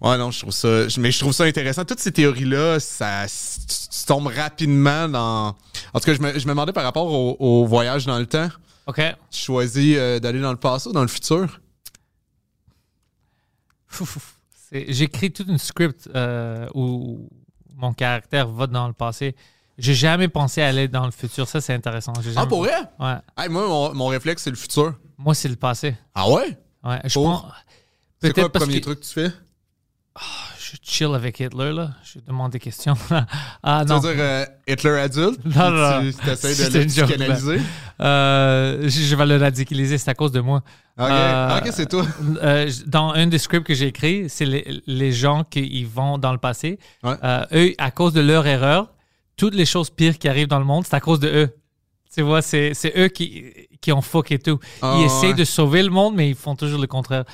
Ouais, 0.00 0.18
non, 0.18 0.30
je 0.30 0.40
trouve 0.40 0.52
ça. 0.52 0.86
Mais 0.98 1.10
je 1.10 1.18
trouve 1.18 1.32
ça 1.32 1.44
intéressant. 1.44 1.84
Toutes 1.84 2.00
ces 2.00 2.12
théories-là, 2.12 2.80
ça. 2.80 3.26
Tu, 3.26 4.06
tombes 4.06 4.26
rapidement 4.26 5.08
dans. 5.08 5.56
En 5.94 6.00
tout 6.00 6.04
cas, 6.04 6.14
je 6.14 6.20
me, 6.20 6.38
je 6.38 6.44
me 6.44 6.50
demandais 6.50 6.72
par 6.72 6.84
rapport 6.84 7.10
au, 7.10 7.36
au 7.38 7.64
voyage 7.64 8.04
dans 8.04 8.18
le 8.18 8.26
temps. 8.26 8.48
OK. 8.86 9.00
Tu 9.30 9.40
choisis 9.40 9.96
euh, 9.96 10.20
d'aller 10.20 10.40
dans 10.40 10.50
le 10.50 10.58
passé 10.58 10.88
ou 10.90 10.92
dans 10.92 11.02
le 11.02 11.08
futur? 11.08 11.60
J'écris 14.72 15.32
toute 15.32 15.48
une 15.48 15.58
script 15.58 16.08
euh, 16.14 16.68
où 16.74 17.28
mon 17.76 17.92
caractère 17.92 18.48
va 18.48 18.66
dans 18.66 18.86
le 18.88 18.92
passé. 18.92 19.34
J'ai 19.78 19.94
jamais 19.94 20.28
pensé 20.28 20.62
à 20.62 20.68
aller 20.68 20.88
dans 20.88 21.04
le 21.04 21.10
futur. 21.10 21.48
Ça, 21.48 21.60
c'est 21.60 21.74
intéressant. 21.74 22.12
Ah, 22.36 22.46
pour 22.46 22.60
vrai? 22.60 22.74
Ouais. 22.98 23.16
Hey, 23.36 23.48
moi, 23.48 23.66
mon, 23.66 23.94
mon 23.94 24.06
réflexe, 24.06 24.42
c'est 24.42 24.50
le 24.50 24.56
futur. 24.56 24.94
Moi, 25.18 25.34
c'est 25.34 25.48
le 25.48 25.56
passé. 25.56 25.96
Ah 26.14 26.28
ouais? 26.30 26.58
Ouais. 26.84 27.00
Je 27.04 27.14
pense. 27.14 27.44
C'est 28.20 28.32
quoi 28.32 28.44
le 28.44 28.48
premier 28.48 28.80
que 28.80 28.84
truc 28.84 29.00
que 29.00 29.04
tu 29.04 29.12
fais? 29.12 29.32
Je 30.58 30.76
chill 30.82 31.14
avec 31.14 31.40
Hitler, 31.40 31.72
là. 31.72 31.90
Je 32.04 32.20
demande 32.20 32.52
des 32.52 32.60
questions. 32.60 32.94
ah, 33.62 33.82
Tu 33.84 33.92
non. 33.92 33.98
veux 33.98 34.14
dire 34.14 34.24
euh, 34.24 34.46
Hitler 34.66 34.90
adulte? 34.90 35.40
Non, 35.44 35.70
non, 35.70 36.02
non. 36.02 36.10
Tu 36.22 36.30
essaies 36.30 36.70
de 36.70 36.78
le 36.78 36.88
joke, 36.88 37.08
psychanalyser? 37.08 37.60
Euh, 38.00 38.82
je, 38.84 38.88
je 38.88 39.16
vais 39.16 39.26
le 39.26 39.36
radicaliser. 39.36 39.98
C'est 39.98 40.10
à 40.10 40.14
cause 40.14 40.30
de 40.32 40.40
moi. 40.40 40.62
Ok, 40.98 41.06
Euh, 41.10 41.58
ok, 41.58 41.68
c'est 41.72 41.88
toi. 41.88 42.06
Euh, 42.42 42.70
dans 42.86 43.10
un 43.12 43.26
des 43.26 43.38
scripts 43.38 43.66
que 43.66 43.74
j'ai 43.74 43.88
écrit, 43.88 44.28
c'est 44.28 44.44
les, 44.46 44.82
les 44.86 45.12
gens 45.12 45.42
qui 45.44 45.82
vont 45.84 46.16
dans 46.18 46.32
le 46.32 46.38
passé. 46.38 46.78
Ouais. 47.02 47.14
Euh, 47.24 47.44
eux, 47.52 47.74
à 47.78 47.90
cause 47.90 48.12
de 48.12 48.20
leur 48.20 48.46
erreur, 48.46 48.92
toutes 49.36 49.54
les 49.54 49.66
choses 49.66 49.90
pires 49.90 50.16
qui 50.18 50.28
arrivent 50.28 50.46
dans 50.48 50.60
le 50.60 50.64
monde, 50.64 50.84
c'est 50.86 50.94
à 50.94 51.00
cause 51.00 51.18
de 51.18 51.28
eux. 51.28 51.56
Tu 52.14 52.22
vois, 52.22 52.42
c'est, 52.42 52.72
eux 52.96 53.08
qui, 53.08 53.52
qui 53.80 53.90
ont 53.90 54.00
fuck 54.00 54.30
et 54.30 54.38
tout. 54.38 54.60
Ah, 54.80 54.94
ils 55.00 55.06
essayent 55.06 55.30
ouais. 55.30 55.34
de 55.34 55.44
sauver 55.44 55.82
le 55.82 55.90
monde, 55.90 56.14
mais 56.14 56.28
ils 56.28 56.36
font 56.36 56.54
toujours 56.54 56.80
le 56.80 56.86
contraire. 56.86 57.24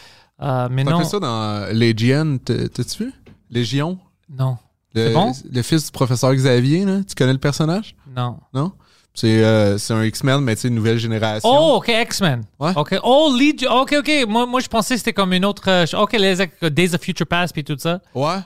Euh, 0.43 0.69
mais 0.71 0.85
T'as 0.85 0.91
non, 0.93 0.99
fait 1.01 1.05
ça 1.05 1.19
dans 1.21 1.67
Légion, 1.73 2.39
t'as- 2.45 2.69
t'as-tu 2.69 3.05
vu? 3.05 3.13
Légion? 3.51 3.99
non, 4.29 4.57
Le, 4.95 5.07
C'est 5.09 5.13
bon? 5.13 5.33
Le 5.53 5.63
fils 5.63 5.87
du 5.87 5.91
professeur 5.93 6.35
Xavier, 6.35 6.85
là. 6.85 7.01
Tu 7.07 7.15
connais 7.15 7.33
le 7.33 7.39
personnage? 7.39 7.95
non. 8.17 8.39
Non? 8.55 8.73
C'est 9.13 9.45
euh, 9.45 9.77
c'est 9.77 9.93
un 9.93 10.05
X-Men, 10.05 10.41
mais 10.41 10.55
tu 10.55 10.63
sais, 10.63 10.69
une 10.69 10.77
nouvelle 10.77 10.97
génération. 10.99 11.49
Oh, 11.53 11.77
OK, 11.79 11.89
X-Men. 11.89 12.45
Ouais. 12.61 12.71
OK. 12.77 12.95
Oh, 13.03 13.37
Legion. 13.37 13.81
OK, 13.81 13.97
OK. 13.99 14.11
Moi, 14.29 14.47
moi, 14.47 14.61
je 14.61 14.69
pensais 14.69 14.95
que 14.95 14.99
c'était 14.99 15.13
comme 15.13 15.33
une 15.33 15.45
autre... 15.45 15.69
euh, 15.69 15.85
OK, 16.01 16.13
les 16.13 16.37
Days 16.71 16.95
of 16.95 17.01
Future 17.03 17.27
Past 17.27 17.53
puis 17.53 17.65
tout 17.65 17.77
ça. 17.77 18.01
Ouais. 18.15 18.39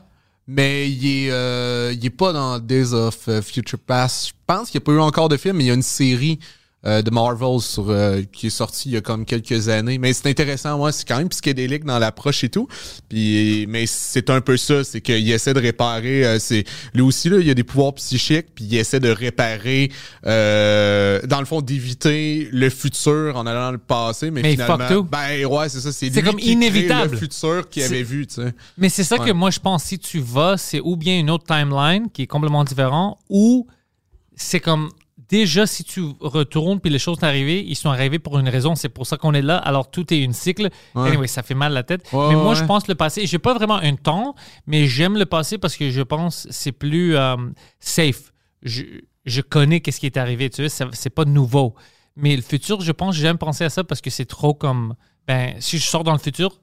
Mais 0.49 0.91
il 0.91 1.07
est, 1.27 1.31
euh, 1.31 1.93
il 1.95 2.05
est 2.05 2.11
pas 2.11 2.33
dans 2.33 2.59
Days 2.59 2.95
of 2.95 3.29
euh, 3.29 3.43
Future 3.43 3.79
Past. 3.79 4.29
Je 4.29 4.33
pense 4.47 4.71
qu'il 4.71 4.79
n'y 4.81 4.85
a 4.85 4.87
pas 4.87 4.93
eu 4.93 5.01
encore 5.01 5.29
de 5.29 5.37
film, 5.37 5.59
mais 5.59 5.65
il 5.65 5.67
y 5.67 5.71
a 5.71 5.75
une 5.75 5.83
série 5.83 6.39
euh, 6.87 7.03
de 7.03 7.11
Marvel 7.11 7.61
sur, 7.61 7.89
euh, 7.91 8.23
qui 8.33 8.49
est 8.49 8.51
sortie 8.51 8.91
il 8.91 8.93
y 8.95 8.97
a 8.97 9.01
comme 9.01 9.25
quelques 9.25 9.69
années. 9.69 9.99
Mais 9.99 10.13
c'est 10.13 10.29
intéressant, 10.29 10.77
moi, 10.77 10.93
c'est 10.93 11.07
quand 11.09 11.17
même 11.19 11.29
psychédélique 11.29 11.85
dans 11.85 11.99
l'approche 11.99 12.45
et 12.45 12.49
tout. 12.49 12.69
Puis, 13.09 13.67
mais 13.69 13.87
c'est 13.87 14.29
un 14.31 14.41
peu 14.41 14.57
ça, 14.57 14.85
c'est 14.85 15.01
qu'il 15.01 15.31
essaie 15.31 15.55
de 15.55 15.61
réparer. 15.61 16.25
euh, 16.27 16.39
c'est 16.39 16.65
lui 16.95 17.03
aussi 17.03 17.29
là, 17.29 17.39
il 17.39 17.47
y 17.47 17.51
a 17.51 17.55
des 17.55 17.65
pouvoirs 17.65 17.95
psychiques, 17.95 18.47
puis 18.55 18.65
il 18.65 18.77
essaie 18.77 19.01
de 19.01 19.09
réparer, 19.09 19.91
euh, 20.27 21.21
dans 21.27 21.41
le 21.41 21.47
fond, 21.47 21.61
d'éviter 21.61 22.49
le 22.53 22.71
futur 22.71 23.37
en 23.37 23.47
allant 23.47 23.67
dans 23.67 23.73
le 23.73 23.79
passé. 23.79 24.31
Mais, 24.31 24.43
Mais 24.43 24.53
finalement, 24.53 24.87
fuck 24.89 25.09
ben 25.11 25.47
ouais, 25.47 25.69
c'est 25.69 25.81
ça. 25.81 25.93
C'est 25.93 26.09
lui 26.11 26.23
comme 26.23 26.37
qui 26.37 26.43
crée 26.45 26.53
inévitable. 26.53 27.13
le 27.13 27.17
futur 27.19 27.69
qu'il 27.69 27.83
avait 27.83 28.03
vu, 28.03 28.27
tu 28.27 28.35
sais. 28.37 28.55
Mais 28.79 28.89
c'est 28.89 29.05
ça 29.05 29.19
Ouais. 29.19 29.27
que 29.29 29.33
moi, 29.33 29.51
je 29.51 29.61
pense, 29.61 29.85
si 29.85 29.99
tu 29.99 30.19
vas, 30.19 30.57
c'est 30.57 30.81
ou 30.81 30.97
bien 30.97 31.19
une 31.19 31.31
autre 31.31 31.45
timeline 31.47 32.11
qui 32.13 32.23
est 32.23 32.27
complètement 32.27 32.65
différente, 32.65 33.19
ou 33.31 33.67
c'est 34.37 34.61
comme 34.61 34.91
déjà, 35.29 35.67
si 35.67 35.85
tu 35.85 36.03
retournes 36.21 36.81
puis 36.81 36.91
les 36.91 36.99
choses 36.99 37.19
sont 37.19 37.25
arrivées, 37.25 37.65
ils 37.67 37.77
sont 37.77 37.91
arrivés 37.91 38.19
pour 38.19 38.39
une 38.39 38.49
raison, 38.49 38.75
c'est 38.75 38.89
pour 38.89 39.07
ça 39.07 39.17
qu'on 39.17 39.35
est 39.35 39.43
là, 39.43 39.57
alors 39.59 39.91
tout 39.91 40.13
est 40.13 40.21
une 40.21 40.33
cycle. 40.33 40.71
Ouais. 40.95 41.09
Anyway, 41.09 41.27
ça 41.27 41.43
fait 41.43 41.55
mal 41.55 41.73
la 41.73 41.83
tête. 41.83 42.07
Ouais, 42.13 42.29
mais 42.29 42.35
moi, 42.35 42.51
ouais. 42.51 42.55
je 42.57 42.65
pense 42.65 42.89
le 42.89 42.95
passé, 42.95 43.27
j'ai 43.27 43.39
pas 43.39 43.55
vraiment 43.55 43.77
un 43.77 43.95
temps, 43.97 44.35
mais 44.67 44.87
j'aime 44.87 45.17
le 45.17 45.27
passé 45.27 45.59
parce 45.59 45.77
que 45.77 45.91
je 45.91 46.03
pense 46.03 46.45
que 46.45 46.53
c'est 46.53 46.73
plus 46.73 47.17
euh, 47.17 47.37
safe. 47.81 48.33
Je, 48.63 48.83
je 49.25 49.41
connais 49.41 49.81
qu'est-ce 49.81 50.01
qui 50.01 50.07
est 50.07 50.17
arrivé, 50.17 50.51
tu 50.51 50.69
sais, 50.69 50.87
c'est 50.93 51.11
pas 51.11 51.25
nouveau. 51.25 51.75
Mais 52.17 52.37
le 52.37 52.43
futur, 52.43 52.81
je 52.81 52.93
pense, 52.93 53.17
j'aime 53.17 53.39
penser 53.39 53.65
à 53.65 53.71
ça 53.71 53.85
parce 53.85 54.01
que 54.01 54.11
c'est 54.11 54.27
trop 54.27 54.55
comme, 54.55 54.95
ben, 55.27 55.55
si 55.59 55.79
je 55.79 55.85
sors 55.85 56.05
dans 56.05 56.13
le 56.13 56.19
futur, 56.19 56.61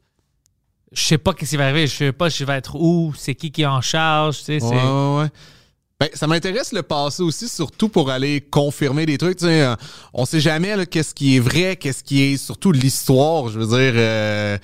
je 0.92 1.04
sais 1.04 1.18
pas 1.18 1.34
qu'est-ce 1.34 1.52
qui 1.52 1.58
va 1.58 1.66
arriver, 1.66 1.88
je 1.88 1.96
sais 1.96 2.12
pas 2.12 2.30
je 2.30 2.44
vais 2.44 2.54
être 2.54 2.76
où, 2.76 3.14
c'est 3.16 3.36
qui 3.36 3.52
qui 3.52 3.64
est 3.64 3.66
en 3.66 3.82
charge, 3.82 4.40
tu 4.40 4.44
sais, 4.44 4.60
c'est... 4.60 5.32
Ben, 6.02 6.10
ça 6.16 6.26
m'intéresse 6.26 6.74
le 6.74 6.82
passé 6.82 7.22
aussi, 7.22 7.48
surtout 7.48 7.88
pour 7.88 8.10
aller 8.10 8.42
confirmer 8.42 9.06
des 9.06 9.20
trucs. 9.20 9.38
tu 9.38 9.46
sais, 9.46 9.62
euh, 9.62 9.76
on 10.16 10.26
sait 10.26 10.40
jamais 10.40 10.88
qu'est-ce 10.88 11.14
qui 11.14 11.36
est 11.36 11.40
vrai, 11.40 11.76
qu'est-ce 11.76 12.04
qui 12.04 12.24
est 12.24 12.38
surtout 12.38 12.72
l'histoire. 12.72 13.50
Je 13.50 13.60
veux 13.60 13.68
dire, 13.68 13.94
euh, 13.96 14.58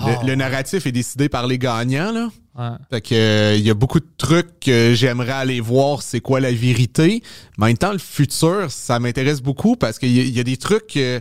le, 0.00 0.06
Oh. 0.06 0.26
le 0.26 0.34
narratif 0.34 0.86
est 0.86 0.92
décidé 0.92 1.28
par 1.28 1.46
les 1.46 1.58
gagnants. 1.58 2.10
Là. 2.10 2.28
Ouais. 2.58 2.76
Fait 2.88 3.00
que 3.02 3.14
euh, 3.14 3.54
il 3.56 3.66
y 3.66 3.70
a 3.70 3.74
beaucoup 3.74 4.00
de 4.00 4.08
trucs 4.16 4.60
que 4.60 4.94
j'aimerais 4.94 5.32
aller 5.32 5.60
voir, 5.60 6.00
c'est 6.00 6.20
quoi 6.20 6.40
la 6.40 6.52
vérité. 6.52 7.22
Mais 7.58 7.64
en 7.64 7.66
même 7.66 7.76
temps, 7.76 7.92
le 7.92 7.98
futur, 7.98 8.70
ça 8.70 8.98
m'intéresse 8.98 9.42
beaucoup 9.42 9.76
parce 9.76 9.98
qu'il 9.98 10.08
y, 10.16 10.30
y 10.30 10.40
a 10.40 10.44
des 10.44 10.56
trucs. 10.56 10.86
que 10.86 11.20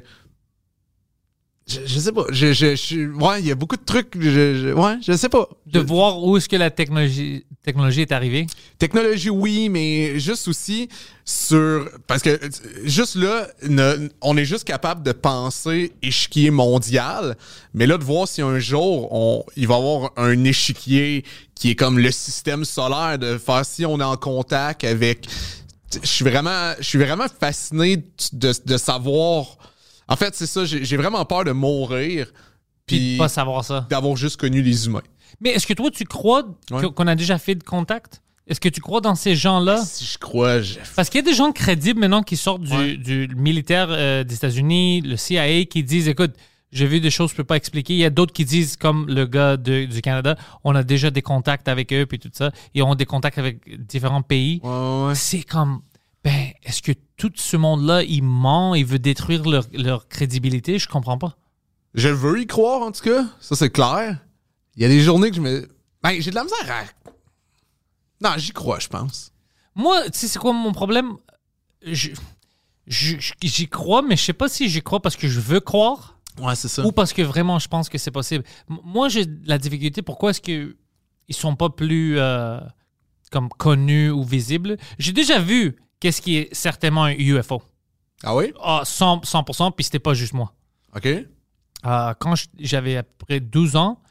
je, 1.67 1.81
je 1.85 1.99
sais 1.99 2.13
pas. 2.13 2.23
Je, 2.29 2.53
je, 2.53 2.75
je- 2.77 3.11
ouais, 3.21 3.41
il 3.41 3.47
y 3.47 3.51
a 3.51 3.55
beaucoup 3.55 3.75
de 3.75 3.83
trucs. 3.83 4.13
Je, 4.17 4.29
je- 4.55 4.73
ouais, 4.73 4.95
je 5.05 5.11
sais 5.11 5.27
pas. 5.27 5.49
De 5.65 5.81
voir 5.81 6.23
où 6.23 6.37
est-ce 6.37 6.47
que 6.47 6.55
la 6.55 6.71
technologie, 6.71 7.43
technologie 7.67 8.01
est 8.01 8.11
arrivée? 8.11 8.47
Technologie, 8.79 9.29
oui, 9.29 9.69
mais 9.69 10.19
juste 10.19 10.47
aussi 10.47 10.87
sur. 11.25 11.89
Parce 12.07 12.21
que 12.23 12.39
juste 12.85 13.15
là, 13.15 13.47
ne- 13.63 14.07
on 14.21 14.37
est 14.37 14.45
juste 14.45 14.63
capable 14.63 15.03
de 15.03 15.11
penser 15.11 15.91
échiquier 16.01 16.49
mondial, 16.49 17.35
mais 17.73 17.85
là, 17.85 17.97
de 17.97 18.03
voir 18.03 18.27
si 18.27 18.41
un 18.41 18.57
jour, 18.57 19.13
on, 19.13 19.43
il 19.55 19.67
va 19.67 19.75
y 19.75 19.77
avoir 19.77 20.11
un 20.17 20.43
échiquier 20.45 21.23
qui 21.53 21.71
est 21.71 21.75
comme 21.75 21.99
le 21.99 22.11
système 22.11 22.63
solaire, 22.65 23.19
de 23.19 23.37
faire 23.37 23.65
si 23.65 23.85
on 23.85 23.99
est 23.99 24.03
en 24.03 24.17
contact 24.17 24.83
avec. 24.83 25.27
Je 26.01 26.07
suis 26.07 26.25
vraiment, 26.25 26.73
je 26.79 26.83
suis 26.83 26.97
vraiment 26.99 27.27
fasciné 27.39 27.97
de, 28.33 28.53
de 28.65 28.77
savoir. 28.77 29.57
En 30.07 30.15
fait, 30.15 30.33
c'est 30.35 30.47
ça, 30.47 30.63
j'ai 30.65 30.97
vraiment 30.97 31.23
peur 31.25 31.43
de 31.43 31.51
mourir. 31.51 32.27
Puis 32.85 32.97
Puis 32.99 33.13
de 33.13 33.17
pas 33.17 33.27
savoir 33.27 33.65
ça. 33.65 33.85
d'avoir 33.89 34.15
juste 34.15 34.37
connu 34.37 34.61
les 34.61 34.85
humains. 34.85 35.03
Mais 35.41 35.49
est-ce 35.51 35.67
que 35.67 35.73
toi, 35.73 35.89
tu 35.91 36.03
crois 36.05 36.43
Ouais. 36.71 36.83
qu'on 36.93 37.07
a 37.07 37.15
déjà 37.15 37.37
fait 37.37 37.55
de 37.55 37.63
contact? 37.63 38.21
Est-ce 38.47 38.61
que 38.61 38.69
tu 38.69 38.79
crois 38.79 39.01
dans 39.01 39.15
ces 39.15 39.35
gens-là? 39.35 39.83
Si 39.83 40.05
je 40.05 40.17
crois, 40.17 40.61
je- 40.61 40.75
Parce 40.95 41.09
qu'il 41.09 41.19
y 41.19 41.23
a 41.23 41.29
des 41.29 41.33
gens 41.35 41.51
crédibles 41.51 41.99
maintenant 41.99 42.23
qui 42.23 42.37
sortent 42.37 42.61
du, 42.63 42.71
Ouais. 42.73 42.95
du 42.95 43.27
militaire 43.35 43.87
euh, 43.89 44.23
des 44.23 44.35
États-Unis, 44.35 45.01
le 45.01 45.17
CIA, 45.17 45.65
qui 45.65 45.83
disent 45.83 46.07
écoute, 46.07 46.31
j'ai 46.71 46.87
vu 46.87 46.99
des 47.01 47.09
choses 47.09 47.31
que 47.31 47.33
je 47.33 47.37
peux 47.37 47.43
pas 47.45 47.57
expliquer. 47.57 47.93
Il 47.93 47.99
y 47.99 48.05
a 48.05 48.09
d'autres 48.09 48.31
qui 48.33 48.45
disent, 48.45 48.77
comme 48.77 49.05
le 49.07 49.25
gars 49.25 49.57
de- 49.57 49.85
du 49.85 50.01
Canada, 50.01 50.37
on 50.63 50.75
a 50.75 50.83
déjà 50.83 51.11
des 51.11 51.21
contacts 51.21 51.67
avec 51.67 51.91
eux, 51.91 52.05
puis 52.05 52.19
tout 52.19 52.29
ça. 52.33 52.51
Ils 52.73 52.83
ont 52.83 52.95
des 52.95 53.05
contacts 53.05 53.37
avec 53.37 53.85
différents 53.85 54.21
pays. 54.21 54.61
Ouais. 54.63 55.13
C'est 55.15 55.43
comme, 55.43 55.81
ben, 56.23 56.51
est-ce 56.63 56.81
que 56.81 56.93
tout 57.17 57.31
ce 57.35 57.57
monde-là, 57.57 58.03
il 58.03 58.21
ment, 58.23 58.75
il 58.75 58.85
veut 58.85 58.99
détruire 58.99 59.43
leur, 59.47 59.65
leur 59.73 60.07
crédibilité? 60.07 60.79
Je 60.79 60.87
comprends 60.87 61.17
pas. 61.17 61.35
Je 61.95 62.09
veux 62.09 62.39
y 62.41 62.47
croire, 62.47 62.81
en 62.81 62.91
tout 62.91 63.03
cas. 63.03 63.25
Ça, 63.41 63.55
c'est 63.55 63.69
clair. 63.71 64.19
Il 64.77 64.83
y 64.83 64.85
a 64.85 64.89
des 64.89 65.01
journées 65.01 65.29
que 65.31 65.35
je 65.35 65.41
me. 65.41 65.67
Ben, 66.03 66.21
j'ai 66.21 66.29
de 66.29 66.35
la 66.35 66.43
misère 66.43 66.69
à. 66.71 66.83
Non, 68.21 68.37
j'y 68.37 68.51
crois, 68.51 68.79
je 68.79 68.87
pense. 68.87 69.31
Moi, 69.75 70.03
tu 70.09 70.19
sais, 70.19 70.27
c'est 70.27 70.39
quoi 70.39 70.53
mon 70.53 70.71
problème? 70.71 71.13
Je- 71.83 72.11
je- 72.87 73.17
J'y 73.43 73.67
crois, 73.67 74.01
mais 74.01 74.15
je 74.15 74.23
sais 74.23 74.33
pas 74.33 74.47
si 74.49 74.69
j'y 74.69 74.81
crois 74.81 75.01
parce 75.01 75.15
que 75.15 75.27
je 75.27 75.39
veux 75.39 75.59
croire 75.59 76.19
Ouais, 76.39 76.55
c'est 76.55 76.67
ça. 76.67 76.85
ou 76.85 76.91
parce 76.91 77.11
que 77.13 77.21
vraiment 77.21 77.59
je 77.59 77.67
pense 77.67 77.89
que 77.89 77.97
c'est 77.97 78.11
possible. 78.11 78.43
M- 78.69 78.77
Moi, 78.83 79.09
j'ai 79.09 79.25
de 79.25 79.47
la 79.47 79.57
difficulté. 79.57 80.01
Pourquoi 80.01 80.29
est-ce 80.31 80.41
qu'ils 80.41 80.75
sont 81.31 81.55
pas 81.55 81.69
plus 81.69 82.17
euh, 82.17 82.59
comme 83.31 83.49
connus 83.49 84.09
ou 84.09 84.23
visibles? 84.23 84.77
J'ai 84.99 85.11
déjà 85.11 85.39
vu 85.39 85.75
qu'est-ce 85.99 86.21
qui 86.21 86.37
est 86.37 86.53
certainement 86.53 87.03
un 87.05 87.11
UFO. 87.13 87.61
Ah 88.23 88.35
oui? 88.35 88.53
Ah, 88.61 88.81
100%, 88.85 89.25
100% 89.25 89.71
puis 89.71 89.83
c'était 89.83 89.99
pas 89.99 90.13
juste 90.13 90.33
moi. 90.33 90.53
OK. 90.95 91.05
Euh, 91.05 92.13
quand 92.19 92.35
je- 92.35 92.47
j'avais 92.57 92.97
à 92.97 93.03
peu 93.03 93.25
près 93.25 93.39
12 93.39 93.75
ans, 93.75 94.01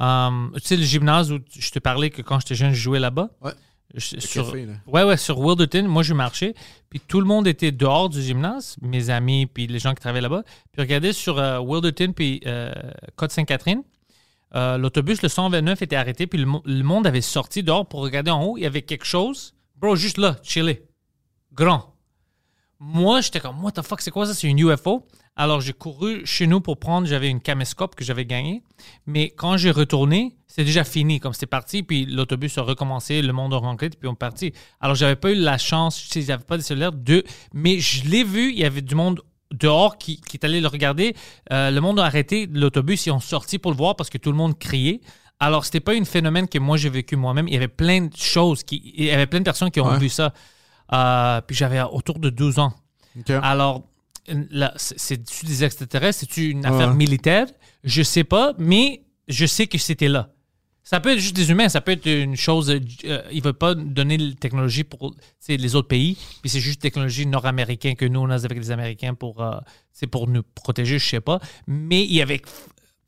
euh, 0.00 0.50
tu 0.54 0.60
sais, 0.62 0.76
le 0.76 0.82
gymnase 0.82 1.32
où 1.32 1.38
je 1.50 1.70
te 1.70 1.78
parlais 1.78 2.10
que 2.10 2.22
quand 2.22 2.38
j'étais 2.40 2.54
jeune, 2.54 2.72
je 2.72 2.80
jouais 2.80 3.00
là-bas? 3.00 3.30
Ouais. 3.40 3.52
Je- 3.94 4.20
sur, 4.20 4.44
café, 4.46 4.66
là. 4.66 4.74
ouais, 4.86 5.02
ouais, 5.02 5.16
sur 5.16 5.38
Wilderton, 5.40 5.84
moi 5.88 6.02
je 6.02 6.12
marchais, 6.12 6.54
puis 6.90 7.00
tout 7.00 7.20
le 7.20 7.26
monde 7.26 7.46
était 7.46 7.72
dehors 7.72 8.10
du 8.10 8.20
gymnase, 8.20 8.76
mes 8.82 9.08
amis, 9.08 9.46
puis 9.46 9.66
les 9.66 9.78
gens 9.78 9.94
qui 9.94 10.00
travaillaient 10.02 10.28
là-bas. 10.28 10.42
Puis 10.72 10.82
regardez 10.82 11.14
sur 11.14 11.38
euh, 11.38 11.58
Wilderton, 11.60 12.12
puis 12.12 12.42
euh, 12.46 12.70
Côte-Sainte-Catherine, 13.16 13.82
euh, 14.54 14.76
l'autobus, 14.76 15.22
le 15.22 15.30
129, 15.30 15.80
était 15.80 15.96
arrêté, 15.96 16.26
puis 16.26 16.38
le, 16.38 16.46
le 16.66 16.82
monde 16.82 17.06
avait 17.06 17.22
sorti 17.22 17.62
dehors 17.62 17.88
pour 17.88 18.00
regarder 18.00 18.30
en 18.30 18.42
haut. 18.44 18.58
Il 18.58 18.62
y 18.62 18.66
avait 18.66 18.82
quelque 18.82 19.06
chose, 19.06 19.54
bro, 19.76 19.96
juste 19.96 20.18
là, 20.18 20.36
chillé, 20.42 20.86
grand. 21.54 21.94
Moi, 22.78 23.22
j'étais 23.22 23.40
comme, 23.40 23.64
what 23.64 23.72
the 23.72 23.82
fuck, 23.82 24.02
c'est 24.02 24.10
quoi 24.10 24.26
ça? 24.26 24.34
C'est 24.34 24.48
une 24.48 24.58
UFO. 24.58 25.06
Alors, 25.40 25.60
j'ai 25.60 25.72
couru 25.72 26.26
chez 26.26 26.46
nous 26.48 26.60
pour 26.60 26.78
prendre, 26.78 27.06
j'avais 27.06 27.30
une 27.30 27.40
caméscope 27.40 27.94
que 27.94 28.04
j'avais 28.04 28.26
gagnée. 28.26 28.62
Mais 29.06 29.30
quand 29.30 29.56
j'ai 29.56 29.70
retourné, 29.70 30.36
c'était 30.48 30.64
déjà 30.64 30.82
fini, 30.84 31.20
comme 31.20 31.32
c'était 31.32 31.46
parti, 31.46 31.82
puis 31.84 32.04
l'autobus 32.06 32.58
a 32.58 32.62
recommencé, 32.62 33.22
le 33.22 33.32
monde 33.32 33.54
a 33.54 33.58
rentré, 33.58 33.88
puis 33.88 34.08
on 34.08 34.14
est 34.14 34.16
parti. 34.16 34.52
Alors, 34.80 34.96
j'avais 34.96 35.14
pas 35.16 35.30
eu 35.30 35.36
la 35.36 35.56
chance, 35.56 35.96
tu 35.96 36.08
sais, 36.08 36.22
j'avais 36.22 36.42
pas 36.44 36.56
de 36.56 36.62
cellulaire, 36.62 36.92
de, 36.92 37.22
mais 37.54 37.78
je 37.78 38.04
l'ai 38.08 38.24
vu, 38.24 38.50
il 38.52 38.58
y 38.58 38.64
avait 38.64 38.82
du 38.82 38.94
monde 38.96 39.20
dehors 39.52 39.96
qui, 39.96 40.20
qui 40.20 40.36
est 40.36 40.44
allé 40.44 40.60
le 40.60 40.66
regarder. 40.68 41.14
Euh, 41.52 41.70
le 41.70 41.80
monde 41.80 42.00
a 42.00 42.04
arrêté 42.04 42.48
l'autobus, 42.52 43.06
ils 43.06 43.12
ont 43.12 43.20
sorti 43.20 43.58
pour 43.58 43.70
le 43.70 43.76
voir 43.76 43.94
parce 43.96 44.10
que 44.10 44.18
tout 44.18 44.30
le 44.32 44.36
monde 44.36 44.58
criait. 44.58 45.00
Alors, 45.40 45.64
c'était 45.64 45.80
pas 45.80 45.92
un 45.94 46.04
phénomène 46.04 46.48
que 46.48 46.58
moi 46.58 46.76
j'ai 46.76 46.90
vécu 46.90 47.14
moi-même. 47.14 47.46
Il 47.46 47.54
y 47.54 47.56
avait 47.56 47.68
plein 47.68 48.02
de 48.06 48.16
choses, 48.16 48.64
qui, 48.64 48.92
il 48.96 49.04
y 49.04 49.10
avait 49.12 49.26
plein 49.28 49.38
de 49.38 49.44
personnes 49.44 49.70
qui 49.70 49.80
ont 49.80 49.86
Ouais. 49.88 49.98
vu 49.98 50.08
ça. 50.08 50.34
Euh, 50.92 51.40
puis 51.42 51.54
j'avais 51.56 51.80
autour 51.80 52.18
de 52.18 52.28
12 52.28 52.58
ans. 52.58 52.74
Alors, 53.42 53.76
c'est- 53.78 53.87
c'est-tu 54.76 55.46
des 55.46 55.64
extraterrestres? 55.64 56.20
C'est-tu 56.20 56.50
une 56.50 56.64
affaire 56.66 56.88
Ouais. 56.90 56.94
militaire? 56.94 57.46
Je 57.84 58.02
sais 58.02 58.24
pas, 58.24 58.52
mais 58.58 59.02
je 59.28 59.46
sais 59.46 59.66
que 59.66 59.78
c'était 59.78 60.08
là. 60.08 60.30
Ça 60.82 61.00
peut 61.00 61.10
être 61.12 61.18
juste 61.18 61.36
des 61.36 61.50
humains, 61.50 61.68
ça 61.68 61.82
peut 61.82 61.92
être 61.92 62.06
une 62.06 62.34
chose. 62.34 62.70
euh, 62.70 62.80
ils 63.30 63.38
ne 63.38 63.42
veulent 63.42 63.52
pas 63.52 63.74
donner 63.74 64.16
la 64.16 64.32
technologie 64.32 64.84
pour 64.84 65.14
les 65.46 65.74
autres 65.76 65.88
pays, 65.88 66.16
puis 66.40 66.48
c'est 66.48 66.60
juste 66.60 66.80
technologie 66.80 67.26
nord-américaine 67.26 67.94
que 67.94 68.06
nous, 68.06 68.20
on 68.20 68.30
a 68.30 68.36
avec 68.42 68.56
les 68.56 68.70
Américains 68.70 69.12
pour, 69.12 69.42
euh, 69.42 69.58
c'est 69.92 70.06
pour 70.06 70.28
nous 70.28 70.42
protéger, 70.54 70.98
je 70.98 71.06
sais 71.06 71.20
pas. 71.20 71.40
Mais 71.66 72.04
il 72.04 72.14
y 72.14 72.22
avait. 72.22 72.40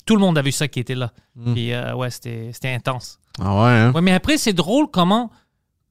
Tout 0.05 0.15
le 0.17 0.21
monde 0.21 0.37
a 0.37 0.43
vu 0.43 0.53
ça 0.53 0.69
qui 0.69 0.81
était 0.81 0.95
là. 0.95 1.13
Puis 1.55 1.73
euh, 1.73 1.95
ouais, 1.95 2.11
c'était 2.11 2.51
c'était 2.53 2.69
intense. 2.71 3.19
Ah 3.39 3.55
ouais, 3.63 3.71
hein? 3.71 3.93
Ouais, 3.93 4.03
mais 4.03 4.13
après, 4.13 4.37
c'est 4.37 4.53
drôle 4.53 4.89
comment, 4.91 5.31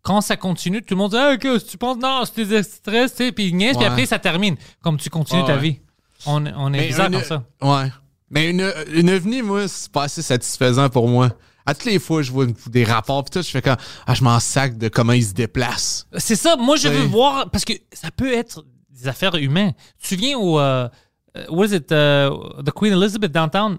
quand 0.01 0.21
ça 0.21 0.37
continue, 0.37 0.81
tout 0.81 0.93
le 0.93 0.97
monde 0.97 1.11
dit 1.11 1.17
Ah, 1.17 1.33
ok, 1.33 1.63
tu 1.67 1.77
penses, 1.77 1.97
non, 1.97 2.23
c'est 2.25 2.45
des 2.45 2.55
extraterrestres, 2.57 3.17
tu 3.17 3.25
sais, 3.25 3.31
puis 3.31 3.47
ils 3.49 3.55
niaisent, 3.55 3.77
puis 3.77 3.85
après, 3.85 4.05
ça 4.05 4.19
termine. 4.19 4.55
Comme 4.81 4.97
tu 4.97 5.09
continues 5.09 5.41
Ouais, 5.41 5.47
ta 5.47 5.55
ouais. 5.55 5.61
vie. 5.61 5.79
On, 6.25 6.45
on 6.45 6.73
est 6.73 6.77
Mais 6.79 6.87
bizarre 6.87 7.07
une- 7.07 7.13
comme 7.13 7.23
ça. 7.23 7.43
Ouais. 7.61 7.91
Mais 8.29 8.49
une, 8.51 8.71
une 8.93 9.41
moi, 9.43 9.67
c'est 9.67 9.91
pas 9.91 10.03
assez 10.03 10.21
satisfaisant 10.21 10.89
pour 10.89 11.07
moi. 11.07 11.29
À 11.65 11.73
toutes 11.73 11.85
les 11.85 11.99
fois, 11.99 12.21
je 12.21 12.31
vois 12.31 12.45
des 12.67 12.83
rapports 12.83 13.23
pis 13.23 13.31
tout, 13.31 13.41
je 13.41 13.49
fais 13.49 13.61
comme, 13.61 13.75
ah, 14.07 14.13
je 14.13 14.23
m'en 14.23 14.39
sac 14.39 14.77
de 14.77 14.87
comment 14.87 15.13
ils 15.13 15.23
se 15.25 15.33
déplacent. 15.33 16.07
C'est 16.17 16.35
ça, 16.35 16.55
moi, 16.55 16.75
je 16.77 16.87
veux 16.87 17.03
voir, 17.05 17.49
parce 17.51 17.65
que 17.65 17.73
ça 17.93 18.09
peut 18.11 18.33
être 18.33 18.63
des 18.89 19.07
affaires 19.07 19.35
humaines. 19.35 19.73
Tu 19.97 20.03
te 20.03 20.07
souviens 20.15 20.37
au. 20.37 20.59
euh, 20.59 20.87
euh, 21.37 21.45
what 21.49 21.67
is 21.67 21.75
it? 21.75 21.91
euh, 21.91 22.29
the 22.65 22.71
Queen 22.71 22.93
Elizabeth 22.93 23.31
Downtown, 23.31 23.77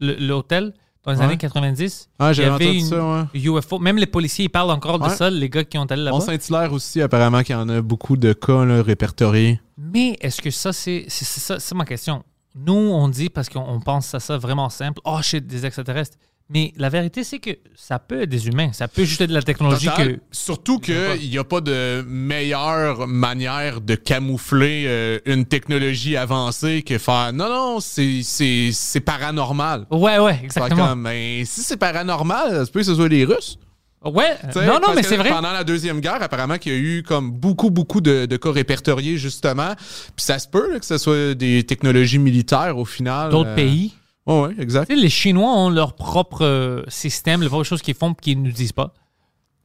l'hôtel, 0.00 0.72
dans 1.04 1.12
les 1.12 1.18
Ouais. 1.18 1.24
années 1.24 1.36
90. 1.38 2.08
Ah, 2.18 2.28
il 2.28 2.30
y 2.30 2.34
j'avais 2.34 2.48
avait 2.48 2.64
entendu 2.66 2.78
une 2.78 2.86
ça, 2.86 3.28
UFO. 3.34 3.78
Même 3.78 3.96
les 3.96 4.06
policiers, 4.06 4.44
ils 4.46 4.48
parlent 4.50 4.70
encore 4.70 4.98
de 4.98 5.04
Ouais. 5.04 5.14
ça, 5.16 5.30
les 5.30 5.48
gars 5.48 5.64
qui 5.64 5.78
ont 5.78 5.84
allé 5.84 6.02
là-bas. 6.02 6.18
Bon 6.18 6.24
Saint-Hilaire 6.24 6.72
aussi, 6.72 7.00
apparemment, 7.00 7.42
qu'il 7.42 7.54
y 7.54 7.58
en 7.58 7.68
a 7.68 7.80
beaucoup 7.80 8.16
de 8.16 8.32
cas 8.32 8.64
là, 8.64 8.82
répertoriés. 8.82 9.60
Mais 9.78 10.16
est-ce 10.20 10.42
que 10.42 10.50
ça, 10.50 10.72
c'est 10.72 11.06
ça, 11.08 11.58
c'est 11.58 11.74
ma 11.74 11.84
question. 11.84 12.22
Nous, 12.54 12.72
on 12.74 13.08
dit 13.08 13.30
parce 13.30 13.48
qu'on 13.48 13.60
on 13.60 13.80
pense 13.80 14.12
à 14.14 14.20
ça 14.20 14.36
vraiment 14.36 14.68
simple. 14.68 15.00
Oh 15.04 15.18
shit, 15.22 15.46
des 15.46 15.64
extraterrestres. 15.64 16.16
Mais 16.52 16.72
la 16.76 16.88
vérité, 16.88 17.22
c'est 17.22 17.38
que 17.38 17.50
ça 17.76 18.00
peut 18.00 18.22
être 18.22 18.28
des 18.28 18.48
humains. 18.48 18.72
Ça 18.72 18.88
peut 18.88 19.04
juste 19.04 19.20
être 19.20 19.30
de 19.30 19.34
la 19.34 19.42
technologie 19.42 19.86
Total. 19.86 20.16
que. 20.16 20.20
Surtout 20.32 20.80
qu'il 20.80 21.30
n'y 21.30 21.38
a 21.38 21.44
pas 21.44 21.60
de 21.60 22.04
meilleure 22.08 23.06
manière 23.06 23.80
de 23.80 23.94
camoufler 23.94 24.84
euh, 24.86 25.20
une 25.26 25.46
technologie 25.46 26.16
avancée 26.16 26.82
que 26.82 26.98
faire 26.98 27.32
non, 27.32 27.48
non, 27.48 27.80
c'est- 27.80 29.00
paranormal. 29.04 29.86
Ouais, 29.90 30.18
ouais, 30.18 30.40
exactement. 30.42 30.88
comme, 30.88 31.04
ben, 31.04 31.44
si 31.44 31.62
c'est 31.62 31.76
paranormal, 31.76 32.66
ça 32.66 32.72
peut 32.72 32.80
que 32.80 32.86
ce 32.86 32.94
soit 32.94 33.08
les 33.08 33.24
Russes. 33.24 33.56
Ouais, 34.04 34.34
T'sais, 34.50 34.66
non, 34.66 34.80
non, 34.80 34.94
mais 34.94 35.02
c'est 35.02 35.18
vrai. 35.18 35.28
Pendant 35.28 35.52
la 35.52 35.62
Deuxième 35.62 36.00
Guerre, 36.00 36.22
apparemment 36.22 36.56
qu'il 36.56 36.72
y 36.72 36.74
a 36.74 36.78
eu 36.78 37.02
comme 37.02 37.30
beaucoup, 37.30 37.70
beaucoup 37.70 38.00
de, 38.00 38.24
de 38.24 38.36
cas 38.38 38.50
répertoriés, 38.50 39.18
justement. 39.18 39.74
Puis 40.16 40.24
ça 40.24 40.38
se 40.38 40.48
peut 40.48 40.72
là, 40.72 40.78
que 40.78 40.86
ce 40.86 40.96
soit 40.96 41.34
des 41.34 41.64
technologies 41.64 42.18
militaires 42.18 42.78
au 42.78 42.86
final. 42.86 43.30
D'autres 43.30 43.50
euh, 43.50 43.54
pays. 43.54 43.94
Ouais, 44.26 44.40
ouais, 44.42 44.54
exact. 44.58 44.88
Tu 44.88 44.94
sais, 44.96 45.00
les 45.00 45.08
Chinois 45.08 45.50
ont 45.56 45.70
leur 45.70 45.94
propre 45.94 46.44
euh, 46.44 46.82
système, 46.88 47.42
les 47.42 47.48
propres 47.48 47.64
choses 47.64 47.82
qu'ils 47.82 47.94
font 47.94 48.12
et 48.12 48.16
qu'ils 48.20 48.40
ne 48.42 48.46
nous 48.48 48.52
disent 48.52 48.72
pas. 48.72 48.94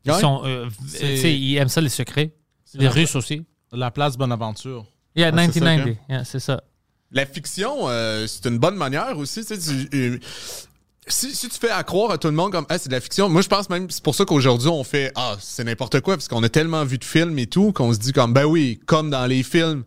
Ils, 0.06 0.12
Ouais. 0.12 0.20
sont, 0.20 0.42
euh, 0.46 0.70
C'est- 0.88 1.18
sais, 1.18 1.36
ils 1.38 1.58
aiment 1.58 1.68
ça, 1.68 1.82
les 1.82 1.90
secrets. 1.90 2.34
Les 2.76 2.86
la- 2.86 2.92
Russes 2.92 3.16
aussi. 3.16 3.44
La 3.72 3.92
place 3.92 4.18
Bonaventure. 4.18 4.86
Yeah, 5.16 5.28
Ah, 5.34 5.38
c'est 5.46 5.60
ça, 5.60 5.60
1990. 5.60 5.92
ok. 5.92 5.98
Yeah, 6.10 6.24
c'est 6.26 6.40
ça. 6.40 6.64
La 7.12 7.26
fiction, 7.26 7.88
euh, 7.90 8.28
c'est 8.28 8.46
une 8.48 8.58
bonne 8.58 8.76
manière 8.76 9.18
aussi. 9.18 9.46
tu 9.46 9.56
sais, 9.56 9.58
tu- 9.58 9.90
euh, 9.98 10.20
si, 11.08 11.34
si 11.36 11.48
tu 11.50 11.58
fais 11.58 11.70
à 11.70 11.84
croire 11.84 12.12
à 12.12 12.18
tout 12.18 12.28
le 12.28 12.34
monde 12.34 12.52
comme 12.52 12.66
ah, 12.70 12.78
c'est 12.78 12.90
de 12.90 12.94
la 12.94 13.00
fiction, 13.02 13.30
moi 13.30 13.42
je 13.42 13.48
pense 13.48 13.70
même 13.70 13.90
c'est 13.90 14.04
pour 14.04 14.16
ça 14.16 14.26
qu'aujourd'hui 14.26 14.70
on 14.70 14.84
fait 14.84 15.12
ah 15.16 15.36
c'est 15.40 15.64
n'importe 15.64 16.02
quoi 16.02 16.16
parce 16.16 16.28
qu'on 16.28 16.42
a 16.44 16.50
tellement 16.50 16.84
vu 16.84 16.98
de 16.98 17.04
films 17.04 17.38
et 17.38 17.46
tout 17.46 17.72
qu'on 17.74 17.94
se 17.94 18.00
dit 18.00 18.12
comme 18.12 18.34
ben 18.34 18.46
oui 18.46 18.80
comme 18.88 19.10
dans 19.12 19.26
les 19.28 19.44
films. 19.44 19.84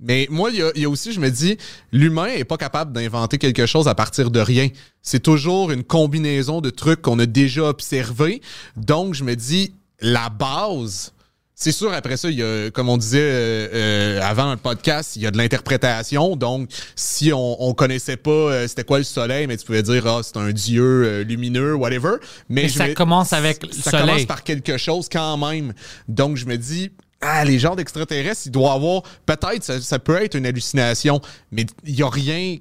Mais 0.00 0.26
moi 0.30 0.50
il 0.50 0.56
y 0.58 0.62
a, 0.62 0.70
il 0.74 0.82
y 0.82 0.84
a 0.84 0.90
aussi 0.90 1.12
je 1.12 1.20
me 1.20 1.30
dis 1.30 1.56
l'humain 1.92 2.26
est 2.26 2.44
pas 2.44 2.58
capable 2.58 2.92
d'inventer 2.92 3.38
quelque 3.38 3.64
chose 3.66 3.88
à 3.88 3.94
partir 3.94 4.30
de 4.30 4.40
rien. 4.40 4.68
C'est 5.02 5.22
toujours 5.22 5.70
une 5.70 5.84
combinaison 5.84 6.60
de 6.60 6.70
trucs 6.70 7.00
qu'on 7.02 7.18
a 7.18 7.26
déjà 7.26 7.64
observés. 7.64 8.42
Donc 8.76 9.14
je 9.14 9.24
me 9.24 9.34
dis 9.36 9.72
la 10.00 10.28
base 10.28 11.12
c'est 11.58 11.72
sûr, 11.72 11.90
après 11.94 12.18
ça, 12.18 12.28
il 12.28 12.38
y 12.38 12.42
a, 12.42 12.70
comme 12.70 12.90
on 12.90 12.98
disait 12.98 13.18
euh, 13.18 13.68
euh, 13.72 14.20
avant 14.22 14.50
le 14.50 14.58
podcast, 14.58 15.16
il 15.16 15.22
y 15.22 15.26
a 15.26 15.30
de 15.30 15.38
l'interprétation. 15.38 16.36
Donc, 16.36 16.68
si 16.96 17.32
on, 17.32 17.66
on 17.66 17.72
connaissait 17.72 18.18
pas 18.18 18.30
euh, 18.30 18.68
c'était 18.68 18.84
quoi 18.84 18.98
le 18.98 19.04
soleil, 19.04 19.46
mais 19.46 19.56
tu 19.56 19.64
pouvais 19.64 19.82
dire, 19.82 20.06
ah, 20.06 20.20
c'est 20.22 20.36
un 20.36 20.52
dieu 20.52 20.82
euh, 20.84 21.24
lumineux, 21.24 21.72
whatever. 21.74 22.16
Mais, 22.50 22.64
Mais 22.64 22.68
je 22.68 22.74
ça 22.74 22.86
me- 22.88 22.92
commence 22.92 23.32
avec 23.32 23.62
le 23.66 23.72
Ça 23.72 23.90
soleil. 23.90 24.06
commence 24.06 24.24
par 24.26 24.44
quelque 24.44 24.76
chose 24.76 25.08
quand 25.10 25.38
même. 25.38 25.72
Donc, 26.08 26.36
je 26.36 26.44
me 26.44 26.58
dis, 26.58 26.90
ah, 27.20 27.44
les 27.44 27.58
genres 27.58 27.76
d'extraterrestres, 27.76 28.42
il 28.46 28.52
doit 28.52 28.72
avoir, 28.72 29.02
peut-être, 29.24 29.64
ça, 29.64 29.80
ça 29.80 29.98
peut 29.98 30.22
être 30.22 30.34
une 30.34 30.46
hallucination, 30.46 31.20
mais 31.50 31.66
il 31.84 31.94
y 31.94 32.02
a 32.02 32.08
rien. 32.08 32.58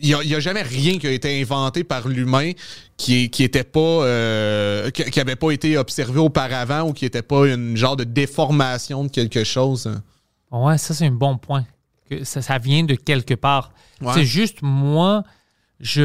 Il 0.00 0.16
n'y 0.16 0.34
a, 0.34 0.38
jamais 0.38 0.62
rien 0.62 0.96
qui 0.98 1.08
a 1.08 1.10
été 1.10 1.40
inventé 1.40 1.82
par 1.82 2.06
l'humain 2.06 2.52
qui, 2.96 3.30
qui 3.30 3.42
était 3.42 3.64
pas 3.64 3.80
euh, 3.80 4.90
qui, 4.90 5.02
qui 5.10 5.18
avait 5.18 5.34
pas 5.34 5.50
été 5.50 5.76
observé 5.76 6.20
auparavant 6.20 6.82
ou 6.82 6.92
qui 6.92 7.04
était 7.04 7.22
pas 7.22 7.48
une 7.48 7.76
genre 7.76 7.96
de 7.96 8.04
déformation 8.04 9.02
de 9.02 9.08
quelque 9.08 9.42
chose. 9.42 9.92
Ouais, 10.52 10.78
ça, 10.78 10.94
c'est 10.94 11.06
un 11.06 11.10
bon 11.10 11.36
point. 11.36 11.66
Que 12.08 12.22
ça, 12.22 12.42
ça 12.42 12.58
vient 12.58 12.84
de 12.84 12.94
quelque 12.94 13.34
part. 13.34 13.72
Ouais. 14.00 14.12
C'est 14.14 14.24
juste 14.24 14.58
moi, 14.62 15.24
je. 15.80 16.04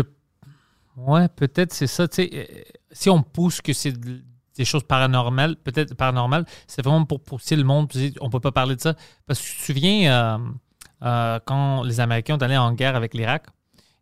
Ouais, 0.98 1.28
peut-être 1.28 1.72
c'est 1.72 1.86
ça. 1.86 2.08
Euh, 2.18 2.46
si 2.92 3.12
on 3.12 3.22
pousse 3.22 3.62
que 3.62 3.74
c'est 3.74 3.92
de- 3.92 4.22
des 4.56 4.66
choses 4.66 4.84
paranormales, 4.84 5.56
peut-être 5.56 5.96
paranormales, 5.96 6.46
c'est 6.68 6.84
vraiment 6.84 7.06
pour 7.06 7.22
pousser 7.22 7.56
le 7.56 7.64
monde. 7.64 7.92
On 8.22 8.30
peut 8.30 8.40
pas 8.40 8.52
parler 8.52 8.76
de 8.76 8.82
ça. 8.82 8.96
Parce 9.26 9.40
que 9.40 9.46
tu 9.48 9.58
te 9.58 9.62
souviens, 9.64 10.12
euh, 10.12 10.38
euh, 11.04 11.40
quand 11.46 11.84
les 11.84 12.00
Américains 12.00 12.36
ont 12.36 12.42
allé 12.42 12.58
en 12.58 12.72
guerre 12.74 12.96
avec 12.96 13.14
l'Irak, 13.14 13.46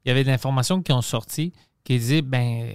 il 0.04 0.10
y 0.10 0.12
avait 0.12 0.24
des 0.24 0.32
informations 0.32 0.82
qui 0.82 0.92
ont 0.92 1.02
sorti 1.02 1.54
qui 1.84 1.98
disaient 1.98 2.22
ben 2.22 2.72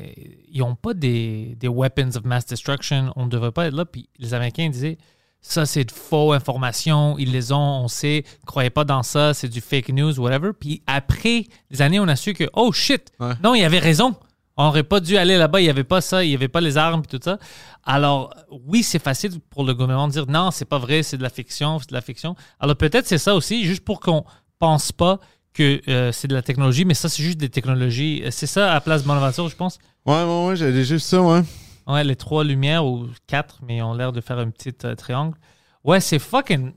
ils 0.48 0.58
n'ont 0.58 0.74
pas 0.74 0.92
des, 0.92 1.54
des 1.60 1.68
weapons 1.68 2.10
of 2.16 2.24
mass 2.24 2.44
destruction, 2.46 3.12
on 3.14 3.26
ne 3.26 3.30
devrait 3.30 3.52
pas 3.52 3.66
être 3.66 3.74
là. 3.74 3.84
Puis 3.84 4.08
les 4.18 4.34
Américains 4.34 4.68
disaient 4.68 4.98
ça 5.40 5.64
c'est 5.64 5.84
de 5.84 5.92
faux 5.92 6.32
informations, 6.32 7.16
ils 7.18 7.30
les 7.30 7.52
ont, 7.52 7.82
on 7.84 7.88
sait, 7.88 8.24
croyez 8.46 8.70
pas 8.70 8.84
dans 8.84 9.04
ça, 9.04 9.32
c'est 9.32 9.48
du 9.48 9.60
fake 9.60 9.90
news, 9.90 10.18
whatever. 10.18 10.50
Puis 10.58 10.82
après 10.88 11.44
des 11.70 11.82
années, 11.82 12.00
on 12.00 12.08
a 12.08 12.16
su 12.16 12.32
que 12.32 12.48
oh 12.54 12.72
shit, 12.72 13.12
Ouais. 13.20 13.34
non, 13.44 13.54
il 13.54 13.62
avait 13.64 13.78
raison. 13.78 14.16
On 14.56 14.64
n'aurait 14.64 14.84
pas 14.84 15.00
dû 15.00 15.16
aller 15.16 15.36
là-bas, 15.36 15.60
il 15.60 15.64
n'y 15.64 15.70
avait 15.70 15.84
pas 15.84 16.00
ça, 16.00 16.24
il 16.24 16.28
n'y 16.28 16.34
avait 16.34 16.48
pas 16.48 16.60
les 16.62 16.76
armes 16.78 17.02
et 17.04 17.06
tout 17.06 17.22
ça. 17.22 17.38
Alors, 17.84 18.34
oui, 18.50 18.82
c'est 18.82 18.98
facile 18.98 19.38
pour 19.50 19.64
le 19.64 19.74
gouvernement 19.74 20.08
de 20.08 20.12
dire 20.12 20.26
non, 20.26 20.50
c'est 20.50 20.64
pas 20.64 20.78
vrai, 20.78 21.02
c'est 21.02 21.18
de 21.18 21.22
la 21.22 21.28
fiction, 21.30 21.78
c'est 21.78 21.90
de 21.90 21.94
la 21.94 22.00
fiction. 22.00 22.34
Alors 22.58 22.76
peut-être 22.76 23.06
c'est 23.06 23.18
ça 23.18 23.34
aussi, 23.34 23.64
juste 23.64 23.84
pour 23.84 24.00
qu'on 24.00 24.24
pense 24.58 24.92
pas 24.92 25.20
que 25.52 25.80
euh, 25.88 26.12
c'est 26.12 26.28
de 26.28 26.34
la 26.34 26.42
technologie, 26.42 26.84
mais 26.84 26.94
ça, 26.94 27.08
c'est 27.08 27.22
juste 27.22 27.38
des 27.38 27.48
technologies. 27.48 28.22
Euh, 28.24 28.30
C'est 28.30 28.46
ça 28.46 28.74
à 28.74 28.80
Place 28.80 29.02
Bonaventure, 29.04 29.48
je 29.48 29.56
pense? 29.56 29.78
Ouais, 30.04 30.22
ouais, 30.22 30.46
ouais, 30.48 30.56
j'avais 30.56 30.84
juste 30.84 31.06
ça, 31.06 31.20
ouais. 31.22 31.42
Ouais, 31.86 32.04
les 32.04 32.16
trois 32.16 32.44
lumières 32.44 32.84
ou 32.84 33.08
quatre, 33.26 33.60
mais 33.66 33.76
ils 33.78 33.82
ont 33.82 33.94
l'air 33.94 34.12
de 34.12 34.20
faire 34.20 34.38
un 34.38 34.50
petit 34.50 34.74
euh, 34.84 34.94
triangle. 34.94 35.36
Ouais, 35.82 36.00
c'est 36.00 36.18
fucking. 36.18 36.72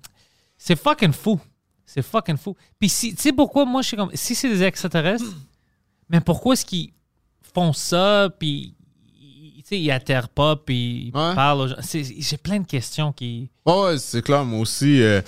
C'est 0.58 0.78
fucking 0.78 1.12
fou. 1.12 1.40
C'est 1.86 2.02
fucking 2.02 2.38
fou. 2.38 2.56
Puis, 2.80 2.88
si, 2.90 3.16
tu 3.16 3.22
sais 3.22 3.34
pourquoi 3.34 3.66
moi, 3.66 3.82
je 3.82 3.88
suis 3.88 3.98
comme. 3.98 4.12
Si 4.14 4.36
c'est 4.36 4.50
des 4.50 4.64
extraterrestres, 4.64 5.26
mais 6.10 6.22
pourquoi 6.22 6.54
est-ce 6.54 6.66
qu'ils 6.66 6.94
font 7.54 7.74
ça, 7.74 8.30
puis. 8.40 8.76
ils- 9.22 9.62
Tu 9.64 9.76
sais, 9.76 9.82
ils 9.82 9.92
atterrent 9.92 10.30
pas, 10.30 10.56
puis 10.56 11.08
ils 11.08 11.16
Ouais. 11.16 11.36
parlent 11.36 11.62
aux 11.62 11.68
gens. 11.68 11.76
C'est- 11.82 12.04
J'ai 12.22 12.38
plein 12.38 12.60
de 12.60 12.66
questions 12.66 13.12
qui. 13.14 13.50
Ouais, 13.70 13.96
c'est 13.98 14.22
clair, 14.24 14.46
moi 14.46 14.60
aussi. 14.60 15.02
euh, 15.02 15.22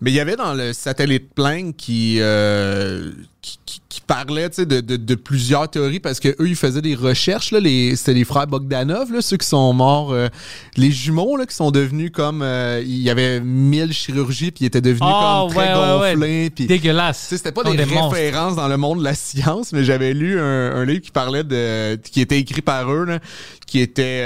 mais 0.00 0.10
il 0.10 0.14
y 0.14 0.20
avait 0.20 0.36
dans 0.36 0.54
le 0.54 0.72
satellite 0.72 1.34
plein 1.34 1.72
qui, 1.72 2.16
euh, 2.20 3.10
qui, 3.42 3.58
qui- 3.66 3.80
qui 3.88 4.00
parlait 4.02 4.48
de, 4.48 4.64
de, 4.80 4.96
de 4.96 5.14
plusieurs 5.16 5.68
théories 5.68 5.98
parce 6.00 6.20
que 6.20 6.28
eux 6.40 6.48
ils 6.48 6.54
faisaient 6.56 6.82
des 6.82 6.94
recherches. 6.94 7.50
C'était 7.96 8.12
les 8.14 8.24
frères 8.24 8.46
Bogdanov, 8.46 9.12
là, 9.12 9.20
ceux 9.20 9.36
qui 9.36 9.46
sont 9.46 9.72
morts. 9.72 10.12
euh, 10.12 10.28
les 10.76 10.90
jumeaux 10.92 11.36
là, 11.36 11.44
qui 11.46 11.54
sont 11.56 11.70
devenus 11.72 12.10
comme. 12.12 12.44
il 12.82 12.98
y 13.02 13.10
avait 13.10 13.40
mille 13.40 13.92
chirurgies, 13.92 14.50
puis 14.52 14.64
ils 14.64 14.66
étaient 14.66 14.80
devenus 14.80 15.02
Ah, 15.12 15.42
comme 15.46 15.54
très 15.56 15.72
ouais, 15.74 15.80
ouais, 15.80 16.00
ouais. 16.00 16.14
gonflés. 16.14 16.50
Dégueulasse. 16.66 17.26
c'était 17.30 17.50
pas 17.52 17.64
des, 17.64 17.84
monstres. 17.86 18.10
références 18.16 18.54
dans 18.56 18.68
le 18.68 18.76
monde 18.76 19.00
de 19.00 19.04
la 19.04 19.14
science, 19.16 19.72
mais 19.72 19.82
j'avais 19.84 20.12
lu 20.14 20.38
un, 20.38 20.72
un 20.76 20.84
livre 20.84 21.00
qui 21.02 21.10
parlait 21.10 21.42
de. 21.44 21.96
qui 21.96 22.20
était 22.20 22.38
écrit 22.38 22.62
par 22.62 22.92
eux, 22.92 23.04
là, 23.04 23.18
qui 23.66 23.80
était. 23.80 24.22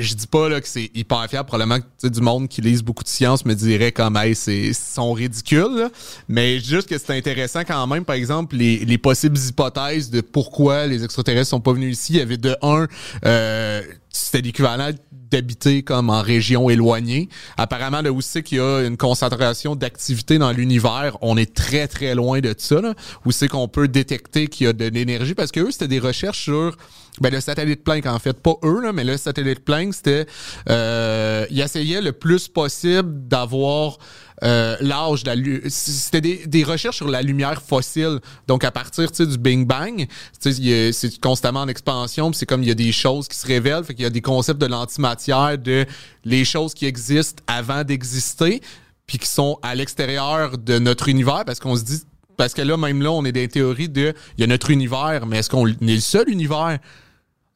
je, 0.00 0.14
dis 0.14 0.26
pas 0.26 0.48
là, 0.48 0.60
que 0.60 0.68
c'est 0.68 0.90
hyper 0.94 1.26
fiable, 1.28 1.46
probablement 1.46 1.78
que 2.02 2.08
du 2.08 2.20
monde 2.26 2.48
qui 2.48 2.60
lise 2.60 2.82
beaucoup 2.82 3.04
de 3.04 3.08
science 3.08 3.44
me 3.44 3.54
dirait 3.54 3.92
comme 3.92 4.16
hey, 4.16 4.34
c'est 4.34 4.72
sont 4.72 5.12
ridicules, 5.12 5.88
mais 6.28 6.58
juste 6.58 6.88
que 6.88 6.98
c'est 6.98 7.16
intéressant 7.16 7.60
quand 7.60 7.86
même, 7.86 8.04
par 8.04 8.16
exemple, 8.16 8.56
les, 8.56 8.84
les 8.84 8.98
possibles 8.98 9.38
hypothèses 9.38 10.10
de 10.10 10.20
pourquoi 10.20 10.86
les 10.86 11.04
extraterrestres 11.04 11.50
sont 11.50 11.60
pas 11.60 11.72
venus 11.72 11.98
ici. 11.98 12.14
Il 12.14 12.18
y 12.18 12.22
avait 12.22 12.36
de 12.36 12.56
un, 12.62 12.86
euh, 13.24 13.82
c'était 14.10 14.40
l'équivalent 14.40 14.90
d'habiter 15.30 15.82
comme 15.82 16.10
en 16.10 16.22
région 16.22 16.70
éloignée. 16.70 17.28
Apparemment, 17.56 18.02
là 18.02 18.12
où 18.12 18.20
c'est 18.20 18.42
qu'il 18.42 18.58
y 18.58 18.60
a 18.60 18.82
une 18.82 18.96
concentration 18.96 19.76
d'activité 19.76 20.38
dans 20.38 20.52
l'univers, 20.52 21.16
on 21.20 21.36
est 21.36 21.54
très, 21.54 21.88
très 21.88 22.14
loin 22.14 22.40
de 22.40 22.54
ça. 22.56 22.80
Là, 22.80 22.94
où 23.24 23.32
c'est 23.32 23.48
qu'on 23.48 23.68
peut 23.68 23.88
détecter 23.88 24.46
qu'il 24.48 24.66
y 24.66 24.68
a 24.68 24.72
de 24.72 24.86
l'énergie. 24.86 25.34
Parce 25.34 25.52
que 25.52 25.60
eux, 25.60 25.70
c'était 25.70 25.88
des 25.88 25.98
recherches 25.98 26.44
sur 26.44 26.76
ben, 27.20 27.32
le 27.32 27.40
satellite 27.40 27.82
Planck, 27.82 28.06
en 28.06 28.18
fait. 28.18 28.34
Pas 28.34 28.54
eux, 28.62 28.80
là, 28.80 28.92
mais 28.92 29.04
le 29.04 29.16
satellite 29.16 29.60
Planck, 29.60 29.94
c'était... 29.94 30.26
Euh, 30.68 31.46
il 31.50 31.60
essayait 31.60 32.00
le 32.00 32.12
plus 32.12 32.48
possible 32.48 33.26
d'avoir 33.28 33.98
euh, 34.44 34.76
l'âge 34.80 35.24
de 35.24 35.30
la 35.30 35.70
C'était 35.70 36.20
des, 36.20 36.46
des 36.46 36.64
recherches 36.64 36.96
sur 36.96 37.08
la 37.08 37.22
lumière 37.22 37.62
fossile. 37.62 38.20
Donc, 38.46 38.64
à 38.64 38.70
partir 38.70 39.10
tu 39.10 39.16
sais, 39.16 39.26
du 39.26 39.38
Big 39.38 39.66
Bang, 39.66 39.96
tu 40.06 40.06
sais, 40.38 40.50
il 40.58 40.66
y 40.68 40.72
a- 40.88 40.92
c'est 40.92 41.18
constamment 41.20 41.60
en 41.60 41.68
expansion. 41.68 42.32
C'est 42.32 42.46
comme 42.46 42.62
il 42.62 42.68
y 42.68 42.72
a 42.72 42.74
des 42.74 42.92
choses 42.92 43.28
qui 43.28 43.36
se 43.36 43.46
révèlent. 43.46 43.84
Fait 43.84 43.94
qu'il 43.94 44.02
y 44.02 44.06
a 44.06 44.10
des 44.10 44.20
concepts 44.22 44.60
de 44.60 44.66
l'antimatière, 44.66 45.56
de 45.58 45.86
les 46.24 46.44
choses 46.44 46.74
qui 46.74 46.86
existent 46.86 47.42
avant 47.46 47.82
d'exister, 47.84 48.60
puis 49.06 49.18
qui 49.18 49.28
sont 49.28 49.58
à 49.62 49.74
l'extérieur 49.74 50.58
de 50.58 50.78
notre 50.78 51.08
univers, 51.08 51.44
parce 51.44 51.60
qu'on 51.60 51.76
se 51.76 51.84
dit... 51.84 52.02
Parce 52.36 52.52
que 52.52 52.60
là, 52.60 52.76
même 52.76 53.00
là, 53.00 53.12
on 53.12 53.24
est 53.24 53.32
les 53.32 53.48
théories 53.48 53.88
de... 53.88 54.12
Il 54.36 54.42
y 54.42 54.44
a 54.44 54.46
notre 54.46 54.70
univers, 54.70 55.24
mais 55.24 55.38
est-ce 55.38 55.48
qu'on 55.48 55.66
est 55.66 55.80
le 55.80 56.00
seul 56.00 56.28
univers? 56.28 56.78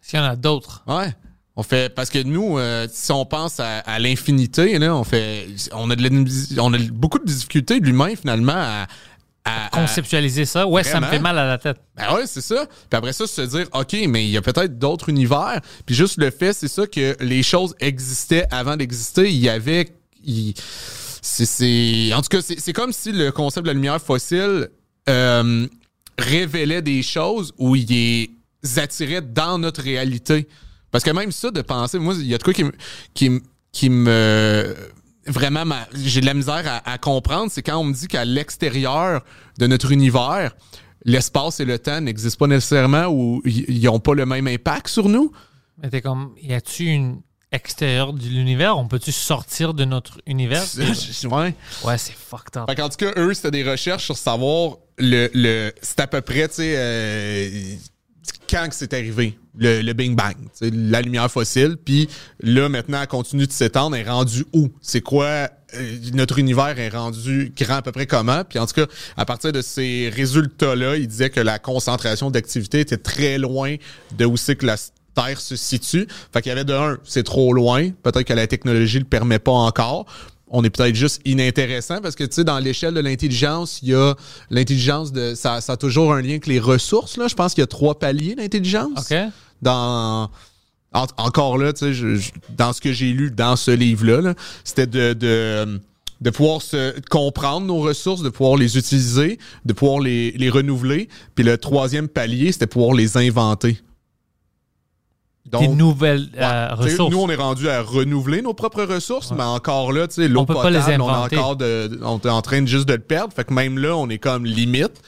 S'il 0.01 0.19
y 0.19 0.23
en 0.23 0.25
a 0.25 0.37
d'autres? 0.37 0.83
Ouais. 0.87 1.15
On 1.61 1.63
fait 1.63 1.95
parce 1.95 2.09
que 2.09 2.23
nous, 2.23 2.59
euh, 2.59 2.87
si 2.91 3.13
on 3.13 3.27
pense 3.27 3.61
à, 3.61 3.81
à 3.81 3.99
l'infinité, 3.99 4.79
là, 4.79 4.97
on 4.97 5.05
fait, 5.05 5.47
on 5.73 5.91
a 5.91 5.95
de 5.97 6.03
la- 6.03 6.63
on 6.63 6.73
a 6.73 6.79
beaucoup 6.91 7.19
de 7.19 7.27
difficultés 7.27 7.81
de 7.81 7.85
l'humain 7.85 8.15
finalement 8.19 8.55
à, 8.57 8.87
à- 9.45 9.67
à- 9.67 9.69
Conceptualiser 9.69 10.47
ça, 10.47 10.67
ouais, 10.67 10.83
ça 10.85 11.01
me 11.01 11.07
fait 11.07 11.19
mal 11.19 11.37
à 11.39 11.47
la 11.47 11.59
tête. 11.59 11.77
ben 11.97 12.15
ouais, 12.15 12.27
c'est 12.27 12.41
ça. 12.41 12.65
Puis 12.67 12.97
après 12.97 13.13
ça, 13.13 13.27
se 13.27 13.43
dire, 13.43 13.67
OK, 13.75 13.95
mais 14.09 14.25
il 14.25 14.31
y 14.31 14.39
a 14.39 14.43
peut-être 14.43 14.79
d'autres 14.79 15.11
univers. 15.11 15.61
Puis 15.85 15.95
juste 15.95 16.17
le 16.17 16.31
fait, 16.31 16.55
c'est 16.55 16.69
ça 16.69 16.87
que 16.87 17.15
les 17.21 17.43
choses 17.43 17.75
existaient 17.81 18.47
avant 18.51 18.79
d'exister. 18.79 19.29
Il 19.29 19.37
y 19.37 19.51
avait. 19.51 19.89
il- 20.25 20.55
c'est, 21.23 22.11
en 22.15 22.23
tout 22.23 22.29
cas, 22.31 22.41
c'est, 22.41 22.59
c'est 22.59 22.73
comme 22.73 22.93
si 22.93 23.13
le 23.13 23.31
concept 23.33 23.65
de 23.67 23.69
la 23.71 23.75
lumière 23.75 24.01
fossile 24.01 24.69
euh, 25.11 25.67
révélait 26.19 26.81
des 26.83 27.03
choses 27.03 27.53
où 27.59 27.77
il 27.77 27.87
les 27.87 28.31
attirait 28.79 29.21
dans 29.23 29.59
notre 29.59 29.83
réalité. 29.83 30.49
Parce 30.91 31.05
que 31.05 31.11
même 31.11 31.33
ça, 31.33 31.51
de 31.51 31.63
penser, 31.63 31.99
moi, 31.99 32.15
il 32.19 32.27
y 32.27 32.35
a 32.35 32.39
de 32.39 32.43
quoi 32.43 32.53
qui 32.53 32.65
me. 32.65 32.73
Qui, 33.15 33.31
me- 33.31 33.41
qui 33.73 33.89
me 33.91 34.75
vraiment, 35.27 35.65
ma- 35.65 35.87
j'ai 35.95 36.21
de 36.21 36.27
la 36.27 36.35
misère 36.35 36.63
à, 36.67 36.91
à 36.91 36.99
comprendre, 36.99 37.51
c'est 37.53 37.63
quand 37.63 37.77
on 37.79 37.85
me 37.85 37.93
dit 37.93 38.09
qu'à 38.09 38.25
l'extérieur 38.25 39.23
de 39.59 39.67
notre 39.69 39.93
univers, 39.93 40.53
l'espace 41.05 41.61
et 41.61 41.65
le 41.65 41.79
temps 41.79 42.01
n'existent 42.01 42.39
pas 42.39 42.47
nécessairement 42.49 43.07
ou 43.07 43.41
ils 43.45 43.83
n'ont 43.85 44.01
pas 44.01 44.15
le 44.15 44.27
même 44.27 44.49
impact 44.49 44.89
sur 44.89 45.09
nous. 45.09 45.31
Mais 45.83 45.89
t'es 45.91 46.01
comme, 46.01 46.35
y 46.43 46.53
a-tu 46.53 46.87
une 46.87 47.21
extérieur 47.53 48.13
de 48.13 48.23
l'univers? 48.25 48.77
On 48.77 48.89
peut-tu 48.89 49.13
sortir 49.13 49.73
de 49.75 49.85
notre 49.85 50.21
univers? 50.27 50.65
ouais. 50.79 51.55
Ouais, 51.85 51.99
c'est 51.99 52.13
fucked 52.15 52.57
up. 52.57 52.69
Fait 52.69 52.75
qu'en 52.77 52.89
tout 52.89 52.97
cas, 52.97 53.13
eux, 53.17 53.33
c'était 53.35 53.51
des 53.53 53.69
recherches 53.71 54.05
sur 54.07 54.17
savoir 54.19 54.77
le. 54.99 55.31
le 55.35 55.73
c'est 55.81 56.01
à 56.01 56.07
peu 56.07 56.21
près, 56.23 56.49
tu 56.49 56.55
sais, 56.57 56.75
euh, 56.77 57.77
quand 58.51 58.69
que 58.69 58.75
c'est 58.75 58.93
arrivé, 58.93 59.39
le, 59.57 59.83
le 59.83 59.93
Big 59.93 60.17
Bang, 60.17 60.35
la 60.61 61.03
lumière 61.03 61.31
fossile. 61.31 61.77
Puis 61.85 62.09
là, 62.41 62.69
maintenant, 62.69 63.01
elle 63.01 63.09
continue 63.09 63.47
de 63.47 63.53
s'étendre. 63.53 63.97
Elle 63.97 64.07
est 64.07 64.11
rendue 64.11 64.45
où? 64.53 64.71
C'est 64.81 65.01
quoi? 65.01 65.49
euh, 65.75 65.97
notre 66.15 66.39
univers 66.39 66.79
est 66.79 66.89
rendu 66.89 67.53
grand 67.57 67.77
à 67.77 67.83
peu 67.83 67.93
près 67.93 68.07
comment? 68.07 68.45
Puis 68.45 68.59
en 68.59 68.67
tout 68.67 68.75
cas, 68.75 68.87
à 69.17 69.25
partir 69.25 69.53
de 69.53 69.63
ces 69.63 70.11
résultats-là, 70.15 70.97
il 70.97 71.07
disait 71.07 71.31
que 71.31 71.41
la 71.41 71.59
concentration 71.59 72.31
d'activité 72.31 72.81
était 72.81 72.97
très 72.97 73.39
loin 73.39 73.77
de 74.17 74.25
où 74.25 74.37
c'est 74.37 74.57
que 74.57 74.67
la 74.67 74.77
Terre 75.15 75.41
se 75.41 75.57
situe. 75.57 76.07
Fait 76.33 76.41
qu'il 76.41 76.51
y 76.51 76.53
avait 76.53 76.65
de 76.65 76.73
un, 76.73 76.99
c'est 77.05 77.25
trop 77.25 77.53
loin. 77.53 77.91
Peut-être 78.03 78.25
que 78.25 78.33
la 78.33 78.47
technologie 78.47 79.01
le 79.01 79.05
permet 79.05 79.41
pas 79.41 79.51
encore. 79.51 80.07
On 80.51 80.65
est 80.65 80.71
peut-être 80.71 80.97
juste 80.97 81.21
inintéressant 81.25 82.01
parce 82.01 82.17
que, 82.17 82.25
tu 82.25 82.35
sais, 82.35 82.45
dans 82.45 82.59
l'échelle 82.59 82.93
de 82.95 83.01
l'intelligence, 83.01 83.79
il 83.83 83.91
y 83.91 83.95
a 83.95 84.15
l'intelligence 84.51 85.13
de. 85.13 85.35
Ça, 85.37 85.61
ça 85.61 85.75
a 85.75 85.77
toujours 85.77 86.13
un 86.13 86.21
lien 86.21 86.31
avec 86.31 86.47
les 86.49 86.59
ressources, 86.59 87.17
là. 87.17 87.29
Je 87.29 87.35
pense 87.35 87.55
qu'il 87.55 87.63
y 87.63 87.65
a 87.65 87.69
trois 87.69 87.99
paliers 87.99 88.35
d'intelligence. 88.35 89.11
OK. 89.11 89.17
Dans. 89.63 90.29
en- 90.93 91.07
encore 91.19 91.57
là, 91.57 91.73
tu 91.73 91.79
sais, 91.87 91.95
je- 91.95 92.17
je- 92.17 92.31
dans 92.57 92.73
ce 92.73 92.81
que 92.81 92.93
j'ai 92.93 93.13
lu 93.13 93.31
dans 93.31 93.55
ce 93.57 93.71
livre-là, 93.71 94.21
là, 94.21 94.35
c'était 94.65 94.89
de, 94.89 95.13
de, 95.13 95.81
de 96.21 96.31
pouvoir 96.31 96.63
se 96.63 96.99
comprendre 97.11 97.67
nos 97.67 97.79
ressources, 97.79 98.23
de 98.23 98.29
pouvoir 98.29 98.57
les 98.57 98.77
utiliser, 98.77 99.39
de 99.65 99.73
pouvoir 99.73 100.01
les, 100.01 100.33
les 100.33 100.51
renouveler. 100.51 101.09
Puis 101.37 101.45
le 101.45 101.57
troisième 101.59 102.09
palier, 102.09 102.51
c'était 102.51 102.67
pouvoir 102.67 102.95
les 102.97 103.17
inventer. 103.17 103.79
Des 105.47 105.69
nouvelles 105.69 106.29
euh, 106.37 106.69
Ouais. 106.77 106.85
Ressources. 106.85 107.11
Nous, 107.11 107.19
on 107.21 107.29
est 107.29 107.35
rendu 107.35 107.69
à 107.69 107.83
renouveler 107.83 108.43
nos 108.43 108.55
propres 108.55 108.85
ressources, 108.85 109.33
mais 109.33 109.43
encore 109.43 109.93
là, 109.93 110.07
tu 110.07 110.15
sais, 110.15 110.29
l'eau 110.29 110.45
pas 110.45 110.71
les 110.71 110.79
potable, 110.79 111.03
on 111.03 111.09
est 111.09 111.37
encore 111.37 111.57
de, 111.57 111.99
on 112.05 112.19
est 112.19 112.29
en 112.29 112.43
train 112.43 112.63
de 112.63 112.67
juste 112.67 112.87
de 112.87 112.93
le 112.95 113.01
perdre. 113.01 113.33
Fait 113.35 113.45
que 113.45 113.53
même 113.53 113.79
là, 113.79 113.97
on 113.97 114.09
est 114.09 114.19
comme 114.19 114.45
limite. 114.45 115.03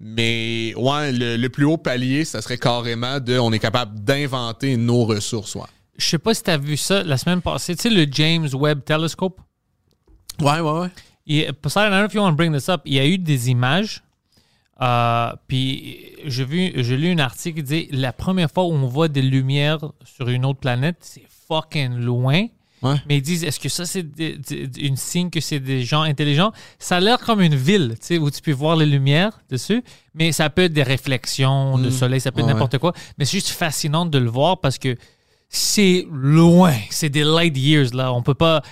Mais 0.00 0.74
ouais, 0.76 1.10
le, 1.10 1.36
le 1.36 1.48
plus 1.48 1.64
haut 1.64 1.76
palier, 1.78 2.24
ça 2.24 2.40
serait 2.40 2.58
carrément 2.58 3.18
de, 3.18 3.38
on 3.38 3.50
est 3.52 3.58
capable 3.58 3.98
d'inventer 3.98 4.76
nos 4.76 5.04
ressources. 5.04 5.56
Ouais, 5.56 5.62
Je 5.96 6.06
sais 6.06 6.18
pas 6.18 6.34
si 6.34 6.44
tu 6.44 6.50
as 6.50 6.58
vu 6.58 6.76
ça 6.76 7.02
la 7.02 7.16
semaine 7.16 7.42
passée. 7.42 7.74
Tu 7.74 7.82
sais, 7.82 7.90
le 7.90 8.06
James 8.10 8.48
Webb 8.52 8.84
Telescope? 8.84 9.40
ouais, 10.40 10.60
ouais. 10.60 10.80
ouais. 10.80 10.90
Et, 11.26 11.40
I 11.40 11.50
don't 11.50 11.90
know 11.90 12.06
if 12.06 12.14
you 12.14 12.20
want 12.22 12.30
to 12.30 12.36
bring 12.36 12.54
this 12.54 12.68
up. 12.68 12.82
Il 12.84 12.94
y 12.94 12.98
a 13.00 13.06
eu 13.06 13.18
des 13.18 13.50
images. 13.50 14.02
Euh, 14.80 15.32
puis 15.48 16.12
j'ai 16.24 16.44
vu, 16.44 16.72
j'ai 16.76 16.96
lu 16.96 17.10
un 17.12 17.18
article 17.18 17.58
qui 17.58 17.62
dit 17.62 17.88
la 17.90 18.12
première 18.12 18.50
fois 18.50 18.64
où 18.64 18.72
on 18.72 18.86
voit 18.86 19.08
des 19.08 19.22
lumières 19.22 19.80
sur 20.04 20.28
une 20.28 20.44
autre 20.44 20.60
planète, 20.60 20.96
c'est 21.00 21.24
fucking 21.48 21.94
loin. 21.96 22.46
Ouais. 22.80 22.94
Mais 23.08 23.16
ils 23.16 23.22
disent, 23.22 23.42
est-ce 23.42 23.58
que 23.58 23.68
ça, 23.68 23.84
c'est 23.86 24.06
une 24.78 24.94
signe 24.96 25.30
que 25.30 25.40
c'est 25.40 25.58
des 25.58 25.82
gens 25.82 26.02
intelligents? 26.02 26.52
Ça 26.78 26.98
a 26.98 27.00
l'air 27.00 27.18
comme 27.18 27.40
une 27.40 27.56
ville, 27.56 27.96
tu 28.00 28.06
sais, 28.06 28.18
où 28.18 28.30
tu 28.30 28.40
peux 28.40 28.52
voir 28.52 28.76
les 28.76 28.86
lumières 28.86 29.40
dessus, 29.50 29.82
mais 30.14 30.30
ça 30.30 30.48
peut 30.48 30.62
être 30.62 30.72
des 30.72 30.84
réflexions 30.84 31.76
de 31.76 31.90
soleil, 31.90 32.20
ça 32.20 32.30
peut 32.30 32.38
être 32.38 32.46
Ouais. 32.46 32.52
n'importe 32.52 32.78
quoi. 32.78 32.92
Mais 33.18 33.24
c'est 33.24 33.38
juste 33.38 33.48
fascinant 33.48 34.06
de 34.06 34.18
le 34.18 34.30
voir 34.30 34.60
parce 34.60 34.78
que 34.78 34.96
c'est 35.48 36.06
loin. 36.12 36.74
C'est 36.90 37.08
des 37.08 37.24
light 37.24 37.56
years, 37.56 37.94
là. 37.94 38.12
On 38.12 38.22
peut 38.22 38.34
pas, 38.34 38.62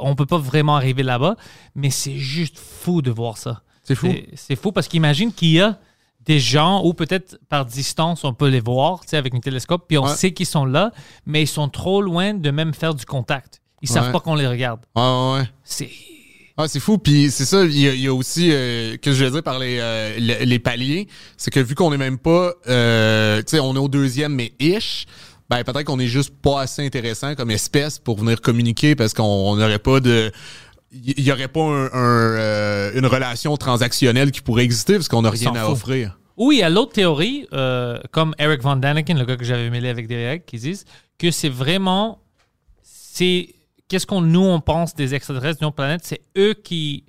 on 0.00 0.14
peut 0.14 0.26
pas 0.26 0.36
vraiment 0.38 0.76
arriver 0.76 1.02
là-bas, 1.02 1.36
mais 1.74 1.88
c'est 1.88 2.18
juste 2.18 2.58
fou 2.58 3.00
de 3.00 3.10
voir 3.10 3.38
ça. 3.38 3.62
C'est 3.84 3.94
fou. 3.94 4.08
C'est- 4.34 4.56
fou 4.56 4.72
parce 4.72 4.88
qu'imagine 4.88 5.32
qu'il 5.32 5.50
y 5.52 5.60
a 5.60 5.78
des 6.26 6.40
gens 6.40 6.82
où 6.84 6.94
peut-être 6.94 7.38
par 7.50 7.66
distance 7.66 8.24
on 8.24 8.32
peut 8.32 8.48
les 8.48 8.60
voir 8.60 9.00
tu 9.00 9.08
sais, 9.10 9.16
avec 9.18 9.34
un 9.34 9.40
télescope, 9.40 9.84
puis 9.86 9.98
on 9.98 10.04
Ouais. 10.04 10.14
sait 10.14 10.32
qu'ils 10.32 10.46
sont 10.46 10.64
là, 10.64 10.90
mais 11.26 11.42
ils 11.42 11.46
sont 11.46 11.68
trop 11.68 12.00
loin 12.00 12.32
de 12.34 12.50
même 12.50 12.72
faire 12.74 12.94
du 12.94 13.04
contact. 13.04 13.60
Ils 13.82 13.88
savent 13.88 14.06
Ouais. 14.06 14.12
pas 14.12 14.20
qu'on 14.20 14.34
les 14.34 14.46
regarde. 14.46 14.80
Ouais, 14.96 15.02
ouais. 15.40 15.48
C'est 15.62 15.90
Ah, 16.56 16.68
c'est 16.68 16.78
fou. 16.78 16.98
Puis 16.98 17.32
c'est 17.32 17.44
ça, 17.46 17.64
il 17.64 17.76
y, 17.76 17.88
a- 17.88 17.94
il 17.94 18.00
y 18.00 18.06
a 18.06 18.14
aussi, 18.14 18.50
euh, 18.52 18.96
que 18.96 19.12
je 19.12 19.24
veux 19.24 19.30
dire 19.32 19.42
par 19.42 19.58
les, 19.58 19.78
euh, 19.80 20.16
le- 20.20 20.44
les 20.44 20.58
paliers, 20.60 21.08
c'est 21.36 21.50
que 21.50 21.58
vu 21.58 21.74
qu'on 21.74 21.92
est 21.92 21.96
même 21.98 22.16
pas, 22.16 22.52
euh, 22.68 23.38
tu 23.38 23.56
sais, 23.56 23.58
on 23.60 23.74
est 23.74 23.78
au 23.78 23.88
deuxième, 23.88 24.32
mais 24.36 24.52
ish, 24.60 25.04
ben 25.50 25.64
peut-être 25.64 25.82
qu'on 25.82 25.98
est 25.98 26.06
juste 26.06 26.30
pas 26.40 26.60
assez 26.60 26.86
intéressant 26.86 27.34
comme 27.34 27.50
espèce 27.50 27.98
pour 27.98 28.18
venir 28.20 28.40
communiquer 28.40 28.94
parce 28.94 29.12
qu'on 29.14 29.56
n'aurait 29.56 29.80
pas 29.80 29.98
de... 29.98 30.30
Il 30.94 31.20
y 31.24 31.32
aurait 31.32 31.48
pas 31.48 31.60
un- 31.60 31.86
un, 31.92 32.36
euh, 32.38 32.92
une 32.94 33.06
relation 33.06 33.56
transactionnelle 33.56 34.30
qui 34.30 34.40
pourrait 34.40 34.64
exister 34.64 34.94
parce 34.94 35.08
qu'on 35.08 35.22
n'a 35.22 35.30
rien 35.30 35.54
à 35.54 35.68
offrir. 35.68 36.18
Oui, 36.36 36.56
il 36.56 36.58
y 36.60 36.62
a 36.62 36.70
l'autre 36.70 36.92
théorie, 36.92 37.46
euh, 37.52 37.98
comme 38.10 38.34
Eric 38.38 38.62
Von 38.62 38.76
Daniken, 38.76 39.18
le 39.18 39.24
gars 39.24 39.36
que 39.36 39.44
j'avais 39.44 39.70
mêlé 39.70 39.88
avec 39.88 40.06
Derek, 40.08 40.46
qui 40.46 40.56
disent 40.58 40.84
que 41.18 41.30
c'est 41.30 41.48
vraiment, 41.48 42.20
c'est 42.82 43.54
qu'est-ce 43.88 44.06
qu'on 44.06 44.20
nous 44.20 44.40
on 44.42 44.60
pense 44.60 44.94
des 44.94 45.14
extraterrestres 45.14 45.60
de 45.60 45.64
notre 45.64 45.76
planète, 45.76 46.00
c'est 46.04 46.20
eux 46.36 46.54
qui 46.54 47.04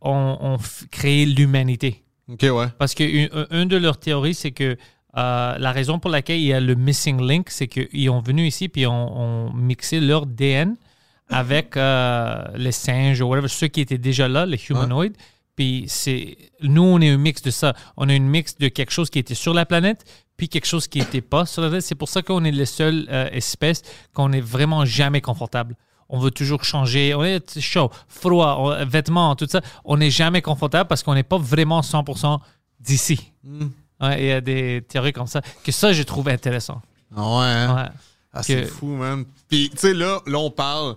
ont, 0.00 0.58
créé 0.90 1.26
l'humanité. 1.26 2.02
OK, 2.30 2.42
ouais. 2.42 2.66
Parce 2.78 2.94
que 2.94 3.04
une, 3.04 3.28
une 3.50 3.68
de 3.68 3.76
leurs 3.76 3.98
théories, 3.98 4.34
c'est 4.34 4.50
que 4.52 4.76
euh, 5.16 5.58
la 5.58 5.72
raison 5.72 5.98
pour 5.98 6.10
laquelle 6.10 6.38
il 6.40 6.46
y 6.46 6.52
a 6.52 6.60
le 6.60 6.74
missing 6.74 7.20
link, 7.20 7.48
c'est 7.50 7.68
qu'ils 7.68 8.10
ont 8.10 8.20
venu 8.20 8.46
ici 8.46 8.68
puis 8.68 8.86
ont, 8.86 9.16
ont 9.48 9.52
mixé 9.52 10.00
leur 10.00 10.26
DN 10.26 10.74
avec 11.34 11.76
euh, 11.76 12.42
les 12.56 12.72
singes 12.72 13.20
ou 13.20 13.26
whatever, 13.26 13.48
ceux 13.48 13.68
qui 13.68 13.80
étaient 13.80 13.98
déjà 13.98 14.28
là, 14.28 14.46
les 14.46 14.60
humanoïdes. 14.70 15.16
Puis 15.56 15.84
c'est 15.88 16.36
nous, 16.62 16.82
on 16.82 17.00
est 17.00 17.10
un 17.10 17.16
mix 17.16 17.40
de 17.42 17.50
ça. 17.50 17.74
On 17.96 18.08
est 18.08 18.16
un 18.16 18.20
mix 18.20 18.56
de 18.58 18.68
quelque 18.68 18.90
chose 18.92 19.08
qui 19.10 19.18
était 19.20 19.34
sur 19.34 19.54
la 19.54 19.64
planète, 19.66 20.04
puis 20.36 20.48
quelque 20.48 20.66
chose 20.66 20.88
qui 20.88 20.98
n'était 20.98 21.20
pas 21.20 21.46
sur 21.46 21.62
la 21.62 21.68
planète. 21.68 21.84
C'est 21.84 21.94
pour 21.94 22.08
ça 22.08 22.22
qu'on 22.22 22.44
est 22.44 22.50
les 22.50 22.66
seules 22.66 23.06
euh, 23.10 23.28
espèces 23.32 23.82
qu'on 24.14 24.32
est 24.32 24.40
vraiment 24.40 24.84
jamais 24.84 25.20
confortable. 25.20 25.76
On 26.08 26.18
veut 26.18 26.30
toujours 26.32 26.64
changer. 26.64 27.14
On 27.14 27.22
est 27.24 27.60
chaud, 27.60 27.90
froid, 28.08 28.56
on- 28.58 28.84
vêtements, 28.84 29.34
tout 29.36 29.46
ça. 29.48 29.60
On 29.84 29.96
n'est 29.96 30.10
jamais 30.10 30.42
confortable 30.42 30.88
parce 30.88 31.02
qu'on 31.02 31.14
n'est 31.14 31.22
pas 31.22 31.38
vraiment 31.38 31.80
100% 31.82 32.40
d'ici. 32.80 33.32
Ouais, 34.00 34.20
Il 34.22 34.26
y 34.26 34.32
a 34.32 34.40
des 34.40 34.82
théories 34.88 35.12
comme 35.12 35.26
ça. 35.28 35.40
Que 35.62 35.70
ça, 35.72 35.92
je 35.92 36.02
trouve 36.02 36.28
intéressant. 36.28 36.82
Ah 37.16 37.20
ouais. 37.22 37.44
hein? 37.46 37.76
Ouais. 37.76 37.88
Ah, 38.32 38.42
c'est 38.42 38.62
Que- 38.62 38.66
fou, 38.66 38.86
man. 38.88 39.24
Puis, 39.48 39.70
tu 39.70 39.78
sais, 39.78 39.94
là, 39.94 40.20
là, 40.26 40.38
on 40.38 40.50
parle 40.50 40.96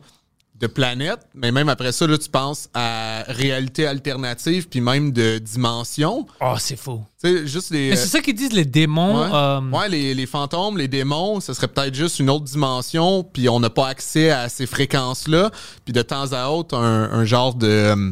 de 0.60 0.66
planètes, 0.68 1.20
mais 1.36 1.52
même 1.52 1.70
après 1.70 1.92
ça, 1.92 2.08
là, 2.08 2.18
tu 2.18 2.30
penses 2.30 2.68
à 2.74 3.24
réalité 3.28 3.86
alternative, 3.86 4.68
puis 4.68 4.82
même 4.82 5.12
de 5.12 5.38
dimension. 5.38 6.26
Oh, 6.42 6.56
c'est 6.58 6.76
fou. 6.76 7.04
Tu 7.24 7.30
sais, 7.30 7.48
juste 7.48 7.70
les... 7.72 7.92
Mais 7.92 7.96
c'est 7.96 8.08
ça 8.08 8.22
qu'ils 8.22 8.34
disent, 8.36 8.54
les 8.54 8.66
démons. 8.66 9.22
Ouais, 9.22 9.30
euh, 9.32 9.62
Ouais, 9.72 9.90
les, 9.90 10.16
les 10.16 10.26
fantômes, 10.26 10.78
les 10.78 10.88
démons, 10.88 11.40
ce 11.42 11.54
serait 11.54 11.68
peut-être 11.68 11.94
juste 11.94 12.20
une 12.20 12.30
autre 12.32 12.46
dimension, 12.46 13.24
puis 13.24 13.50
on 13.50 13.60
n'a 13.60 13.70
pas 13.70 13.88
accès 13.88 14.32
à 14.32 14.50
ces 14.50 14.66
fréquences-là. 14.66 15.52
Puis 15.86 15.94
de 15.94 16.02
temps 16.02 16.32
à 16.32 16.48
autre, 16.50 16.76
un, 16.76 17.04
un 17.12 17.26
genre 17.26 17.54
de, 17.54 17.68
euh, 17.68 18.12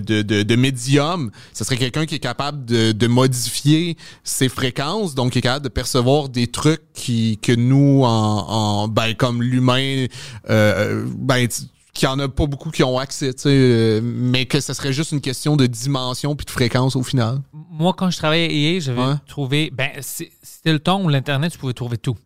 de, 0.00 0.22
de, 0.22 0.42
de 0.42 0.56
médium, 0.56 1.30
ce 1.52 1.64
serait 1.64 1.76
quelqu'un 1.76 2.06
qui 2.06 2.14
est 2.16 2.18
capable 2.20 2.64
de, 2.64 2.92
de 2.92 3.06
modifier 3.06 3.96
ses 4.24 4.48
fréquences, 4.48 5.14
donc 5.14 5.32
qui 5.32 5.38
est 5.38 5.42
capable 5.42 5.64
de 5.64 5.68
percevoir 5.70 6.28
des 6.28 6.46
trucs 6.46 6.82
qui, 6.94 7.38
que 7.42 7.52
nous, 7.52 8.02
en, 8.04 8.08
en 8.08 8.88
ben, 8.88 9.14
comme 9.14 9.42
l'humain, 9.42 10.06
euh, 10.50 11.06
ben, 11.16 11.46
qu'il 11.94 12.08
y 12.08 12.10
en 12.10 12.18
a 12.20 12.28
pas 12.28 12.46
beaucoup 12.46 12.70
qui 12.70 12.82
ont 12.82 12.98
accès, 12.98 13.32
euh, 13.46 14.00
mais 14.02 14.46
que 14.46 14.60
ce 14.60 14.72
serait 14.72 14.92
juste 14.94 15.12
une 15.12 15.20
question 15.20 15.56
de 15.56 15.66
dimension 15.66 16.34
puis 16.34 16.46
de 16.46 16.50
fréquence 16.50 16.96
au 16.96 17.02
final. 17.02 17.40
moi, 17.52 17.92
quand 17.96 18.10
je 18.10 18.16
travaillais 18.16 18.46
à 18.48 18.50
EA, 18.76 18.80
j'avais 18.80 19.00
Ouais. 19.02 19.14
trouvé. 19.28 19.70
Ben, 19.76 19.90
c'était 20.00 20.72
le 20.72 20.78
temps 20.78 21.02
où 21.02 21.08
l'Internet, 21.08 21.52
tu 21.52 21.58
pouvais 21.58 21.72
trouver 21.74 21.98
tout. 21.98 22.16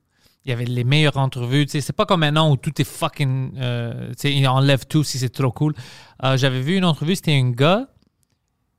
Il 0.47 0.51
y 0.51 0.52
avait 0.52 0.64
les 0.64 0.85
meilleures 0.85 1.16
entrevues. 1.16 1.66
C'est 1.68 1.93
pas 1.93 2.06
comme 2.06 2.20
maintenant 2.20 2.52
où 2.52 2.56
tout 2.56 2.81
est 2.81 2.85
fucking. 2.85 3.55
Euh, 3.59 4.12
il 4.23 4.47
enlève 4.47 4.86
tout 4.86 5.02
si 5.02 5.18
c'est 5.18 5.28
trop 5.28 5.51
cool. 5.51 5.74
Euh, 6.23 6.36
j'avais 6.36 6.60
vu 6.60 6.77
une 6.77 6.85
entrevue, 6.85 7.16
c'était 7.16 7.35
un 7.35 7.51
gars. 7.51 7.89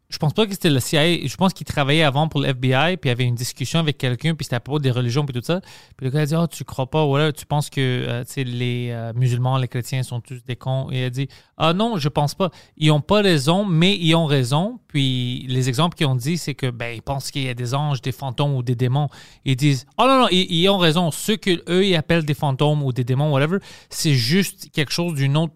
Je 0.09 0.19
pense 0.19 0.31
pas 0.31 0.45
que 0.45 0.53
c'était 0.53 0.69
le 0.69 0.79
CIA. 0.79 1.27
Je 1.27 1.35
pense 1.35 1.53
qu'il 1.53 1.65
travaillait 1.65 2.03
avant 2.03 2.29
pour 2.29 2.39
le 2.39 2.47
FBI, 2.47 2.95
puis 2.95 3.09
il 3.09 3.11
y 3.11 3.11
avait 3.11 3.25
une 3.25 3.35
discussion 3.35 3.79
avec 3.79 3.97
quelqu'un, 3.97 4.35
puis 4.35 4.45
c'était 4.45 4.55
à 4.55 4.61
propos 4.61 4.79
des 4.79 4.91
religions, 4.91 5.25
puis 5.25 5.33
tout 5.33 5.45
ça. 5.45 5.59
Puis 5.97 6.05
le 6.05 6.11
gars 6.11 6.21
a 6.21 6.25
dit 6.25 6.35
Oh, 6.35 6.47
tu 6.47 6.63
crois 6.63 6.89
pas, 6.89 7.05
voilà, 7.05 7.33
tu 7.33 7.45
penses 7.45 7.69
que 7.69 7.81
euh, 7.81 8.23
les 8.37 8.89
euh, 8.91 9.11
musulmans, 9.13 9.57
les 9.57 9.67
chrétiens 9.67 10.03
sont 10.03 10.21
tous 10.21 10.45
des 10.45 10.55
cons. 10.55 10.87
Et 10.91 11.01
il 11.01 11.03
a 11.03 11.09
dit 11.09 11.27
Ah 11.57 11.73
non, 11.73 11.97
je 11.97 12.07
pense 12.07 12.35
pas. 12.35 12.51
Ils 12.77 12.89
ont 12.91 13.01
pas 13.01 13.21
raison, 13.21 13.65
mais 13.65 13.97
ils 13.97 14.15
ont 14.15 14.25
raison. 14.25 14.79
Puis 14.87 15.45
les 15.49 15.67
exemples 15.67 15.97
qu'ils 15.97 16.07
ont 16.07 16.15
dit, 16.15 16.37
c'est 16.37 16.55
que 16.55 16.69
ben, 16.69 16.95
ils 16.95 17.01
pensent 17.01 17.29
qu'il 17.29 17.43
y 17.43 17.49
a 17.49 17.53
des 17.53 17.73
anges, 17.73 18.01
des 18.01 18.13
fantômes 18.13 18.55
ou 18.55 18.63
des 18.63 18.75
démons. 18.75 19.09
Ils 19.43 19.57
disent 19.57 19.85
Oh 19.97 20.05
non, 20.07 20.21
non, 20.21 20.27
ils, 20.31 20.69
ont 20.69 20.77
raison. 20.77 21.11
Ceux 21.11 21.35
que 21.35 21.61
eux 21.69 21.85
ils 21.85 21.95
appellent 21.97 22.25
des 22.25 22.33
fantômes 22.33 22.81
ou 22.81 22.93
des 22.93 23.03
démons, 23.03 23.33
whatever, 23.33 23.57
c'est 23.89 24.13
juste 24.13 24.69
quelque 24.71 24.93
chose 24.93 25.15
d'une 25.15 25.35
autre. 25.35 25.55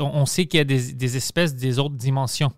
on 0.00 0.26
sait 0.26 0.44
qu'il 0.44 0.58
y 0.58 0.60
a 0.60 0.64
des 0.64 1.16
espèces 1.16 1.54
des 1.54 1.78
autres 1.78 1.96
dimensions. 1.96 2.52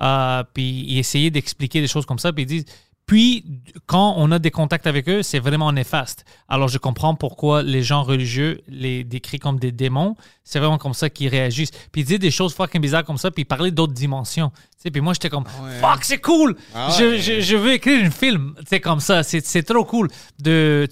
Euh, 0.00 0.42
puis 0.52 0.84
ils 0.88 0.98
essayaient 0.98 1.30
d'expliquer 1.30 1.80
des 1.80 1.88
choses 1.88 2.06
comme 2.06 2.18
ça, 2.18 2.32
puis 2.32 2.44
ils 2.44 2.46
disent. 2.46 2.64
Puis, 3.06 3.44
quand 3.84 4.14
on 4.16 4.32
a 4.32 4.38
des 4.38 4.50
contacts 4.50 4.86
avec 4.86 5.10
eux, 5.10 5.22
c'est 5.22 5.38
vraiment 5.38 5.70
néfaste. 5.72 6.24
Alors, 6.48 6.68
je 6.68 6.78
comprends 6.78 7.14
pourquoi 7.14 7.62
les 7.62 7.82
gens 7.82 8.02
religieux 8.02 8.62
les 8.66 9.04
décrivent 9.04 9.40
comme 9.40 9.58
des 9.58 9.72
démons. 9.72 10.16
C'est 10.42 10.58
vraiment 10.58 10.78
comme 10.78 10.94
ça 10.94 11.10
qu'ils 11.10 11.28
réagissent. 11.28 11.72
Puis, 11.92 12.00
ils 12.00 12.04
disent 12.06 12.18
des 12.18 12.30
choses 12.30 12.54
fucking 12.54 12.80
bizarres 12.80 13.04
comme 13.04 13.18
ça, 13.18 13.30
puis 13.30 13.42
ils 13.42 13.46
parlaient 13.46 13.70
d'autres 13.70 13.92
dimensions. 13.92 14.48
Tu 14.48 14.84
sais, 14.84 14.90
puis 14.90 15.02
moi, 15.02 15.12
j'étais 15.12 15.28
comme, 15.28 15.44
fuck, 15.82 16.02
c'est 16.02 16.22
cool! 16.22 16.56
je, 16.98 17.18
je, 17.18 17.42
je 17.42 17.56
veux 17.56 17.74
écrire 17.74 18.06
un 18.06 18.10
film, 18.10 18.54
sais, 18.66 18.80
comme 18.80 19.00
ça. 19.00 19.22
C'est 19.22 19.44
c'est 19.44 19.64
trop 19.64 19.84
cool. 19.84 20.08
De, 20.42 20.88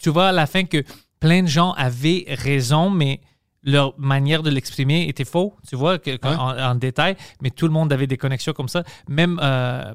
tu 0.00 0.10
vois 0.10 0.28
à 0.28 0.32
la 0.32 0.46
fin 0.46 0.62
que 0.62 0.84
plein 1.18 1.42
de 1.42 1.48
gens 1.48 1.72
avaient 1.72 2.24
raison, 2.28 2.88
mais 2.88 3.20
leur 3.62 3.98
manière 3.98 4.42
de 4.42 4.50
l'exprimer 4.50 5.08
était 5.08 5.24
faux, 5.24 5.54
tu 5.68 5.76
vois, 5.76 5.98
que, 5.98 6.18
en, 6.24 6.70
en 6.70 6.74
détail, 6.74 7.16
mais 7.42 7.50
tout 7.50 7.66
le 7.66 7.72
monde 7.72 7.92
avait 7.92 8.06
des 8.06 8.16
connexions 8.16 8.52
comme 8.52 8.68
ça. 8.68 8.84
Même 9.08 9.38
euh, 9.42 9.94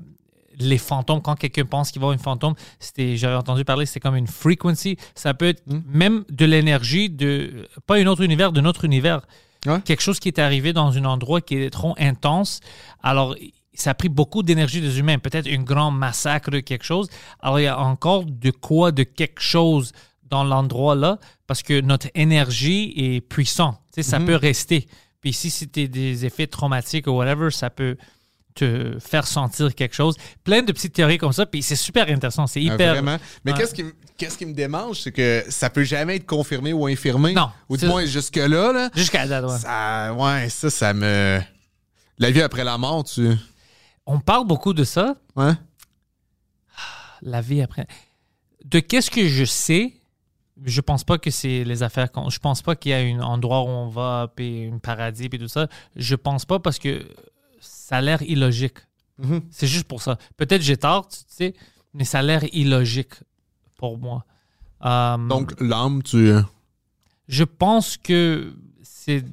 les 0.59 0.77
fantômes, 0.77 1.21
quand 1.21 1.35
quelqu'un 1.35 1.65
pense 1.65 1.91
qu'il 1.91 1.99
va 1.99 2.05
avoir 2.05 2.13
une 2.13 2.23
fantôme, 2.23 2.55
c'était, 2.79 3.17
j'avais 3.17 3.35
entendu 3.35 3.65
parler, 3.65 3.85
c'est 3.85 3.99
comme 3.99 4.15
une 4.15 4.27
frequency. 4.27 4.97
Ça 5.15 5.33
peut 5.33 5.47
être 5.47 5.63
même 5.87 6.25
de 6.29 6.45
l'énergie 6.45 7.09
de, 7.09 7.67
pas 7.85 7.95
un 7.97 8.07
autre 8.07 8.21
univers, 8.21 8.51
de 8.51 8.61
notre 8.61 8.85
univers. 8.85 9.21
Ouais. 9.65 9.81
Quelque 9.81 10.01
chose 10.01 10.19
qui 10.19 10.27
est 10.27 10.39
arrivé 10.39 10.73
dans 10.73 10.97
un 10.97 11.05
endroit 11.05 11.41
qui 11.41 11.55
est 11.55 11.69
trop 11.69 11.95
intense. 11.97 12.59
Alors, 13.01 13.35
ça 13.73 13.91
a 13.91 13.93
pris 13.93 14.09
beaucoup 14.09 14.43
d'énergie 14.43 14.81
des 14.81 14.99
humains, 14.99 15.17
peut-être 15.17 15.47
un 15.47 15.63
grand 15.63 15.89
massacre, 15.89 16.59
quelque 16.59 16.83
chose. 16.83 17.09
Alors, 17.39 17.59
il 17.59 17.63
y 17.63 17.67
a 17.67 17.79
encore 17.79 18.25
de 18.25 18.51
quoi, 18.51 18.91
de 18.91 19.03
quelque 19.03 19.41
chose 19.41 19.93
dans 20.33 20.43
l'endroit 20.43 20.95
là, 20.95 21.19
parce 21.45 21.61
que 21.61 21.79
notre 21.81 22.07
énergie 22.15 22.91
est 22.97 23.21
puissante. 23.21 23.77
Tu 23.93 24.01
sais, 24.01 24.09
ça 24.09 24.19
peut 24.19 24.35
rester. 24.35 24.87
Puis 25.21 25.31
si 25.31 25.49
c'était 25.51 25.87
des 25.87 26.25
effets 26.25 26.47
traumatiques 26.47 27.05
ou 27.07 27.11
whatever, 27.11 27.51
ça 27.51 27.69
peut 27.69 27.95
te 28.55 28.97
faire 28.99 29.25
sentir 29.27 29.73
quelque 29.75 29.93
chose. 29.95 30.15
Plein 30.43 30.61
de 30.63 30.71
petites 30.71 30.93
théories 30.93 31.17
comme 31.19 31.33
ça, 31.33 31.45
puis 31.45 31.61
c'est 31.61 31.75
super 31.75 32.07
intéressant. 32.09 32.47
C'est 32.47 32.59
Ah, 32.61 32.73
hyper... 32.73 32.93
vraiment? 32.95 33.17
Mais 33.45 33.53
qu'est-ce 33.53 33.73
qui, 33.75 33.83
qui 34.37 34.45
me 34.45 34.53
démange, 34.53 35.01
c'est 35.01 35.11
que 35.11 35.43
ça 35.49 35.69
peut 35.69 35.83
jamais 35.83 36.15
être 36.17 36.25
confirmé 36.25 36.73
ou 36.73 36.85
infirmé. 36.87 37.33
Non. 37.33 37.49
Ou 37.69 37.77
du 37.77 37.85
moins, 37.87 38.05
jusque-là, 38.05 38.71
là, 38.73 38.89
Jusqu'à 38.95 39.27
date, 39.27 39.45
ouais. 39.45 39.57
ça, 39.59 40.13
ouais, 40.13 40.49
ça, 40.49 40.69
ça 40.69 40.93
me. 40.93 41.39
La 42.19 42.31
vie 42.31 42.41
après 42.41 42.63
la 42.63 42.77
mort, 42.77 43.03
tu. 43.03 43.27
On 44.05 44.19
parle 44.19 44.45
beaucoup 44.47 44.73
de 44.73 44.83
ça, 44.83 45.15
Ouais. 45.35 45.53
la 47.21 47.41
vie 47.41 47.61
après. 47.61 47.87
De 48.65 48.79
qu'est-ce 48.79 49.09
que 49.11 49.27
je 49.27 49.45
sais, 49.45 49.93
je 50.63 50.81
pense 50.81 51.03
pas 51.03 51.17
que 51.17 51.29
c'est 51.31 51.63
les 51.63 51.83
affaires. 51.83 52.09
Je 52.29 52.39
pense 52.39 52.61
pas 52.61 52.75
qu'il 52.75 52.91
y 52.91 52.93
a 52.93 52.99
un 52.99 53.19
endroit 53.21 53.63
où 53.63 53.67
on 53.67 53.87
va, 53.89 54.31
puis 54.35 54.69
un 54.73 54.77
paradis, 54.79 55.29
puis 55.29 55.39
tout 55.39 55.47
ça. 55.47 55.67
Je 55.95 56.15
pense 56.15 56.45
pas 56.45 56.59
parce 56.59 56.79
que 56.79 57.05
ça 57.59 57.97
a 57.97 58.01
l'air 58.01 58.21
illogique. 58.21 58.77
Mhm. 59.17 59.41
C'est 59.51 59.67
juste 59.67 59.87
pour 59.87 60.01
ça. 60.01 60.17
Peut-être 60.37 60.61
j'ai 60.61 60.77
tort, 60.77 61.07
tu 61.07 61.17
sais, 61.27 61.53
mais 61.93 62.03
ça 62.05 62.19
a 62.19 62.21
l'air 62.21 62.43
illogique 62.53 63.13
pour 63.77 63.97
moi. 63.97 64.25
Euh, 64.85 65.17
Donc, 65.17 65.53
l'âme, 65.59 66.01
tu. 66.03 66.33
je 67.27 67.43
pense 67.43 67.97
que 67.97 68.53
c'est 68.81 69.23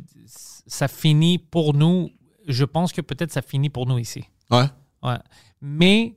ça 0.66 0.86
finit 0.89 1.39
pour 1.39 1.74
nous. 1.74 2.11
Je 2.47 2.65
pense 2.65 2.93
que 2.93 3.01
peut-être 3.01 3.32
ça 3.32 3.43
finit 3.43 3.70
pour 3.70 3.86
nous 3.86 3.98
ici. 3.98 4.24
Ouais. 4.51 4.66
Ouais. 5.02 5.19
Mais 5.61 6.15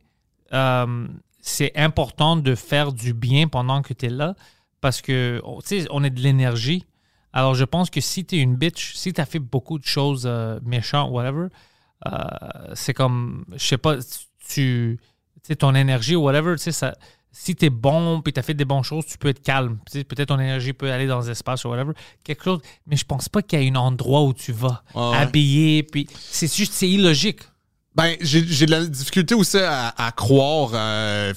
euh, 0.53 1.07
c'est 1.39 1.75
important 1.75 2.35
de 2.37 2.55
faire 2.55 2.93
du 2.93 3.13
bien 3.13 3.47
pendant 3.47 3.81
que 3.81 3.93
tu 3.93 4.05
es 4.05 4.09
là 4.09 4.35
parce 4.83 5.01
que, 5.01 5.41
tu 5.65 5.79
sais, 5.81 5.87
on 5.91 6.03
est 6.03 6.09
de 6.09 6.19
l'énergie. 6.19 6.85
Alors, 7.31 7.55
je 7.55 7.63
pense 7.63 7.89
que 7.89 8.01
si 8.01 8.25
tu 8.25 8.35
es 8.35 8.39
une 8.39 8.57
bitch, 8.57 8.95
si 8.95 9.13
tu 9.13 9.21
as 9.21 9.25
fait 9.25 9.39
beaucoup 9.39 9.79
de 9.79 9.85
choses 9.85 10.25
euh, 10.25 10.59
méchantes, 10.61 11.09
whatever, 11.09 11.47
euh, 12.05 12.11
c'est 12.73 12.93
comme, 12.93 13.45
je 13.55 13.65
sais 13.65 13.77
pas, 13.77 13.95
tu, 13.95 14.03
tu 14.45 14.99
sais, 15.41 15.55
ton 15.55 15.73
énergie, 15.73 16.17
whatever, 16.17 16.55
tu 16.57 16.63
sais, 16.63 16.73
ça. 16.73 16.95
Si 17.31 17.55
tu 17.55 17.65
es 17.65 17.69
bon 17.69 18.21
puis 18.21 18.33
tu 18.33 18.41
as 18.41 18.43
fait 18.43 18.53
des 18.53 18.65
bonnes 18.65 18.83
choses, 18.83 19.05
tu 19.05 19.17
peux 19.17 19.29
être 19.29 19.41
calme. 19.41 19.79
Peut-être 19.89 20.27
ton 20.27 20.39
énergie 20.39 20.73
peut 20.73 20.91
aller 20.91 21.07
dans 21.07 21.21
l'espace 21.21 21.63
ou 21.63 21.69
whatever. 21.69 21.93
Quelque 22.25 22.43
chose. 22.43 22.59
Mais 22.85 22.97
je 22.97 23.05
pense 23.05 23.29
pas 23.29 23.41
qu'il 23.41 23.63
y 23.63 23.67
a 23.67 23.71
un 23.71 23.75
endroit 23.75 24.23
où 24.23 24.33
tu 24.33 24.51
vas 24.51 24.83
ouais. 24.93 25.15
habillé. 25.17 25.81
Puis 25.81 26.07
c'est 26.13 26.53
juste, 26.53 26.73
c'est 26.73 26.89
illogique. 26.89 27.39
Ben, 27.95 28.17
j'ai 28.21 28.45
j'ai 28.45 28.65
de 28.65 28.71
la 28.71 28.85
difficulté 28.85 29.33
aussi 29.33 29.57
à, 29.57 29.93
à 29.97 30.11
croire 30.11 30.71
euh, 30.73 31.33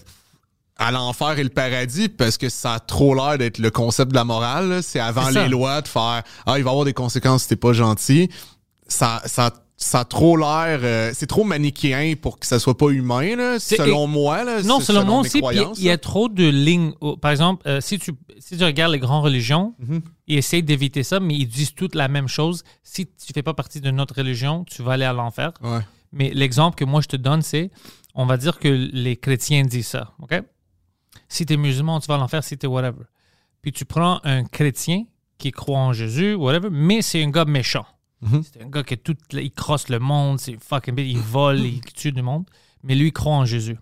à 0.79 0.91
l'enfer 0.93 1.39
et 1.39 1.43
le 1.45 1.49
paradis 1.51 2.09
parce 2.09 2.37
que 2.37 2.49
ça 2.49 2.75
a 2.75 2.81
trop 2.81 3.15
l'air 3.15 3.39
d'être 3.39 3.59
le 3.59 3.71
concept 3.71 4.11
de 4.11 4.17
la 4.17 4.25
morale. 4.25 4.83
C'est 4.83 5.01
avant 5.01 5.29
les 5.31 5.49
lois 5.49 5.81
de 5.83 5.89
faire 5.89 6.23
Ah, 6.45 6.59
il 6.59 6.65
va 6.65 6.69
y 6.69 6.73
avoir 6.73 6.85
des 6.85 6.93
conséquences 6.93 7.43
si 7.45 7.49
t'es 7.49 7.57
pas 7.57 7.73
gentil. 7.73 8.29
Ça, 8.89 9.21
ça, 9.25 9.51
ça 9.79 10.01
a 10.01 10.05
trop 10.05 10.37
l'air. 10.37 10.81
euh, 10.83 11.11
c'est 11.15 11.27
trop 11.27 11.45
manichéen 11.45 12.15
pour 12.21 12.39
que 12.39 12.47
ça 12.47 12.59
soit 12.59 12.77
pas 12.77 12.89
humain, 12.91 13.37
là, 13.37 13.59
selon 13.59 14.07
moi. 14.07 14.45
Là, 14.45 14.63
Non, 14.63 14.81
selon 14.81 15.05
moi 15.05 15.21
aussi. 15.21 15.41
Il 15.77 15.83
y 15.85 15.91
a- 15.91 15.95
y, 15.95 15.99
trop 15.99 16.29
de 16.29 16.47
lignes. 16.47 16.93
Par 17.21 17.31
exemple, 17.31 17.63
euh, 17.67 17.81
si, 17.81 17.99
tu, 17.99 18.13
si 18.39 18.57
tu 18.57 18.65
regardes 18.65 18.93
les 18.93 18.99
grandes 18.99 19.25
religions, 19.25 19.75
Mhm. 19.79 20.03
ils 20.29 20.39
essayent 20.39 20.63
d'éviter 20.63 21.03
ça, 21.03 21.21
mais 21.21 21.35
ils 21.35 21.47
disent 21.49 21.75
toutes 21.75 21.95
la 21.95 22.09
même 22.09 22.29
chose. 22.29 22.63
Si 22.83 23.07
tu 23.07 23.33
fais 23.35 23.43
pas 23.43 23.55
partie 23.55 23.81
de 23.81 23.91
notre 23.91 24.15
religion, 24.15 24.65
tu 24.65 24.83
vas 24.83 24.93
aller 24.93 25.05
à 25.05 25.13
l'enfer. 25.13 25.53
Ouais. 25.63 25.81
Mais 26.13 26.31
l'exemple 26.35 26.77
que 26.77 26.85
moi 26.85 27.01
je 27.01 27.09
te 27.09 27.17
donne, 27.17 27.43
c'est 27.43 27.71
on 28.15 28.25
va 28.25 28.37
dire 28.37 28.59
que 28.59 28.69
les 28.69 29.17
chrétiens 29.17 29.63
disent 29.65 29.89
ça. 29.89 30.13
OK? 30.23 30.41
Si 31.29 31.45
tu 31.47 31.55
es 31.55 31.57
musulman, 31.57 32.01
tu 32.01 32.07
vas 32.07 32.15
à 32.15 32.19
l'enfer, 32.19 32.43
si 32.45 32.57
tu 32.57 32.67
es 32.67 32.69
whatever. 32.69 33.05
Puis 33.63 33.73
tu 33.73 33.85
prends 33.85 34.21
un 34.25 34.45
chrétien 34.45 35.05
qui 35.39 35.51
croit 35.51 35.79
en 35.79 35.93
Jésus, 35.93 36.35
whatever, 36.35 36.69
mais 36.71 37.03
c'est 37.03 37.23
un 37.23 37.31
gars 37.31 37.45
méchant. 37.45 37.87
C'est 38.43 38.63
un 38.63 38.69
gars 38.69 38.83
qui 38.83 38.97
tout, 38.99 39.17
il 39.33 39.53
crosse 39.53 39.89
le 39.89 39.99
monde, 39.99 40.41
c'est 40.41 40.57
fucking 40.59 40.99
il 40.99 41.19
vole, 41.19 41.61
il 41.61 41.81
tue 41.83 42.13
du 42.13 42.23
monde. 42.23 42.45
Mais 42.83 42.95
lui, 42.95 43.09
il 43.09 43.13
croit 43.13 43.35
en 43.35 43.45
Jésus. 43.45 43.79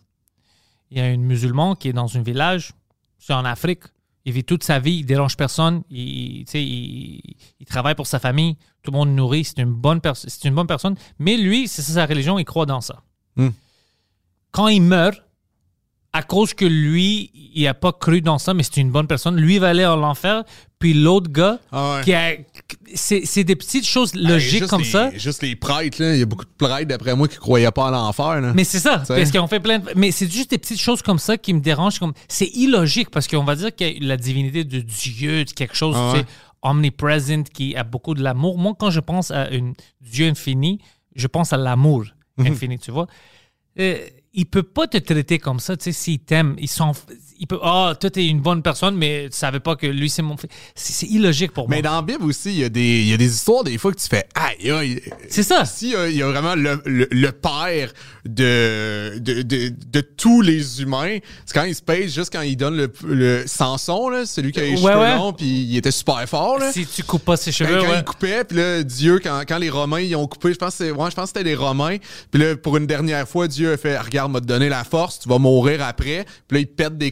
Il 0.90 0.98
y 0.98 1.00
a 1.00 1.04
un 1.04 1.16
musulman 1.16 1.76
qui 1.76 1.88
est 1.88 1.92
dans 1.92 2.16
un 2.16 2.22
village, 2.22 2.72
c'est 3.18 3.32
en 3.32 3.44
Afrique. 3.44 3.84
Il 4.26 4.32
vit 4.32 4.42
toute 4.44 4.64
sa 4.64 4.78
vie, 4.78 4.96
il 4.96 5.06
dérange 5.06 5.36
personne, 5.36 5.82
il, 5.90 6.44
il, 6.52 7.20
il 7.60 7.66
travaille 7.66 7.94
pour 7.94 8.06
sa 8.06 8.18
famille, 8.18 8.56
tout 8.82 8.90
le 8.90 8.96
monde 8.96 9.10
nourrit, 9.10 9.44
c'est 9.44 9.58
une 9.58 9.72
bonne, 9.72 10.00
perso- 10.00 10.28
c'est 10.28 10.48
une 10.48 10.54
bonne 10.54 10.66
personne. 10.66 10.96
Mais 11.18 11.36
lui, 11.36 11.68
c'est 11.68 11.82
sa 11.82 12.06
religion, 12.06 12.38
il 12.38 12.44
croit 12.44 12.64
dans 12.66 12.80
ça. 12.80 13.02
Hmm. 13.36 13.50
Quand 14.50 14.68
il 14.68 14.80
meurt, 14.82 15.22
à 16.16 16.22
cause 16.22 16.54
que 16.54 16.64
lui, 16.64 17.30
il 17.54 17.64
n'a 17.64 17.74
pas 17.74 17.92
cru 17.92 18.20
dans 18.20 18.38
ça, 18.38 18.54
mais 18.54 18.62
c'est 18.62 18.76
une 18.80 18.90
bonne 18.92 19.08
personne, 19.08 19.36
lui 19.36 19.58
va 19.58 19.70
aller 19.70 19.84
en 19.84 20.00
enfer, 20.04 20.44
puis 20.78 20.94
l'autre 20.94 21.28
gars, 21.30 21.58
Ah 21.72 21.96
ouais. 21.96 22.02
qui 22.04 22.14
a, 22.14 22.34
c'est, 22.94 23.42
des 23.42 23.56
petites 23.56 23.84
choses 23.84 24.14
logiques 24.14 24.62
Hey, 24.62 24.68
comme 24.68 24.82
les- 24.82 24.86
ça. 24.88 25.10
Juste 25.16 25.42
les 25.42 25.56
prêtres, 25.56 26.00
là. 26.00 26.14
Il 26.14 26.20
y 26.20 26.22
a 26.22 26.26
beaucoup 26.26 26.44
de 26.44 26.50
prêtres, 26.56 26.86
d'après 26.86 27.16
moi, 27.16 27.26
qui 27.26 27.36
croyaient 27.38 27.68
pas 27.72 27.88
à 27.88 27.90
l'enfer. 27.90 28.40
Mais 28.54 28.62
c'est 28.62 28.78
ça, 28.78 29.04
sais. 29.04 29.16
parce 29.16 29.32
qu'on 29.32 29.48
fait 29.48 29.58
plein 29.58 29.80
de... 29.80 29.90
Mais 29.96 30.12
c'est 30.12 30.30
juste 30.30 30.50
des 30.50 30.58
petites 30.58 30.80
choses 30.80 31.02
comme 31.02 31.18
ça 31.18 31.36
qui 31.36 31.52
me 31.52 31.58
dérangent. 31.60 31.98
Comme... 31.98 32.12
C'est 32.28 32.46
illogique, 32.54 33.10
parce 33.10 33.26
qu'on 33.26 33.42
va 33.42 33.56
dire 33.56 33.74
que 33.74 33.84
la 34.04 34.16
divinité 34.16 34.62
de 34.62 34.78
Dieu, 34.80 35.44
de 35.44 35.50
quelque 35.50 35.74
chose, 35.74 35.96
Ah 35.98 36.10
tu 36.12 36.18
ouais. 36.18 36.22
sais, 36.22 36.28
omnipresent, 36.62 37.42
qui 37.52 37.74
a 37.74 37.82
beaucoup 37.82 38.14
de 38.14 38.22
l'amour. 38.22 38.56
Moi, 38.56 38.74
quand 38.78 38.90
je 38.90 39.00
pense 39.00 39.32
à 39.32 39.48
un 39.50 39.72
Dieu 40.00 40.26
infini, 40.28 40.78
je 41.16 41.26
pense 41.26 41.52
à 41.52 41.56
l'amour 41.56 42.04
infini, 42.38 42.78
tu 42.78 42.92
vois. 42.92 43.08
Euh, 43.80 43.98
il 44.34 44.46
peut 44.46 44.62
pas 44.62 44.86
te 44.86 44.98
traiter 44.98 45.38
comme 45.38 45.60
ça, 45.60 45.76
tu 45.76 45.84
sais, 45.84 45.92
s'il 45.92 46.18
t'aime. 46.20 46.54
Il 46.58 46.68
s'en 46.68 46.92
f- 46.92 47.04
il 47.44 47.46
peut, 47.46 47.58
ah, 47.62 47.94
toi, 48.00 48.08
t'es 48.08 48.26
une 48.26 48.40
bonne 48.40 48.62
personne, 48.62 48.96
mais 48.96 49.28
tu 49.30 49.36
savais 49.36 49.60
pas 49.60 49.76
que 49.76 49.86
lui, 49.86 50.08
c'est 50.08 50.22
mon 50.22 50.34
fils. 50.38 50.48
C'est 50.74 51.06
illogique 51.06 51.52
pour 51.52 51.68
moi. 51.68 51.76
Mais 51.76 51.82
dans 51.82 51.94
la 51.96 52.00
Bible 52.00 52.24
aussi, 52.24 52.48
il 52.54 52.58
y, 52.60 52.64
a 52.64 52.70
des- 52.70 53.00
il 53.02 53.08
y 53.10 53.12
a 53.12 53.18
des 53.18 53.30
histoires 53.34 53.64
des 53.64 53.76
fois 53.76 53.92
que 53.92 54.00
tu 54.00 54.06
fais 54.08 54.24
aïe. 54.34 55.02
C'est 55.28 55.42
ça. 55.42 55.66
Si 55.66 55.94
euh, 55.94 56.08
il 56.08 56.16
y 56.16 56.22
a 56.22 56.26
vraiment 56.30 56.54
le, 56.54 56.80
le- 56.86 57.06
le 57.10 57.32
père 57.32 57.92
de, 58.24 59.18
de, 59.18 59.42
de, 59.42 59.72
de 59.92 60.00
tous 60.00 60.40
les 60.40 60.80
humains, 60.80 61.18
c'est 61.44 61.54
quand 61.54 61.64
il 61.64 61.74
se 61.74 61.82
pèse, 61.82 62.14
juste 62.14 62.32
quand 62.32 62.40
il 62.40 62.56
donne 62.56 62.76
le, 62.76 62.92
le 63.06 63.42
Samson, 63.46 64.08
là, 64.08 64.24
celui 64.24 64.52
qui 64.52 64.60
a 64.60 64.62
les 64.62 64.70
Ouais, 64.80 64.92
cheveux 64.92 65.02
ouais. 65.02 65.14
longs, 65.16 65.32
puis 65.34 65.46
il 65.46 65.76
était 65.76 65.90
super 65.90 66.26
fort. 66.28 66.58
Là. 66.58 66.72
Si 66.72 66.86
tu 66.86 67.02
coupes 67.02 67.24
pas 67.24 67.36
ses 67.36 67.52
cheveux, 67.52 67.78
quand 67.80 67.90
ouais. 67.90 67.98
il 67.98 68.04
coupait, 68.04 68.44
puis 68.44 68.56
là, 68.56 68.82
Dieu, 68.82 69.20
quand, 69.22 69.42
quand 69.46 69.58
les 69.58 69.68
Romains 69.70 70.00
ils 70.00 70.16
ont 70.16 70.26
coupé, 70.26 70.52
je 70.54 70.58
pense 70.58 70.76
que 70.76 70.84
ouais, 70.90 71.10
je 71.10 71.14
pense 71.14 71.30
que 71.32 71.38
c'était 71.38 71.42
les 71.50 71.54
Romains. 71.54 71.98
Puis 72.30 72.40
là, 72.42 72.56
pour 72.56 72.76
une 72.78 72.86
dernière 72.86 73.28
fois, 73.28 73.48
Dieu 73.48 73.72
a 73.72 73.76
fait 73.76 73.98
Regarde, 73.98 74.32
m'a 74.32 74.40
donné 74.40 74.68
la 74.68 74.84
force, 74.84 75.20
tu 75.20 75.28
vas 75.28 75.38
mourir 75.38 75.82
après. 75.84 76.24
Puis 76.48 76.56
là, 76.56 76.60
il 76.60 76.66
pète 76.66 76.96
des 76.96 77.10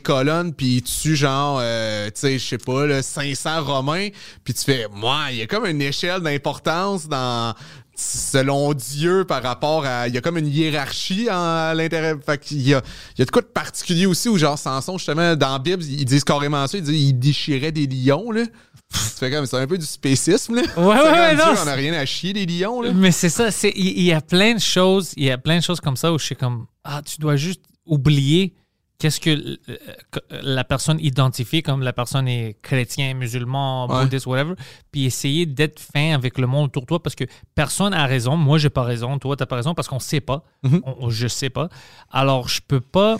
puis 0.56 0.76
il 0.76 0.82
tue 0.82 1.16
genre, 1.16 1.58
euh, 1.60 2.06
tu 2.06 2.12
sais, 2.20 2.38
je 2.38 2.44
sais 2.46 2.58
pas, 2.58 2.86
là, 2.86 3.02
500 3.02 3.62
Romains. 3.64 4.08
Puis 4.44 4.54
tu 4.54 4.62
fais, 4.64 4.86
moi, 4.92 5.26
il 5.30 5.38
y 5.38 5.42
a 5.42 5.46
comme 5.46 5.66
une 5.66 5.82
échelle 5.82 6.20
d'importance 6.20 7.08
dans 7.08 7.54
selon 7.94 8.72
Dieu 8.72 9.24
par 9.26 9.42
rapport 9.42 9.84
à 9.84 10.08
il 10.08 10.14
y 10.14 10.18
a 10.18 10.20
comme 10.22 10.38
une 10.38 10.48
hiérarchie 10.48 11.28
en- 11.30 11.34
à 11.34 11.74
l'intérieur. 11.74 12.16
Fait 12.24 12.38
qu'il 12.38 12.62
y 12.66 12.74
a 12.74 12.82
il 13.16 13.18
y 13.18 13.22
a 13.22 13.24
de 13.26 13.30
quoi 13.30 13.42
de 13.42 13.46
particulier 13.46 14.06
aussi 14.06 14.28
où 14.30 14.38
genre 14.38 14.58
Samson 14.58 14.96
justement 14.96 15.36
dans 15.36 15.52
la 15.52 15.58
Bible 15.58 15.84
ils 15.84 16.04
disent 16.06 16.24
carrément 16.24 16.66
ça 16.66 16.78
ils 16.78 16.84
disent 16.84 17.02
il 17.02 17.12
déchirait 17.18 17.70
des 17.70 17.86
lions 17.86 18.30
là. 18.30 18.44
Tu 18.92 18.98
fais 19.18 19.30
comme 19.30 19.44
c'est 19.46 19.56
un 19.58 19.66
peu 19.66 19.76
du 19.78 19.84
spécisme 19.86 20.54
là. 20.56 20.62
Ouais, 20.62 20.68
C'est 20.76 20.84
ouais, 20.84 21.10
ouais, 21.20 21.34
Dieu 21.34 21.44
on 21.64 21.66
a 21.68 21.74
rien 21.74 21.92
à 21.94 22.06
chier 22.06 22.32
des 22.32 22.46
lions 22.46 22.80
là. 22.80 22.92
Mais 22.94 23.12
c'est 23.12 23.28
ça, 23.28 23.50
c'est 23.50 23.72
il 23.76 23.88
il 23.98 24.04
y, 24.04 24.12
a 24.12 24.20
plein 24.22 24.54
de 24.54 24.60
choses, 24.60 25.12
il 25.16 25.24
y 25.24 25.30
a 25.30 25.36
plein 25.38 25.58
de 25.58 25.62
choses 25.62 25.80
comme 25.80 25.96
ça 25.96 26.12
où 26.12 26.18
je 26.18 26.24
suis 26.24 26.36
comme 26.36 26.66
ah 26.84 27.02
tu 27.04 27.18
dois 27.20 27.36
juste 27.36 27.60
oublier 27.84 28.54
qu'est-ce 29.02 29.20
que 29.20 29.30
euh, 29.68 29.76
que 30.12 30.20
la 30.42 30.62
personne 30.62 30.98
identifie 31.00 31.62
comme 31.62 31.82
la 31.82 31.92
personne 31.92 32.28
est 32.28 32.56
chrétien, 32.62 33.14
musulman, 33.14 33.88
Ouais. 33.88 34.04
bouddhiste, 34.04 34.26
whatever, 34.26 34.54
puis 34.92 35.04
essayer 35.06 35.44
d'être 35.44 35.80
fin 35.80 36.14
avec 36.14 36.38
le 36.38 36.46
monde 36.46 36.66
autour 36.68 36.82
de 36.82 36.86
toi 36.86 37.02
parce 37.02 37.16
que 37.16 37.24
personne 37.54 37.92
a 37.94 38.06
raison, 38.06 38.36
moi 38.36 38.58
j'ai 38.58 38.70
pas 38.70 38.84
raison, 38.84 39.18
toi 39.18 39.34
t'as 39.36 39.46
pas 39.46 39.56
raison 39.56 39.74
parce 39.74 39.88
qu'on 39.88 39.98
sait 39.98 40.20
pas, 40.20 40.44
On- 40.62 40.80
on- 40.84 41.10
je 41.10 41.26
sais 41.26 41.50
pas. 41.50 41.68
Alors 42.10 42.48
je 42.48 42.60
peux 42.66 42.80
pas 42.80 43.16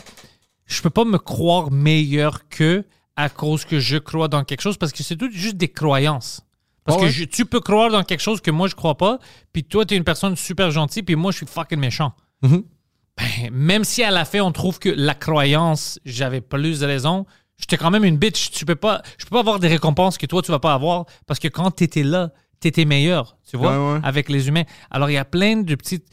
je 0.66 0.80
peux 0.82 0.90
pas 0.90 1.04
me 1.04 1.18
croire 1.18 1.70
meilleur 1.70 2.48
que 2.48 2.84
à 3.16 3.28
cause 3.28 3.64
que 3.64 3.78
je 3.80 3.98
crois 3.98 4.28
dans 4.28 4.44
quelque 4.44 4.60
chose 4.62 4.78
parce 4.78 4.92
que 4.92 5.02
c'est 5.02 5.16
tout 5.16 5.30
juste 5.30 5.56
des 5.56 5.68
croyances. 5.68 6.40
Parce 6.84 6.96
Ah 6.96 7.00
que 7.00 7.06
ouais? 7.06 7.12
je- 7.12 7.24
tu 7.24 7.44
peux 7.44 7.60
croire 7.60 7.90
dans 7.90 8.02
quelque 8.04 8.20
chose 8.22 8.40
que 8.40 8.50
moi 8.50 8.68
je 8.68 8.74
crois 8.74 8.96
pas, 8.96 9.18
puis 9.52 9.64
toi 9.64 9.84
tu 9.84 9.94
es 9.94 9.96
une 9.96 10.04
personne 10.04 10.34
super 10.36 10.70
gentille, 10.70 11.02
puis 11.02 11.14
moi 11.16 11.30
je 11.32 11.38
suis 11.38 11.46
fucking 11.46 11.78
méchant. 11.78 12.12
Mhm. 12.42 12.62
Ben, 13.18 13.51
même 13.52 13.84
si 13.84 14.02
à 14.02 14.10
la 14.10 14.24
fin 14.24 14.40
on 14.40 14.52
trouve 14.52 14.78
que 14.78 14.89
la 14.89 15.14
croyance 15.14 15.98
j'avais 16.05 16.40
plus 16.40 16.80
de 16.80 16.86
raison, 16.86 17.26
j'étais 17.59 17.76
quand 17.76 17.90
même 17.90 18.05
une 18.05 18.16
bitch. 18.16 18.51
Tu 18.51 18.64
peux 18.64 18.74
pas, 18.74 19.02
je 19.18 19.24
peux 19.24 19.30
pas 19.30 19.40
avoir 19.40 19.59
des 19.60 19.68
récompenses 19.68 20.16
que 20.18 20.26
toi 20.26 20.40
tu 20.43 20.51
vas 20.51 20.59
pas 20.60 20.72
avoir 20.74 21.05
parce 21.26 21.39
que 21.39 21.48
quand 21.48 21.70
tu 21.72 21.84
étais 21.84 22.02
là, 22.02 22.30
tu 22.60 22.68
étais 22.68 22.84
meilleur, 22.86 23.36
tu 23.48 23.56
vois, 23.56 23.72
Ouais, 23.78 23.94
ouais. 23.94 24.01
avec 24.02 24.28
les 24.28 24.48
humains. 24.48 24.64
Alors 24.90 25.10
il 25.10 25.14
y 25.14 25.18
a 25.18 25.24
plein 25.26 25.59
de 25.59 25.74
petites 25.74 26.06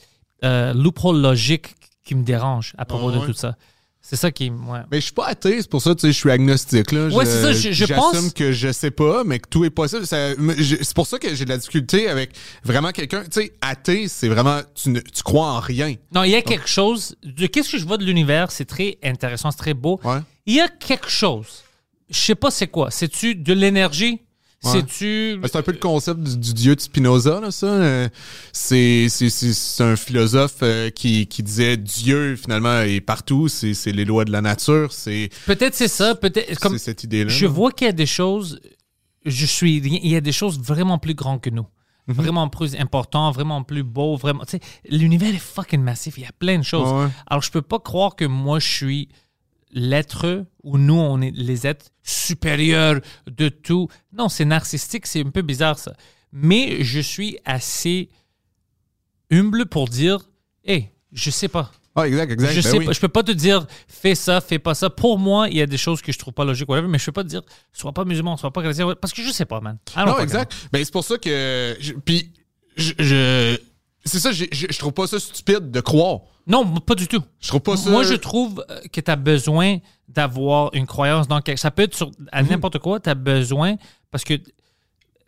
euh, 0.44 0.74
loopholes 0.74 1.22
logiques 1.22 1.76
qui 2.04 2.16
me 2.16 2.24
dérangent 2.24 2.74
à 2.78 2.86
propos 2.86 3.12
Ouais, 3.12 3.20
de 3.20 3.26
tout 3.26 3.34
ça. 3.34 3.56
C'est 4.02 4.16
ça 4.16 4.32
qui, 4.32 4.50
ouais. 4.50 4.80
mais 4.90 4.98
je 5.00 5.04
suis 5.06 5.14
pas 5.14 5.28
athée 5.28 5.62
c'est 5.62 5.70
pour 5.70 5.82
ça 5.82 5.94
tu 5.94 6.02
sais 6.02 6.08
je 6.14 6.18
suis 6.18 6.32
agnostique 6.32 6.92
là 6.94 7.08
Ouais, 7.10 7.26
c'est 7.26 7.42
ça, 7.42 7.52
je- 7.52 7.60
je 7.70 7.86
j'assume 7.86 7.96
pense- 7.96 8.34
que 8.34 8.52
je 8.54 8.72
sais 8.72 8.90
pas 8.92 9.24
mais 9.24 9.38
que 9.40 9.48
tout 9.50 9.66
est 9.66 9.70
possible 9.70 10.06
c'est 10.08 10.94
pour 10.96 11.06
ça 11.06 11.20
que 11.20 11.36
j'ai 11.36 11.44
de 11.46 11.50
la 11.50 11.58
difficulté 11.58 12.08
avec 12.08 12.32
vraiment 12.64 12.92
quelqu'un 12.92 13.24
tu 13.24 13.42
sais 13.42 13.54
athée 13.62 14.08
c'est 14.08 14.30
vraiment 14.30 14.62
tu, 14.74 14.90
ne- 14.90 15.02
tu 15.02 15.22
crois 15.22 15.48
en 15.52 15.60
rien 15.60 15.94
Non, 16.14 16.24
il 16.24 16.32
y 16.32 16.36
a 16.36 16.42
quelque 16.42 16.68
chose. 16.70 17.16
De 17.24 17.46
qu'est-ce 17.46 17.74
que 17.74 17.78
je 17.78 17.86
vois 17.86 17.98
de 17.98 18.06
l'univers, 18.06 18.52
c'est 18.52 18.66
très 18.66 18.98
intéressant, 19.04 19.52
c'est 19.52 19.58
très 19.58 19.74
beau. 19.76 20.00
Ouais. 20.04 20.20
Il 20.46 20.56
y 20.56 20.62
a 20.62 20.70
quelque 20.70 21.10
chose. 21.10 21.64
Je 22.10 22.20
sais 22.20 22.36
pas 22.36 22.50
c'est 22.52 22.68
quoi. 22.68 22.90
C'est-tu 22.92 23.36
de 23.36 23.54
l'énergie? 23.54 24.22
Ouais. 24.62 24.82
Ben, 25.38 25.40
C'est 25.48 25.56
un 25.58 25.62
peu 25.62 25.72
le 25.72 25.78
concept 25.78 26.20
du, 26.20 26.38
du 26.38 26.54
dieu 26.54 26.76
de 26.76 26.82
Spinoza, 26.82 27.40
là, 27.40 27.50
ça. 27.50 27.68
Euh, 27.68 28.10
C'est 28.52 29.08
c'est- 29.10 29.30
c'est- 29.30 29.54
c'est 29.54 29.84
un 29.84 29.96
philosophe 29.96 30.58
euh, 30.64 30.90
qui, 30.90 31.28
qui 31.28 31.44
disait 31.44 31.78
Dieu, 31.78 32.36
finalement, 32.36 32.82
est 32.82 33.00
partout. 33.00 33.48
C'est 33.48 33.74
c'est 33.74 33.92
les 33.94 34.04
lois 34.06 34.26
de 34.26 34.32
la 34.32 34.42
nature. 34.42 34.92
C'est 34.92 35.30
Peut-être 35.46 35.76
c'est 35.76 35.88
ça. 35.88 36.14
Peut-être. 36.16 36.60
Comme 36.60 36.74
c'est 36.74 36.86
cette 36.86 37.04
idée-là. 37.06 37.30
je 37.30 37.46
vois 37.46 37.72
qu'il 37.72 37.86
y 37.86 37.90
a 37.90 37.94
des 37.94 38.06
choses. 38.06 38.60
Je 39.26 39.46
suis. 39.46 39.78
Il 39.78 40.08
y 40.08 40.16
a 40.16 40.22
des 40.22 40.32
choses 40.34 40.60
vraiment 40.60 40.98
plus 40.98 41.14
grandes 41.14 41.40
que 41.42 41.50
nous. 41.50 41.66
Mhm. 42.08 42.16
Vraiment 42.16 42.50
plus 42.50 42.76
importants, 42.76 43.32
vraiment 43.32 43.64
plus 43.64 43.84
beaux, 43.84 44.18
vraiment. 44.18 44.44
L'univers 44.90 45.34
est 45.34 45.38
fucking 45.38 45.82
massif. 45.82 46.18
Il 46.18 46.24
y 46.24 46.28
a 46.28 46.32
plein 46.38 46.58
de 46.58 46.64
choses. 46.64 46.92
Ouais. 46.92 47.08
Alors, 47.28 47.44
je 47.44 47.52
peux 47.52 47.62
pas 47.62 47.80
croire 47.80 48.16
que 48.16 48.26
moi, 48.26 48.60
je 48.60 48.68
suis 48.68 49.10
l'être 49.72 50.46
ou 50.64 50.78
nous, 50.78 50.94
on 50.96 51.22
est 51.22 51.32
les 51.36 51.68
êtres 51.68 51.88
supérieurs 52.04 53.00
de 53.28 53.50
tout. 53.50 53.88
Non, 54.14 54.30
c'est 54.30 54.46
narcissique, 54.46 55.06
c'est 55.08 55.26
un 55.26 55.30
peu 55.30 55.42
bizarre 55.42 55.78
ça. 55.80 55.94
Mais 56.32 56.84
je 56.84 57.00
suis 57.00 57.38
assez 57.46 58.10
humble 59.32 59.66
pour 59.66 59.88
dire, 59.88 60.20
hé, 60.66 60.90
je 61.12 61.30
sais 61.32 61.48
pas. 61.48 61.72
Ah, 61.96 62.08
exact, 62.08 62.32
exact. 62.32 62.52
Je 62.52 62.62
Ben 62.62 62.70
sais 62.72 62.78
oui. 62.78 62.86
pas, 62.86 62.92
je 62.94 63.00
peux 63.00 63.08
pas 63.10 63.24
te 63.24 63.32
dire 63.32 63.66
fais 63.88 64.16
ça, 64.16 64.40
fais 64.42 64.60
pas 64.60 64.74
ça. 64.76 64.90
Pour 64.90 65.18
moi, 65.20 65.50
il 65.50 65.58
y 65.58 65.62
a 65.62 65.66
des 65.66 65.78
choses 65.78 66.02
que 66.02 66.12
je 66.12 66.20
trouve 66.20 66.34
pas 66.34 66.46
logiques, 66.46 66.70
whatever, 66.70 66.88
mais 66.88 67.00
je 67.00 67.06
peux 67.06 67.12
pas 67.12 67.24
te 67.24 67.30
dire 67.30 67.42
sois 67.74 67.92
pas 67.92 68.06
musulman, 68.06 68.38
sois 68.38 68.52
pas 68.54 68.62
chrétien, 68.62 68.94
parce 68.96 69.12
que 69.12 69.22
je 69.24 69.32
sais 69.32 69.46
pas, 69.46 69.60
man. 69.60 69.78
Non, 69.98 70.20
exact. 70.20 70.54
Ben, 70.72 70.84
c'est 70.86 70.92
pour 70.94 71.04
ça 71.04 71.18
que. 71.18 71.78
Puis, 72.06 72.32
je. 72.78 72.94
je- 73.00 73.58
c'est 74.06 74.20
ça, 74.20 74.32
je 74.32 74.46
je 74.52 74.80
trouve 74.80 74.94
pas 74.94 75.08
ça 75.08 75.20
stupide 75.20 75.72
de 75.72 75.80
croire. 75.82 76.20
Non, 76.48 76.66
pas 76.80 76.96
du 76.96 77.08
tout. 77.08 77.22
Je 77.40 77.48
trouve 77.50 77.62
pas 77.62 77.78
ça. 77.78 77.90
Moi, 77.92 78.04
je 78.04 78.16
trouve 78.16 78.66
euh, 78.70 78.80
que 78.92 79.02
tu 79.02 79.12
as 79.12 79.16
besoin 79.16 79.78
d'avoir 80.08 80.72
une 80.74 80.88
croyance 80.88 81.28
dans 81.28 81.42
quelque 81.42 81.60
Ça 81.60 81.70
peut 81.70 81.84
être 81.84 81.96
sur, 81.96 82.10
à 82.32 82.42
Mhm. 82.42 82.50
n'importe 82.50 82.80
quoi, 82.80 83.00
tu 83.00 83.10
as 83.10 83.14
besoin, 83.16 83.76
parce 84.10 84.24
que 84.24 84.34
tu 84.34 84.44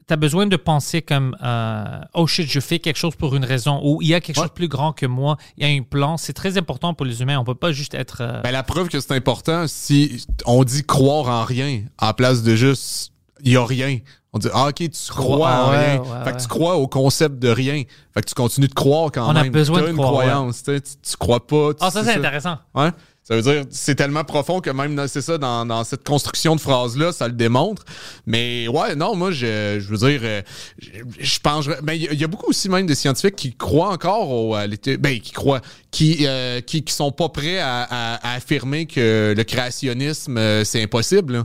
as 0.10 0.16
besoin 0.16 0.48
de 0.48 0.56
penser 0.56 1.02
comme 1.04 1.38
euh, 1.44 2.00
oh 2.16 2.26
shit, 2.26 2.50
je 2.50 2.60
fais 2.60 2.80
quelque 2.80 2.98
chose 2.98 3.16
pour 3.16 3.36
une 3.36 3.46
raison, 3.46 3.80
ou 3.84 4.02
il 4.02 4.08
y 4.08 4.14
a 4.16 4.20
quelque 4.20 4.38
Ouais. 4.38 4.44
chose 4.44 4.50
de 4.50 4.56
plus 4.56 4.68
grand 4.68 4.94
que 4.94 5.06
moi, 5.06 5.38
il 5.58 5.68
y 5.68 5.72
a 5.72 5.80
un 5.80 5.84
plan. 5.84 6.18
C'est 6.18 6.34
très 6.34 6.58
important 6.58 6.94
pour 6.96 7.06
les 7.06 7.22
humains. 7.22 7.38
On 7.38 7.44
peut 7.44 7.54
pas 7.56 7.72
juste 7.72 7.94
être. 7.94 8.22
euh, 8.22 8.42
Ben, 8.42 8.52
la 8.52 8.64
preuve 8.64 8.90
que 8.90 9.00
c'est 9.00 9.14
important, 9.14 9.68
si 9.68 10.26
on 10.46 10.64
dit 10.64 10.84
croire 10.84 11.28
en 11.30 11.44
rien, 11.46 11.84
en 12.00 12.14
place 12.14 12.42
de 12.42 12.56
juste 12.56 13.12
il 13.44 13.52
y 13.54 13.58
a 13.58 13.66
rien. 13.66 14.00
On 14.34 14.40
dit 14.40 14.48
ah 14.54 14.68
ok 14.70 14.76
tu 14.76 14.90
crois 15.10 15.24
Crois- 15.36 15.52
en 15.52 15.70
rien. 15.72 16.00
ouais, 16.00 16.24
fait 16.24 16.32
que 16.38 16.42
tu 16.42 16.48
crois 16.48 16.76
au 16.78 16.88
concept 16.88 17.38
de 17.40 17.50
rien. 17.50 17.84
Fait 18.14 18.22
que 18.22 18.28
tu 18.30 18.34
continues 18.34 18.70
de 18.70 18.74
croire 18.74 19.12
quand 19.12 19.28
On 19.28 19.36
a 19.36 19.44
même. 19.44 19.52
besoin 19.52 19.82
de 19.82 19.88
une 19.90 19.96
croire, 19.96 20.12
croyance. 20.12 20.64
tu 20.64 20.80
Tu, 20.82 20.92
tu 21.12 21.18
crois 21.18 21.46
pas. 21.46 21.72
Ah, 21.82 21.92
ça, 21.92 22.04
c'est 22.04 22.14
ça. 22.14 22.18
intéressant. 22.18 22.58
Ouais. 22.74 22.92
Ça 23.24 23.36
veut 23.36 23.42
dire, 23.44 23.66
c'est 23.70 23.94
tellement 23.96 24.24
profond 24.24 24.62
que 24.62 24.70
même, 24.72 24.96
dans- 24.96 25.08
c'est 25.08 25.22
ça, 25.22 25.38
dans, 25.38 25.66
dans 25.66 25.84
cette 25.84 26.04
construction 26.06 26.56
de 26.56 26.60
phrase-là, 26.62 27.12
ça 27.12 27.28
le 27.28 27.34
démontre. 27.34 27.84
Mais 28.26 28.68
ouais, 28.68 28.96
non, 28.96 29.16
moi, 29.16 29.32
je, 29.32 29.78
je 29.80 29.88
veux 29.90 29.98
dire, 30.10 30.22
euh, 30.24 30.42
je, 30.80 30.90
je 31.20 31.40
pense. 31.40 31.68
Mais 31.84 31.98
il 31.98 32.04
y, 32.04 32.08
a- 32.08 32.14
il 32.14 32.20
y 32.20 32.24
a 32.24 32.28
beaucoup 32.28 32.50
aussi 32.50 32.68
même 32.68 32.88
de 32.88 32.94
scientifiques 32.94 33.36
qui 33.36 33.54
croient 33.54 33.90
encore 33.92 34.30
au, 34.32 34.56
à 34.56 34.66
l'été. 34.66 34.98
Ben, 34.98 35.20
qui 35.20 35.32
croient, 35.34 35.62
qui, 35.92 36.26
euh, 36.26 36.62
qui, 36.62 36.84
qui 36.84 36.94
sont 36.94 37.12
pas 37.12 37.30
prêts 37.30 37.60
à, 37.60 37.84
à- 37.84 38.32
à 38.32 38.36
affirmer 38.36 38.86
que 38.88 39.34
le 39.38 39.44
créationnisme, 39.44 40.38
euh, 40.38 40.64
c'est 40.64 40.82
impossible. 40.82 41.34
là. 41.34 41.44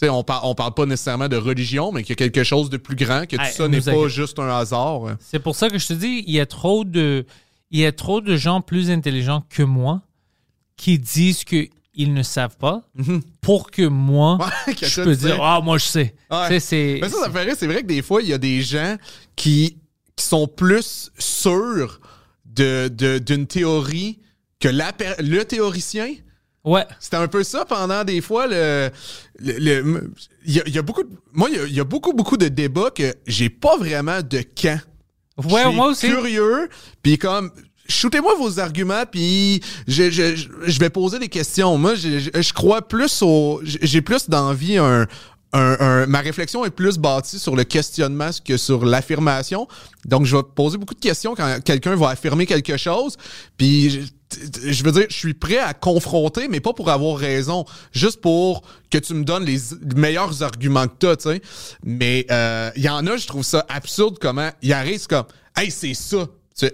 Tu 0.00 0.06
sais, 0.06 0.08
on, 0.08 0.24
par- 0.24 0.44
on 0.48 0.54
parle 0.54 0.74
pas 0.74 0.86
nécessairement 0.86 1.28
de 1.28 1.36
religion, 1.36 1.92
mais 1.92 2.02
qu'il 2.02 2.10
y 2.10 2.12
a 2.14 2.16
quelque 2.16 2.42
chose 2.44 2.70
de 2.70 2.76
plus 2.76 2.96
grand, 2.96 3.26
que 3.26 3.36
tout 3.36 3.42
Hey, 3.42 3.52
ça 3.52 3.68
n'est 3.68 3.80
pas 3.80 4.08
juste 4.08 4.38
un 4.38 4.48
hasard. 4.48 5.16
C'est 5.20 5.38
pour 5.38 5.54
ça 5.54 5.68
que 5.70 5.78
je 5.78 5.86
te 5.86 5.92
dis, 5.92 6.24
il 6.26 6.32
y 6.34 6.40
a 6.40 6.46
trop 6.46 6.84
de, 6.84 7.24
il 7.70 7.78
y 7.80 7.86
a 7.86 7.92
trop 7.92 8.20
de 8.20 8.36
gens 8.36 8.60
plus 8.60 8.90
intelligents 8.90 9.44
que 9.48 9.62
moi 9.62 10.02
qui 10.76 10.98
disent 10.98 11.44
qu'ils 11.44 12.14
ne 12.14 12.22
savent 12.22 12.56
pas 12.56 12.82
pour 13.40 13.70
que 13.70 13.86
moi, 13.86 14.38
Ouais, 14.66 14.74
que 14.74 14.86
je 14.86 15.02
peux 15.02 15.14
dire, 15.14 15.42
ah, 15.42 15.60
moi, 15.62 15.78
je 15.78 15.84
sais. 15.84 16.14
Ouais. 16.30 16.58
C'est. 16.58 16.98
Mais 17.00 17.08
ça, 17.08 17.18
ça 17.20 17.28
me 17.28 17.32
fait 17.32 17.42
rire. 17.44 17.54
C'est 17.56 17.66
vrai 17.66 17.82
que 17.82 17.86
des 17.86 18.02
fois, 18.02 18.22
il 18.22 18.28
y 18.28 18.32
a 18.32 18.38
des 18.38 18.60
gens 18.62 18.96
qui, 19.36 19.76
qui 20.16 20.24
sont 20.24 20.48
plus 20.48 21.10
sûrs 21.18 22.00
de, 22.46 22.88
de- 22.88 23.18
d'une 23.18 23.46
théorie 23.46 24.18
que 24.58 24.68
la, 24.68 24.92
le 25.20 25.42
théoricien. 25.44 26.14
Ouais. 26.64 26.84
C'était 27.00 27.16
un 27.16 27.28
peu 27.28 27.42
ça 27.42 27.64
pendant 27.64 28.04
des 28.04 28.20
fois. 28.20 28.46
Le, 28.46 28.90
le- 29.40 29.58
le- 29.58 30.12
il 30.44 30.54
y, 30.56 30.60
a, 30.60 30.68
y 30.68 30.78
a 30.78 30.82
beaucoup 30.82 31.02
de- 31.02 31.10
moi, 31.32 31.48
il 31.50 31.56
y 31.56 31.60
a, 31.60 31.64
il 31.64 31.74
y 31.74 31.80
a 31.80 31.84
beaucoup, 31.84 32.12
beaucoup 32.12 32.36
de 32.36 32.48
débats 32.48 32.90
que 32.90 33.14
j'ai 33.26 33.48
pas 33.50 33.76
vraiment 33.76 34.20
de 34.22 34.42
camp. 34.42 34.80
Ouais, 35.50 35.72
moi 35.72 35.88
aussi. 35.88 36.06
curieux, 36.08 36.68
puis 37.02 37.18
comme 37.18 37.50
shootez-moi 37.88 38.34
vos 38.36 38.60
arguments, 38.60 39.04
puis 39.10 39.60
je, 39.88 40.10
je, 40.10 40.36
je- 40.36 40.48
je 40.66 40.78
vais 40.78 40.90
poser 40.90 41.18
des 41.18 41.28
questions. 41.28 41.76
Moi, 41.78 41.94
je, 41.94 42.18
je- 42.20 42.40
je 42.42 42.52
crois 42.52 42.86
plus 42.86 43.22
au, 43.22 43.60
j'ai 43.64 44.02
plus 44.02 44.28
d'envie 44.28 44.76
un, 44.76 45.06
un- 45.54 45.76
un- 45.80 46.06
ma 46.06 46.20
réflexion 46.20 46.64
est 46.64 46.70
plus 46.70 46.96
bâtie 46.96 47.38
sur 47.38 47.56
le 47.56 47.64
questionnement 47.64 48.30
que 48.44 48.56
sur 48.56 48.84
l'affirmation. 48.84 49.66
Donc, 50.04 50.26
je 50.26 50.36
vais 50.36 50.42
poser 50.54 50.78
beaucoup 50.78 50.94
de 50.94 51.00
questions 51.00 51.34
quand 51.34 51.58
quelqu'un 51.64 51.96
va 51.96 52.10
affirmer 52.10 52.46
quelque 52.46 52.76
chose. 52.76 53.16
Puis, 53.56 54.12
je- 54.64 54.84
veux 54.84 54.92
dire, 54.92 55.06
je 55.08 55.16
suis 55.16 55.34
prêt 55.34 55.58
à 55.58 55.74
confronter, 55.74 56.48
mais 56.48 56.60
pas 56.60 56.72
pour 56.72 56.90
avoir 56.90 57.16
raison, 57.18 57.64
juste 57.92 58.20
pour 58.20 58.62
que 58.90 58.98
tu 58.98 59.14
me 59.14 59.24
donnes 59.24 59.44
les 59.44 59.58
meilleurs 59.96 60.42
arguments 60.42 60.86
que 60.86 60.94
t'as, 60.98 61.16
tu 61.16 61.22
sais. 61.30 61.42
Mais 61.84 62.26
euh, 62.30 62.70
il 62.76 62.82
y 62.82 62.88
en 62.88 63.06
a, 63.06 63.16
je 63.16 63.26
trouve 63.26 63.44
ça 63.44 63.64
absurde 63.68 64.18
comment 64.20 64.50
ils 64.62 64.72
arrivent 64.72 65.06
comme, 65.06 65.24
hey, 65.56 65.70
c'est 65.70 65.94
ça. 65.94 66.26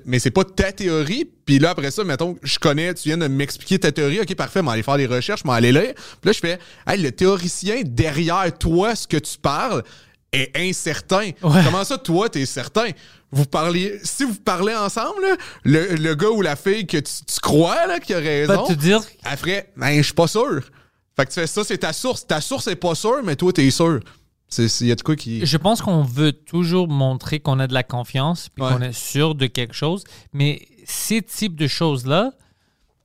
Mais 0.04 0.18
c'est 0.18 0.32
pas 0.32 0.44
ta 0.44 0.72
théorie. 0.72 1.30
Puis 1.46 1.60
là, 1.60 1.70
après 1.70 1.90
ça, 1.92 2.02
mettons, 2.04 2.36
je 2.42 2.58
connais, 2.58 2.92
tu 2.94 3.08
viens 3.08 3.16
de 3.16 3.28
m'expliquer 3.28 3.78
ta 3.78 3.92
théorie. 3.92 4.20
OK, 4.20 4.34
parfait, 4.34 4.60
m'en 4.60 4.72
aller 4.72 4.82
faire 4.82 4.96
des 4.96 5.06
recherches, 5.06 5.44
m'en 5.44 5.52
aller 5.52 5.70
lire. 5.72 5.94
Puis 5.94 6.24
là, 6.24 6.32
je 6.32 6.38
fais, 6.40 6.58
hey, 6.86 7.00
le 7.00 7.12
théoricien 7.12 7.82
derrière 7.84 8.52
toi, 8.58 8.94
ce 8.96 9.06
que 9.06 9.16
tu 9.16 9.38
parles, 9.40 9.84
est 10.32 10.50
incertain. 10.56 11.30
Comment 11.40 11.84
ça, 11.84 11.98
toi, 11.98 12.28
t'es 12.28 12.46
certain? 12.46 12.90
Vous 13.30 13.44
parliez, 13.44 13.98
si 14.04 14.24
vous 14.24 14.34
parlez 14.36 14.74
ensemble, 14.74 15.20
là, 15.22 15.36
le, 15.64 15.94
le 15.96 16.14
gars 16.14 16.30
ou 16.30 16.40
la 16.42 16.56
fille 16.56 16.86
que 16.86 16.96
tu, 16.98 17.12
tu 17.26 17.40
crois 17.40 17.86
là, 17.86 18.00
qui 18.00 18.14
a 18.14 18.18
raison, 18.18 18.62
Va 18.62 18.68
te 18.68 18.72
dire 18.78 19.00
ferait, 19.36 19.70
ben, 19.76 19.96
je 19.98 20.02
suis 20.02 20.14
pas 20.14 20.26
sûr. 20.28 20.60
Fait 21.16 21.24
que 21.26 21.32
tu 21.32 21.40
fais 21.40 21.46
ça, 21.46 21.64
c'est 21.64 21.78
ta 21.78 21.92
source. 21.92 22.26
Ta 22.26 22.40
source 22.40 22.68
est 22.68 22.76
pas 22.76 22.94
sûre, 22.94 23.20
mais 23.24 23.36
toi, 23.36 23.52
t'es 23.52 23.70
sûr. 23.70 24.00
Il 24.56 24.86
y 24.86 24.92
a 24.92 24.94
de 24.94 25.02
quoi 25.02 25.14
qui. 25.14 25.44
Je 25.44 25.56
pense 25.58 25.82
qu'on 25.82 26.02
veut 26.02 26.32
toujours 26.32 26.88
montrer 26.88 27.38
qu'on 27.40 27.58
a 27.58 27.66
de 27.66 27.74
la 27.74 27.82
confiance 27.82 28.48
puis 28.48 28.64
Ouais. 28.64 28.72
qu'on 28.72 28.80
est 28.80 28.94
sûr 28.94 29.34
de 29.34 29.46
quelque 29.46 29.74
chose. 29.74 30.04
Mais 30.32 30.66
ces 30.86 31.20
types 31.20 31.54
de 31.56 31.66
choses-là, 31.66 32.32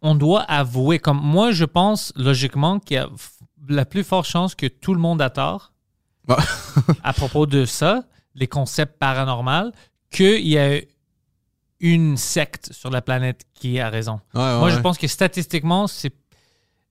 on 0.01 0.15
doit 0.15 0.41
avouer. 0.43 0.99
Comme 0.99 1.19
moi, 1.21 1.51
je 1.51 1.65
pense 1.65 2.13
logiquement 2.15 2.79
qu'il 2.79 2.95
y 2.95 2.99
a 2.99 3.09
la 3.67 3.83
plus 3.83 4.05
forte 4.05 4.27
chance 4.27 4.55
que 4.55 4.67
tout 4.67 4.93
le 4.93 5.01
monde 5.01 5.21
a 5.21 5.29
tort. 5.29 5.72
à 7.03 7.13
propos 7.13 7.45
de 7.45 7.65
ça, 7.65 8.03
les 8.35 8.47
concepts 8.47 8.97
paranormaux, 8.97 9.71
qu'il 10.11 10.47
y 10.47 10.57
a 10.57 10.79
une 11.79 12.15
secte 12.17 12.71
sur 12.71 12.89
la 12.89 13.01
planète 13.01 13.41
qui 13.53 13.79
a 13.79 13.89
raison. 13.89 14.19
Ouais, 14.33 14.41
ouais, 14.41 14.59
Moi, 14.59 14.69
je 14.69 14.79
pense 14.79 14.97
que 14.97 15.07
statistiquement, 15.07 15.87
c'est 15.87 16.13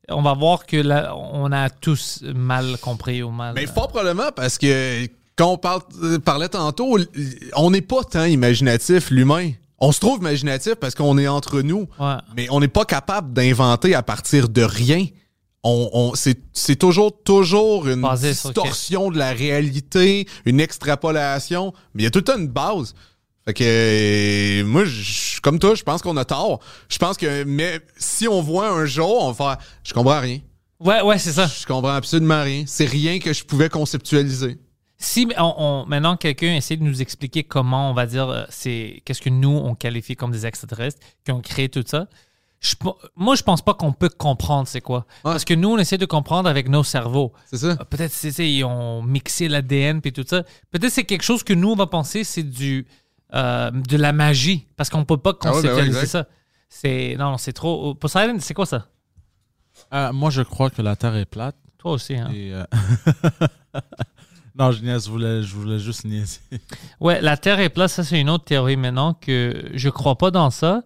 on 0.08 0.20
va 0.20 0.34
voir 0.34 0.66
que 0.66 0.76
là, 0.76 1.14
on 1.16 1.52
a 1.52 1.70
tous 1.70 2.22
mal 2.34 2.76
compris 2.78 3.22
ou 3.22 3.30
mal. 3.30 3.54
Mais 3.54 3.66
fort 3.66 3.88
probablement 3.88 4.32
parce 4.34 4.58
que 4.58 5.06
quand 5.36 5.52
on 5.52 5.58
parle, 5.58 5.82
euh, 6.02 6.18
parlait 6.18 6.48
tantôt, 6.48 6.98
on 7.54 7.70
n'est 7.70 7.80
pas 7.80 8.02
tant 8.04 8.24
imaginatif, 8.24 9.10
l'humain. 9.10 9.52
On 9.78 9.90
se 9.92 10.00
trouve 10.00 10.18
imaginatif 10.18 10.74
parce 10.74 10.94
qu'on 10.94 11.16
est 11.18 11.28
entre 11.28 11.62
nous, 11.62 11.88
Ouais. 11.98 12.16
mais 12.36 12.48
on 12.50 12.60
n'est 12.60 12.68
pas 12.68 12.84
capable 12.84 13.32
d'inventer 13.32 13.94
à 13.94 14.02
partir 14.02 14.48
de 14.48 14.62
rien. 14.62 15.06
On, 15.64 15.88
on- 15.92 16.14
c'est, 16.14 16.76
toujours, 16.76 17.12
toujours 17.22 17.86
une 17.88 18.00
Basé 18.00 18.30
distorsion 18.30 19.10
de 19.10 19.18
la 19.18 19.32
réalité, 19.32 20.26
une 20.44 20.58
extrapolation, 20.60 21.72
mais 21.94 22.02
il 22.02 22.04
y 22.04 22.06
a 22.08 22.10
tout 22.10 22.18
le 22.18 22.24
temps 22.24 22.38
une 22.38 22.48
base. 22.48 22.94
Fait 23.44 23.54
que 23.54 24.62
moi, 24.64 24.84
je- 24.84 25.40
comme 25.40 25.58
toi, 25.58 25.74
je 25.74 25.82
pense 25.82 26.02
qu'on 26.02 26.16
a 26.16 26.24
tort. 26.24 26.60
Je 26.88 26.98
pense 26.98 27.16
que 27.16 27.44
mais 27.44 27.80
si 27.96 28.26
on 28.28 28.40
voit 28.42 28.68
un 28.70 28.86
jour, 28.86 29.22
on 29.24 29.32
va 29.32 29.56
faire 29.56 29.66
Je 29.84 29.92
comprends 29.92 30.20
rien. 30.20 30.38
Ouais, 30.80 31.00
ouais, 31.02 31.18
c'est 31.18 31.32
ça. 31.32 31.46
Je 31.46 31.64
comprends 31.66 31.94
absolument 31.94 32.42
rien. 32.42 32.64
C'est 32.66 32.86
rien 32.86 33.18
que 33.20 33.32
je 33.32 33.44
pouvais 33.44 33.68
conceptualiser. 33.68 34.58
Si 34.98 35.28
on, 35.38 35.54
on- 35.58 35.86
maintenant 35.86 36.16
quelqu'un 36.16 36.54
essaie 36.54 36.76
de 36.76 36.82
nous 36.84 37.02
expliquer 37.02 37.42
comment 37.44 37.90
on 37.90 37.94
va 37.94 38.06
dire 38.06 38.28
euh, 38.28 38.44
c'est 38.48 39.02
qu'est-ce 39.04 39.20
que 39.22 39.30
nous 39.30 39.48
on 39.50 39.74
qualifie 39.74 40.14
comme 40.16 40.30
des 40.30 40.46
extraterrestres 40.46 41.00
qui 41.24 41.32
ont 41.32 41.40
créé 41.40 41.68
tout 41.68 41.82
ça, 41.84 42.06
je, 42.62 42.74
moi 43.16 43.34
je 43.34 43.42
pense 43.42 43.60
pas 43.60 43.74
qu'on 43.74 43.92
peut 43.92 44.08
comprendre 44.08 44.66
c'est 44.68 44.80
quoi 44.80 45.04
parce 45.24 45.44
que 45.44 45.52
nous 45.52 45.68
on 45.70 45.78
essaie 45.78 45.98
de 45.98 46.06
comprendre 46.06 46.48
avec 46.48 46.68
nos 46.68 46.82
cerveaux. 46.84 47.32
C'est 47.46 47.58
ça? 47.58 47.66
Euh, 47.66 47.84
Peut-être 47.90 48.12
c'est 48.12 48.30
c'est- 48.30 48.50
ils 48.50 48.64
ont 48.64 49.02
mixé 49.02 49.48
l'ADN 49.48 50.00
puis 50.00 50.12
tout 50.12 50.24
ça. 50.26 50.44
Peut-être 50.70 50.92
c'est 50.92 51.04
quelque 51.04 51.24
chose 51.24 51.42
que 51.42 51.52
nous 51.52 51.70
on 51.72 51.76
va 51.76 51.86
penser 51.86 52.22
c'est 52.24 52.44
du 52.44 52.86
euh, 53.34 53.70
de 53.70 53.96
la 53.96 54.12
magie 54.12 54.66
parce 54.76 54.88
qu'on 54.90 55.04
peut 55.04 55.16
pas 55.18 55.32
Ah 55.42 55.46
ouais, 55.48 55.50
ben 55.50 55.56
ouais, 55.56 55.62
conceptualiser 55.62 56.06
ça. 56.06 56.26
C'est 56.68 57.16
non 57.18 57.36
c'est 57.36 57.52
trop. 57.52 57.94
Poseidon 57.94 58.36
c'est 58.40 58.54
quoi 58.54 58.66
ça? 58.66 58.86
Euh, 59.92 60.12
moi, 60.12 60.30
je 60.30 60.42
crois 60.42 60.70
que 60.70 60.80
la 60.82 60.96
Terre 60.96 61.16
est 61.16 61.24
plate. 61.26 61.56
Toi 61.78 61.92
aussi 61.92 62.14
hein. 62.14 62.30
Et, 62.32 62.52
euh, 62.54 62.64
non, 64.58 64.70
je 64.70 64.82
niaise, 64.82 65.06
je 65.06 65.10
voulais, 65.10 65.42
je 65.42 65.54
voulais 65.54 65.78
juste 65.78 66.04
niaiser. 66.04 66.40
Ouais, 67.00 67.20
la 67.20 67.36
Terre 67.36 67.58
est 67.60 67.70
plate, 67.70 67.90
ça 67.90 68.04
c'est 68.04 68.20
une 68.20 68.30
autre 68.30 68.44
théorie 68.44 68.76
maintenant 68.76 69.14
que 69.14 69.70
je 69.74 69.88
crois 69.88 70.16
pas 70.16 70.30
dans 70.30 70.50
ça. 70.50 70.82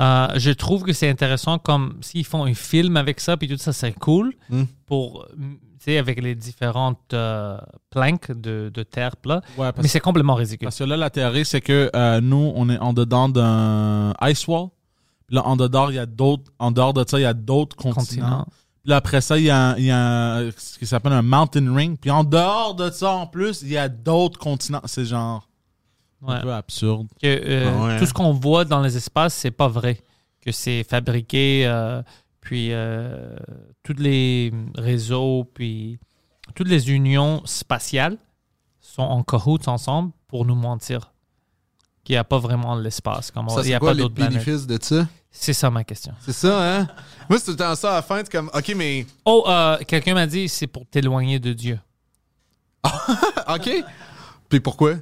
Euh, 0.00 0.28
je 0.36 0.50
trouve 0.50 0.84
que 0.84 0.92
c'est 0.94 1.08
intéressant 1.10 1.58
comme 1.58 1.98
s'ils 2.00 2.24
font 2.24 2.44
un 2.44 2.54
film 2.54 2.96
avec 2.96 3.20
ça 3.20 3.36
puis 3.36 3.46
tout 3.46 3.58
ça 3.58 3.74
c'est 3.74 3.92
cool 3.92 4.32
Mm. 4.48 4.62
pour 4.86 5.26
tu 5.36 5.58
sais 5.80 5.98
avec 5.98 6.22
les 6.22 6.34
différentes 6.34 7.12
euh, 7.12 7.58
planques 7.90 8.30
de, 8.32 8.70
de 8.72 8.82
terre 8.84 9.16
plat 9.18 9.42
Ouais, 9.58 9.70
mais 9.76 9.88
c'est 9.88 10.00
complètement 10.00 10.34
ridicule. 10.34 10.64
parce 10.66 10.78
que 10.78 10.84
là, 10.84 10.96
la 10.96 11.10
théorie, 11.10 11.44
c'est 11.44 11.60
que 11.60 11.90
euh, 11.94 12.20
nous, 12.22 12.52
on 12.54 12.70
est 12.70 12.78
en 12.78 12.92
dedans 12.94 13.28
d'un 13.28 14.14
ice 14.22 14.46
wall. 14.46 14.68
Puis 15.26 15.36
là, 15.36 15.46
en 15.46 15.56
dehors, 15.56 15.90
il 15.90 15.96
y 15.96 15.98
a 15.98 16.06
d'autres, 16.06 16.50
en 16.58 16.70
dehors 16.70 16.94
de 16.94 17.04
ça, 17.06 17.18
il 17.18 17.22
y 17.22 17.26
a 17.26 17.34
d'autres 17.34 17.76
continents. 17.76 17.94
Continent. 18.00 18.46
Puis 18.82 18.90
là, 18.90 18.96
après 18.96 19.20
ça, 19.20 19.38
il 19.38 19.44
y 19.44 19.50
a, 19.50 19.74
il 19.76 19.84
y 19.84 19.90
a 19.90 20.36
un- 20.36 20.50
ce 20.56 20.78
qui 20.78 20.86
s'appelle 20.86 21.12
un 21.12 21.22
mountain 21.22 21.74
ring. 21.74 21.98
Puis 22.00 22.10
en 22.10 22.24
dehors 22.24 22.74
de 22.76 22.88
ça, 22.90 23.10
en 23.10 23.26
plus, 23.26 23.62
il 23.62 23.68
y 23.72 23.76
a 23.76 23.88
d'autres 23.88 24.38
continents. 24.38 24.80
C'est 24.86 25.04
genre 25.04 25.48
Ouais. 26.22 26.34
un 26.34 26.40
peu 26.40 26.52
absurde. 26.52 27.08
Que, 27.20 27.26
euh, 27.26 27.70
Ah 27.74 27.84
ouais. 27.84 27.98
Tout 27.98 28.06
ce 28.06 28.12
qu'on 28.14 28.32
voit 28.32 28.64
dans 28.64 28.80
les 28.80 28.96
espaces, 28.96 29.34
c'est 29.34 29.50
pas 29.50 29.68
vrai. 29.68 30.00
Que 30.40 30.52
c'est 30.52 30.84
fabriqué, 30.84 31.64
euh, 31.66 32.02
puis 32.40 32.68
euh, 32.72 33.34
tous 33.82 33.94
les 33.98 34.52
réseaux, 34.76 35.44
puis 35.52 35.98
toutes 36.54 36.68
les 36.68 36.90
unions 36.90 37.42
spatiales 37.44 38.16
sont 38.80 39.02
en 39.02 39.22
cahoots 39.22 39.68
ensemble 39.68 40.12
pour 40.28 40.44
nous 40.44 40.54
mentir. 40.56 41.12
Qu'il 42.04 42.14
n'y 42.14 42.18
a 42.18 42.24
pas 42.24 42.38
vraiment 42.38 42.74
l'espace. 42.74 43.30
Comme 43.30 43.48
Ça, 43.48 43.60
il 43.60 43.64
n'y 43.64 43.68
c'est 43.68 43.74
a 43.74 43.78
quoi 43.78 43.90
pas 43.90 43.94
les 43.94 44.08
planètes. 44.10 44.32
bénéfices 44.44 44.66
de 44.66 44.76
ça? 44.82 45.06
C'est 45.30 45.52
ça 45.52 45.70
ma 45.70 45.84
question. 45.84 46.12
C'est 46.20 46.32
ça, 46.32 46.78
hein? 46.80 46.88
Moi, 47.30 47.38
c'est 47.38 47.44
tout 47.46 47.50
le 47.52 47.56
temps 47.56 47.74
ça 47.76 47.92
à 47.92 47.94
la 47.96 48.02
fin. 48.02 48.18
C'est 48.18 48.30
comme, 48.32 48.50
OK, 48.52 48.72
mais... 48.76 49.06
Oh, 49.24 49.46
quelqu'un 49.86 50.14
m'a 50.14 50.26
dit 50.26 50.48
c'est 50.48 50.66
pour 50.66 50.84
t'éloigner 50.86 51.38
de 51.38 51.52
Dieu. 51.52 51.78
OK. 53.48 53.70
Puis 54.48 54.60
pourquoi? 54.60 54.94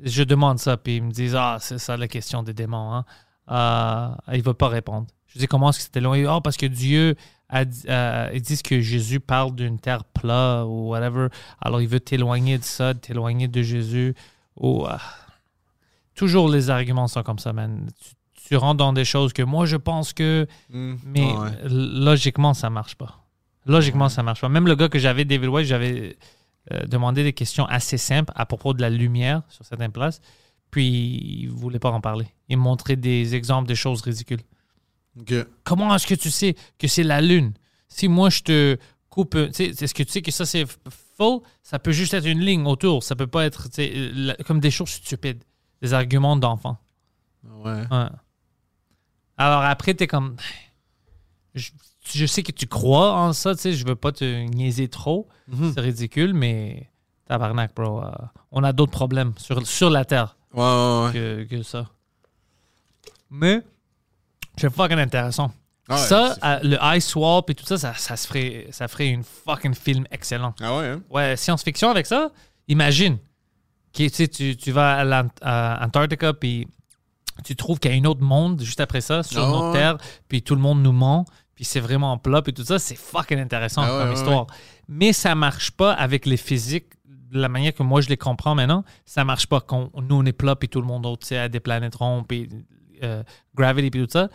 Je 0.00 0.22
demande 0.22 0.58
ça, 0.58 0.76
puis 0.76 0.96
ils 0.96 1.02
me 1.02 1.10
disent 1.10 1.34
Ah, 1.34 1.58
c'est 1.60 1.78
ça 1.78 1.96
la 1.96 2.08
question 2.08 2.42
des 2.42 2.52
démons. 2.54 2.92
Hein. 2.94 3.04
Euh, 3.50 4.32
ils 4.34 4.38
ne 4.38 4.42
veulent 4.42 4.54
pas 4.54 4.68
répondre. 4.68 5.06
Je 5.26 5.38
dis 5.38 5.46
Comment 5.46 5.70
est-ce 5.70 5.78
que 5.78 5.84
c'était 5.84 6.00
loin? 6.00 6.22
Ah, 6.28 6.40
parce 6.42 6.56
que 6.56 6.66
Dieu, 6.66 7.16
a, 7.48 7.64
dit- 7.64 7.84
euh, 7.88 8.30
ils 8.32 8.42
disent 8.42 8.62
que 8.62 8.80
Jésus 8.80 9.20
parle 9.20 9.54
d'une 9.54 9.78
terre 9.78 10.04
plate 10.04 10.64
ou 10.66 10.88
whatever. 10.90 11.28
Alors 11.60 11.80
il 11.80 11.88
veut 11.88 12.00
t'éloigner 12.00 12.58
de 12.58 12.64
ça, 12.64 12.94
t'éloigner 12.94 13.48
de 13.48 13.62
Jésus. 13.62 14.14
Ou, 14.56 14.84
ah. 14.86 15.00
Toujours 16.14 16.48
les 16.48 16.70
arguments 16.70 17.06
sont 17.08 17.22
comme 17.22 17.38
ça, 17.38 17.52
man. 17.52 17.88
Tu, 18.00 18.10
tu 18.48 18.56
rentres 18.56 18.78
dans 18.78 18.92
des 18.92 19.04
choses 19.04 19.32
que 19.32 19.42
moi 19.42 19.66
je 19.66 19.76
pense 19.76 20.12
que. 20.12 20.46
Hmm. 20.70 20.96
Mais 21.04 21.24
ouais. 21.24 21.48
euh, 21.64 21.68
logiquement, 22.04 22.54
ça 22.54 22.70
marche 22.70 22.94
pas. 22.96 23.24
Logiquement, 23.66 24.08
ça 24.08 24.22
marche 24.22 24.40
pas. 24.40 24.48
Même 24.48 24.66
le 24.66 24.74
gars 24.74 24.88
que 24.88 24.98
j'avais, 24.98 25.24
David 25.26 25.48
White, 25.48 25.66
j'avais 25.66 26.16
euh, 26.72 26.84
demandé 26.86 27.22
des 27.24 27.32
questions 27.32 27.64
assez 27.66 27.96
simples 27.98 28.32
à 28.36 28.46
propos 28.46 28.74
de 28.74 28.80
la 28.80 28.90
lumière 28.90 29.42
sur 29.48 29.64
certaines 29.64 29.92
places. 29.92 30.20
Puis, 30.70 31.40
il 31.42 31.48
voulait 31.48 31.78
pas 31.78 31.90
en 31.90 32.00
parler. 32.00 32.26
Il 32.48 32.58
me 32.58 32.62
montrait 32.62 32.96
des 32.96 33.34
exemples 33.34 33.68
de 33.68 33.74
choses 33.74 34.02
ridicules. 34.02 34.42
Comment 35.64 35.94
est-ce 35.94 36.06
que 36.06 36.14
tu 36.14 36.30
sais 36.30 36.54
que 36.78 36.86
c'est 36.86 37.02
la 37.02 37.20
lune? 37.20 37.54
Si 37.88 38.06
moi, 38.08 38.30
je 38.30 38.42
te 38.42 38.76
coupe... 39.08 39.36
tu 39.54 39.62
Est-ce 39.62 39.94
que 39.94 40.02
tu 40.02 40.12
sais 40.12 40.22
que 40.22 40.30
ça, 40.30 40.44
c'est 40.46 40.66
faux? 41.16 41.42
Ça 41.62 41.78
peut 41.78 41.90
juste 41.92 42.12
être 42.14 42.26
une 42.26 42.40
ligne 42.40 42.66
autour. 42.66 43.02
Ça 43.02 43.16
peut 43.16 43.26
pas 43.26 43.44
être 43.46 43.68
tu 43.70 43.88
la- 44.14 44.34
comme 44.46 44.60
des 44.60 44.70
choses 44.70 44.90
stupides. 44.90 45.42
Des 45.82 45.94
arguments 45.94 46.36
d'enfants. 46.36 46.76
Ouais. 47.44 47.82
Ouais. 47.90 48.06
Alors 49.36 49.62
après, 49.62 49.94
t'es 49.94 50.06
comme. 50.06 50.36
Je, 51.54 51.70
je 52.14 52.26
sais 52.26 52.42
que 52.42 52.52
tu 52.52 52.66
crois 52.66 53.12
en 53.14 53.32
ça, 53.32 53.54
tu 53.54 53.60
sais, 53.62 53.72
je 53.72 53.86
veux 53.86 53.96
pas 53.96 54.12
te 54.12 54.24
niaiser 54.24 54.88
trop. 54.88 55.28
Mhm. 55.48 55.72
C'est 55.74 55.80
ridicule, 55.80 56.34
mais 56.34 56.90
tabarnak, 57.26 57.74
bro. 57.74 58.02
euh, 58.02 58.10
on 58.52 58.62
a 58.64 58.72
d'autres 58.72 58.92
problèmes 58.92 59.32
sur, 59.38 59.66
sur 59.66 59.90
la 59.90 60.04
Terre 60.04 60.36
Ouais, 60.54 60.60
ouais, 60.62 61.04
ouais. 61.06 61.12
que, 61.12 61.44
que 61.56 61.62
ça. 61.62 61.86
Mais 63.30 63.62
c'est 64.56 64.72
fucking 64.72 64.98
intéressant. 64.98 65.52
Ah 65.90 65.96
ça, 65.96 66.36
le 66.62 66.76
Ice 66.96 67.06
Swap 67.06 67.48
et 67.48 67.54
tout 67.54 67.64
ça, 67.64 67.78
ça, 67.78 67.94
ça, 67.94 68.16
se 68.16 68.26
ferait, 68.26 68.66
ça 68.72 68.88
ferait 68.88 69.08
une 69.08 69.24
fucking 69.24 69.74
film 69.74 70.04
excellent. 70.10 70.54
Ah 70.60 70.76
ouais, 70.76 70.86
hein? 70.88 71.00
Ouais, 71.08 71.34
science-fiction 71.36 71.88
avec 71.90 72.04
ça, 72.06 72.30
imagine. 72.68 73.16
que, 73.94 74.02
tu, 74.02 74.10
sais, 74.10 74.28
tu, 74.28 74.56
tu 74.56 74.70
vas 74.70 74.98
à 75.00 75.24
à 75.40 75.86
Antarctica, 75.86 76.34
puis 76.34 76.68
tu 77.42 77.56
trouves 77.56 77.78
qu'il 77.78 77.90
y 77.90 77.94
a 77.94 77.96
un 77.98 78.04
autre 78.04 78.20
monde 78.22 78.60
juste 78.62 78.80
après 78.80 79.00
ça, 79.00 79.22
sur 79.22 79.42
Ah 79.42 79.48
notre. 79.48 79.72
Terre, 79.72 79.96
puis 80.28 80.42
tout 80.42 80.54
le 80.54 80.60
monde 80.60 80.82
nous 80.82 80.92
ment, 80.92 81.24
puis 81.58 81.64
c'est 81.64 81.80
vraiment 81.80 82.16
plat, 82.18 82.40
puis 82.40 82.52
tout 82.54 82.62
ça, 82.62 82.78
c'est 82.78 82.94
fucking 82.94 83.40
intéressant 83.40 83.82
Ah 83.84 83.92
ouais, 83.92 83.98
comme 83.98 84.08
ouais, 84.10 84.14
histoire. 84.14 84.46
Mais 84.86 85.12
ça 85.12 85.34
marche 85.34 85.72
pas 85.72 85.92
avec 85.92 86.24
les 86.24 86.36
physiques, 86.36 86.86
de 87.32 87.40
la 87.40 87.48
manière 87.48 87.74
que 87.74 87.82
moi 87.82 88.00
je 88.00 88.08
les 88.08 88.16
comprends 88.16 88.54
maintenant. 88.54 88.84
Ça 89.04 89.24
marche 89.24 89.48
pas 89.48 89.60
quand 89.60 89.90
nous 90.00 90.14
on 90.14 90.24
est 90.24 90.32
plat, 90.32 90.54
puis 90.54 90.68
tout 90.68 90.80
le 90.80 90.86
monde 90.86 91.02
d'autre, 91.02 91.22
tu 91.22 91.26
sais, 91.30 91.38
a 91.38 91.48
des 91.48 91.58
planètes 91.58 91.96
rondes, 91.96 92.28
puis 92.28 92.48
euh, 93.02 93.24
gravity, 93.56 93.90
puis 93.90 94.00
tout 94.06 94.12
ça. 94.12 94.28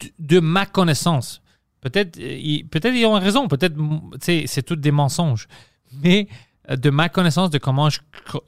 De, 0.00 0.36
de 0.36 0.38
ma 0.40 0.64
connaissance, 0.64 1.42
peut-être 1.80 2.16
euh, 2.20 2.38
ils, 2.40 2.64
peut-être 2.68 2.94
ils 2.94 3.06
ont 3.06 3.14
raison, 3.18 3.48
peut-être 3.48 3.74
c'est 4.20 4.62
tout 4.62 4.76
des 4.76 4.92
mensonges. 4.92 5.48
Mais 6.00 6.28
euh, 6.70 6.76
de 6.76 6.90
ma 6.90 7.08
connaissance 7.08 7.50
de 7.50 7.58
comment 7.58 7.90
je, 7.90 7.98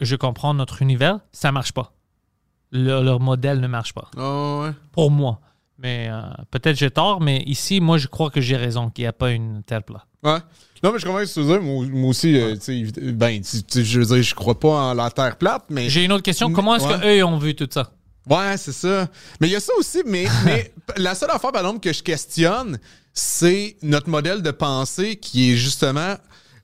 je 0.01 0.15
comprends 0.15 0.55
notre 0.55 0.81
univers, 0.83 1.19
ça 1.33 1.51
marche 1.51 1.73
pas. 1.73 1.93
Le- 2.71 3.03
leur 3.03 3.19
modèle 3.19 3.59
ne 3.61 3.67
marche 3.67 3.93
pas. 3.93 4.09
Ah 4.17 4.61
ouais. 4.61 4.71
Pour 4.93 5.11
moi. 5.11 5.41
Mais 5.79 6.09
euh, 6.09 6.21
peut-être 6.51 6.77
j'ai 6.77 6.91
tort, 6.91 7.21
mais 7.21 7.43
ici, 7.47 7.81
moi, 7.81 7.99
je 7.99 8.07
crois 8.07 8.31
que 8.31 8.41
j'ai 8.41 8.57
raison, 8.57 8.91
qu'il 8.91 9.03
n'y 9.05 9.09
a 9.09 9.13
pas 9.13 9.33
une 9.33 9.63
terre 9.65 9.83
plate. 9.83 10.07
Ouais. 10.23 10.39
Non, 10.83 10.93
mais 10.93 10.99
je 10.99 11.05
comprends 11.07 11.25
ce 11.27 11.35
que 11.35 11.41
tu 11.41 11.47
veux 11.47 11.53
dire. 11.59 11.63
Moi, 11.63 11.87
moi 11.87 12.11
aussi, 12.11 12.39
euh, 12.39 12.55
tu 12.55 12.87
sais, 12.93 13.13
ben, 13.13 13.43
je 13.75 14.01
veux 14.01 14.07
dire, 14.07 14.23
je 14.23 14.35
crois 14.35 14.59
pas 14.59 14.69
en 14.69 14.95
la 14.95 15.11
Terre 15.11 15.37
plate, 15.37 15.65
mais. 15.71 15.89
J'ai 15.89 16.05
une 16.05 16.13
autre 16.13 16.23
question. 16.23 16.53
Comment 16.53 16.77
est-ce 16.77 16.87
Ouais. 16.87 17.01
qu'eux 17.19 17.25
ont 17.25 17.39
vu 17.39 17.55
tout 17.55 17.69
ça? 17.71 17.91
Ouais, 18.29 18.57
c'est 18.57 18.73
ça. 18.73 19.09
Mais 19.41 19.49
il 19.49 19.53
y 19.53 19.57
a 19.57 19.61
ça 19.61 19.73
aussi, 19.79 20.03
mais, 20.07 20.27
mais 20.45 20.73
la 20.97 21.15
seule 21.15 21.31
affaire, 21.31 21.53
par 21.53 21.63
exemple, 21.63 21.81
que 21.81 21.93
je 21.93 22.03
questionne, 22.03 22.79
c'est 23.13 23.77
notre 23.83 24.09
modèle 24.09 24.43
de 24.43 24.51
pensée 24.51 25.17
qui 25.17 25.53
est 25.53 25.57
justement. 25.57 26.15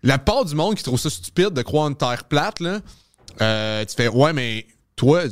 La 0.03 0.17
part 0.19 0.47
du 0.47 0.55
monde 0.55 0.77
qui 0.77 0.83
trouve 0.83 0.99
ça 0.99 1.11
stupide 1.11 1.51
de 1.51 1.61
croire 1.63 1.85
en 1.85 1.91
une 1.91 1.97
terre 1.97 2.25
plate, 2.25 2.61
là, 2.61 2.81
euh, 3.43 3.85
tu 3.85 3.95
fais, 3.95 4.09
ouais, 4.09 4.33
mais 4.33 4.67
toi, 4.97 5.25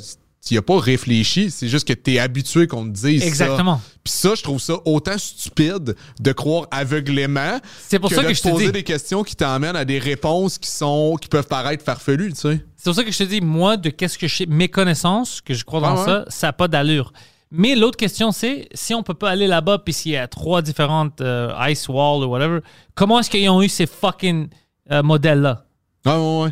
tu 0.48 0.54
n'y 0.54 0.58
as 0.58 0.62
pas 0.62 0.78
réfléchi, 0.78 1.50
c'est 1.50 1.68
juste 1.68 1.86
que 1.86 1.92
tu 1.92 2.14
es 2.14 2.18
habitué 2.18 2.66
qu'on 2.66 2.84
te 2.84 2.90
dise 2.90 3.22
Exactement. 3.24 3.76
ça. 3.76 3.82
Puis 4.04 4.12
ça, 4.12 4.34
je 4.34 4.42
trouve 4.42 4.60
ça 4.60 4.74
autant 4.84 5.18
stupide 5.18 5.94
de 6.20 6.32
croire 6.32 6.66
aveuglément 6.70 7.58
C'est 7.86 7.98
pour 7.98 8.08
que 8.10 8.16
ça 8.16 8.22
de 8.22 8.28
que 8.28 8.32
te 8.32 8.38
je 8.38 8.42
te 8.54 8.58
dis. 8.58 8.72
des 8.72 8.82
questions 8.82 9.22
qui 9.22 9.36
t'emmènent 9.36 9.76
à 9.76 9.84
des 9.84 9.98
réponses 9.98 10.58
qui 10.58 10.70
sont 10.70 11.16
qui 11.20 11.28
peuvent 11.28 11.46
paraître 11.46 11.84
farfelues, 11.84 12.32
tu 12.32 12.40
sais. 12.40 12.64
C'est 12.76 12.84
pour 12.84 12.94
ça 12.94 13.04
que 13.04 13.10
je 13.12 13.18
te 13.18 13.24
dis, 13.24 13.40
moi, 13.40 13.76
de 13.76 13.90
qu'est-ce 13.90 14.16
que 14.18 14.26
je 14.28 14.36
sais, 14.36 14.46
mes 14.46 14.68
connaissances, 14.68 15.40
que 15.40 15.52
je 15.54 15.64
crois 15.64 15.80
dans 15.80 15.88
Ah 15.88 16.00
ouais? 16.00 16.04
ça, 16.04 16.24
ça 16.28 16.46
n'a 16.48 16.52
pas 16.52 16.68
d'allure. 16.68 17.12
Mais 17.50 17.74
l'autre 17.74 17.96
question, 17.96 18.30
c'est 18.30 18.68
si 18.74 18.94
on 18.94 19.02
peut 19.02 19.14
pas 19.14 19.30
aller 19.30 19.46
là-bas, 19.46 19.78
puis 19.78 19.92
s'il 19.94 20.12
y 20.12 20.16
a 20.16 20.28
trois 20.28 20.60
différentes 20.62 21.20
euh, 21.20 21.52
ice 21.68 21.88
walls 21.88 22.22
ou 22.24 22.28
whatever, 22.28 22.60
comment 22.94 23.18
est-ce 23.20 23.30
qu'ils 23.30 23.48
ont 23.48 23.62
eu 23.62 23.68
ces 23.68 23.86
fucking 23.86 24.48
euh, 24.92 25.02
modèles-là? 25.02 25.64
Ah 26.04 26.20
ouais, 26.20 26.42
ouais. 26.44 26.50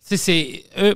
C'est, 0.00 0.16
c'est, 0.16 0.64
euh, 0.78 0.94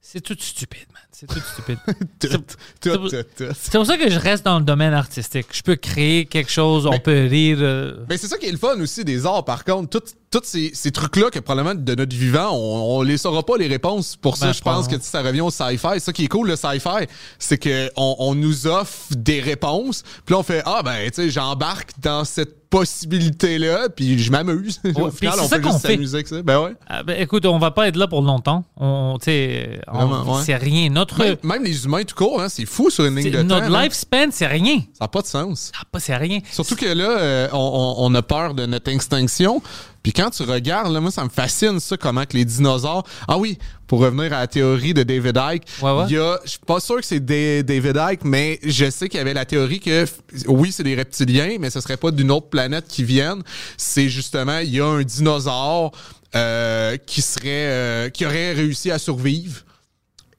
c'est 0.00 0.20
tout 0.20 0.36
stupide. 0.38 0.86
C'est 1.20 1.26
tout 1.26 1.40
stupide. 1.52 1.78
Tout, 2.18 2.28
C'est- 2.30 2.38
tout, 2.80 3.08
c'est- 3.10 3.24
tout, 3.36 3.44
tout. 3.44 3.50
c'est 3.60 3.72
pour 3.72 3.84
ça 3.86 3.98
que 3.98 4.08
je 4.10 4.18
reste 4.18 4.44
dans 4.44 4.58
le 4.58 4.64
domaine 4.64 4.94
artistique. 4.94 5.46
Je 5.52 5.60
peux 5.62 5.76
créer 5.76 6.24
quelque 6.24 6.50
chose, 6.50 6.86
on 6.86 6.98
peut 6.98 7.26
rire. 7.28 7.58
euh, 7.60 7.96
Mais 8.08 8.16
c'est 8.16 8.26
ça 8.28 8.38
qui 8.38 8.46
est 8.46 8.52
le 8.52 8.56
fun 8.58 8.80
aussi 8.80 9.04
des 9.04 9.26
arts, 9.26 9.44
par 9.44 9.64
contre. 9.64 9.90
Tout- 10.00 10.14
Tous 10.30 10.40
ces, 10.44 10.70
ces 10.74 10.92
trucs-là 10.92 11.28
que 11.30 11.40
probablement 11.40 11.74
de 11.74 11.94
notre 11.94 12.14
vivant, 12.16 12.50
on, 12.52 12.98
on 12.98 13.02
les 13.02 13.18
saura 13.18 13.42
pas 13.42 13.56
les 13.58 13.66
réponses. 13.66 14.14
Pour 14.16 14.36
ça, 14.36 14.46
Ben, 14.46 14.52
je 14.52 14.60
pense 14.62 14.86
que 14.88 14.98
ça 15.00 15.22
revient 15.22 15.40
au 15.40 15.50
sci-fi. 15.50 15.98
Ça 15.98 16.12
qui 16.12 16.24
est 16.24 16.28
cool, 16.28 16.48
le 16.48 16.56
sci-fi. 16.56 17.06
C'est 17.38 17.58
qu'on 17.58 18.14
on 18.18 18.34
nous 18.36 18.66
offre 18.68 19.08
des 19.16 19.40
réponses. 19.40 20.02
Puis 20.24 20.32
là, 20.34 20.38
on 20.38 20.42
fait 20.44 20.62
Ah, 20.64 20.82
ben, 20.84 21.10
tu 21.10 21.16
sais, 21.16 21.30
j'embarque 21.30 21.90
dans 22.00 22.24
cette 22.24 22.59
possibilité-là, 22.70 23.88
puis 23.88 24.18
je 24.18 24.30
m'amuse. 24.30 24.80
Au 24.94 25.10
final, 25.10 25.34
on 25.40 25.46
ça 25.48 25.58
peut 25.58 25.64
juste 25.68 25.80
s'amuser 25.80 26.14
avec 26.16 26.28
ça. 26.28 26.42
Ben 26.42 26.60
ouais. 26.60 26.72
ah, 26.88 27.02
ben, 27.02 27.20
écoute, 27.20 27.44
on 27.46 27.58
va 27.58 27.70
pas 27.70 27.88
être 27.88 27.96
là 27.96 28.06
pour 28.08 28.22
longtemps. 28.22 28.64
On, 28.76 29.18
ouais. 29.26 30.42
c'est 30.44 30.56
rien. 30.56 30.88
Notre, 30.90 31.18
Même, 31.18 31.36
même 31.42 31.64
les 31.64 31.84
humains 31.84 32.04
tout 32.04 32.14
court, 32.14 32.40
hein, 32.40 32.48
c'est 32.48 32.66
fou 32.66 32.90
sur 32.90 33.04
une 33.04 33.16
ligne 33.16 33.30
de 33.30 33.42
notre 33.42 33.66
temps. 33.68 33.74
hein. 33.74 33.82
lifespan, 33.84 34.26
c'est 34.30 34.46
rien. 34.46 34.78
Ça 34.92 35.04
n'a 35.04 35.08
pas 35.08 35.22
de 35.22 35.26
sens. 35.26 35.72
Ah, 35.78 35.84
pas, 35.90 36.00
c'est 36.00 36.16
rien. 36.16 36.38
Surtout 36.50 36.76
que 36.76 36.86
là, 36.86 37.18
euh, 37.18 37.48
on, 37.52 37.58
on- 37.58 38.04
on 38.06 38.14
a 38.14 38.22
peur 38.22 38.54
de 38.54 38.66
notre 38.66 38.90
extinction. 38.90 39.62
Puis 40.02 40.12
quand 40.12 40.30
tu 40.30 40.42
regardes, 40.44 40.92
là, 40.92 41.00
moi, 41.00 41.10
ça 41.10 41.24
me 41.24 41.28
fascine 41.28 41.78
ça, 41.78 41.96
comment 41.96 42.24
que 42.24 42.34
les 42.36 42.44
dinosaures. 42.46 43.04
Ah 43.28 43.36
oui, 43.36 43.58
pour 43.86 44.00
revenir 44.00 44.32
à 44.32 44.40
la 44.40 44.46
théorie 44.46 44.94
de 44.94 45.02
David 45.02 45.36
Icke, 45.36 45.64
Ouais, 45.82 45.92
ouais. 45.92 46.04
il 46.08 46.12
y 46.14 46.18
a, 46.18 46.38
je 46.44 46.50
suis 46.50 46.58
pas 46.66 46.80
sûr 46.80 46.96
que 46.96 47.04
c'est 47.04 47.20
Da- 47.20 47.62
David 47.62 48.00
Icke, 48.12 48.24
mais 48.24 48.58
je 48.64 48.88
sais 48.90 49.08
qu'il 49.10 49.18
y 49.18 49.20
avait 49.20 49.34
la 49.34 49.44
théorie 49.44 49.78
que, 49.80 50.06
oui, 50.46 50.72
c'est 50.72 50.84
des 50.84 50.94
reptiliens, 50.94 51.56
mais 51.60 51.68
ce 51.68 51.80
serait 51.82 51.98
pas 51.98 52.10
d'une 52.12 52.30
autre 52.30 52.48
planète 52.48 52.86
qui 52.88 53.04
viennent. 53.04 53.42
C'est 53.76 54.08
justement, 54.08 54.58
il 54.60 54.70
y 54.70 54.80
a 54.80 54.86
un 54.86 55.02
dinosaure 55.02 55.92
euh, 56.34 56.96
qui 56.96 57.20
serait, 57.20 57.44
euh, 57.46 58.08
qui 58.08 58.24
aurait 58.24 58.52
réussi 58.54 58.90
à 58.90 58.98
survivre 58.98 59.64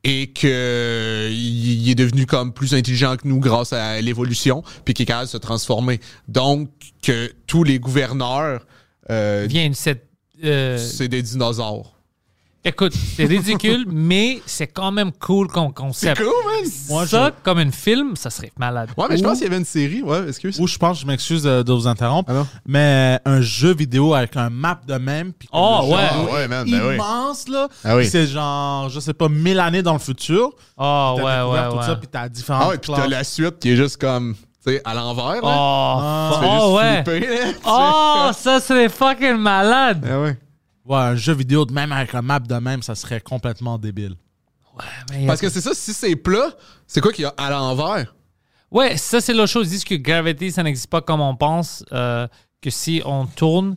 et 0.03 0.27
que 0.33 1.29
il 1.31 1.83
il 1.83 1.89
est 1.91 1.95
devenu 1.95 2.25
comme 2.25 2.51
plus 2.53 2.73
intelligent 2.73 3.15
que 3.17 3.27
nous 3.27 3.39
grâce 3.39 3.73
à 3.73 4.01
l'évolution, 4.01 4.63
puis 4.85 4.93
qui 4.95 5.03
est 5.03 5.05
capable 5.05 5.27
de 5.27 5.31
se 5.31 5.38
transformer. 5.38 5.99
Donc 6.27 6.69
que 7.03 7.31
tous 7.45 7.63
les 7.63 7.77
gouverneurs, 7.79 8.65
euh, 9.09 9.45
Vient 9.49 9.71
cette. 9.73 10.07
euh, 10.43 10.77
c'est 10.77 11.07
des 11.07 11.21
dinosaures. 11.21 11.93
écoute, 12.63 12.93
c'est 12.93 13.25
ridicule, 13.25 13.85
mais 13.91 14.39
c'est 14.45 14.67
quand 14.67 14.91
même 14.91 15.11
cool 15.13 15.47
comme 15.47 15.73
concept. 15.73 16.17
C'est 16.17 16.23
cool, 16.23 16.33
man. 16.45 16.71
Moi, 16.89 17.07
ça, 17.07 17.31
comme 17.43 17.57
un 17.57 17.71
film, 17.71 18.15
ça 18.15 18.29
serait 18.29 18.51
malade. 18.59 18.89
Ouais, 18.97 19.05
mais 19.09 19.17
je 19.17 19.23
pense 19.23 19.39
qu'il 19.39 19.45
y 19.45 19.47
avait 19.47 19.57
une 19.57 19.65
série. 19.65 20.03
Ouais, 20.03 20.27
excuse. 20.27 20.59
Ou 20.59 20.67
je 20.67 20.77
pense, 20.77 21.01
je 21.01 21.07
m'excuse 21.07 21.41
de, 21.41 21.63
de 21.63 21.73
vous 21.73 21.87
interrompre, 21.87 22.31
Ah 22.31 22.45
mais 22.67 23.19
un 23.25 23.41
jeu 23.41 23.73
vidéo 23.73 24.13
avec 24.13 24.37
un 24.37 24.49
map 24.51 24.79
de 24.87 24.93
même. 24.95 25.33
puis 25.33 25.49
Oh, 25.51 25.89
ouais. 25.91 25.97
Ah 26.11 26.23
ouais, 26.33 26.47
man, 26.47 26.69
ben 26.69 26.81
oui. 26.87 26.93
immense, 26.95 27.47
là. 27.47 27.67
Ah 27.83 27.95
oui. 27.95 28.03
Puis 28.03 28.11
C'est 28.11 28.27
genre, 28.27 28.89
je 28.89 28.99
sais 28.99 29.13
pas, 29.15 29.27
mille 29.27 29.59
années 29.59 29.81
dans 29.81 29.93
le 29.93 29.99
futur. 29.99 30.51
Oh, 30.77 31.15
T'as 31.17 31.23
ouais, 31.23 31.37
découvert 31.39 31.49
ouais, 31.49 31.69
tout 31.71 31.77
ouais. 31.77 31.85
ça, 31.85 31.95
puis 31.95 32.07
t'as 32.11 32.29
différentes 32.29 32.63
Ah 32.63 32.69
ouais, 32.69 32.77
puis 32.77 32.91
t'as 32.93 33.07
la 33.07 33.23
suite 33.23 33.57
qui 33.59 33.71
est 33.71 33.75
juste 33.75 33.97
comme, 33.97 34.35
sais, 34.61 34.81
à 34.85 34.93
l'envers. 34.93 35.39
Oh, 35.43 36.39
oh, 36.41 36.41
juste 36.41 36.75
ouais. 36.75 37.03
flipper, 37.03 37.27
là. 37.45 37.51
Oh, 37.65 38.31
ça 38.33 38.59
serait 38.59 38.89
fucking 38.89 39.35
malade. 39.38 40.07
Ah 40.09 40.19
ouais. 40.21 40.38
Ouais, 40.85 40.97
un 40.97 41.15
jeu 41.15 41.33
vidéo 41.33 41.65
de 41.65 41.73
même 41.73 41.91
avec 41.91 42.13
un 42.15 42.21
map 42.21 42.39
de 42.39 42.55
même, 42.55 42.81
ça 42.81 42.95
serait 42.95 43.21
complètement 43.21 43.77
débile. 43.77 44.15
Mais, 45.11 45.27
Parce 45.27 45.39
que 45.41 45.49
c'est 45.49 45.61
ça, 45.61 45.73
si 45.73 45.93
c'est 45.93 46.15
plat, 46.15 46.49
c'est 46.88 47.01
quoi 47.01 47.11
qu'il 47.11 47.23
y 47.23 47.25
a 47.25 47.33
à 47.38 47.49
l'envers? 47.51 48.15
Ouais, 48.71 48.97
ça, 48.97 49.21
c'est 49.21 49.33
l'autre 49.33 49.51
chose. 49.51 49.67
Ils 49.67 49.71
disent 49.71 49.83
que 49.83 49.95
gravity, 49.95 50.51
ça 50.51 50.63
n'existe 50.63 50.89
pas 50.89 51.01
comme 51.01 51.21
on 51.21 51.35
pense. 51.35 51.83
euh, 51.91 52.27
que 52.61 52.69
si 52.69 53.01
on 53.05 53.25
tourne, 53.25 53.75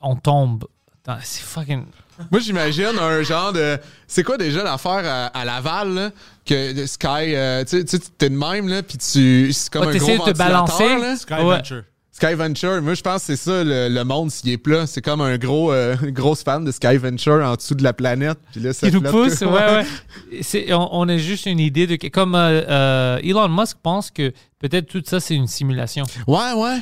on 0.00 0.16
tombe. 0.16 0.64
Attends, 1.04 1.18
C'est 1.22 1.42
fucking. 1.42 1.84
Moi, 2.30 2.40
j'imagine 2.40 2.98
un 3.00 3.22
genre 3.22 3.52
de. 3.52 3.78
C'est 4.06 4.22
quoi 4.24 4.36
déjà 4.36 4.62
l'affaire 4.64 5.02
à, 5.04 5.26
à 5.26 5.44
Laval, 5.44 5.94
là? 5.94 6.10
Que 6.46 6.72
de 6.72 6.86
Sky. 6.86 7.34
euh, 7.34 7.64
tu 7.64 7.84
sais, 7.86 7.98
t'es 8.16 8.30
de 8.30 8.34
même, 8.36 8.68
là, 8.68 8.82
puis 8.82 8.98
tu. 8.98 9.52
C'est 9.52 9.70
comme 9.70 9.86
Ouais, 9.86 9.94
un 9.94 9.98
gros 9.98 10.26
de 10.26 10.32
te 10.32 10.38
balancer. 10.38 10.98
là. 10.98 11.16
Sky 11.16 11.34
Ouais. 11.34 11.56
Venture. 11.56 11.82
Sky 12.12 12.34
Venture. 12.34 12.82
Moi, 12.82 12.94
je 12.94 13.02
pense 13.02 13.20
que 13.20 13.26
c'est 13.26 13.36
ça, 13.36 13.62
le, 13.62 13.88
le 13.88 14.04
monde, 14.04 14.32
s'il 14.32 14.50
est 14.50 14.58
plat. 14.58 14.88
C'est 14.88 15.00
comme 15.02 15.20
un 15.20 15.38
gros, 15.38 15.70
euh, 15.72 15.94
grosse 16.06 16.42
fan 16.42 16.64
de 16.64 16.72
Sky 16.72 16.96
Venture 16.96 17.44
en 17.44 17.54
dessous 17.54 17.76
de 17.76 17.84
la 17.84 17.92
planète. 17.92 18.38
Puis 18.50 18.60
là, 18.60 18.72
ça 18.72 18.88
Qui 18.88 18.94
nous 18.96 19.02
pousse, 19.02 19.40
ouais, 19.42 19.46
ouais. 19.46 20.72
On, 20.72 20.88
on 20.90 21.08
a 21.08 21.16
juste 21.16 21.46
une 21.46 21.60
idée 21.60 21.86
de. 21.86 21.94
que- 21.96 22.08
Comme 22.08 22.34
euh, 22.34 22.62
euh, 22.68 23.18
Elon 23.22 23.48
Musk 23.48 23.76
pense 23.82 24.10
que 24.10 24.32
peut-être 24.58 24.86
tout 24.88 25.02
ça, 25.06 25.20
c'est 25.20 25.34
une 25.36 25.46
simulation. 25.46 26.04
Ouais, 26.26 26.52
ouais. 26.56 26.78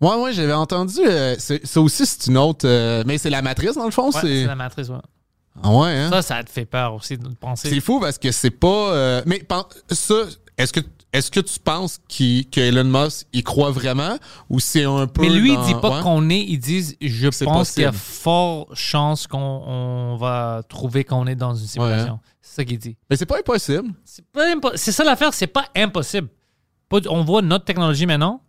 Ouais, 0.00 0.14
ouais, 0.16 0.32
j'avais 0.32 0.52
entendu. 0.52 0.98
euh, 1.04 1.34
c'est- 1.38 1.64
ça 1.66 1.80
aussi, 1.80 2.06
c'est 2.06 2.26
une 2.28 2.38
autre. 2.38 2.66
euh, 2.66 3.02
mais 3.06 3.18
c'est 3.18 3.30
la 3.30 3.42
matrice, 3.42 3.74
dans 3.74 3.84
le 3.84 3.90
fond. 3.90 4.06
Ouais, 4.10 4.20
c'est. 4.20 4.44
la 4.46 4.54
matrice, 4.54 4.88
ouais. 4.88 4.96
Ah 5.62 5.70
ouais, 5.72 5.90
hein? 5.90 6.10
Ça, 6.10 6.22
ça 6.22 6.44
te 6.44 6.50
fait 6.50 6.64
peur 6.64 6.94
aussi 6.94 7.18
de 7.18 7.28
penser. 7.28 7.68
C'est 7.68 7.80
fou 7.80 8.00
parce 8.00 8.16
que 8.18 8.30
c'est 8.32 8.50
pas. 8.50 8.92
euh, 8.94 9.22
mais 9.26 9.42
ça, 9.90 10.14
est-ce 10.56 10.72
que 10.72 10.80
est-ce 11.12 11.28
que 11.30 11.40
tu 11.40 11.58
penses 11.58 11.98
qu'il- 12.06 12.48
que 12.48 12.60
Elon 12.60 12.84
Musk 12.84 13.26
y 13.32 13.42
croit 13.42 13.72
vraiment 13.72 14.16
ou 14.48 14.60
c'est 14.60 14.84
un 14.84 15.08
peu. 15.08 15.22
Mais 15.22 15.28
lui, 15.28 15.52
dans- 15.52 15.60
il 15.66 15.74
dit 15.74 15.80
pas 15.80 15.96
ouais? 15.96 16.02
qu'on 16.02 16.30
est, 16.30 16.40
il 16.48 16.58
dit 16.58 16.96
je 17.00 17.28
pense 17.44 17.72
qu'il 17.72 17.82
y 17.82 17.86
a 17.86 17.90
fort 17.92 18.68
chance 18.74 19.26
qu'on 19.26 19.38
on 19.38 20.16
va 20.16 20.62
trouver 20.68 21.02
qu'on 21.04 21.26
est 21.26 21.34
dans 21.34 21.52
une 21.54 21.66
simulation. 21.66 22.20
C'est 22.40 22.54
ça 22.56 22.64
qu'il 22.64 22.78
dit. 22.78 22.96
Mais 23.10 23.16
c'est 23.16 23.26
pas 23.26 23.38
impossible. 23.38 23.90
C'est 24.04 24.24
pas 24.26 24.46
impo- 24.54 24.72
c'est 24.76 24.92
ça 24.92 25.02
l'affaire, 25.04 25.34
c'est 25.34 25.46
pas 25.48 25.64
impossible. 25.76 26.28
Pas- 26.88 27.00
on 27.08 27.24
voit 27.24 27.42
notre 27.42 27.64
technologie 27.64 28.06
maintenant, 28.06 28.40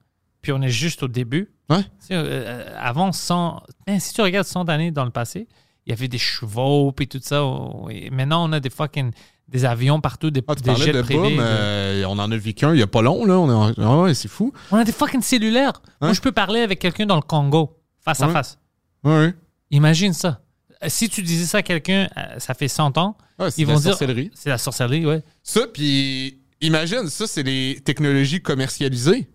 puis 0.42 0.52
on 0.52 0.62
est 0.62 0.70
juste 0.70 1.04
au 1.04 1.08
début. 1.08 1.52
Ouais. 1.70 1.84
Tu 1.84 1.90
sais, 2.08 2.14
euh, 2.16 2.76
avant 2.80 3.12
100, 3.12 3.64
hein, 3.88 4.00
si 4.00 4.14
tu 4.14 4.22
regardes 4.22 4.48
100 4.48 4.68
années 4.70 4.92
dans 4.92 5.06
le 5.06 5.12
passé, 5.12 5.48
il 5.86 5.90
y 5.90 5.94
avait 5.94 6.08
des 6.08 6.18
chevaux 6.18 6.92
puis 6.92 7.08
tout 7.08 7.20
ça. 7.22 7.44
et 7.90 8.10
maintenant, 8.10 8.48
on 8.48 8.52
a 8.54 8.60
des 8.60 8.70
fucking 8.70 9.12
des 9.48 9.66
avions 9.66 10.00
partout, 10.00 10.32
des, 10.32 10.42
Ah, 10.48 10.56
tu 10.56 10.64
des 10.64 10.76
jets 10.78 10.94
de 10.94 11.02
privés. 11.02 11.22
boom. 11.22 11.36
de- 11.36 11.42
euh, 11.42 12.06
on 12.08 12.18
en 12.20 12.32
a 12.32 12.38
vécu 12.38 12.64
un 12.66 12.74
il 12.74 12.80
y 12.80 12.84
a 12.84 12.88
pas 12.88 13.02
long, 13.02 13.26
là. 13.26 13.38
On 13.38 13.74
Ah 13.78 14.02
ouais, 14.04 14.14
c'est 14.14 14.30
fou. 14.30 14.54
On 14.72 14.78
a 14.78 14.86
des 14.86 14.94
fucking 14.94 15.22
cellulaires. 15.22 15.82
Moi, 16.00 16.14
je 16.14 16.22
peux 16.22 16.32
parler 16.32 16.62
avec 16.62 16.80
quelqu'un 16.80 17.06
dans 17.06 17.18
le 17.18 17.22
Congo, 17.22 17.78
face 18.00 18.22
à 18.22 18.30
face. 18.30 18.58
Ouais. 19.04 19.34
Imagine 19.72 20.14
ça. 20.14 20.42
Si 20.88 21.10
tu 21.10 21.22
disais 21.22 21.46
ça 21.46 21.58
à 21.60 21.62
quelqu'un, 21.64 22.08
euh, 22.18 22.40
ça 22.40 22.54
fait 22.54 22.68
100 22.70 22.98
ans, 22.98 23.18
c'est 23.50 23.60
ils 23.62 23.66
vont 23.68 23.74
la 23.74 23.80
dire. 23.80 23.90
sorcellerie. 23.92 24.32
C'est 24.34 24.50
la 24.50 24.58
sorcellerie, 24.58 25.06
ouais. 25.06 25.22
Ça, 25.44 25.68
puis 25.72 26.40
imagine, 26.62 27.08
ça, 27.08 27.28
c'est 27.28 27.44
les 27.44 27.80
technologies 27.84 28.42
commercialisées. 28.42 29.28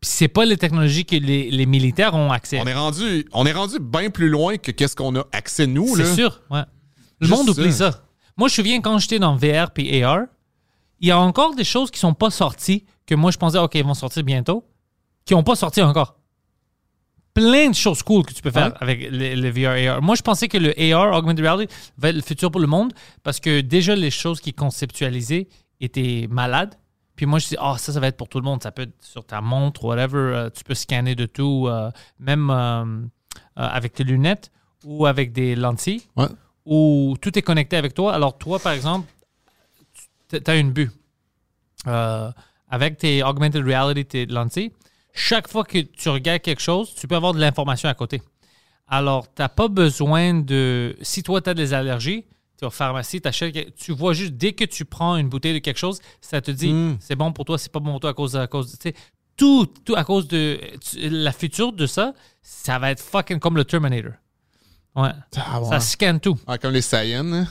Puis 0.00 0.10
c'est 0.12 0.28
pas 0.28 0.44
les 0.44 0.56
technologies 0.56 1.04
que 1.06 1.16
les, 1.16 1.50
les 1.50 1.66
militaires 1.66 2.14
ont 2.14 2.30
accès. 2.30 2.60
On 2.60 2.66
est 2.66 2.74
rendu, 2.74 3.26
on 3.32 3.46
est 3.46 3.52
rendu 3.52 3.78
bien 3.80 4.10
plus 4.10 4.28
loin 4.28 4.56
que 4.58 4.70
qu'est-ce 4.70 4.94
qu'on 4.94 5.16
a 5.16 5.24
accès 5.32 5.66
nous, 5.66 5.94
là. 5.96 6.04
C'est 6.04 6.14
sûr, 6.14 6.42
ouais. 6.50 6.62
Le 7.20 7.26
Juste 7.26 7.38
monde 7.38 7.48
oublie 7.50 7.72
ça. 7.72 7.92
ça. 7.92 8.02
Moi, 8.36 8.48
je 8.48 8.52
me 8.52 8.56
souviens 8.56 8.80
quand 8.82 8.98
j'étais 8.98 9.18
dans 9.18 9.36
VR 9.36 9.70
puis 9.72 10.02
AR, 10.02 10.24
il 11.00 11.08
y 11.08 11.10
a 11.10 11.18
encore 11.18 11.54
des 11.54 11.64
choses 11.64 11.90
qui 11.90 11.98
sont 11.98 12.12
pas 12.14 12.30
sorties 12.30 12.84
que 13.06 13.14
moi 13.14 13.30
je 13.30 13.38
pensais, 13.38 13.58
OK, 13.58 13.74
ils 13.74 13.84
vont 13.84 13.94
sortir 13.94 14.22
bientôt, 14.22 14.64
qui 15.24 15.34
ont 15.34 15.42
pas 15.42 15.56
sorti 15.56 15.80
encore. 15.80 16.16
Plein 17.34 17.68
de 17.70 17.74
choses 17.74 18.02
cool 18.02 18.24
que 18.24 18.32
tu 18.32 18.40
peux 18.42 18.50
faire 18.50 18.68
Ouais. 18.68 18.72
avec 18.80 19.10
le, 19.10 19.34
le 19.34 19.50
VR 19.50 19.90
AR. 19.96 20.02
Moi, 20.02 20.14
je 20.16 20.22
pensais 20.22 20.48
que 20.48 20.56
le 20.58 20.72
AR, 20.94 21.14
Augmented 21.16 21.44
Reality, 21.44 21.72
va 21.98 22.08
être 22.08 22.16
le 22.16 22.22
futur 22.22 22.50
pour 22.50 22.60
le 22.60 22.66
monde 22.66 22.92
parce 23.22 23.40
que 23.40 23.60
déjà, 23.60 23.94
les 23.94 24.10
choses 24.10 24.40
qui 24.40 24.52
conceptualisaient 24.54 25.48
étaient 25.80 26.26
malades. 26.30 26.74
Puis 27.16 27.26
moi, 27.26 27.38
je 27.38 27.48
dis, 27.48 27.56
ah, 27.58 27.76
ça, 27.78 27.92
ça 27.92 27.98
va 28.00 28.06
être 28.08 28.16
pour 28.16 28.28
tout 28.28 28.38
le 28.38 28.44
monde. 28.44 28.62
Ça 28.62 28.70
peut 28.70 28.82
être 28.82 28.94
sur 29.00 29.24
ta 29.24 29.40
montre, 29.40 29.84
whatever. 29.84 30.18
euh, 30.18 30.50
tu 30.50 30.62
peux 30.64 30.74
scanner 30.74 31.14
de 31.14 31.26
tout, 31.26 31.66
euh, 31.66 31.90
même 32.18 32.50
euh, 32.50 32.84
avec 33.56 33.94
tes 33.94 34.04
lunettes 34.04 34.52
ou 34.84 35.06
avec 35.06 35.32
des 35.32 35.56
lentilles 35.56 36.02
Ouais. 36.16 36.26
où 36.66 37.16
tout 37.20 37.36
est 37.38 37.42
connecté 37.42 37.76
avec 37.76 37.94
toi. 37.94 38.12
Alors, 38.14 38.36
toi, 38.36 38.58
par 38.58 38.72
exemple, 38.72 39.10
tu 40.28 40.38
as 40.46 40.56
une 40.56 40.72
but. 40.72 40.90
Euh, 41.86 42.30
avec 42.68 42.98
tes 42.98 43.22
augmented 43.22 43.64
reality, 43.64 44.04
tes 44.04 44.26
lentilles, 44.26 44.72
chaque 45.14 45.48
fois 45.48 45.64
que 45.64 45.78
tu 45.78 46.08
regardes 46.08 46.42
quelque 46.42 46.60
chose, 46.60 46.94
tu 46.94 47.06
peux 47.06 47.14
avoir 47.14 47.32
de 47.32 47.38
l'information 47.40 47.88
à 47.88 47.94
côté. 47.94 48.20
Alors, 48.88 49.26
tu 49.32 49.40
n'as 49.40 49.48
pas 49.48 49.68
besoin 49.68 50.34
de. 50.34 50.96
Si 51.00 51.22
toi, 51.22 51.40
tu 51.40 51.50
as 51.50 51.54
des 51.54 51.72
allergies, 51.74 52.24
tu 52.58 52.64
es 52.64 52.66
au 52.66 52.70
pharmacie, 52.70 53.20
t'achètes- 53.20 53.74
tu 53.76 53.92
vois 53.92 54.12
juste, 54.14 54.32
dès 54.34 54.52
que 54.52 54.64
tu 54.64 54.84
prends 54.84 55.16
une 55.16 55.28
bouteille 55.28 55.54
de 55.54 55.58
quelque 55.58 55.78
chose, 55.78 56.00
ça 56.20 56.40
te 56.40 56.50
dit 56.50 56.70
c'est 57.00 57.16
bon 57.16 57.32
pour 57.32 57.44
toi, 57.44 57.58
c'est 57.58 57.70
pas 57.72 57.80
bon 57.80 57.90
pour 57.92 58.00
toi 58.00 58.10
à 58.10 58.14
cause, 58.14 58.36
à 58.36 58.46
cause 58.46 58.76
tout, 59.36 59.66
tout 59.84 59.94
à 59.94 60.04
cause 60.04 60.26
de. 60.28 60.58
tu- 60.80 61.08
la 61.10 61.32
future 61.32 61.72
de 61.72 61.86
ça, 61.86 62.14
ça 62.42 62.78
va 62.78 62.90
être 62.90 63.02
fucking 63.02 63.38
comme 63.38 63.56
le 63.56 63.64
Terminator. 63.64 64.12
Ouais. 64.94 65.10
Ah, 65.36 65.60
ouais. 65.60 65.68
Ça 65.68 65.80
scanne 65.80 66.20
tout. 66.20 66.38
Ah, 66.46 66.56
comme 66.56 66.72
les 66.72 66.80
Saiyans. 66.80 67.30
hein. 67.32 67.46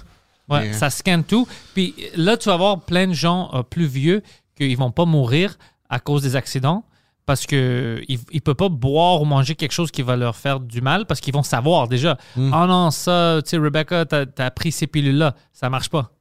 Ouais, 0.50 0.62
Mais- 0.68 0.74
ça 0.74 0.90
scanne 0.90 1.24
tout. 1.24 1.48
Puis 1.76 1.94
là, 2.16 2.38
tu 2.38 2.50
vas 2.50 2.54
avoir 2.56 2.82
plein 2.82 3.08
de 3.08 3.14
gens 3.14 3.50
euh, 3.54 3.62
plus 3.64 3.86
vieux 3.86 4.24
qui 4.56 4.74
vont 4.76 4.92
pas 4.92 5.06
mourir 5.06 5.58
à 5.90 6.00
cause 6.00 6.24
des 6.24 6.36
accidents 6.36 6.84
parce 7.26 7.46
que 7.46 8.04
ils 8.08 8.20
ne 8.34 8.40
peuvent 8.40 8.56
pas 8.56 8.70
boire 8.70 9.22
ou 9.22 9.26
manger 9.26 9.56
quelque 9.56 9.72
chose 9.72 9.92
qui 9.92 10.02
va 10.02 10.16
leur 10.16 10.36
faire 10.36 10.60
du 10.60 10.82
mal 10.82 11.06
parce 11.06 11.20
qu'ils 11.20 11.34
vont 11.34 11.44
savoir 11.44 11.88
déjà. 11.88 12.18
Ah 12.52 12.66
non, 12.68 12.92
ça, 12.92 13.40
tu 13.44 13.50
sais, 13.52 13.58
Rebecca, 13.58 14.06
t'as 14.06 14.26
as 14.38 14.52
pris 14.52 14.72
ces 14.72 14.88
pilules-là, 14.88 15.36
ça 15.54 15.70
marche 15.70 15.90
pas. 15.90 16.12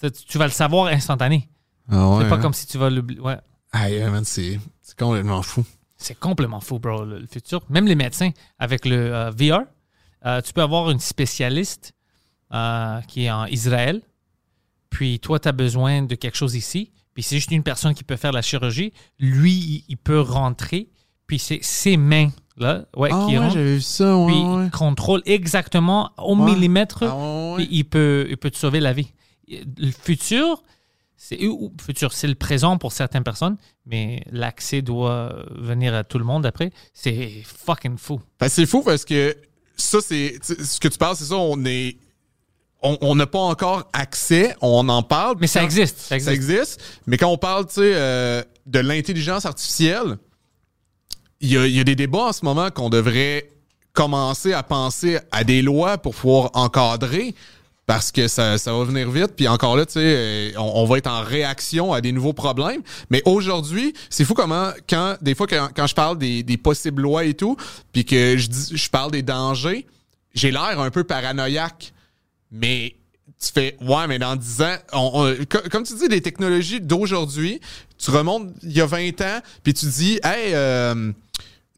Tu, 0.00 0.10
tu 0.10 0.38
vas 0.38 0.46
le 0.46 0.52
savoir 0.52 0.86
instantané. 0.86 1.48
Ah 1.90 2.08
ouais, 2.08 2.22
C'est 2.24 2.28
pas 2.28 2.36
hein? 2.36 2.40
comme 2.40 2.54
si 2.54 2.66
tu 2.66 2.78
vas 2.78 2.90
l'oublier. 2.90 3.20
Ouais. 3.20 3.38
Aïe, 3.72 4.02
man, 4.10 4.24
c'est 4.24 4.58
c'est 4.80 4.98
complètement 4.98 5.42
fou. 5.42 5.64
C'est 5.96 6.18
complètement 6.18 6.60
fou, 6.60 6.78
bro, 6.78 7.04
le, 7.04 7.18
le 7.20 7.26
futur. 7.26 7.62
Même 7.68 7.86
les 7.86 7.94
médecins, 7.94 8.30
avec 8.58 8.86
le 8.86 8.96
euh, 9.14 9.30
VR, 9.30 9.60
euh, 10.26 10.40
tu 10.40 10.52
peux 10.52 10.62
avoir 10.62 10.90
une 10.90 10.98
spécialiste 10.98 11.92
euh, 12.52 13.00
qui 13.02 13.26
est 13.26 13.30
en 13.30 13.44
Israël, 13.46 14.00
puis 14.88 15.20
toi, 15.20 15.38
tu 15.38 15.48
as 15.48 15.52
besoin 15.52 16.02
de 16.02 16.14
quelque 16.14 16.36
chose 16.36 16.54
ici, 16.56 16.90
puis 17.14 17.22
c'est 17.22 17.36
juste 17.36 17.50
une 17.50 17.62
personne 17.62 17.94
qui 17.94 18.04
peut 18.04 18.16
faire 18.16 18.32
la 18.32 18.42
chirurgie. 18.42 18.92
Lui, 19.18 19.52
il, 19.52 19.84
il 19.88 19.96
peut 19.96 20.20
rentrer, 20.20 20.88
puis 21.26 21.38
c'est 21.38 21.60
ses 21.62 21.96
mains, 21.96 22.30
là, 22.56 22.84
ouais, 22.96 23.10
Ah 23.12 23.24
qui 23.28 23.32
ouais, 23.32 23.38
rentrent, 23.38 23.58
vu 23.58 23.80
ça, 23.80 24.16
ouais, 24.16 24.26
puis 24.32 24.40
ouais. 24.42 24.64
il 24.66 24.70
contrôle 24.70 25.22
exactement 25.26 26.10
au 26.18 26.36
Ouais. 26.36 26.52
millimètre, 26.52 27.02
Ah 27.02 27.16
ouais, 27.16 27.50
ouais. 27.50 27.54
puis 27.56 27.68
il 27.70 27.84
peut, 27.84 28.26
il 28.28 28.36
peut 28.36 28.50
te 28.50 28.56
sauver 28.58 28.80
la 28.80 28.92
vie. 28.92 29.12
Le 29.48 29.90
futur, 29.90 30.62
c'est 31.16 31.46
ou- 31.46 31.72
futur, 31.80 32.12
c'est 32.12 32.28
le 32.28 32.34
présent 32.34 32.78
pour 32.78 32.92
certaines 32.92 33.24
personnes, 33.24 33.56
mais 33.84 34.22
l'accès 34.30 34.80
doit 34.80 35.44
venir 35.50 35.94
à 35.94 36.04
tout 36.04 36.18
le 36.18 36.24
monde 36.24 36.46
après. 36.46 36.70
C'est 36.94 37.42
fucking 37.44 37.98
fou. 37.98 38.20
Ben, 38.38 38.48
c'est 38.48 38.64
fou 38.66 38.82
parce 38.82 39.04
que 39.04 39.36
ça, 39.76 39.98
c'est. 40.00 40.38
Ce 40.42 40.78
que 40.80 40.88
tu 40.88 40.96
parles, 40.98 41.16
c'est 41.16 41.24
ça, 41.24 41.36
on 41.36 41.64
est. 41.64 41.98
On 42.82 43.14
n'a 43.14 43.26
pas 43.26 43.38
encore 43.38 43.88
accès, 43.92 44.56
on 44.62 44.88
en 44.88 45.02
parle. 45.02 45.36
Mais 45.38 45.46
ça 45.46 45.62
existe, 45.62 45.98
ça 45.98 46.18
Ça 46.18 46.32
existe. 46.32 46.80
Mais 47.06 47.18
quand 47.18 47.28
on 47.28 47.36
parle, 47.36 47.66
tu 47.66 47.74
sais, 47.74 47.92
euh, 47.94 48.42
de 48.64 48.78
l'intelligence 48.78 49.44
artificielle, 49.44 50.16
il 51.40 51.52
y 51.52 51.58
a, 51.58 51.66
il 51.66 51.76
y 51.76 51.80
a 51.80 51.84
des 51.84 51.96
débats 51.96 52.28
en 52.28 52.32
ce 52.32 52.44
moment 52.44 52.70
qu'on 52.70 52.88
devrait 52.88 53.50
commencer 53.92 54.52
à 54.52 54.62
penser 54.62 55.18
à 55.30 55.44
des 55.44 55.60
lois 55.62 55.98
pour 55.98 56.14
pouvoir 56.14 56.50
encadrer. 56.54 57.34
Parce 57.86 58.12
que 58.12 58.28
ça, 58.28 58.56
ça 58.56 58.72
va 58.72 58.84
venir 58.84 59.10
vite. 59.10 59.32
Puis 59.36 59.48
encore 59.48 59.76
là, 59.76 59.84
tu 59.84 59.94
sais, 59.94 60.00
euh, 60.00 60.52
on, 60.56 60.82
on 60.82 60.84
va 60.84 60.98
être 60.98 61.08
en 61.10 61.22
réaction 61.22 61.92
à 61.92 62.00
des 62.00 62.12
nouveaux 62.12 62.32
problèmes. 62.32 62.82
Mais 63.10 63.20
aujourd'hui, 63.24 63.94
c'est 64.08 64.24
fou 64.24 64.34
comment, 64.34 64.70
quand 64.88 65.16
des 65.20 65.34
fois, 65.34 65.48
quand, 65.48 65.70
quand 65.74 65.88
je 65.88 65.94
parle 65.94 66.16
des, 66.16 66.44
des 66.44 66.56
possibles 66.56 67.02
lois 67.02 67.24
et 67.24 67.34
tout, 67.34 67.56
puis 67.92 68.04
que 68.04 68.36
je, 68.38 68.46
dis, 68.46 68.76
je 68.76 68.88
parle 68.90 69.10
des 69.10 69.22
dangers, 69.22 69.86
j'ai 70.34 70.52
l'air 70.52 70.78
un 70.78 70.90
peu 70.90 71.02
paranoïaque. 71.02 71.92
Mais 72.50 72.94
tu 73.40 73.52
fais, 73.52 73.76
ouais, 73.80 74.06
mais 74.08 74.18
dans 74.18 74.36
10 74.36 74.62
ans, 74.62 74.76
on- 74.92 75.10
on- 75.14 75.44
co- 75.46 75.68
comme 75.70 75.84
tu 75.84 75.94
dis, 75.94 76.08
les 76.08 76.20
technologies 76.20 76.80
d'aujourd'hui, 76.80 77.60
tu 77.98 78.10
remontes 78.10 78.48
il 78.62 78.72
y 78.72 78.80
a 78.80 78.86
20 78.86 79.20
ans, 79.22 79.40
puis 79.62 79.72
tu 79.74 79.86
dis, 79.86 80.20
hey, 80.24 80.52
euh, 80.54 81.12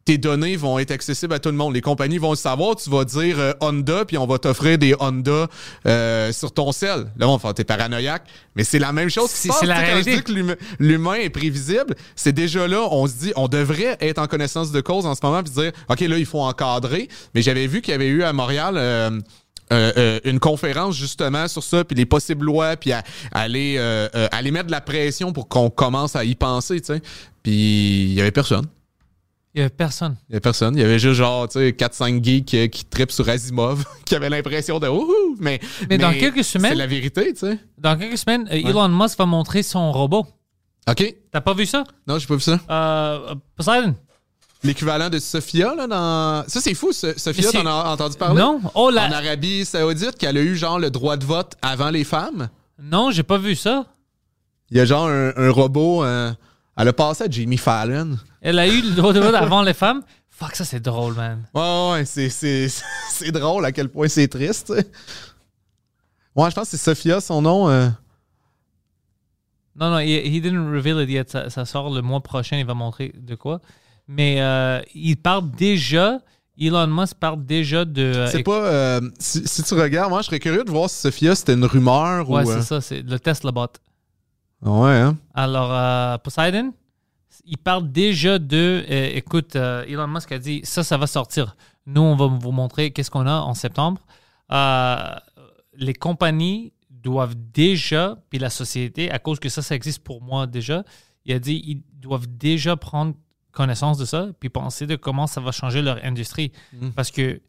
tes 0.05 0.19
données 0.19 0.57
vont 0.57 0.81
être 0.81 0.90
accessibles 0.90 1.32
à 1.32 1.39
tout 1.39 1.51
le 1.51 1.55
monde. 1.55 1.74
Les 1.74 1.81
compagnies 1.81 2.19
vont 2.19 2.31
le 2.31 2.36
savoir. 2.36 2.74
Tu 2.74 2.90
vas 2.90 3.05
dire 3.05 3.39
euh, 3.39 3.53
Honda, 3.61 4.05
puis 4.05 4.19
on 4.19 4.27
va 4.27 4.40
t'offrir 4.40 4.77
des 4.77 4.97
Honda 4.99 5.47
euh, 5.86 6.32
sur 6.32 6.51
ton 6.53 6.73
sel. 6.73 7.07
Là, 7.16 7.28
on 7.28 7.36
va 7.36 7.55
t'es 7.55 7.62
paranoïaque. 7.62 8.24
Mais 8.57 8.65
c'est 8.65 8.81
la 8.81 8.90
même 8.90 9.09
chose 9.11 9.31
qui 9.32 9.39
se 9.43 9.49
passe. 9.49 9.62
la 9.62 9.77
quand 9.77 9.99
je 9.99 10.03
dis 10.16 10.23
que 10.24 10.32
l'humain- 10.32 10.57
l'humain 10.81 11.15
est 11.15 11.31
prévisible, 11.31 11.94
c'est 12.16 12.32
déjà 12.32 12.66
là, 12.66 12.89
on 12.90 13.07
se 13.07 13.12
dit, 13.15 13.32
on 13.36 13.47
devrait 13.47 13.97
être 14.01 14.19
en 14.19 14.27
connaissance 14.27 14.73
de 14.73 14.81
cause 14.81 15.07
en 15.07 15.15
ce 15.15 15.20
moment, 15.23 15.40
puis 15.44 15.53
dire, 15.53 15.70
OK, 15.89 16.01
là, 16.01 16.19
il 16.19 16.27
faut 16.27 16.40
encadrer. 16.40 17.09
Mais 17.36 17.43
j'avais 17.43 17.69
vu 17.69 17.81
qu'il 17.81 17.93
y 17.93 17.94
avait 17.94 18.09
eu 18.09 18.24
à 18.24 18.32
Montréal... 18.32 18.74
euh, 18.78 19.20
euh, 19.73 19.93
euh, 19.97 20.20
une 20.24 20.39
conférence 20.39 20.97
justement 20.97 21.49
sur 21.49 21.62
ça, 21.65 21.85
puis 21.85 21.97
les 21.97 22.07
possibles 22.07 22.44
lois, 22.47 22.77
puis 22.77 22.93
à, 22.93 23.03
à 23.32 23.40
aller, 23.40 23.77
euh, 23.78 24.09
aller 24.31 24.51
mettre 24.51 24.66
de 24.66 24.73
la 24.73 24.81
pression 24.81 25.32
pour 25.32 25.49
qu'on 25.49 25.70
commence 25.70 26.15
à 26.16 26.24
y 26.24 26.35
penser, 26.35 26.81
tu 26.81 26.86
sais. 26.94 27.01
Puis 27.43 27.53
il 28.05 28.12
y 28.15 28.20
avait 28.20 28.31
personne. 28.31 28.66
Il 29.55 29.61
n'y 29.61 29.66
a 29.66 29.70
personne. 29.70 30.16
Il 30.28 30.32
y 30.32 30.35
avait 30.35 30.40
personne. 30.40 30.77
Il 30.77 30.81
y 30.81 30.85
avait 30.85 30.99
juste 30.99 31.16
genre, 31.16 31.47
tu 31.47 31.59
sais, 31.59 31.70
4-5 31.73 32.24
geeks 32.24 32.55
euh, 32.55 32.66
qui 32.69 32.85
trippent 32.86 33.12
sur 33.12 33.28
Asimov, 33.28 33.85
qui 34.07 34.15
avaient 34.15 34.31
l'impression 34.31 34.78
de 34.78 34.89
wouhou, 34.89 35.36
mais, 35.40 35.61
Mais 35.90 35.99
dans 35.99 36.12
quelques 36.12 36.43
semaines- 36.44 36.70
C'est 36.73 36.78
la 36.78 36.86
vérité, 36.86 37.32
tu 37.35 37.40
sais. 37.40 37.59
Dans 37.77 37.97
quelques 37.99 38.16
semaines, 38.19 38.47
Elon 38.51 38.89
Musk 38.89 39.19
va 39.19 39.27
montrer 39.27 39.62
son 39.62 39.93
robot. 39.93 40.27
OK. 40.89 41.15
T'as 41.31 41.40
pas 41.43 41.53
vu 41.55 41.66
ça? 41.66 41.85
Non, 42.07 42.19
j'ai 42.19 42.27
pas 42.27 42.35
vu 42.35 42.40
ça. 42.40 42.59
Euh, 42.70 43.35
Poseidon. 43.57 43.94
L'équivalent 44.64 45.10
de 45.10 45.18
Sophia, 45.18 45.74
là, 45.74 45.86
dans. 45.86 46.44
Ça, 46.48 46.60
c'est 46.60 46.74
fou, 46.74 46.93
ça. 46.93 47.16
Sophia, 47.16 47.51
t'en 47.51 47.66
as 47.66 47.90
entendu 47.90 48.16
parler? 48.16 48.40
Non. 48.40 48.60
Oh 48.74 48.90
là. 48.90 49.09
En 49.09 49.12
Arabie 49.12 49.64
Saoudite, 49.64 50.16
qu'elle 50.16 50.36
a 50.36 50.40
eu 50.43 50.55
genre 50.56 50.78
le 50.78 50.90
droit 50.90 51.16
de 51.16 51.24
vote 51.24 51.55
avant 51.62 51.90
les 51.90 52.05
femmes? 52.05 52.48
Non, 52.80 53.10
j'ai 53.10 53.24
pas 53.24 53.39
vu 53.39 53.56
ça. 53.56 53.86
Il 54.70 54.76
y 54.76 54.80
a 54.80 54.84
genre 54.84 55.09
un, 55.09 55.32
un 55.36 55.51
robot. 55.51 56.05
euh, 56.05 56.32
elle 56.76 56.89
a 56.89 56.93
passé 56.93 57.24
à 57.24 57.30
Jamie 57.30 57.59
Fallon. 57.59 58.16
Elle 58.40 58.59
a 58.59 58.66
eu 58.68 58.80
le 58.82 58.93
droit 58.93 59.12
de 59.12 59.20
vote 59.20 59.34
avant 59.34 59.62
les 59.62 59.74
femmes? 59.74 60.02
Fuck, 60.30 60.55
ça 60.56 60.64
c'est 60.64 60.80
drôle, 60.80 61.14
man. 61.14 61.44
Ouais, 61.55 61.93
ouais, 61.93 62.05
c'est, 62.06 63.30
drôle 63.32 63.64
à 63.64 63.72
quel 63.72 63.89
point 63.89 64.09
c'est 64.09 64.28
triste. 64.28 64.70
Ouais, 66.34 66.51
je 66.51 66.55
pense 66.55 66.70
que 66.70 66.76
c'est 66.76 66.78
Sophia, 66.78 67.20
son 67.20 67.43
nom. 67.43 67.68
euh. 67.68 67.89
Non, 69.76 69.90
non, 69.90 69.98
he, 69.98 70.20
he 70.24 70.40
didn't 70.40 70.72
reveal 70.72 71.01
it 71.02 71.10
yet. 71.10 71.24
Ça, 71.28 71.51
ça 71.51 71.64
sort 71.64 71.90
le 71.90 72.01
mois 72.02 72.20
prochain, 72.20 72.56
il 72.59 72.64
va 72.66 72.74
montrer 72.74 73.12
de 73.16 73.34
quoi. 73.34 73.60
Mais 74.08 74.40
euh, 74.40 74.80
il 74.94 75.16
parle 75.16 75.50
déjà, 75.50 76.20
Elon 76.58 76.86
Musk 76.86 77.16
parle 77.18 77.44
déjà 77.44 77.84
de... 77.84 78.02
euh, 78.02 78.26
C'est 78.26 78.42
pas. 78.42 78.64
euh, 78.66 79.00
si, 79.18 79.46
si 79.46 79.62
tu 79.62 79.74
regardes, 79.74 80.10
moi, 80.10 80.20
je 80.22 80.26
serais 80.26 80.40
curieux 80.40 80.64
de 80.64 80.70
voir 80.70 80.90
si 80.90 80.96
Sophia, 81.00 81.34
c'était 81.34 81.54
une 81.54 81.64
rumeur 81.64 82.28
Ouais, 82.28 82.44
ou. 82.44 82.50
euh, 82.50 82.56
c'est 82.60 82.66
ça, 82.66 82.80
c'est 82.80 83.02
le 83.02 83.18
Tesla 83.18 83.52
bot. 83.52 83.68
Ouais, 84.62 84.90
hein. 84.98 85.16
Alors, 85.34 85.72
euh, 85.72 86.18
Poseidon, 86.18 86.72
il 87.44 87.58
parle 87.58 87.90
déjà 87.90 88.38
de... 88.38 88.84
euh, 88.88 89.10
écoute, 89.14 89.56
euh, 89.56 89.84
Elon 89.88 90.06
Musk 90.08 90.30
a 90.32 90.38
dit, 90.38 90.60
ça, 90.64 90.84
ça 90.84 90.96
va 90.96 91.06
sortir. 91.06 91.56
Nous, 91.86 92.00
on 92.00 92.14
va 92.16 92.26
vous 92.26 92.52
montrer 92.52 92.90
qu'est-ce 92.92 93.10
qu'on 93.10 93.26
a 93.26 93.40
en 93.40 93.54
septembre. 93.54 94.00
Euh, 94.52 94.96
les 95.74 95.94
compagnies 95.94 96.72
doivent 96.90 97.34
déjà, 97.52 98.18
puis 98.30 98.38
la 98.38 98.50
société, 98.50 99.10
à 99.10 99.18
cause 99.18 99.40
que 99.40 99.48
ça, 99.48 99.62
ça 99.62 99.74
existe 99.74 100.04
pour 100.04 100.22
moi 100.22 100.46
déjà, 100.46 100.84
il 101.24 101.34
a 101.34 101.38
dit, 101.40 101.60
ils 101.66 101.82
doivent 102.00 102.26
déjà 102.28 102.76
prendre 102.76 103.14
connaissance 103.52 103.98
de 103.98 104.04
ça, 104.04 104.28
puis 104.40 104.48
penser 104.48 104.86
de 104.86 104.96
comment 104.96 105.26
ça 105.26 105.40
va 105.40 105.52
changer 105.52 105.82
leur 105.82 106.02
industrie. 106.04 106.52
Parce 106.96 107.10
que, 107.10 107.34
tu 107.34 107.40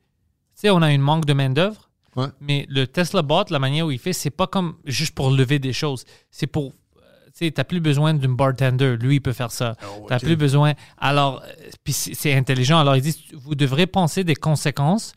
sais, 0.56 0.70
on 0.70 0.82
a 0.82 0.92
une 0.92 1.02
manque 1.02 1.26
de 1.26 1.34
main-d'œuvre, 1.34 1.90
Ouais. 2.16 2.28
mais 2.40 2.68
le 2.70 2.86
Tesla 2.86 3.24
bot, 3.24 3.46
la 3.50 3.58
manière 3.58 3.88
où 3.88 3.92
il 3.92 3.98
fait, 3.98 4.14
c'est 4.14 4.30
pas 4.30 4.46
comme 4.46 4.76
juste 4.86 5.16
pour 5.16 5.32
lever 5.32 5.58
des 5.58 5.74
choses. 5.74 6.06
C'est 6.30 6.46
pour. 6.46 6.66
euh, 6.98 7.00
Tu 7.28 7.46
sais, 7.46 7.52
t'as 7.52 7.64
plus 7.64 7.80
besoin 7.80 8.14
d'un 8.14 8.30
bartender. 8.30 8.96
Lui, 8.98 9.16
il 9.16 9.20
peut 9.20 9.34
faire 9.34 9.50
ça. 9.52 9.76
T'as 10.08 10.20
plus 10.20 10.36
besoin. 10.36 10.74
Alors, 11.00 11.42
euh, 11.44 11.70
puis 11.84 11.92
c'est 11.94 12.36
intelligent. 12.36 12.78
Alors, 12.80 12.96
ils 12.96 13.02
disent, 13.02 13.18
vous 13.34 13.56
devrez 13.56 13.88
penser 13.88 14.24
des 14.24 14.36
conséquences 14.36 15.14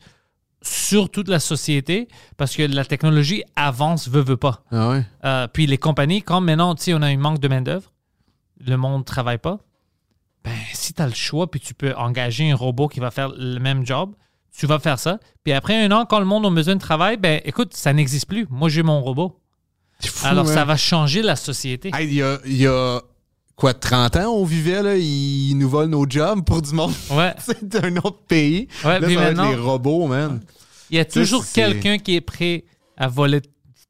sur 0.63 1.11
toute 1.11 1.27
la 1.27 1.39
société 1.39 2.07
parce 2.35 2.55
que 2.55 2.63
la 2.63 2.83
technologie 2.83 3.43
avance, 3.55 4.07
veut, 4.09 4.23
veut 4.23 4.37
pas. 4.37 4.63
Ah 4.71 4.89
ouais. 4.89 5.05
Euh, 5.23 5.47
puis 5.47 5.67
les 5.67 5.77
compagnies, 5.77 6.23
quand 6.23 6.41
maintenant, 6.41 6.73
tu 6.73 6.83
sais, 6.85 6.93
on 6.95 7.01
a 7.03 7.07
un 7.07 7.17
manque 7.17 7.39
de 7.39 7.47
main-d'œuvre, 7.47 7.91
le 8.65 8.75
monde 8.75 8.99
ne 9.01 9.03
travaille 9.03 9.37
pas, 9.37 9.59
ben, 10.47 10.55
si 10.73 10.93
tu 10.93 11.01
as 11.01 11.07
le 11.07 11.13
choix, 11.13 11.49
puis 11.51 11.59
tu 11.59 11.73
peux 11.73 11.93
engager 11.95 12.49
un 12.49 12.55
robot 12.55 12.87
qui 12.87 12.99
va 12.99 13.11
faire 13.11 13.29
le 13.37 13.59
même 13.59 13.85
job, 13.85 14.13
tu 14.57 14.65
vas 14.65 14.79
faire 14.79 14.97
ça. 14.97 15.19
Puis 15.43 15.51
après 15.53 15.75
un 15.83 15.91
an, 15.91 16.05
quand 16.05 16.19
le 16.19 16.25
monde 16.25 16.45
a 16.45 16.49
besoin 16.49 16.75
de 16.75 16.79
travail, 16.79 17.17
ben, 17.17 17.41
écoute, 17.43 17.73
ça 17.75 17.91
n'existe 17.91 18.27
plus. 18.27 18.47
Moi, 18.49 18.69
j'ai 18.69 18.81
mon 18.83 19.01
robot. 19.01 19.39
Fou, 20.05 20.25
Alors, 20.25 20.47
hein. 20.49 20.53
ça 20.53 20.63
va 20.63 20.77
changer 20.77 21.21
la 21.21 21.35
société. 21.35 21.91
Hey, 21.93 22.07
il 22.07 22.13
y 22.13 22.21
a, 22.23 22.39
il 22.45 22.57
y 22.57 22.65
a 22.67 23.01
quoi, 23.55 23.73
30 23.73 24.15
ans, 24.15 24.31
on 24.33 24.45
vivait, 24.45 24.81
là, 24.81 24.95
ils 24.95 25.55
nous 25.55 25.67
volent 25.69 25.89
nos 25.89 26.09
jobs 26.09 26.43
pour 26.45 26.61
du 26.61 26.73
monde 26.73 26.93
Ouais. 27.11 27.33
c'est 27.39 27.63
d'un 27.67 27.97
autre 27.97 28.19
pays. 28.27 28.67
Ouais, 28.85 28.99
là, 28.99 29.09
ça 29.09 29.15
va 29.15 29.21
être 29.23 29.37
maintenant- 29.37 29.49
les 29.49 29.55
robots, 29.57 30.07
man. 30.07 30.39
Il 30.89 30.95
y 30.95 30.99
a 30.99 31.05
toujours 31.05 31.43
quelqu'un 31.51 31.97
qui 31.97 32.15
est 32.15 32.21
prêt 32.21 32.63
à 32.95 33.07
voler 33.09 33.41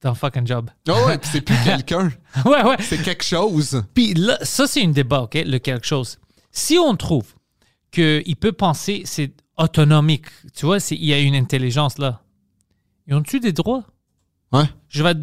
ton 0.02 0.16
fucking 0.16 0.48
job. 0.48 0.70
Ah 0.88 1.06
ouais, 1.06 1.18
puis 1.22 1.30
c'est 1.32 1.42
plus 1.42 1.56
quelqu'un, 1.64 2.12
ouais, 2.46 2.64
ouais. 2.64 2.78
c'est 2.80 3.02
quelque 3.02 3.24
chose. 3.24 3.84
Puis 3.94 4.14
là, 4.16 4.38
ça, 4.42 4.66
c'est 4.68 4.82
une 4.82 4.92
débat, 4.94 5.22
OK, 5.22 5.36
le 5.36 5.60
quelque 5.60 5.86
chose. 5.86 6.18
Si 6.58 6.76
on 6.80 6.96
trouve 6.96 7.36
qu'il 7.92 8.36
peut 8.36 8.52
penser, 8.52 9.04
c'est 9.06 9.32
autonomique, 9.58 10.26
tu 10.56 10.66
vois, 10.66 10.80
il 10.90 11.06
y 11.06 11.14
a 11.14 11.20
une 11.20 11.36
intelligence 11.36 12.00
là, 12.00 12.24
ils 13.06 13.14
ont-tu 13.14 13.40
des 13.40 13.54
droits? 13.54 13.84
Ouais. 14.52 14.64
Je 14.90 15.04
vais 15.04 15.14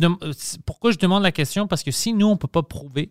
pourquoi 0.64 0.92
je 0.92 0.98
demande 0.98 1.24
la 1.24 1.32
question? 1.32 1.66
Parce 1.66 1.82
que 1.82 1.90
si 1.90 2.12
nous, 2.12 2.28
on 2.28 2.34
ne 2.34 2.38
peut 2.38 2.46
pas 2.46 2.62
prouver 2.62 3.10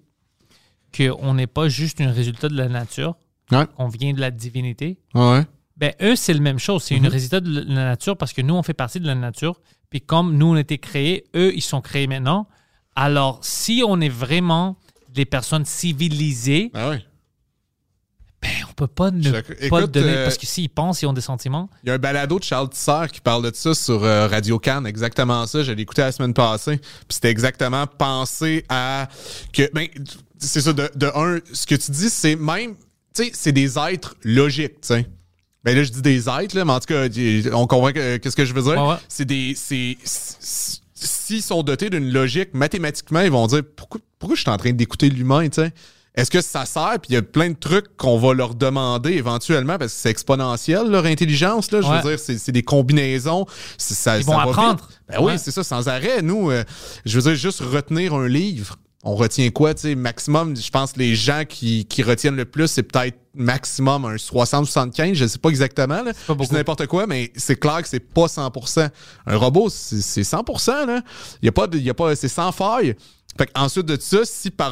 qu'on 0.95 1.33
n'est 1.33 1.47
pas 1.47 1.67
juste 1.67 1.99
un 1.99 2.11
résultat 2.13 2.47
de 2.47 2.55
la 2.55 2.69
nature, 2.69 3.15
Ouais. 3.51 3.67
qu'on 3.75 3.89
vient 3.89 4.13
de 4.13 4.21
la 4.21 4.31
divinité, 4.31 4.99
Ouais. 5.13 5.43
ben 5.75 5.91
eux, 6.01 6.15
c'est 6.15 6.33
le 6.33 6.39
même 6.39 6.59
chose. 6.59 6.83
C'est 6.83 6.97
un 6.97 7.09
résultat 7.09 7.41
de 7.41 7.59
la 7.61 7.83
nature 7.85 8.15
parce 8.15 8.31
que 8.31 8.41
nous, 8.41 8.53
on 8.55 8.63
fait 8.63 8.73
partie 8.73 9.01
de 9.01 9.05
la 9.07 9.15
nature. 9.15 9.59
Puis 9.89 9.99
comme 9.99 10.37
nous, 10.37 10.45
on 10.45 10.53
a 10.55 10.61
été 10.61 10.77
créés, 10.77 11.25
eux, 11.35 11.53
ils 11.53 11.61
sont 11.61 11.81
créés 11.81 12.07
maintenant. 12.07 12.47
Alors, 12.95 13.39
si 13.43 13.83
on 13.85 13.99
est 13.99 14.07
vraiment 14.09 14.77
des 15.09 15.25
personnes 15.25 15.65
civilisées, 15.65 16.71
Ben 16.73 16.89
ouais. 16.91 17.05
Ben, 18.43 18.49
on 18.69 18.73
peut 18.73 18.87
pas 18.87 19.09
ne 19.09 19.21
Je- 19.23 19.29
pas 19.31 19.39
écoute, 19.59 19.91
donner. 19.91 20.09
euh, 20.17 20.23
Parce 20.25 20.37
que 20.37 20.45
s'ils 20.45 20.69
pensent, 20.69 21.01
ils 21.01 21.05
ont 21.07 21.13
des 21.13 21.21
sentiments. 21.21 21.69
Il 21.83 21.87
y 21.87 21.91
a 21.91 21.95
un 21.95 21.97
balado 21.97 22.37
de 22.37 22.43
Charles 22.43 22.69
Tisser 22.69 23.07
qui 23.11 23.21
parle 23.21 23.49
de 23.49 23.55
ça 23.55 23.73
sur 23.73 24.03
euh, 24.03 24.27
Radio 24.27 24.59
Cannes, 24.59 24.85
exactement 24.85 25.45
ça. 25.47 25.63
Je 25.63 25.71
l'ai 25.71 25.81
écouté 25.83 26.01
la 26.01 26.11
semaine 26.11 26.33
passée. 26.33 26.77
Puis 26.77 27.05
c'était 27.09 27.29
exactement 27.29 27.87
penser 27.87 28.65
à 28.69 29.07
que 29.53 29.69
ben 29.73 29.87
c'est 30.37 30.61
ça 30.61 30.73
de, 30.73 30.89
de 30.93 31.07
un 31.15 31.39
ce 31.53 31.65
que 31.65 31.75
tu 31.75 31.91
dis 31.91 32.09
c'est 32.09 32.35
même 32.35 32.75
tu 33.15 33.23
sais 33.25 33.31
c'est 33.33 33.51
des 33.53 33.77
êtres 33.79 34.15
logiques, 34.23 34.81
tu 34.81 34.87
sais. 34.87 35.07
Ben 35.63 35.75
là 35.77 35.83
je 35.83 35.91
dis 35.91 36.01
des 36.01 36.27
êtres 36.27 36.57
là, 36.57 36.65
mais 36.65 36.73
en 36.73 36.79
tout 36.81 36.87
cas 36.93 37.07
on 37.53 37.65
comprend 37.67 37.91
que- 37.93 38.17
qu'est-ce 38.17 38.35
que 38.35 38.43
je 38.45 38.53
veux 38.53 38.61
dire. 38.63 38.73
Ouais, 38.81 38.89
ouais. 38.89 38.97
C'est 39.07 39.25
des 39.25 39.53
c'est 39.55 39.97
c'est- 40.03 40.81
s'ils 40.93 41.41
sont 41.41 41.63
dotés 41.63 41.89
d'une 41.89 42.11
logique 42.11 42.53
mathématiquement, 42.53 43.21
ils 43.21 43.31
vont 43.31 43.47
dire 43.47 43.61
pourquoi 43.75 44.01
pourquoi 44.19 44.35
je 44.35 44.41
suis 44.41 44.49
en 44.49 44.57
train 44.57 44.71
d'écouter 44.71 45.09
l'humain, 45.09 45.47
tu 45.49 45.61
sais? 45.61 45.71
Est-ce 46.15 46.29
que 46.29 46.41
ça 46.41 46.65
sert? 46.65 46.97
Puis 47.01 47.09
il 47.09 47.13
y 47.13 47.17
a 47.17 47.21
plein 47.23 47.49
de 47.49 47.55
trucs 47.55 47.97
qu'on 47.97 48.19
va 48.19 48.33
leur 48.35 48.53
demander 48.53 49.13
éventuellement 49.13 49.77
parce 49.79 49.93
que 49.93 49.99
c'est 49.99 50.09
exponentiel, 50.11 50.87
leur 50.89 51.05
intelligence. 51.05 51.71
Là, 51.71 51.81
je 51.81 51.87
Ouais. 51.87 52.01
veux 52.01 52.09
dire, 52.11 52.19
c'est, 52.19 52.37
c'est 52.37 52.51
des 52.51 52.61
combinaisons. 52.63 53.45
C'est- 53.77 53.95
ça, 53.95 54.17
Ils 54.17 54.23
ça 54.23 54.31
vont 54.31 54.37
va 54.37 54.43
apprendre. 54.43 54.87
Ben 55.09 55.17
oui, 55.21 55.33
c'est 55.37 55.49
ça, 55.51 55.63
sans 55.63 55.87
arrêt. 55.87 56.21
Nous, 56.21 56.51
euh, 56.51 56.63
je 57.05 57.19
veux 57.19 57.23
dire, 57.31 57.35
juste 57.35 57.61
retenir 57.61 58.13
un 58.13 58.27
livre. 58.27 58.75
On 59.05 59.15
retient 59.15 59.49
quoi, 59.49 59.73
tu 59.73 59.81
sais, 59.81 59.95
maximum, 59.95 60.55
je 60.55 60.69
pense 60.69 60.95
les 60.95 61.13
gens 61.13 61.43
qui, 61.49 61.83
qui 61.85 62.03
retiennent 62.03 62.37
le 62.37 62.45
plus, 62.45 62.67
c'est 62.69 62.83
peut-être 62.83 63.17
maximum 63.35 64.05
un 64.05 64.15
60-75, 64.17 65.15
je 65.15 65.25
sais 65.25 65.39
pas 65.39 65.49
exactement, 65.49 66.03
dis 66.05 66.53
n'importe 66.53 66.87
quoi, 66.87 67.05
mais 67.05 67.29
c'est 67.35 67.57
clair 67.59 67.81
que 67.81 67.89
c'est 67.89 67.99
pas 67.99 68.27
100%. 68.29 68.87
Un 69.25 69.35
robot, 69.35 69.67
c'est 69.69 69.99
c'est 70.01 70.23
100%, 70.23 70.85
là. 70.85 71.01
Il 71.41 71.45
y 71.47 71.49
a 71.49 71.51
pas 71.51 71.67
de, 71.67 71.77
il 71.77 71.83
y 71.83 71.89
a 71.89 71.93
pas, 71.93 72.15
c'est 72.15 72.29
sans 72.29 72.53
faille. 72.53 72.95
Fait 73.37 73.49
ensuite 73.55 73.87
de 73.87 73.97
ça, 73.99 74.19
si 74.23 74.51
par, 74.51 74.71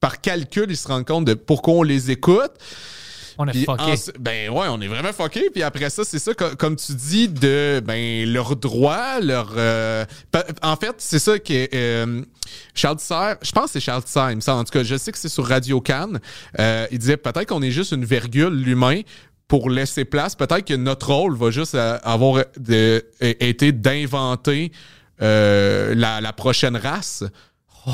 par 0.00 0.20
calcul, 0.20 0.66
ils 0.68 0.76
se 0.76 0.88
rendent 0.88 1.06
compte 1.06 1.24
de 1.24 1.34
pourquoi 1.34 1.74
on 1.74 1.82
les 1.82 2.10
écoute, 2.10 2.52
On 3.36 3.46
est 3.48 3.64
fucké. 3.64 3.94
ben 4.18 4.50
ouais, 4.50 4.66
on 4.70 4.80
est 4.80 4.86
vraiment 4.88 5.12
fucké. 5.12 5.50
Puis 5.50 5.62
après 5.62 5.90
ça, 5.90 6.02
c'est 6.04 6.18
ça, 6.18 6.34
co- 6.34 6.54
comme 6.56 6.76
tu 6.76 6.92
dis, 6.94 7.28
de 7.28 7.80
ben 7.84 8.30
leurs 8.32 8.56
droits, 8.56 9.20
leur. 9.20 9.52
euh, 9.56 10.04
en 10.62 10.76
fait, 10.76 10.94
c'est 10.98 11.18
ça 11.18 11.38
que 11.38 11.68
euh, 11.74 12.22
Charles 12.74 12.96
Tisser, 12.98 13.34
je 13.42 13.52
pense 13.52 13.66
que 13.66 13.70
c'est 13.72 13.80
Charles 13.80 14.04
Tisser, 14.04 14.26
il 14.30 14.36
me 14.36 14.40
semble. 14.40 14.60
En 14.60 14.64
tout 14.64 14.72
cas, 14.72 14.82
je 14.84 14.96
sais 14.96 15.12
que 15.12 15.18
c'est 15.18 15.28
sur 15.28 15.46
Radio 15.46 15.80
Cannes. 15.80 16.20
Euh, 16.58 16.86
il 16.90 16.98
disait 16.98 17.16
peut-être 17.16 17.46
qu'on 17.46 17.62
est 17.62 17.70
juste 17.70 17.92
une 17.92 18.04
virgule, 18.04 18.50
l'humain. 18.54 19.00
Pour 19.46 19.70
laisser 19.70 20.04
place, 20.04 20.34
peut-être 20.34 20.66
que 20.66 20.74
notre 20.74 21.10
rôle 21.10 21.34
va 21.34 21.50
juste 21.50 21.74
avoir 21.74 22.44
de- 22.58 23.02
été 23.22 23.72
d'inventer 23.72 24.72
euh, 25.22 25.94
la, 25.94 26.20
la 26.20 26.32
prochaine 26.34 26.76
race 26.76 27.24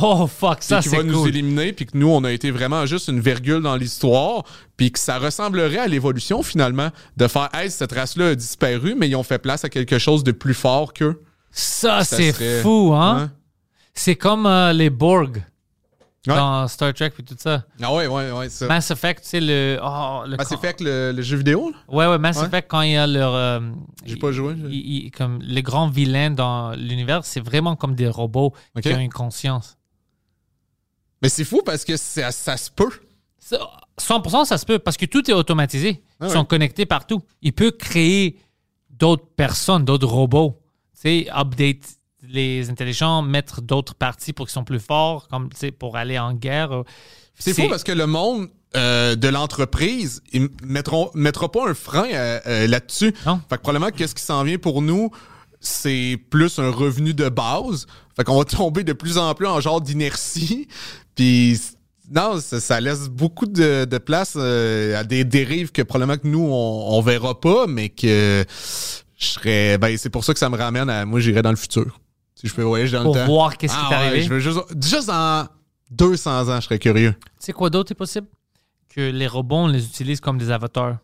Oh 0.02 0.26
fuck, 0.26 0.62
ça 0.62 0.76
puis 0.78 0.84
qui 0.84 0.88
c'est 0.90 0.96
va 0.96 1.02
nous 1.02 1.20
cool. 1.20 1.28
éliminer, 1.28 1.72
puis 1.72 1.86
que 1.86 1.96
nous, 1.96 2.08
on 2.08 2.24
a 2.24 2.32
été 2.32 2.50
vraiment 2.50 2.84
juste 2.86 3.08
une 3.08 3.20
virgule 3.20 3.62
dans 3.62 3.76
l'histoire, 3.76 4.42
puis 4.76 4.90
que 4.90 4.98
ça 4.98 5.18
ressemblerait 5.18 5.78
à 5.78 5.86
l'évolution 5.86 6.42
finalement, 6.42 6.90
de 7.16 7.26
faire, 7.28 7.48
hey, 7.54 7.70
cette 7.70 7.92
race-là 7.92 8.28
a 8.30 8.34
disparu, 8.34 8.94
mais 8.96 9.08
ils 9.08 9.16
ont 9.16 9.22
fait 9.22 9.38
place 9.38 9.64
à 9.64 9.68
quelque 9.68 9.98
chose 9.98 10.24
de 10.24 10.32
plus 10.32 10.54
fort 10.54 10.92
qu'eux. 10.92 11.22
Ça, 11.50 12.02
Ça 12.02 12.16
c'est 12.16 12.32
serait- 12.32 12.60
fou, 12.62 12.92
hein? 12.94 13.18
Hein? 13.24 13.32
C'est 13.94 14.16
comme 14.16 14.46
euh, 14.46 14.72
les 14.72 14.90
Borg 14.90 15.44
Ouais. 16.26 16.34
dans 16.34 16.66
Star 16.68 16.94
Trek 16.94 17.12
et 17.18 17.22
tout 17.22 17.36
ça. 17.38 17.64
Ah 17.82 17.92
ouais, 17.94 18.06
ouais, 18.06 18.30
ouais, 18.30 18.48
ça. 18.48 18.66
Mass 18.66 18.90
Effect, 18.90 19.20
c'est 19.24 19.40
le. 19.42 19.78
Oh, 19.84 20.22
le 20.26 20.38
Mass 20.38 20.50
Effect, 20.52 20.80
le, 20.80 21.12
le 21.12 21.20
jeu 21.22 21.36
vidéo, 21.36 21.68
là? 21.70 21.76
Ouais, 21.94 22.06
ouais, 22.06 22.16
Mass 22.18 22.38
Ouais. 22.38 22.46
Effect, 22.46 22.66
quand 22.70 22.80
il 22.80 22.92
y 22.92 22.96
a 22.96 23.06
leur. 23.06 23.34
euh, 23.34 23.60
J'ai 24.06 24.16
pas 24.16 24.32
joué, 24.32 24.54
je- 24.58 24.66
il- 24.68 25.04
il- 25.04 25.10
comme 25.10 25.38
les 25.42 25.62
grands 25.62 25.90
vilains 25.90 26.30
dans 26.30 26.70
l'univers, 26.72 27.20
c'est 27.26 27.44
vraiment 27.44 27.76
comme 27.76 27.94
des 27.94 28.08
robots 28.08 28.54
qui 28.82 28.88
ont 28.88 28.98
une 28.98 29.12
conscience. 29.12 29.76
Mais 31.24 31.30
c'est 31.30 31.44
fou 31.44 31.62
parce 31.64 31.86
que 31.86 31.96
ça, 31.96 32.30
ça 32.32 32.58
se 32.58 32.70
peut. 32.70 32.90
Ça, 33.38 33.58
100%, 33.98 34.44
ça 34.44 34.58
se 34.58 34.66
peut 34.66 34.78
parce 34.78 34.98
que 34.98 35.06
tout 35.06 35.30
est 35.30 35.32
automatisé. 35.32 36.02
Ah 36.20 36.26
Ils 36.26 36.28
ouais. 36.28 36.32
sont 36.34 36.44
connectés 36.44 36.84
partout. 36.84 37.22
Il 37.40 37.54
peut 37.54 37.70
créer 37.70 38.38
d'autres 38.90 39.24
personnes, 39.34 39.86
d'autres 39.86 40.06
robots. 40.06 40.60
Tu 40.92 41.00
sais, 41.00 41.26
update 41.34 41.96
les 42.28 42.68
intelligents, 42.68 43.22
mettre 43.22 43.62
d'autres 43.62 43.94
parties 43.94 44.34
pour 44.34 44.44
qu'ils 44.44 44.52
soient 44.52 44.64
plus 44.66 44.80
forts, 44.80 45.26
comme 45.28 45.48
tu 45.48 45.56
sais, 45.56 45.70
pour 45.70 45.96
aller 45.96 46.18
en 46.18 46.34
guerre. 46.34 46.82
C'est 47.38 47.54
fou 47.54 47.68
parce 47.70 47.84
que 47.84 47.92
le 47.92 48.06
monde 48.06 48.50
euh, 48.76 49.16
de 49.16 49.28
l'entreprise, 49.28 50.22
ils 50.34 50.50
mettront, 50.62 51.10
mettra 51.14 51.50
pas 51.50 51.70
un 51.70 51.74
frein 51.74 52.08
euh, 52.12 52.40
euh, 52.46 52.66
là-dessus. 52.66 53.14
Fait 53.48 53.56
que 53.56 53.62
probablement, 53.62 53.90
qu'est-ce 53.90 54.14
qui 54.14 54.22
s'en 54.22 54.42
vient 54.42 54.58
pour 54.58 54.82
nous, 54.82 55.10
c'est 55.60 56.18
plus 56.28 56.58
un 56.58 56.70
revenu 56.70 57.14
de 57.14 57.30
base. 57.30 57.86
Fait 58.14 58.24
qu'on 58.24 58.36
va 58.36 58.44
tomber 58.44 58.84
de 58.84 58.92
plus 58.92 59.18
en 59.18 59.34
plus 59.34 59.46
en 59.46 59.60
genre 59.60 59.80
d'inertie. 59.80 60.68
Puis, 61.14 61.60
non, 62.10 62.40
ça, 62.40 62.60
ça 62.60 62.80
laisse 62.80 63.08
beaucoup 63.08 63.46
de, 63.46 63.84
de 63.84 63.98
place 63.98 64.34
euh, 64.36 64.98
à 64.98 65.04
des 65.04 65.24
dérives 65.24 65.72
que 65.72 65.82
probablement 65.82 66.18
que 66.18 66.26
nous, 66.28 66.44
on, 66.44 66.96
on 66.96 67.00
verra 67.00 67.38
pas, 67.40 67.66
mais 67.66 67.88
que 67.88 68.44
je 69.16 69.24
serais. 69.26 69.78
Ben, 69.78 69.96
c'est 69.96 70.10
pour 70.10 70.24
ça 70.24 70.32
que 70.32 70.38
ça 70.38 70.48
me 70.50 70.56
ramène 70.56 70.90
à. 70.90 71.04
Moi, 71.04 71.20
j'irais 71.20 71.42
dans 71.42 71.50
le 71.50 71.56
futur. 71.56 71.98
Si 72.34 72.48
je 72.48 72.54
peux 72.54 72.62
voyager 72.62 72.96
dans 72.96 73.04
Pour 73.04 73.14
le 73.14 73.20
temps. 73.20 73.26
voir 73.26 73.56
qu'est-ce 73.56 73.72
qui 73.74 73.80
Ah 73.82 73.86
est 73.86 73.94
ouais, 73.94 74.06
arrivé. 74.08 74.22
je 74.22 74.28
veux 74.34 74.40
juste, 74.40 74.58
juste 74.82 75.06
dans 75.08 75.46
200 75.92 76.48
ans, 76.48 76.56
je 76.56 76.64
serais 76.66 76.78
curieux. 76.78 77.12
Tu 77.20 77.28
sais 77.38 77.52
quoi 77.52 77.70
d'autre 77.70 77.92
est 77.92 77.94
possible? 77.94 78.26
Que 78.94 79.10
les 79.10 79.26
robots, 79.26 79.56
on 79.56 79.66
les 79.68 79.84
utilise 79.86 80.20
comme 80.20 80.36
des 80.38 80.50
avatars. 80.50 80.98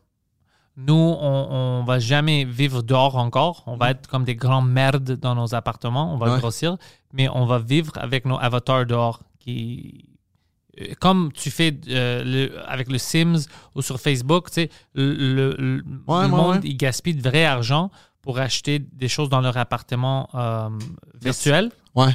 Nous, 0.77 0.95
on, 0.95 1.81
on 1.81 1.85
va 1.85 1.99
jamais 1.99 2.45
vivre 2.45 2.82
dehors 2.82 3.16
encore. 3.16 3.62
On 3.66 3.77
va 3.77 3.91
être 3.91 4.07
comme 4.09 4.24
des 4.24 4.37
grands 4.37 4.62
merdes 4.62 5.12
dans 5.19 5.35
nos 5.35 5.55
appartements. 5.55 6.15
On 6.15 6.16
va 6.19 6.32
Ouais. 6.35 6.39
grossir. 6.39 6.77
Mais 7.12 7.28
on 7.28 7.45
va 7.47 7.59
vivre 7.59 7.93
avec 7.97 8.24
nos 8.24 8.39
avatars 8.39 8.87
dehors. 8.87 9.20
Qui... 9.41 10.05
euh, 10.81 10.93
Comme 11.01 11.33
tu 11.33 11.51
fais 11.51 11.75
euh, 11.89 12.23
le- 12.25 12.59
avec 12.69 12.89
le 12.91 12.99
Sims 12.99 13.47
ou 13.75 13.83
sur 13.83 14.01
Facebook, 14.01 14.49
tu 14.51 14.55
sais, 14.55 14.71
le, 14.95 15.12
le- 15.15 15.57
le 15.59 15.83
Ouais, 16.07 16.17
ouais, 16.23 16.29
monde, 16.29 16.57
ouais. 16.57 16.61
il 16.71 16.77
gaspille 16.77 17.15
de 17.15 17.29
vrai 17.29 17.45
argent 17.45 17.91
pour 18.23 18.39
acheter 18.39 18.79
des 18.79 19.09
choses 19.09 19.29
dans 19.31 19.41
leur 19.41 19.57
appartement 19.57 20.29
euh, 20.35 20.69
virtuel. 21.23 21.71
Ouais. 21.95 22.11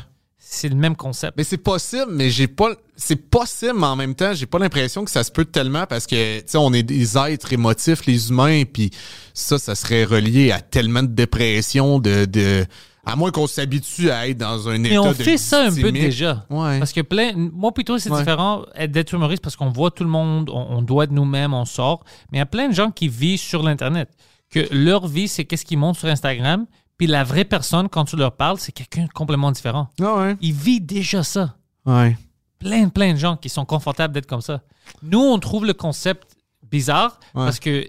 C'est 0.48 0.70
le 0.70 0.76
même 0.76 0.96
concept. 0.96 1.36
Mais 1.38 1.44
c'est 1.44 1.58
possible, 1.58 2.06
mais 2.12 2.30
j'ai 2.30 2.48
pas. 2.48 2.70
C'est 2.96 3.16
possible, 3.16 3.74
mais 3.80 3.88
en 3.88 3.96
même 3.96 4.14
temps, 4.14 4.32
j'ai 4.36 4.46
pas 4.46 4.60
l'impression 4.60 5.04
que 5.04 5.10
ça 5.10 5.24
se 5.24 5.32
peut 5.32 5.46
tellement 5.46 5.88
parce 5.88 6.06
que, 6.06 6.38
tu 6.42 6.44
sais, 6.46 6.58
on 6.60 6.72
est 6.72 6.84
des 6.84 7.18
êtres 7.18 7.52
émotifs, 7.52 8.06
les 8.06 8.30
humains, 8.30 8.62
puis 8.72 8.92
ça, 9.34 9.58
ça 9.58 9.74
serait 9.74 10.04
relié 10.04 10.52
à 10.52 10.62
tellement 10.62 11.02
de 11.02 11.08
dépression, 11.08 11.98
de. 11.98 12.26
de 12.26 12.64
à 13.06 13.16
moins 13.16 13.32
qu'on 13.32 13.48
s'habitue 13.48 14.10
à 14.12 14.28
être 14.28 14.38
dans 14.38 14.68
un 14.70 14.84
état 14.84 14.90
Mais 14.90 14.98
on 14.98 15.10
de 15.10 15.14
fait 15.14 15.38
ça 15.38 15.66
un 15.68 15.74
peu 15.74 15.92
déjà. 15.92 16.46
Ouais. 16.50 16.80
Parce 16.80 16.92
que 16.94 17.02
plein. 17.02 17.34
Moi, 17.36 17.72
plutôt, 17.74 17.98
c'est 18.00 18.10
Ouais. 18.12 18.20
différent 18.20 18.64
être- 18.76 18.92
d'être 18.92 19.14
humoriste 19.14 19.44
parce 19.44 19.56
qu'on 19.56 19.70
voit 19.70 19.92
tout 19.92 20.04
le 20.04 20.10
monde, 20.10 20.50
on, 20.50 20.78
on 20.78 20.82
doit 20.82 21.04
être 21.06 21.12
nous-mêmes, 21.12 21.54
on 21.54 21.66
sort. 21.66 22.04
Mais 22.32 22.38
il 22.38 22.40
y 22.40 22.42
a 22.42 22.46
plein 22.48 22.68
de 22.70 22.74
gens 22.74 22.92
qui 22.92 23.08
vivent 23.08 23.40
sur 23.40 23.62
l'Internet. 23.64 24.10
Que 24.50 24.68
leur 24.72 25.08
vie, 25.08 25.28
c'est 25.28 25.46
qu'est-ce 25.46 25.66
qu'ils 25.66 25.78
montrent 25.78 26.00
sur 26.00 26.10
Instagram. 26.10 26.66
Puis 26.98 27.08
la 27.08 27.24
vraie 27.24 27.46
personne, 27.46 27.90
quand 27.90 28.06
tu 28.06 28.16
leur 28.16 28.32
parles, 28.32 28.58
c'est 28.60 28.72
quelqu'un 28.72 29.04
de 29.06 29.10
complètement 29.12 29.52
différent. 29.52 29.90
Ah 30.02 30.16
ouais. 30.16 30.38
Ils 30.42 30.54
vivent 30.54 30.86
déjà 30.86 31.24
ça. 31.24 31.56
Ouais. 31.86 32.18
Plein, 32.60 32.88
plein 32.90 33.12
de 33.14 33.18
gens 33.18 33.36
qui 33.36 33.50
sont 33.50 33.66
confortables 33.66 34.14
d'être 34.14 34.28
comme 34.28 34.42
ça. 34.42 34.62
Nous, 35.04 35.20
on 35.20 35.38
trouve 35.40 35.66
le 35.66 35.74
concept 35.74 36.24
bizarre 36.72 37.20
parce 37.34 37.60
que 37.60 37.86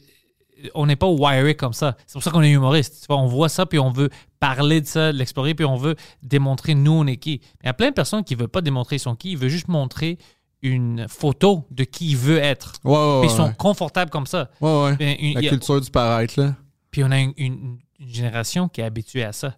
on 0.74 0.86
n'est 0.86 0.97
pas 0.97 1.06
wiré 1.09 1.55
comme 1.55 1.72
ça. 1.72 1.97
C'est 2.06 2.14
pour 2.14 2.22
ça 2.22 2.30
qu'on 2.30 2.43
est 2.43 2.51
humoriste. 2.51 3.01
Tu 3.01 3.06
vois, 3.09 3.16
on 3.18 3.26
voit 3.26 3.48
ça, 3.48 3.66
puis 3.66 3.78
on 3.78 3.90
veut 3.90 4.10
parler 4.40 4.80
de 4.80 4.86
ça, 4.86 5.12
l'explorer, 5.12 5.55
puis 5.55 5.64
on 5.64 5.76
veut 5.76 5.97
démontrer 6.22 6.74
nous, 6.74 6.93
on 6.93 7.06
est 7.06 7.16
qui. 7.16 7.40
Mais 7.43 7.60
il 7.64 7.66
y 7.66 7.70
a 7.70 7.74
plein 7.74 7.88
de 7.90 7.94
personnes 7.94 8.24
qui 8.24 8.34
ne 8.34 8.40
veulent 8.40 8.48
pas 8.48 8.60
démontrer 8.62 8.98
son 8.98 9.14
qui. 9.16 9.32
Ils 9.32 9.38
veulent 9.38 9.48
juste 9.51 9.68
montrer 9.68 10.18
une 10.62 11.06
photo 11.09 11.66
de 11.70 11.84
qui 11.84 12.10
il 12.10 12.16
veut 12.16 12.38
être. 12.38 12.72
Ouais, 12.84 12.93
ouais, 12.93 13.20
Puis 13.22 13.30
ils 13.30 13.36
sont 13.36 13.44
ouais. 13.48 13.55
confortables 13.59 14.10
comme 14.10 14.26
ça. 14.26 14.51
Une- 14.60 15.34
La 15.34 15.40
a- 15.40 15.48
culture 15.51 15.80
du 15.80 15.90
paraître, 15.90 16.40
là. 16.40 16.55
Puis 16.90 17.05
on 17.05 17.10
a 17.10 17.18
une, 17.18 17.32
une- 17.36 17.78
une 18.01 18.09
génération 18.09 18.68
qui 18.68 18.80
est 18.80 18.84
habituée 18.84 19.24
à 19.24 19.32
ça. 19.32 19.55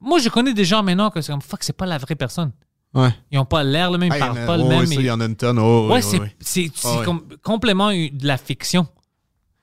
Moi, 0.00 0.18
je 0.18 0.28
connais 0.28 0.52
des 0.54 0.64
gens 0.64 0.82
maintenant 0.82 1.10
que 1.10 1.20
c'est 1.22 1.32
comme 1.32 1.40
fuck, 1.42 1.62
c'est 1.62 1.72
pas 1.76 1.86
la 1.86 1.98
vraie 1.98 2.14
personne. 2.16 2.52
Ouais. 2.94 3.10
Ils 3.30 3.36
n'ont 3.36 3.44
pas 3.44 3.62
l'air 3.64 3.90
le 3.90 3.98
même, 3.98 4.10
ils 4.10 4.22
Ah, 4.22 4.26
parlent 4.28 4.46
pas 4.46 4.56
le 4.56 4.64
même. 4.64 4.84
il 4.84 5.02
y 5.02 5.10
en 5.10 5.20
a 5.20 5.24
une 5.26 5.36
tonne. 5.36 5.58
Oh, 5.58 5.88
Ouais, 5.90 6.00
c'est 6.02 6.18
ouais. 6.20 6.34
c'est- 6.40 6.70
c'est 6.74 6.98
ouais. 6.98 7.04
com- 7.04 7.22
complètement 7.42 7.90
une- 7.90 8.16
de 8.16 8.26
la 8.26 8.36
fiction. 8.38 8.86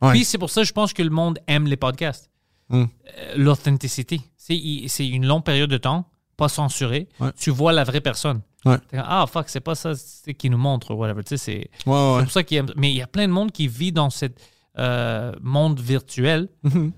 Ouais. 0.04 0.12
Puis 0.12 0.26
c'est 0.26 0.38
pour 0.38 0.50
ça 0.50 0.62
que 0.62 0.68
je 0.68 0.74
pense 0.74 0.94
que 0.94 1.02
le 1.02 1.10
monde 1.10 1.40
aime 1.48 1.66
les 1.68 1.78
podcasts. 1.78 2.30
Hmm. 2.70 2.84
Euh, 3.18 3.34
L'authenticité. 3.36 4.22
C'est 4.38 5.08
une 5.08 5.26
longue 5.26 5.44
période 5.44 5.70
de 5.70 5.78
temps, 5.78 6.06
pas 6.38 6.50
censuré. 6.50 7.08
Ouais. 7.20 7.32
Tu 7.38 7.50
vois 7.50 7.72
la 7.74 7.84
vraie 7.84 8.02
personne. 8.02 8.42
Ouais. 8.66 8.78
Ah, 8.94 9.26
fuck, 9.28 9.50
c'est 9.50 9.60
pas 9.60 9.76
ça 9.76 9.94
qui 10.38 10.50
nous 10.50 10.58
montre, 10.58 10.94
whatever. 10.94 11.22
C'est 11.36 11.70
pour 12.24 12.32
ça 12.32 12.44
qu'il 12.44 12.58
aime. 12.58 12.72
Mais 12.78 12.92
il 12.92 12.96
y 12.98 13.02
a 13.02 13.08
plein 13.08 13.28
de 13.28 13.34
monde 13.34 13.52
qui 13.52 13.68
vit 13.68 13.92
dans 13.92 14.10
ce 14.10 14.26
monde 15.42 15.80
virtuel. 15.80 16.50
Mhm. 16.64 16.92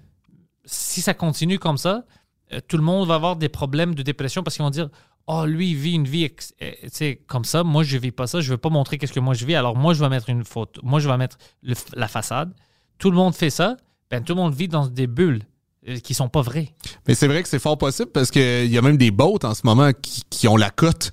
Si 0.66 1.02
ça 1.02 1.14
continue 1.14 1.60
comme 1.60 1.78
ça, 1.78 2.06
euh, 2.54 2.60
tout 2.68 2.78
le 2.78 2.84
monde 2.84 3.08
va 3.08 3.16
avoir 3.16 3.36
des 3.36 3.50
problèmes 3.50 3.94
de 3.96 4.02
dépression 4.04 4.42
parce 4.44 4.56
qu'ils 4.56 4.64
vont 4.64 4.70
dire 4.72 4.90
oh, 5.28 5.46
lui, 5.46 5.72
il 5.72 5.76
vit 5.76 5.94
une 5.94 6.08
vie 6.08 6.30
euh, 6.62 7.16
comme 7.28 7.46
ça. 7.46 7.64
Moi, 7.64 7.84
je 7.84 7.98
vis 7.98 8.12
pas 8.12 8.28
ça. 8.28 8.42
Je 8.42 8.52
veux 8.52 8.58
pas 8.58 8.70
montrer 8.70 8.98
qu'est-ce 8.98 9.14
que 9.14 9.20
moi 9.20 9.34
je 9.34 9.46
vis. 9.46 9.56
Alors, 9.56 9.76
moi, 9.76 9.94
je 9.94 10.00
vais 10.04 10.10
mettre 10.10 10.30
une 10.30 10.44
photo. 10.44 10.82
Moi, 10.84 11.00
je 11.00 11.10
vais 11.10 11.18
mettre 11.18 11.38
le- 11.64 11.76
la 11.96 12.08
façade. 12.08 12.54
Tout 12.98 13.12
le 13.12 13.18
monde 13.18 13.36
fait 13.36 13.50
ça. 13.50 13.78
Ben, 14.12 14.24
tout 14.24 14.34
le 14.36 14.42
monde 14.42 14.54
vit 14.54 14.68
dans 14.68 14.88
des 14.88 15.08
bulles 15.08 15.42
euh, 15.90 15.98
qui 16.00 16.14
sont 16.14 16.30
pas 16.30 16.42
vraies. 16.42 16.74
Mais 17.08 17.16
c'est 17.16 17.28
vrai 17.28 17.42
que 17.44 17.50
c'est 17.50 17.60
fort 17.60 17.78
possible 17.78 18.12
parce 18.12 18.32
qu'il 18.32 18.68
y 18.72 18.78
a 18.78 18.82
même 18.82 18.98
des 18.98 19.12
boats 19.12 19.40
en 19.44 19.54
ce 19.54 19.62
moment 19.64 19.92
qui, 20.00 20.22
qui 20.30 20.48
ont 20.48 20.58
la 20.58 20.70
cote. 20.70 21.12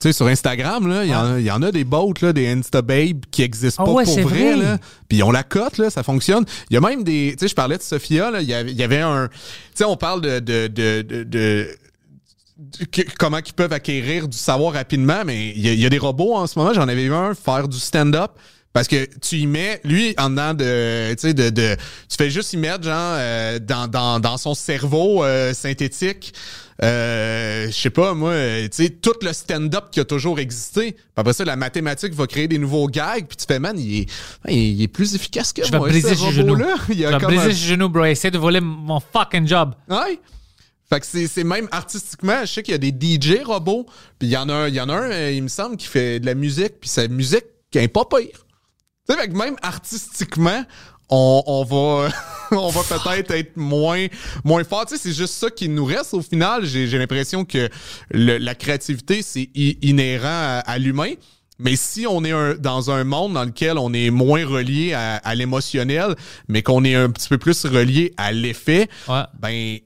Tu 0.00 0.08
sais, 0.08 0.12
sur 0.14 0.26
Instagram, 0.28 0.88
là, 0.88 1.04
il 1.04 1.10
y, 1.10 1.14
en- 1.14 1.36
il 1.36 1.44
y 1.44 1.50
en 1.50 1.60
a 1.60 1.70
des 1.70 1.84
boats, 1.84 2.14
là, 2.22 2.32
des 2.32 2.48
Instababes 2.48 3.26
qui 3.30 3.42
existent 3.42 3.82
Ah 3.82 3.86
pas 3.86 3.92
ouais, 3.92 4.04
pour 4.04 4.18
vrai. 4.20 4.54
vrai. 4.54 4.56
Là. 4.56 4.78
Puis 5.08 5.18
ils 5.18 5.22
ont 5.22 5.30
la 5.30 5.42
cote, 5.42 5.76
là, 5.76 5.90
ça 5.90 6.02
fonctionne. 6.02 6.46
Il 6.70 6.74
y 6.74 6.76
a 6.78 6.80
même 6.80 7.04
des. 7.04 7.32
Tu 7.36 7.40
sais, 7.44 7.48
je 7.48 7.54
parlais 7.54 7.76
de 7.76 7.82
Sophia, 7.82 8.30
là, 8.30 8.40
il 8.40 8.48
y 8.48 8.54
avait, 8.54 8.70
il 8.72 8.78
y 8.78 8.82
avait 8.82 9.00
un. 9.02 9.28
Tu 9.28 9.34
sais, 9.74 9.84
on 9.84 9.98
parle 9.98 10.22
de. 10.22 10.38
de, 10.40 10.68
de, 10.68 11.68
comment 13.18 13.38
ils 13.44 13.52
peuvent 13.52 13.72
acquérir 13.72 14.28
du 14.28 14.36
savoir 14.36 14.72
rapidement, 14.74 15.22
mais 15.24 15.50
il 15.50 15.60
y, 15.60 15.68
a- 15.68 15.72
il 15.72 15.80
y 15.80 15.86
a 15.86 15.90
des 15.90 15.98
robots 15.98 16.34
en 16.34 16.46
ce 16.46 16.58
moment. 16.58 16.72
J'en 16.74 16.88
avais 16.88 17.04
vu 17.04 17.12
un 17.14 17.34
faire 17.34 17.68
du 17.68 17.78
stand-up. 17.78 18.32
Parce 18.72 18.86
que 18.86 19.04
tu 19.20 19.38
y 19.38 19.46
mets, 19.48 19.80
lui, 19.82 20.14
en 20.16 20.30
dedans 20.30 20.54
de, 20.54 21.10
tu 21.14 21.18
sais, 21.18 21.34
de, 21.34 21.50
de, 21.50 21.74
tu 22.08 22.16
fais 22.16 22.30
juste 22.30 22.52
y 22.52 22.56
mettre, 22.56 22.84
genre, 22.84 22.94
euh, 23.18 23.58
dans, 23.58 23.88
dans, 23.88 24.20
dans 24.20 24.36
son 24.36 24.54
cerveau 24.54 25.24
euh, 25.24 25.52
synthétique, 25.52 26.32
euh, 26.82 27.66
je 27.66 27.72
sais 27.72 27.90
pas, 27.90 28.14
moi, 28.14 28.32
tu 28.70 28.84
sais, 28.84 28.90
tout 28.90 29.12
le 29.22 29.32
stand-up 29.32 29.86
qui 29.90 29.98
a 29.98 30.04
toujours 30.04 30.38
existé. 30.38 30.92
Puis 30.92 31.02
après 31.16 31.32
ça, 31.32 31.44
la 31.44 31.56
mathématique 31.56 32.14
va 32.14 32.26
créer 32.28 32.46
des 32.46 32.58
nouveaux 32.58 32.86
gags, 32.86 33.26
puis 33.26 33.36
tu 33.36 33.44
fais, 33.46 33.58
man, 33.58 33.76
il 33.78 34.02
est, 34.02 34.06
il 34.48 34.80
est 34.80 34.88
plus 34.88 35.14
efficace 35.16 35.52
que 35.52 35.64
Je 35.64 35.72
vais 35.72 35.78
moi, 35.78 35.88
briser 35.88 36.14
ce 36.14 36.22
robot-là. 36.22 36.76
Je 36.88 36.94
vais 36.94 37.18
briser 37.18 37.42
un- 37.42 37.44
ses 37.50 37.52
genoux, 37.70 37.88
bro. 37.88 38.04
Essaie 38.04 38.30
de 38.30 38.38
voler 38.38 38.60
mon 38.60 39.00
fucking 39.00 39.46
job. 39.48 39.74
Ouais. 39.88 40.20
Fait 40.88 41.00
que 41.00 41.06
c'est 41.06 41.44
même 41.44 41.68
artistiquement, 41.72 42.40
je 42.42 42.46
sais 42.52 42.62
qu'il 42.62 42.72
y 42.72 42.74
a 42.74 42.78
des 42.78 42.90
DJ 42.92 43.42
robots, 43.44 43.86
puis 44.18 44.28
il 44.28 44.32
y 44.32 44.36
en 44.36 44.48
a 44.48 44.54
un, 44.54 44.68
il 44.68 44.74
y 44.74 44.80
en 44.80 44.88
a 44.88 44.94
un, 44.94 45.28
il 45.30 45.42
me 45.42 45.48
semble, 45.48 45.76
qui 45.76 45.86
fait 45.86 46.18
de 46.20 46.26
la 46.26 46.34
musique, 46.34 46.80
puis 46.80 46.88
sa 46.88 47.06
musique 47.08 47.44
qui 47.70 47.78
est 47.78 47.88
pas 47.88 48.04
pire. 48.04 48.46
Tu 49.10 49.16
sais, 49.16 49.28
même 49.28 49.56
artistiquement, 49.62 50.64
on, 51.08 51.42
on 51.46 51.64
va 51.64 52.08
on 52.52 52.68
va 52.70 52.82
peut-être 52.82 53.30
être 53.32 53.56
moins 53.56 54.06
moins 54.44 54.62
fort. 54.64 54.86
Tu 54.86 54.96
sais, 54.96 55.02
c'est 55.02 55.12
juste 55.12 55.34
ça 55.34 55.50
qui 55.50 55.68
nous 55.68 55.84
reste 55.84 56.14
au 56.14 56.22
final. 56.22 56.64
J'ai 56.64 56.86
j'ai 56.86 56.98
l'impression 56.98 57.44
que 57.44 57.68
le- 58.10 58.38
la 58.38 58.54
créativité, 58.54 59.22
c'est 59.22 59.50
inhérent 59.54 60.26
à, 60.28 60.58
à 60.64 60.78
l'humain. 60.78 61.12
Mais 61.58 61.76
si 61.76 62.06
on 62.06 62.24
est 62.24 62.30
un- 62.30 62.54
dans 62.54 62.90
un 62.90 63.04
monde 63.04 63.34
dans 63.34 63.44
lequel 63.44 63.76
on 63.76 63.92
est 63.92 64.08
moins 64.10 64.46
relié 64.46 64.94
à, 64.94 65.16
à 65.16 65.34
l'émotionnel, 65.34 66.14
mais 66.48 66.62
qu'on 66.62 66.84
est 66.84 66.94
un 66.94 67.10
petit 67.10 67.28
peu 67.28 67.36
plus 67.38 67.66
relié 67.66 68.14
à 68.16 68.32
l'effet, 68.32 68.88
Ouais. 69.08 69.22
ben 69.38 69.78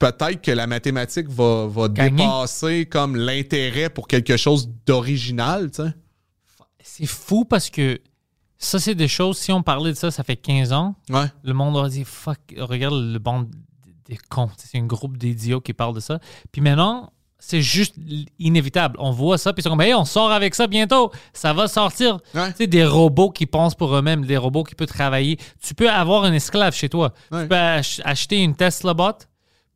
peut-être 0.00 0.40
que 0.42 0.50
la 0.50 0.66
mathématique 0.66 1.28
va, 1.28 1.66
va 1.68 1.86
dépasser 1.88 2.86
comme 2.86 3.14
l'intérêt 3.16 3.90
pour 3.90 4.08
quelque 4.08 4.36
chose 4.38 4.68
d'original, 4.86 5.70
tu 5.70 5.82
sais. 5.82 5.90
C'est 6.82 7.06
fou 7.06 7.44
parce 7.44 7.70
que 7.70 8.00
ça, 8.62 8.78
c'est 8.78 8.94
des 8.94 9.08
choses, 9.08 9.38
si 9.38 9.50
on 9.52 9.62
parlait 9.62 9.90
de 9.90 9.96
ça, 9.96 10.10
ça 10.10 10.22
fait 10.22 10.36
15 10.36 10.72
ans, 10.72 10.94
Ouais. 11.08 11.24
le 11.42 11.54
monde 11.54 11.76
aurait 11.76 11.88
dit 11.90 12.04
fuck, 12.04 12.38
regarde 12.58 12.94
le 12.94 13.18
bande 13.18 13.48
des 14.06 14.18
cons. 14.28 14.50
C'est 14.58 14.78
un 14.78 14.84
groupe 14.86 15.16
d'idiots 15.16 15.60
qui 15.60 15.72
parle 15.72 15.94
de 15.94 16.00
ça. 16.00 16.18
Puis 16.52 16.60
maintenant, 16.60 17.12
c'est 17.38 17.62
juste 17.62 17.94
inévitable. 18.38 18.96
On 18.98 19.12
voit 19.12 19.38
ça, 19.38 19.52
puis 19.54 19.60
ils 19.60 19.64
sont 19.64 19.70
comme, 19.70 19.80
hey, 19.80 19.94
on 19.94 20.04
sort 20.04 20.30
avec 20.30 20.54
ça 20.54 20.66
bientôt. 20.66 21.10
Ça 21.32 21.52
va 21.54 21.68
sortir. 21.68 22.18
Ouais. 22.34 22.50
Tu 22.50 22.56
sais, 22.58 22.66
des 22.66 22.84
robots 22.84 23.30
qui 23.30 23.46
pensent 23.46 23.74
pour 23.74 23.94
eux-mêmes, 23.96 24.26
des 24.26 24.36
robots 24.36 24.62
qui 24.64 24.74
peuvent 24.74 24.86
travailler. 24.88 25.38
Tu 25.62 25.74
peux 25.74 25.88
avoir 25.90 26.24
un 26.24 26.32
esclave 26.34 26.74
chez 26.74 26.88
toi. 26.90 27.14
Ouais. 27.30 27.42
Tu 27.44 27.48
peux 27.48 27.56
ach- 27.56 28.00
acheter 28.04 28.42
une 28.42 28.54
Tesla 28.54 28.92
bot, 28.92 29.12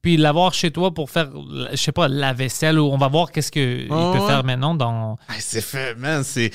puis 0.02 0.18
l'avoir 0.18 0.52
chez 0.52 0.70
toi 0.70 0.92
pour 0.92 1.08
faire, 1.10 1.30
je 1.70 1.76
sais 1.76 1.92
pas, 1.92 2.06
la 2.08 2.34
vaisselle, 2.34 2.78
ou 2.78 2.84
on 2.92 2.98
va 2.98 3.08
voir 3.08 3.32
qu'est-ce 3.32 3.50
qu'il 3.50 3.86
Ah 3.90 4.10
peut 4.12 4.20
ouais. 4.20 4.26
faire 4.26 4.44
maintenant 4.44 4.74
dans. 4.74 5.16
C'est 5.38 5.62
fait, 5.62 5.94
man, 5.94 6.22
c'est. 6.22 6.50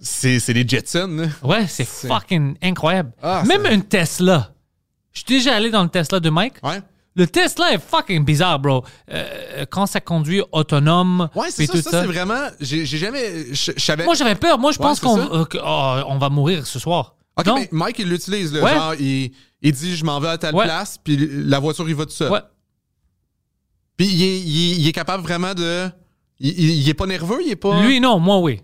C'est 0.00 0.38
les 0.52 0.66
Jetsons, 0.66 1.08
là. 1.08 1.26
Ouais, 1.42 1.66
c'est 1.66 1.84
fucking 1.86 2.56
incroyable. 2.62 3.12
Ah, 3.22 3.42
Même 3.46 3.66
une 3.66 3.82
Tesla. 3.82 4.52
Je 5.12 5.20
suis 5.20 5.26
déjà 5.26 5.56
allé 5.56 5.70
dans 5.70 5.82
le 5.82 5.88
Tesla 5.88 6.20
de 6.20 6.30
Mike. 6.30 6.54
Ouais. 6.62 6.80
Le 7.16 7.26
Tesla 7.26 7.72
est 7.72 7.80
fucking 7.80 8.24
bizarre, 8.24 8.60
bro. 8.60 8.84
Euh, 9.10 9.66
quand 9.68 9.86
ça 9.86 10.00
conduit 10.00 10.40
autonome, 10.52 11.28
Ouais, 11.34 11.48
c'est 11.50 11.66
ça, 11.66 11.72
tout 11.72 11.82
ça, 11.82 12.02
c'est 12.02 12.06
vraiment. 12.06 12.46
J'ai 12.60 12.84
jamais. 12.86 13.46
Je 13.52 13.72
je 13.76 13.80
savais. 13.84 14.04
Moi, 14.04 14.14
j'avais 14.14 14.36
peur. 14.36 14.56
Moi, 14.58 14.70
je 14.70 14.78
pense 14.78 15.00
qu'on 15.00 15.18
euh, 15.18 15.44
oh, 15.64 16.00
on 16.06 16.18
va 16.18 16.28
mourir 16.28 16.64
ce 16.64 16.78
soir. 16.78 17.16
Ok, 17.36 17.46
non? 17.46 17.56
mais 17.56 17.68
Mike, 17.72 17.98
il 17.98 18.08
l'utilise. 18.08 18.52
Ouais. 18.54 18.72
Genre, 18.72 18.94
il, 19.00 19.32
il 19.62 19.72
dit, 19.72 19.96
je 19.96 20.04
m'en 20.04 20.20
vais 20.20 20.28
à 20.28 20.38
telle 20.38 20.54
Ouais. 20.54 20.64
place, 20.64 20.98
puis 21.02 21.16
la 21.32 21.58
voiture, 21.58 21.88
il 21.88 21.94
va 21.96 22.04
tout 22.04 22.12
seul. 22.12 22.30
Ouais. 22.30 22.40
Puis 23.96 24.06
il 24.06 24.22
est, 24.22 24.38
il, 24.40 24.80
il 24.82 24.88
est 24.88 24.92
capable 24.92 25.24
vraiment 25.24 25.54
de. 25.54 25.88
Il, 26.38 26.50
il- 26.56 26.82
il 26.82 26.88
est 26.88 26.94
pas 26.94 27.06
nerveux, 27.06 27.38
il 27.44 27.50
est 27.50 27.56
pas. 27.56 27.82
Lui, 27.82 27.98
non. 27.98 28.20
Moi, 28.20 28.38
oui. 28.38 28.60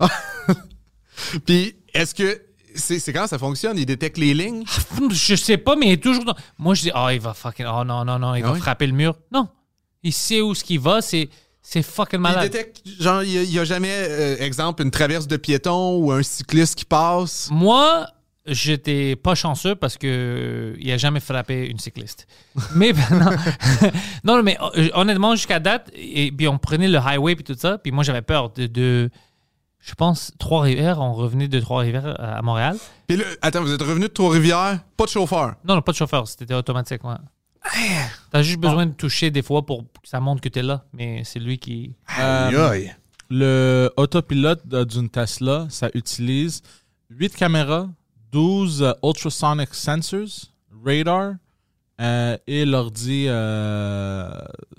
Puis 1.46 1.76
est-ce 1.94 2.14
que. 2.14 2.42
C'est 2.76 3.00
c'est 3.00 3.12
quand 3.12 3.26
ça 3.26 3.36
fonctionne? 3.38 3.76
Il 3.78 3.84
détecte 3.86 4.16
les 4.16 4.32
lignes? 4.32 4.62
Je 5.10 5.34
sais 5.34 5.56
pas, 5.56 5.74
mais 5.74 5.86
il 5.88 5.92
est 5.92 6.02
toujours 6.02 6.24
dans... 6.24 6.36
Moi, 6.56 6.74
je 6.76 6.82
dis, 6.82 6.90
oh, 6.94 7.08
il 7.10 7.18
va 7.20 7.34
fucking... 7.34 7.66
Oh, 7.68 7.82
non, 7.82 8.04
non, 8.04 8.20
non, 8.20 8.36
il 8.36 8.44
Ah 8.44 8.46
va 8.46 8.52
ouais? 8.52 8.60
frapper 8.60 8.86
le 8.86 8.92
mur. 8.92 9.18
Non. 9.32 9.48
Il 10.04 10.12
sait 10.12 10.40
où 10.40 10.54
ce 10.54 10.62
qu'il 10.62 10.78
va. 10.78 11.02
C'est 11.02 11.28
c'est 11.62 11.82
fucking 11.82 12.20
Il 12.20 12.22
malade. 12.22 12.44
détecte, 12.50 12.80
genre, 13.00 13.22
il 13.24 13.32
y 13.32 13.38
a, 13.38 13.42
il 13.42 13.52
y 13.52 13.58
a 13.58 13.64
jamais, 13.64 13.90
euh, 13.92 14.36
exemple, 14.38 14.82
une 14.84 14.90
traverse 14.92 15.26
de 15.26 15.36
piéton 15.36 15.96
ou 15.98 16.12
un 16.12 16.22
cycliste 16.22 16.76
qui 16.76 16.84
passe? 16.84 17.48
Moi, 17.50 18.06
j'étais 18.46 19.14
pas 19.16 19.34
chanceux 19.34 19.74
parce 19.74 19.98
que 19.98 20.74
il 20.78 20.90
a 20.92 20.96
jamais 20.96 21.20
frappé 21.20 21.66
une 21.66 21.78
cycliste. 21.80 22.28
Mais 22.76 22.92
non, 23.10 24.36
non, 24.36 24.42
mais 24.44 24.56
euh, 24.76 24.88
honnêtement, 24.94 25.34
jusqu'à 25.34 25.58
date, 25.58 25.90
et 25.94 26.30
puis 26.32 26.46
on 26.48 26.56
prenait 26.56 26.88
le 26.88 26.98
highway 26.98 27.34
puis 27.34 27.44
tout 27.44 27.56
ça, 27.58 27.78
puis 27.78 27.90
moi 27.92 28.04
j'avais 28.04 28.22
peur 28.22 28.50
de, 28.52 28.66
de- 28.66 29.10
je 29.80 29.94
pense, 29.94 30.32
Trois-Rivières. 30.38 31.00
On 31.00 31.12
revenait 31.14 31.48
de 31.48 31.60
Trois-Rivières 31.60 32.20
à 32.20 32.38
à 32.38 32.42
Montréal. 32.42 32.76
Puis 33.06 33.16
là, 33.16 33.24
attends, 33.42 33.62
vous 33.62 33.72
êtes 33.72 33.82
revenu 33.82 34.02
de 34.02 34.06
Trois-Rivières, 34.08 34.80
pas 34.96 35.04
de 35.04 35.10
chauffeur. 35.10 35.54
Non, 35.64 35.74
non, 35.74 35.82
pas 35.82 35.92
de 35.92 35.96
chauffeur, 35.96 36.26
c'était 36.28 36.54
automatique. 36.54 37.02
Ouais. 37.04 37.14
T'as 38.30 38.42
juste 38.42 38.58
besoin 38.58 38.86
de 38.86 38.92
toucher 38.92 39.30
des 39.30 39.42
fois 39.42 39.64
pour 39.64 39.82
que 39.82 40.08
ça 40.08 40.20
montre 40.20 40.40
que 40.40 40.48
t'es 40.48 40.62
là, 40.62 40.84
mais 40.92 41.22
c'est 41.24 41.38
lui 41.38 41.58
qui. 41.58 41.94
Aïe, 42.06 42.56
aïe. 42.56 42.94
Le 43.28 43.90
autopilote 43.96 44.66
d'une 44.66 45.08
Tesla, 45.08 45.66
ça 45.70 45.88
utilise 45.94 46.62
8 47.10 47.36
caméras, 47.36 47.88
12 48.32 48.82
euh, 48.82 48.92
ultrasonic 49.04 49.72
sensors, 49.72 50.50
radar 50.84 51.34
euh, 52.00 52.36
et 52.46 52.64
l'ordi 52.64 53.26
euh, 53.28 54.30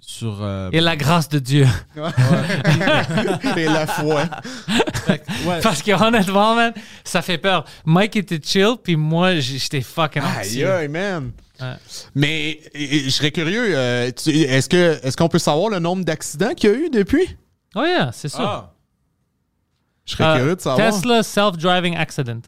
sur. 0.01 0.39
euh, 0.41 0.69
Et 0.71 0.81
la 0.81 0.95
grâce 0.95 1.29
de 1.29 1.39
Dieu. 1.39 1.67
Et 3.57 3.65
la 3.65 3.87
foi. 3.87 4.23
ouais. 5.45 5.59
Parce 5.61 5.81
que 5.83 5.91
honnêtement, 5.91 6.55
man, 6.55 6.73
ça 7.03 7.21
fait 7.21 7.37
peur. 7.37 7.65
Mike 7.85 8.15
était 8.15 8.39
chill, 8.43 8.75
puis 8.83 8.95
moi, 8.95 9.35
j'étais 9.39 9.81
fucking 9.81 10.21
Aïe, 10.21 10.39
anxieux. 10.39 10.71
aïe, 10.71 10.87
man. 10.87 11.31
Ouais. 11.59 11.75
Mais 12.15 12.59
je 12.73 13.09
serais 13.09 13.31
curieux, 13.31 13.77
euh, 13.77 14.07
est-ce 14.25 14.67
que 14.67 14.99
est-ce 15.05 15.15
qu'on 15.15 15.27
peut 15.29 15.37
savoir 15.39 15.69
le 15.69 15.79
nombre 15.79 16.03
d'accidents 16.03 16.53
qu'il 16.55 16.69
y 16.71 16.73
a 16.73 16.75
eu 16.77 16.89
depuis? 16.89 17.37
Oh 17.75 17.83
yeah, 17.83 18.09
c'est 18.11 18.29
ça. 18.29 18.39
Ah. 18.41 18.73
Je 20.05 20.13
serais 20.13 20.23
Euh, 20.23 20.35
curieux 20.37 20.55
de 20.55 20.61
savoir. 20.61 20.91
Tesla 20.91 21.21
self-driving 21.21 21.95
accident. 21.95 22.41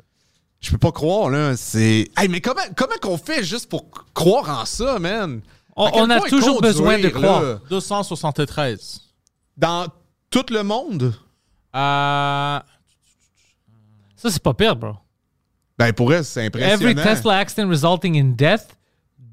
Je 0.64 0.72
peux 0.72 0.78
pas 0.78 0.94
croire, 0.94 1.30
là. 1.30 1.58
C'est. 1.58 2.10
Hey, 2.18 2.30
mais 2.30 2.40
comment, 2.40 2.62
comment 2.76 2.96
qu'on 3.02 3.18
fait 3.18 3.44
juste 3.44 3.70
pour 3.70 3.86
croire 4.14 4.62
en 4.62 4.66
ça, 4.66 4.98
man? 4.98 5.42
On, 5.76 6.10
a 6.10 6.22
toujours 6.22 6.62
besoin 6.62 6.98
de 6.98 7.04
là, 7.04 7.10
croire. 7.10 7.60
273. 7.70 9.02
Dans 9.58 9.88
tout 10.30 10.46
le 10.52 10.64
monde? 10.64 11.14
Euh, 11.76 12.60
Ça, 14.16 14.32
c'est 14.32 14.42
pas 14.42 14.54
pire, 14.54 14.76
bro. 14.76 14.94
Ben, 15.78 15.92
pour 15.92 16.14
elle, 16.14 16.24
c'est 16.24 16.46
impressionnant. 16.46 16.76
Every 16.76 16.96
Tesla 16.96 17.38
accident 17.38 17.68
resulting 17.68 18.18
in 18.18 18.30
death. 18.36 18.78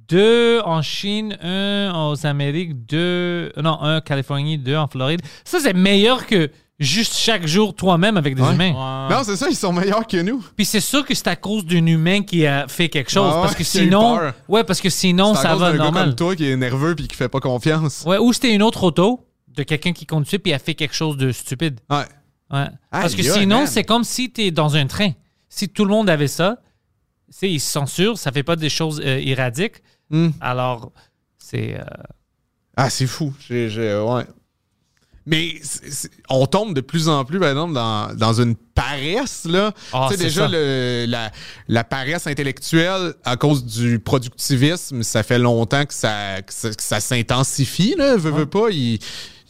Deux 0.09 0.61
en 0.65 0.83
Chine, 0.83 1.39
un 1.41 1.93
aux 1.95 2.27
Amériques, 2.27 2.87
deux. 2.87 3.53
Non, 3.57 3.81
un 3.81 3.99
en 3.99 4.01
Californie, 4.01 4.59
deux 4.59 4.75
en 4.75 4.89
Floride. 4.89 5.21
Ça, 5.45 5.61
c'est 5.61 5.75
meilleur 5.75 6.27
que 6.27 6.51
juste 6.81 7.15
chaque 7.15 7.47
jour 7.47 7.75
toi-même 7.75 8.17
avec 8.17 8.35
des 8.35 8.43
Ouais. 8.43 8.55
humains. 8.55 9.09
Non, 9.11 9.23
c'est 9.23 9.37
ça, 9.37 9.49
ils 9.51 9.55
sont 9.57 9.73
meilleurs 9.73 10.07
que 10.07 10.17
nous. 10.21 10.45
Puis 10.57 10.65
c'est 10.65 10.81
sûr 10.81 11.05
que 11.05 11.15
c'est 11.15 11.29
à 11.29 11.37
cause 11.37 11.65
d'un 11.65 11.85
humain 11.87 12.23
qui 12.23 12.47
a 12.47 12.67
fait 12.69 12.89
quelque 12.89 13.11
chose. 13.11 13.29
Ouais, 13.31 13.37
ouais, 13.37 13.43
parce 13.43 13.55
que 13.55 13.63
qui 13.63 13.79
a 13.79 13.83
eu 13.83 13.85
sinon. 13.87 14.17
peur. 14.17 14.35
Ouais, 14.49 14.65
parce 14.65 14.81
que 14.81 14.89
sinon, 14.91 15.35
C'est 15.35 15.41
à 15.41 15.43
ça 15.43 15.51
cause 15.51 15.61
va 15.61 15.73
d'un 15.73 15.79
gars 15.79 15.85
normal. 15.85 16.05
comme 16.07 16.15
toi 16.17 16.35
qui 16.37 16.49
est 16.51 16.57
nerveux 16.57 16.95
puis 16.97 17.07
qui 17.07 17.15
fait 17.17 17.29
pas 17.29 17.41
confiance. 17.41 18.03
Ouais, 18.07 18.19
ou 18.19 18.33
c'était 18.33 18.55
une 18.55 18.63
autre 18.63 18.83
auto 18.85 19.27
de 19.49 19.63
quelqu'un 19.63 19.93
qui 19.93 20.07
conduit 20.07 20.39
puis 20.39 20.53
a 20.53 20.59
fait 20.59 20.75
quelque 20.75 20.95
chose 20.95 21.17
de 21.17 21.33
stupide. 21.33 21.81
Ouais. 21.91 22.05
Ouais. 22.53 22.67
Parce 22.91 23.15
que 23.15 23.23
sinon, 23.23 23.59
man. 23.59 23.67
c'est 23.67 23.85
comme 23.85 24.03
si 24.05 24.33
tu 24.33 24.43
es 24.43 24.51
dans 24.51 24.75
un 24.77 24.87
train. 24.87 25.11
Si 25.49 25.69
tout 25.69 25.85
le 25.85 25.91
monde 25.91 26.09
avait 26.11 26.29
ça, 26.29 26.57
tu 27.31 27.39
sais, 27.39 27.51
ils 27.51 27.61
se 27.61 27.71
censurent, 27.71 28.19
ça 28.19 28.33
fait 28.33 28.43
pas 28.43 28.57
des 28.57 28.69
choses 28.71 29.01
euh, 29.05 29.21
irradiques. 29.21 29.83
Hmm. 30.11 30.31
Alors, 30.41 30.93
c'est. 31.39 31.75
euh, 31.79 31.85
Ah, 32.77 32.89
c'est 32.91 33.07
fou. 33.07 33.33
J'ai, 33.49 33.69
j'ai- 33.69 33.97
ouais. 33.99 34.25
Mais 35.27 35.55
on 36.29 36.47
tombe 36.47 36.75
de 36.75 36.81
plus 36.81 37.09
en 37.09 37.25
plus, 37.25 37.39
par 37.39 37.51
exemple, 37.51 37.75
dans, 37.75 38.15
dans 38.17 38.33
une 38.41 38.57
paresse, 38.57 39.45
là. 39.45 39.73
Ah, 39.93 40.09
tu 40.11 40.17
sais, 40.17 40.25
déjà, 40.25 40.49
le- 40.49 41.05
la, 41.07 41.31
la 41.69 41.85
paresse 41.85 42.27
intellectuelle, 42.27 43.15
à 43.25 43.37
cause 43.37 43.65
du 43.65 43.99
productivisme, 43.99 45.03
ça 45.03 45.23
fait 45.23 45.39
longtemps 45.39 45.85
que 45.85 45.95
ça, 45.95 46.41
que 46.43 46.53
ça, 46.53 47.01
s'intensifie, 47.01 47.95
là. 47.97 48.17
Veux, 48.17 48.31
veux 48.31 48.47
pas, 48.47 48.71
il, 48.71 48.99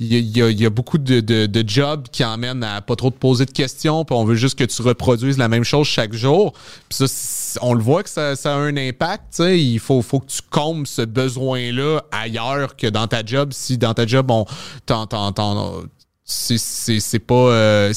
il 0.01 0.07
y 0.13 0.17
a, 0.17 0.19
il 0.19 0.37
y 0.37 0.43
a- 0.43 0.51
il 0.51 0.61
y 0.61 0.67
a 0.67 0.71
beaucoup 0.71 0.99
de, 0.99 1.21
de- 1.21 1.47
de 1.47 1.69
jobs 1.69 2.09
qui 2.11 2.25
emmènent 2.25 2.65
à 2.65 2.81
pas 2.81 2.97
trop 2.97 3.11
te 3.11 3.19
poser 3.19 3.47
de 3.47 3.51
questions, 3.53 4.05
puis 4.05 4.17
on 4.17 4.25
veut 4.25 4.35
juste 4.35 4.59
que 4.59 4.65
tu 4.65 4.83
reproduises 4.83 5.39
la 5.39 5.49
même 5.49 5.65
chose 5.65 5.87
chaque 5.87 6.13
jour. 6.15 6.53
Puis 6.89 6.97
ça, 6.99 7.07
on 7.63 7.75
le 7.75 7.83
voit 7.83 8.03
que 8.03 8.09
ça, 8.11 8.37
ça 8.37 8.55
a 8.55 8.59
un 8.59 8.77
impact. 8.77 9.25
tu 9.31 9.37
sais. 9.43 9.61
Il 9.61 9.79
faut, 9.79 10.03
faut 10.03 10.21
que 10.21 10.27
tu 10.27 10.41
combles 10.51 10.87
ce 10.87 11.03
besoin-là 11.03 12.03
ailleurs 12.13 12.77
que 12.77 12.87
dans 12.87 13.07
ta 13.07 13.25
job. 13.25 13.53
Si 13.53 13.79
dans 13.79 13.95
ta 13.95 14.07
job, 14.07 14.31
on 14.31 14.45
t'en- 14.87 15.07
t'en- 15.07 15.33
t'en- 15.33 15.83
c'est- 16.25 17.19
pas 17.19 17.35
euh, 17.35 17.93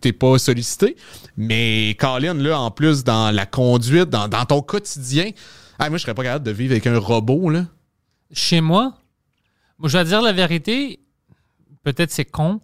t'es 0.00 0.12
pas 0.12 0.38
sollicité 0.38 0.96
mais 1.36 1.96
Colin 1.98 2.34
là 2.34 2.58
en 2.60 2.72
plus 2.72 3.04
dans 3.04 3.30
la 3.30 3.46
conduite 3.46 4.10
dans, 4.10 4.26
dans 4.26 4.44
ton 4.44 4.62
quotidien 4.62 5.30
ah, 5.78 5.88
moi 5.90 5.98
je 5.98 6.02
serais 6.02 6.14
pas 6.14 6.24
capable 6.24 6.44
de 6.44 6.50
vivre 6.50 6.72
avec 6.72 6.88
un 6.88 6.98
robot 6.98 7.50
là 7.50 7.66
Chez 8.32 8.60
moi, 8.60 8.94
moi, 9.78 9.88
je 9.88 9.96
vais 9.98 10.04
dire 10.04 10.22
la 10.22 10.32
vérité, 10.32 10.98
peut-être 11.84 12.10
c'est 12.10 12.24
con, 12.24 12.60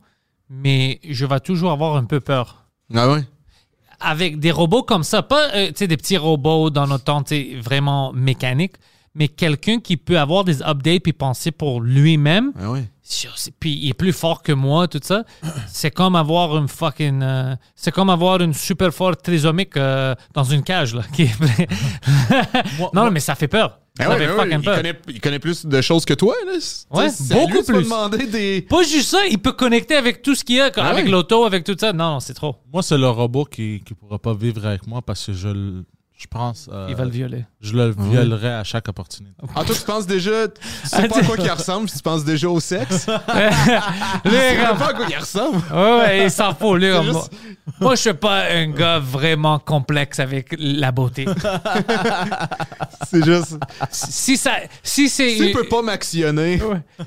mais 0.48 0.98
je 1.08 1.24
vais 1.26 1.40
toujours 1.40 1.70
avoir 1.72 1.96
un 1.96 2.04
peu 2.04 2.20
peur. 2.20 2.66
ah 2.94 3.10
ouais? 3.12 3.24
Avec 4.00 4.38
des 4.38 4.50
robots 4.50 4.82
comme 4.82 5.02
ça, 5.02 5.22
pas 5.22 5.48
euh, 5.54 5.70
des 5.72 5.96
petits 5.96 6.16
robots 6.16 6.70
dans 6.70 6.86
notre 6.86 7.04
temps 7.04 7.24
vraiment 7.62 8.12
mécaniques, 8.12 8.76
mais 9.14 9.28
quelqu'un 9.28 9.80
qui 9.80 9.96
peut 9.96 10.18
avoir 10.18 10.44
des 10.44 10.62
updates 10.62 11.02
puis 11.02 11.12
penser 11.12 11.50
pour 11.50 11.80
lui-même. 11.80 12.52
ah 12.60 12.74
Puis 13.58 13.72
il 13.72 13.88
est 13.88 13.94
plus 13.94 14.12
fort 14.12 14.42
que 14.42 14.52
moi, 14.52 14.86
tout 14.86 15.00
ça. 15.02 15.24
C'est 15.66 15.90
comme 15.90 16.14
avoir 16.14 16.56
une 16.56 16.68
fucking. 16.68 17.22
euh, 17.22 17.56
c'est 17.74 17.90
comme 17.90 18.10
avoir 18.10 18.40
une 18.40 18.54
super 18.54 18.92
force 18.92 19.16
trisomique 19.22 19.76
euh, 19.76 20.14
dans 20.34 20.44
une 20.44 20.62
cage, 20.62 20.94
là. 20.94 21.02
qui 21.12 21.28
non, 22.94 23.10
mais 23.10 23.20
ça 23.20 23.34
fait 23.34 23.48
peur. 23.48 23.80
Ah 23.98 24.04
ça 24.04 24.08
ouais, 24.10 24.18
fait 24.18 24.26
ben 24.26 24.30
ouais, 24.32 24.38
fucking 24.44 24.58
il, 24.60 24.64
peur. 24.64 24.76
connaît, 24.76 25.00
il 25.08 25.20
connaît 25.20 25.38
plus 25.38 25.66
de 25.66 25.80
choses 25.80 26.04
que 26.04 26.14
toi 26.14 26.34
là. 26.46 26.52
Ouais, 26.90 27.08
beaucoup 27.30 27.62
plus. 27.64 27.82
demander 27.84 28.26
des 28.26 28.62
Pas 28.62 28.82
juste 28.82 29.08
ça, 29.10 29.26
il 29.26 29.38
peut 29.38 29.52
connecter 29.52 29.96
avec 29.96 30.22
tout 30.22 30.34
ce 30.34 30.44
qu'il 30.44 30.56
y 30.56 30.60
a, 30.60 30.70
Ah 30.76 30.88
avec 30.88 31.04
ouais. 31.06 31.10
l'auto, 31.10 31.44
avec 31.44 31.64
tout 31.64 31.76
ça. 31.78 31.92
Non, 31.92 32.12
non, 32.14 32.20
c'est 32.20 32.34
trop. 32.34 32.56
Moi, 32.72 32.82
c'est 32.82 32.98
le 32.98 33.08
robot 33.08 33.44
qui 33.44 33.82
ne 33.90 33.94
pourra 33.94 34.18
pas 34.18 34.34
vivre 34.34 34.64
avec 34.66 34.86
moi 34.86 35.02
parce 35.02 35.26
que 35.26 35.32
je, 35.32 35.48
le- 35.48 35.84
je 36.16 36.26
pense. 36.26 36.68
euh, 36.72 36.86
Il 36.88 36.94
va 36.96 37.04
le 37.04 37.10
violer. 37.10 37.44
Je 37.60 37.74
le 37.74 37.92
violerai 37.98 38.52
à 38.54 38.62
chaque 38.62 38.88
opportunité. 38.88 39.34
ah 39.56 39.64
toi 39.64 39.74
tu 39.74 39.82
penses 39.82 40.06
déjà 40.06 40.46
tu 40.46 40.60
sais 40.88 41.08
pas 41.08 41.18
à 41.18 41.22
quoi 41.24 41.34
il 41.40 41.50
ressemble 41.50 41.90
tu 41.90 41.98
penses 41.98 42.24
déjà 42.24 42.48
au 42.48 42.60
sexe? 42.60 43.06
Tu 44.24 44.30
Lui, 44.30 44.36
pas 44.78 44.86
à 44.90 44.92
quoi 44.94 45.06
il 45.10 45.16
ressemble? 45.18 45.56
Ouais, 45.74 45.98
ouais, 45.98 46.24
il 46.26 46.30
s'en 46.30 46.54
fout, 46.54 46.78
lui. 46.80 46.90
comme 46.92 47.06
juste- 47.06 47.14
Moi, 47.14 47.28
moi, 47.80 47.94
je 47.96 48.00
suis 48.00 48.14
pas 48.14 48.44
un 48.52 48.68
gars 48.70 48.98
vraiment 49.00 49.58
complexe 49.58 50.20
avec 50.20 50.54
la 50.58 50.92
beauté. 50.92 51.26
c'est 53.10 53.24
juste 53.24 53.56
Si 53.90 54.36
ça, 54.36 54.52
si 54.82 55.08
c'est, 55.08 55.30
s'il 55.30 55.52
peut 55.52 55.64
pas 55.68 55.82
m'actionner 55.82 56.60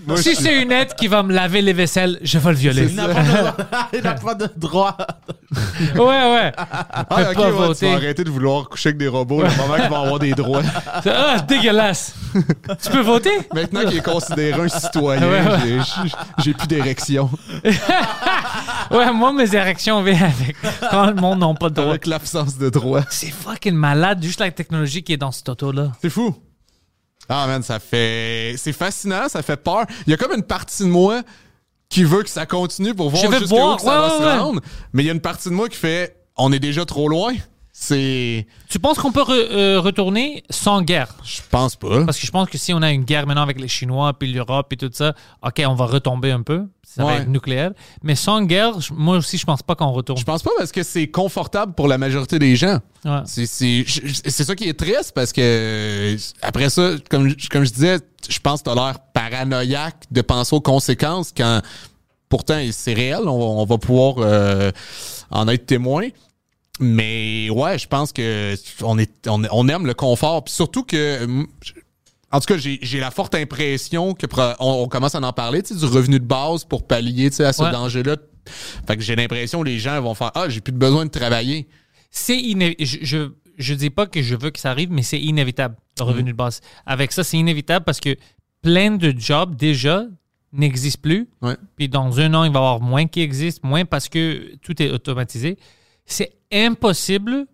moi, 0.06 0.18
si 0.18 0.32
je- 0.36 0.40
c'est 0.41 0.61
une 0.61 0.72
aide 0.72 0.94
qui 0.95 1.07
va 1.07 1.23
me 1.23 1.34
laver 1.34 1.61
les 1.61 1.73
vaisselles, 1.73 2.19
je 2.22 2.38
vais 2.38 2.49
le 2.52 2.56
violer. 2.57 2.88
Il 3.94 4.02
n'a 4.02 4.14
pas, 4.15 4.36
de- 4.36 4.49
droit. 4.57 4.98
Ouais, 5.95 5.99
ouais. 6.02 6.52
ah, 6.57 7.06
ok, 7.10 7.36
pas 7.36 7.52
ouais, 7.68 7.76
tu 7.76 7.86
vas 7.86 7.94
arrêter 7.94 8.23
de 8.23 8.30
vouloir 8.30 8.69
coucher 8.69 8.90
avec 8.90 8.98
des 8.98 9.07
robots 9.07 9.41
le 9.44 9.49
moment 9.57 9.76
qu'ils 9.76 9.90
vont 9.90 10.02
avoir 10.03 10.19
des 10.19 10.34
Ah, 11.06 11.40
dégueulasse. 11.48 12.14
tu 12.82 12.90
peux 12.90 13.02
voter? 13.02 13.32
Maintenant 13.54 13.82
qu'il 13.86 13.98
est 13.98 14.04
considéré 14.06 14.62
un 14.62 14.68
citoyen, 14.68 15.22
Ouais, 15.28 15.42
ouais. 15.42 15.80
j'ai- 16.40 16.54
plus 16.54 16.68
d'érection. 16.68 17.30
Ouais, 18.92 19.12
moi, 19.14 19.32
mes 19.32 19.56
érections 19.56 20.04
viennent 20.04 20.24
avec. 20.24 20.56
Quand 20.90 21.06
le 21.06 21.14
monde 21.14 21.40
n'a 21.40 21.54
pas 21.54 21.70
de 21.70 21.76
droit. 21.76 21.90
Avec 21.92 22.06
l'absence 22.08 22.58
de 22.58 22.70
droit. 22.70 23.02
C'est 23.10 23.32
fucking 23.32 23.74
malade, 23.74 24.22
juste 24.22 24.40
la 24.42 24.52
technologie 24.52 25.02
qui 25.02 25.14
est 25.14 25.18
dans 25.18 25.32
cette 25.32 25.48
auto-là. 25.48 25.92
C'est 26.02 26.10
fou. 26.10 26.36
Ah, 27.30 27.48
man, 27.48 27.64
ça 27.64 27.80
fait. 27.80 28.56
C'est 28.58 28.74
fascinant, 28.74 29.30
ça 29.30 29.42
fait 29.42 29.56
peur. 29.56 29.86
Il 30.06 30.12
y 30.12 30.14
a 30.14 30.18
comme 30.18 30.34
une 30.34 30.44
partie 30.44 30.84
de 30.84 30.90
moi 30.90 31.22
qui 31.88 32.04
veut 32.04 32.24
que 32.24 32.30
ça 32.30 32.46
continue 32.46 32.94
pour 32.94 33.10
voir 33.10 33.22
jusqu'où 33.22 33.38
que 33.40 33.48
ça 33.48 33.56
ouais, 33.56 33.82
va 33.82 34.10
se 34.10 34.20
ouais, 34.20 34.26
ouais. 34.26 34.38
rendre. 34.38 34.62
Mais 34.94 35.04
il 35.04 35.06
y 35.06 35.10
a 35.10 35.14
une 35.14 35.22
partie 35.22 35.50
de 35.50 35.54
moi 35.54 35.70
qui 35.70 35.78
fait 35.78 36.18
on 36.38 36.52
est 36.52 36.60
déjà 36.60 36.86
trop 36.86 37.08
loin. 37.08 37.34
C'est. 37.84 38.45
Tu 38.70 38.78
penses 38.78 38.99
qu'on 38.99 39.12
peut 39.12 39.24
re- 39.24 39.32
euh, 39.52 39.80
retourner 39.80 40.44
sans 40.52 40.84
guerre? 40.84 41.16
Je 41.24 41.41
pense 41.49 41.76
pas. 41.76 42.06
Parce 42.06 42.20
que 42.20 42.28
je 42.28 42.32
pense 42.32 42.48
que 42.48 42.60
si 42.60 42.76
on 42.76 42.82
a 42.84 42.91
une 42.91 43.03
guerre 43.06 43.26
maintenant 43.26 43.41
avec 43.41 43.60
les 43.60 43.68
Chinois, 43.68 44.14
puis 44.14 44.32
l'Europe, 44.32 44.72
et 44.72 44.78
tout 44.78 44.91
ça, 44.94 45.16
OK, 45.44 45.64
on 45.66 45.74
va 45.74 45.86
retomber 45.88 46.30
un 46.30 46.44
peu. 46.44 46.68
Ça 46.84 47.03
va 47.03 47.16
être 47.22 47.28
nucléaire. 47.28 47.72
Mais 48.03 48.14
sans 48.14 48.44
guerre, 48.44 48.74
moi 48.94 49.18
aussi, 49.18 49.38
je 49.40 49.45
pense 49.45 49.64
pas 49.64 49.74
qu'on 49.76 49.91
retourne. 49.94 50.20
Je 50.20 50.24
pense 50.26 50.44
pas 50.44 50.52
parce 50.60 50.72
que 50.72 50.84
c'est 50.84 51.08
confortable 51.08 51.74
pour 51.74 51.88
la 51.88 51.98
majorité 51.98 52.38
des 52.38 52.56
gens. 52.56 52.80
Ouais. 53.03 53.22
C'est 53.26 54.44
ça 54.44 54.56
qui 54.56 54.70
est 54.70 54.78
triste 54.78 55.14
parce 55.16 55.34
que 55.34 56.16
après 56.44 56.70
ça, 56.70 56.91
comme, 57.10 57.30
je- 57.30 57.49
comme 57.49 57.64
je 57.64 57.72
disais, 57.72 57.98
je 58.30 58.40
pense 58.40 58.60
que 58.62 58.66
t'as 58.66 58.76
l'air 58.76 58.99
paranoïaque 59.14 60.03
de 60.12 60.22
penser 60.22 60.56
aux 60.56 60.62
conséquences 60.62 61.34
quand 61.36 61.62
pourtant 62.30 62.62
c'est 62.72 62.94
réel, 62.94 63.22
on, 63.26 63.32
on 63.62 63.66
va 63.66 63.78
pouvoir 63.80 64.16
euh, 64.20 64.72
en 65.32 65.48
être 65.48 65.66
témoin. 65.66 66.08
Mais 66.82 67.49
ouais, 67.49 67.78
je 67.80 67.88
pense 67.88 68.12
que 68.12 68.56
on 68.84 68.98
est 68.98 69.28
on, 69.28 69.41
on 69.52 69.68
aime 69.68 69.86
le 69.86 69.94
confort, 69.94 70.44
puis 70.44 70.53
surtout 70.53 70.84
que 70.84 71.26
en 72.34 72.40
tout 72.40 72.45
cas, 72.45 72.58
j'ai 72.58 72.80
j'ai 72.82 72.99
la 72.99 73.12
forte 73.12 73.36
impression 73.36 74.14
que 74.14 74.26
on, 74.60 74.84
on 74.84 74.88
commence 74.88 75.16
à 75.16 75.20
en 75.22 75.34
parler, 75.34 75.62
tu 75.64 75.74
sais, 75.74 75.80
du 75.80 75.86
revenu 75.86 76.20
de 76.20 76.26
base 76.26 76.64
pour 76.64 76.88
pallier 76.88 77.30
tu 77.30 77.38
sais, 77.38 77.45
à 77.45 77.53
ce 77.53 77.64
Ouais. 77.64 77.72
danger-là. 77.72 78.16
Fait 78.88 78.98
que 78.98 79.03
j'ai 79.03 79.16
l'impression 79.16 79.60
que 79.62 79.66
les 79.68 79.78
gens 79.80 80.02
vont 80.02 80.16
faire 80.16 80.32
Ah, 80.34 80.49
j'ai 80.49 80.62
plus 80.62 80.72
de 80.74 80.78
besoin 80.78 81.06
de 81.06 81.12
travailler. 81.12 81.68
C'est 82.10 82.40
je, 82.80 82.98
je 83.02 83.32
je 83.58 83.74
dis 83.76 83.90
pas 83.91 84.08
que 84.08 84.22
je 84.24 84.36
veux 84.36 84.49
que 84.49 84.60
ça 84.60 84.72
arrive, 84.72 84.90
mais 84.91 85.03
c'est 85.03 85.20
inévitable 85.20 85.76
le 85.99 86.03
revenu 86.06 86.32
de 86.32 86.38
base. 86.38 86.62
Avec 86.86 87.12
ça, 87.12 87.24
c'est 87.24 87.38
inévitable 87.38 87.86
parce 87.86 87.99
que 87.99 88.16
plein 88.64 88.91
de 88.91 89.14
jobs 89.16 89.56
déjà 89.56 90.06
n'existent 90.53 91.02
plus. 91.02 91.30
Ouais. 91.41 91.56
Puis 91.76 91.88
dans 91.90 92.20
un 92.20 92.34
an, 92.34 92.44
il 92.44 92.52
va 92.52 92.60
y 92.60 92.62
avoir 92.64 92.82
moins 92.82 93.06
qui 93.08 93.22
existent, 93.22 93.68
moins 93.68 93.86
parce 93.86 94.10
que 94.10 94.56
tout 94.64 94.82
est 94.82 94.90
automatisé. 94.90 95.58
C'est 96.12 96.32
impossible 96.52 97.46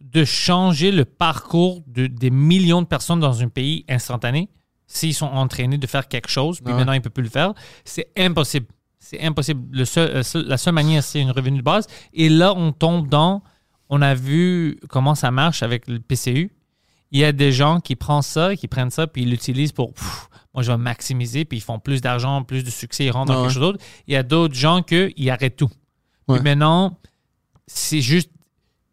de 0.00 0.24
changer 0.24 0.90
le 0.92 1.04
parcours 1.04 1.82
de, 1.86 2.06
des 2.06 2.30
millions 2.30 2.82
de 2.82 2.86
personnes 2.86 3.20
dans 3.20 3.42
un 3.42 3.48
pays 3.48 3.84
instantané 3.88 4.48
s'ils 4.86 5.14
sont 5.14 5.26
entraînés 5.26 5.78
de 5.78 5.86
faire 5.86 6.06
quelque 6.08 6.28
chose, 6.28 6.60
puis 6.60 6.70
Ouais. 6.72 6.78
maintenant 6.78 6.92
ils 6.92 6.98
ne 6.98 7.02
peuvent 7.02 7.12
plus 7.12 7.22
le 7.24 7.30
faire. 7.30 7.54
C'est 7.84 8.08
impossible. 8.16 8.66
C'est 8.98 9.20
impossible. 9.22 9.62
Le 9.76 9.84
seul- 9.84 10.10
euh, 10.16 10.42
la 10.46 10.56
seule 10.58 10.74
manière, 10.74 11.02
c'est 11.02 11.20
une 11.20 11.30
revenu 11.30 11.58
de 11.58 11.62
base. 11.62 11.86
Et 12.12 12.28
là, 12.28 12.52
on 12.54 12.72
tombe 12.72 13.08
dans. 13.08 13.42
On 13.88 14.00
a 14.02 14.14
vu 14.14 14.78
comment 14.88 15.14
ça 15.14 15.30
marche 15.30 15.62
avec 15.62 15.88
le 15.88 15.98
PCU. 16.00 16.50
Il 17.10 17.20
y 17.20 17.24
a 17.24 17.32
des 17.32 17.52
gens 17.52 17.80
qui 17.80 17.96
prennent 17.96 18.22
ça, 18.22 18.56
qui 18.56 18.66
prennent 18.68 18.90
ça, 18.90 19.06
puis 19.06 19.22
ils 19.22 19.30
l'utilisent 19.30 19.72
pour. 19.72 19.92
Pff, 19.94 20.28
moi, 20.52 20.62
je 20.62 20.70
vais 20.72 20.78
maximiser, 20.78 21.44
puis 21.44 21.58
ils 21.58 21.62
font 21.62 21.78
plus 21.78 22.00
d'argent, 22.00 22.42
plus 22.44 22.62
de 22.64 22.70
succès, 22.70 23.06
ils 23.06 23.10
rentrent 23.10 23.32
dans 23.32 23.42
quelque 23.42 23.52
chose 23.52 23.60
d'autre. 23.62 23.84
Il 24.06 24.14
y 24.14 24.16
a 24.16 24.22
d'autres 24.22 24.54
gens 24.54 24.82
qui 24.82 25.30
arrêtent 25.30 25.56
tout. 25.56 25.70
Ouais. 26.28 26.36
Puis 26.36 26.44
maintenant, 26.44 26.98
c'est 27.66 28.00
juste 28.00 28.30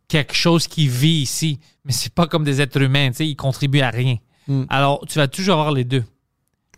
quelque 0.08 0.34
chose 0.34 0.68
qui 0.68 0.88
vit 0.88 1.22
ici, 1.22 1.60
mais 1.86 1.92
c'est 1.92 2.14
pas 2.14 2.28
comme 2.28 2.44
des 2.44 2.62
êtres 2.62 2.82
humains, 2.82 3.10
tu 3.12 3.18
sais, 3.18 3.28
ils 3.28 3.36
contribuent 3.36 3.82
à 3.82 3.90
rien. 3.90 4.18
Mm. 4.48 4.64
Alors, 4.70 5.06
tu 5.08 5.18
vas 5.20 5.28
toujours 5.28 5.54
avoir 5.56 5.72
les 5.72 5.84
deux. 5.86 6.04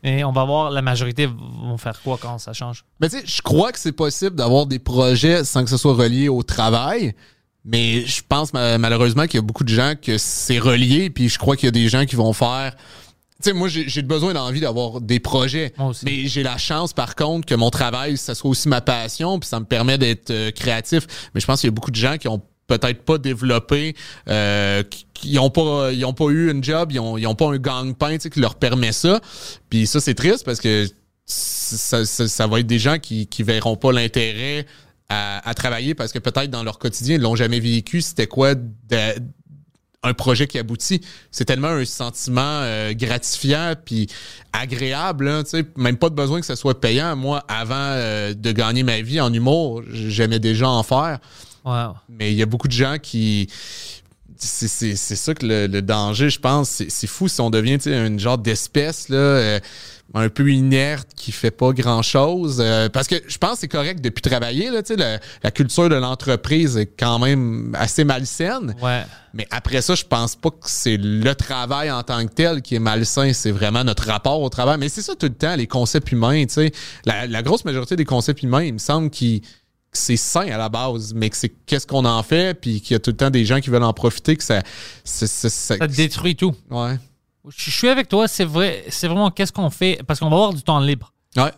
Et 0.04 0.24
on 0.26 0.34
va 0.34 0.44
voir 0.44 0.70
la 0.70 0.82
majorité 0.82 1.28
vont 1.28 1.78
faire 1.78 2.00
quoi 2.02 2.18
quand 2.22 2.38
ça 2.38 2.52
change. 2.52 2.84
Mais 3.00 3.08
tu 3.10 3.20
sais, 3.20 3.26
je 3.26 3.42
crois 3.42 3.72
que 3.72 3.80
c'est 3.80 3.94
possible 3.94 4.36
d'avoir 4.36 4.66
des 4.66 4.80
projets 4.80 5.46
sans 5.46 5.64
que 5.64 5.70
ce 5.70 5.78
soit 5.78 5.94
relié 5.94 6.28
au 6.28 6.44
travail. 6.44 7.16
Mais 7.66 8.06
je 8.06 8.22
pense 8.28 8.52
ma- 8.54 8.78
malheureusement 8.78 9.24
qu'il 9.24 9.36
y 9.36 9.38
a 9.40 9.42
beaucoup 9.42 9.64
de 9.64 9.70
gens 9.74 9.94
que 10.00 10.18
c'est 10.18 10.60
relié, 10.60 11.10
puis 11.10 11.30
je 11.30 11.40
crois 11.40 11.56
qu'il 11.56 11.68
y 11.68 11.70
a 11.70 11.72
des 11.72 11.88
gens 11.88 12.06
qui 12.06 12.18
vont 12.18 12.34
faire. 12.34 12.76
Tu 13.44 13.50
sais, 13.50 13.54
moi, 13.54 13.68
j'ai 13.68 14.02
besoin 14.04 14.34
d'envie 14.34 14.62
d'avoir 14.62 15.02
des 15.02 15.20
projets. 15.20 15.74
Moi 15.78 15.88
aussi. 15.90 16.06
Mais 16.06 16.28
j'ai 16.28 16.44
la 16.44 16.58
chance, 16.58 16.94
par 16.94 17.16
contre, 17.16 17.46
que 17.46 17.56
mon 17.56 17.70
travail, 17.70 18.16
ça 18.18 18.36
soit 18.36 18.50
aussi 18.50 18.70
ma 18.70 18.80
passion, 18.80 19.38
puis 19.40 19.50
ça 19.50 19.60
me 19.60 19.66
permet 19.66 19.98
d'être 19.98 20.32
euh, 20.32 20.52
créatif. 20.52 21.06
Mais 21.36 21.42
je 21.42 21.46
pense 21.46 21.60
qu'il 21.60 21.68
y 21.68 21.72
a 21.72 21.76
beaucoup 21.76 21.92
de 21.92 21.96
gens 21.98 22.18
qui 22.18 22.28
ont 22.30 22.42
peut-être 22.68 23.04
pas 23.04 23.18
développé, 23.18 23.96
euh, 24.30 24.82
qui- 24.84 25.06
qui 25.14 25.38
ont 25.40 25.50
pas, 25.50 25.92
ils 25.92 26.06
ont 26.06 26.14
pas 26.14 26.30
eu 26.30 26.50
une 26.50 26.64
job, 26.64 26.92
ils 26.94 27.00
ont, 27.00 27.18
ils 27.18 27.28
ont 27.28 27.36
pas 27.36 27.48
un 27.48 27.58
gang-pain, 27.58 28.14
tu 28.14 28.22
sais, 28.22 28.30
qui 28.30 28.40
leur 28.40 28.56
permet 28.56 28.94
ça. 28.94 29.20
Puis 29.70 29.86
ça, 29.88 30.00
c'est 30.00 30.14
triste 30.16 30.46
parce 30.46 30.62
que 30.62 30.88
ça, 31.26 32.06
ça- 32.06 32.28
ça 32.28 32.48
va 32.48 32.60
être 32.62 32.68
des 32.68 32.80
gens 32.80 33.00
qui, 33.00 33.28
qui 33.28 33.44
verront 33.44 33.76
pas 33.76 33.92
l'intérêt 33.92 34.66
à, 35.10 35.48
à 35.48 35.54
travailler 35.54 35.94
parce 35.96 36.12
que 36.14 36.20
peut-être 36.20 36.50
dans 36.50 36.64
leur 36.64 36.80
quotidien, 36.80 37.16
ils 37.16 37.22
l'ont 37.22 37.36
jamais 37.36 37.60
vécu. 37.60 38.02
C'était 38.02 38.28
quoi 38.28 38.56
de- 38.56 38.62
un 40.04 40.14
projet 40.14 40.48
qui 40.48 40.60
aboutit? 40.60 41.02
C'est 41.32 41.46
tellement 41.46 41.70
un 41.70 41.86
sentiment 41.86 42.42
euh, 42.62 42.94
gratifiant 42.94 43.74
puis 43.84 44.08
agréable. 44.52 45.44
sais, 45.46 45.66
même 45.78 45.98
pas 45.98 46.10
de 46.10 46.16
besoin 46.16 46.40
que 46.40 46.46
ça 46.46 46.56
soit 46.56 46.80
payant. 46.80 47.16
Moi, 47.16 47.44
avant 47.48 47.74
euh, 47.78 48.34
de 48.34 48.52
gagner 48.52 48.84
ma 48.84 49.02
vie 49.02 49.20
en 49.22 49.34
humour, 49.34 49.82
j'aimais 49.92 50.40
déjà 50.40 50.68
en 50.70 50.84
faire. 50.84 51.20
Ouais. 51.66 51.86
Mais 52.10 52.32
il 52.32 52.38
y 52.38 52.42
a 52.42 52.46
beaucoup 52.46 52.68
de 52.68 52.74
gens 52.74 52.98
qui 53.02 53.48
c'est 54.36 54.68
c'est- 54.68 54.96
c'est 54.98 55.16
ça 55.16 55.34
que 55.34 55.46
le, 55.46 55.68
le 55.68 55.82
danger, 55.82 56.30
je 56.30 56.40
pense. 56.40 56.70
C'est 56.70 56.90
c'est 56.92 57.08
fou 57.08 57.28
si 57.30 57.40
on 57.40 57.50
devient 57.50 57.78
tu 57.78 57.86
sais, 57.90 58.06
une 58.08 58.20
genre 58.20 58.38
d'espèce 58.38 59.08
là, 59.10 59.16
euh, 59.18 59.60
un 60.16 60.30
peu 60.30 60.52
inerte 60.52 61.10
qui 61.16 61.32
fait 61.32 61.52
pas 61.52 61.72
grand-chose. 61.72 62.58
Euh, 62.60 62.88
parce 62.90 63.08
que 63.08 63.16
je 63.28 63.38
pense 63.38 63.54
que 63.54 63.60
c'est 63.62 63.68
correct 63.68 64.00
depuis 64.02 64.22
travailler. 64.22 64.70
Là, 64.70 64.84
tu 64.84 64.96
sais, 64.96 65.20
la, 65.44 65.52
culture 65.52 65.90
de 65.90 65.96
l'entreprise 65.96 66.78
est 66.78 66.86
quand 66.98 67.20
même 67.20 67.76
assez 67.80 68.04
malsaine. 68.04 68.76
Ouais. 68.82 69.04
Mais 69.34 69.48
après 69.50 69.82
ça, 69.82 69.96
je 69.96 70.04
pense 70.04 70.36
pas 70.36 70.52
que 70.52 70.58
c'est 70.66 70.98
le 70.98 71.34
travail 71.34 71.90
en 71.90 72.04
tant 72.04 72.24
que 72.26 72.32
tel 72.32 72.62
qui 72.62 72.76
est 72.76 72.80
malsain, 72.80 73.34
c'est 73.34 73.50
vraiment 73.52 73.84
notre 73.84 74.06
rapport 74.08 74.40
au 74.42 74.50
travail. 74.50 74.78
Mais 74.80 74.90
c'est 74.90 75.02
ça 75.02 75.16
tout 75.16 75.26
le 75.26 75.34
temps, 75.34 75.56
les 75.56 75.66
concepts 75.68 76.12
humains, 76.12 76.46
tu 76.46 76.54
sais. 76.54 76.72
La, 77.06 77.26
la 77.26 77.42
grosse 77.42 77.66
majorité 77.66 77.96
des 77.96 78.06
concepts 78.06 78.44
humains, 78.44 78.64
il 78.64 78.74
me 78.74 78.80
semble 78.80 79.10
que 79.10 79.40
c'est 79.92 80.18
sain 80.18 80.48
à 80.52 80.58
la 80.58 80.70
base, 80.70 81.14
mais 81.16 81.30
que 81.30 81.38
c'est 81.38 81.50
qu'est-ce 81.66 81.86
qu'on 81.88 82.06
en 82.06 82.22
fait, 82.24 82.60
puis 82.60 82.82
qu'il 82.82 82.94
y 82.94 82.96
a 82.96 83.00
tout 83.00 83.12
le 83.12 83.18
temps 83.18 83.30
des 83.30 83.46
gens 83.46 83.60
qui 83.60 83.70
veulent 83.70 83.84
en 83.84 83.94
profiter, 83.94 84.36
que 84.36 84.44
ça... 84.44 84.62
c'est- 85.04 85.28
c'est- 85.28 85.50
c'est- 85.50 85.78
Ça 85.78 85.88
détruit 85.88 86.36
tout. 86.36 86.54
ouais. 86.72 86.98
Je 87.50 87.72
suis 87.72 87.90
avec 87.90 88.08
toi, 88.08 88.28
c'est 88.28 88.46
vrai, 88.46 88.86
c'est 88.90 89.08
vraiment 89.08 89.30
qu'est-ce 89.32 89.52
qu'on 89.52 89.70
fait 89.70 90.00
parce 90.08 90.20
qu'on 90.20 90.30
va 90.30 90.36
avoir 90.38 90.54
du 90.54 90.62
temps 90.64 90.80
libre. 90.80 91.12
Ouais. 91.36 91.52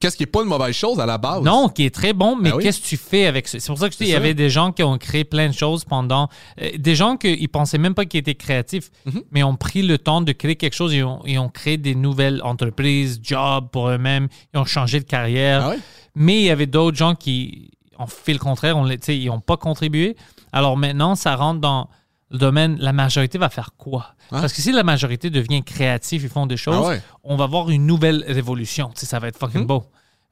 Qu'est-ce 0.00 0.16
qui 0.16 0.22
est 0.22 0.26
pas 0.26 0.42
une 0.42 0.48
mauvaise 0.48 0.74
chose 0.76 1.00
à 1.00 1.06
la 1.06 1.18
base? 1.18 1.42
Non, 1.42 1.68
qui 1.68 1.84
est 1.84 1.92
très 1.94 2.12
bon, 2.12 2.36
mais 2.36 2.50
Ben 2.50 2.56
oui. 2.56 2.62
qu'est-ce 2.62 2.80
que 2.80 2.86
tu 2.86 2.96
fais 2.96 3.26
avec 3.26 3.48
ça? 3.48 3.58
C'est 3.58 3.66
pour 3.66 3.78
ça 3.78 3.88
que 3.90 3.94
dis, 3.96 4.04
il 4.04 4.08
y 4.10 4.14
avait 4.14 4.32
des 4.32 4.48
gens 4.48 4.70
qui 4.70 4.84
ont 4.84 4.96
créé 4.96 5.24
plein 5.24 5.48
de 5.48 5.52
choses 5.52 5.84
pendant. 5.84 6.28
euh, 6.62 6.70
des 6.78 6.94
gens 6.94 7.16
qui 7.16 7.48
pensaient 7.48 7.78
même 7.78 7.94
pas 7.94 8.04
qu'ils 8.04 8.20
étaient 8.20 8.36
créatifs, 8.36 8.90
Mhm. 9.06 9.22
mais 9.32 9.42
ont 9.42 9.56
pris 9.56 9.82
le 9.82 9.98
temps 9.98 10.20
de 10.20 10.30
créer 10.30 10.54
quelque 10.54 10.74
chose 10.76 10.94
et 10.94 11.02
ont, 11.02 11.20
ils 11.26 11.38
ont 11.40 11.48
créé 11.48 11.78
des 11.78 11.96
nouvelles 11.96 12.40
entreprises, 12.44 13.18
jobs 13.22 13.68
pour 13.72 13.88
eux-mêmes, 13.88 14.28
ils 14.54 14.58
ont 14.60 14.64
changé 14.64 15.00
de 15.00 15.04
carrière. 15.04 15.66
Ah? 15.66 15.74
Mais 16.14 16.36
il 16.38 16.44
y 16.44 16.50
avait 16.50 16.66
d'autres 16.66 16.96
gens 16.96 17.16
qui 17.16 17.72
ont 17.98 18.06
fait 18.06 18.32
le 18.32 18.38
contraire, 18.38 18.76
on, 18.78 18.88
tu 18.96 19.14
ils 19.14 19.26
n'ont 19.26 19.40
pas 19.40 19.56
contribué. 19.56 20.16
Alors 20.52 20.76
maintenant, 20.76 21.16
ça 21.16 21.34
rentre 21.34 21.60
dans 21.60 21.90
le 22.30 22.38
domaine, 22.38 22.76
la 22.78 22.92
majorité 22.92 23.36
va 23.36 23.48
faire 23.48 23.70
quoi? 23.76 24.14
Parce 24.30 24.52
que 24.52 24.60
si 24.62 24.72
la 24.72 24.82
majorité 24.82 25.30
devient 25.30 25.62
créative, 25.62 26.22
ils 26.24 26.28
font 26.28 26.46
des 26.46 26.56
choses, 26.56 26.76
Ah 26.84 26.88
ouais. 26.88 27.02
on 27.24 27.36
va 27.36 27.46
voir 27.46 27.70
une 27.70 27.86
nouvelle 27.86 28.24
révolution. 28.28 28.90
Tu 28.94 29.00
sais, 29.00 29.06
ça 29.06 29.18
va 29.18 29.28
être 29.28 29.38
fucking 29.38 29.66
beau. 29.66 29.84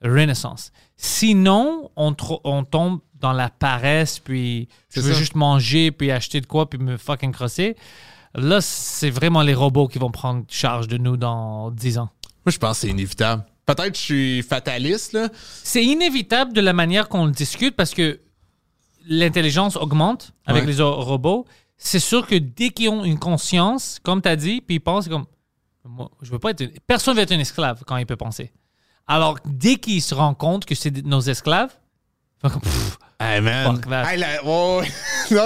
Renaissance. 0.03 0.73
Sinon, 0.97 1.91
on, 1.97 2.13
tombe 2.13 3.01
dans 3.19 3.33
la 3.33 3.49
paresse, 3.49 4.19
puis 4.19 4.69
je 4.95 5.01
veux 5.01 5.13
ça. 5.15 5.19
juste 5.19 5.35
manger, 5.35 5.91
puis 5.91 6.11
acheter 6.11 6.41
de 6.43 6.47
quoi, 6.47 6.69
puis 6.69 6.79
me 6.79 6.97
fucking 6.99 7.33
crosser. 7.33 7.77
Là, 8.35 8.61
c'est 8.61 9.09
vraiment 9.09 9.41
les 9.41 9.55
robots 9.55 9.89
qui 9.89 9.99
vont 9.99 10.11
prendre 10.11 10.45
charge 10.49 10.89
de 10.89 10.99
nous 10.99 11.17
dans 11.17 11.71
10 11.71 11.97
ans. 11.99 12.11
Moi, 12.45 12.53
je 12.53 12.59
pense 12.59 12.73
que 12.81 12.81
c'est 12.83 12.89
inévitable. 12.93 13.45
Peut-être 13.65 13.93
que 13.93 13.99
je 13.99 14.03
suis 14.03 14.43
fataliste, 14.43 15.15
là. 15.15 15.29
C'est 15.65 15.83
inévitable 15.83 16.53
de 16.53 16.61
la 16.61 16.75
manière 16.75 17.09
qu'on 17.09 17.25
le 17.25 17.33
discute 17.33 17.75
parce 17.75 17.95
que 17.95 18.21
l'intelligence 19.09 19.77
augmente 19.77 20.33
avec 20.45 20.65
Ouais. 20.67 20.73
les 20.73 20.83
robots. 20.83 21.47
C'est 21.79 21.99
sûr 22.01 22.27
que 22.27 22.35
dès 22.37 22.71
qu'ils 22.71 22.89
ont 22.89 23.05
une 23.05 23.19
conscience, 23.19 23.99
comme 24.03 24.23
tu 24.23 24.29
as 24.29 24.37
dit, 24.37 24.61
puis 24.61 24.77
ils 24.77 24.81
pensent 24.81 25.09
comme 25.09 25.27
moi, 25.85 26.11
je 26.23 26.31
veux 26.33 26.39
pas 26.41 26.51
être 26.51 26.63
une- 26.63 26.73
personne 26.87 27.15
veut 27.17 27.23
être 27.23 27.33
un 27.33 27.39
esclave 27.39 27.83
quand 27.87 27.97
il 27.97 28.07
peut 28.07 28.17
penser. 28.17 28.53
Alors 29.07 29.39
dès 29.45 29.77
qu'ils 29.77 30.03
se 30.03 30.15
rendent 30.15 30.37
compte 30.39 30.65
que 30.65 30.75
c'est 30.75 31.05
nos 31.05 31.21
esclaves, 31.21 31.71
ils 32.43 32.49
font 32.49 32.55
comme, 32.55 32.63
pff, 32.63 32.99
Hey 33.21 33.41
man. 33.41 33.81
Hey, 33.91 34.19
la, 34.19 34.43
non, 34.45 34.83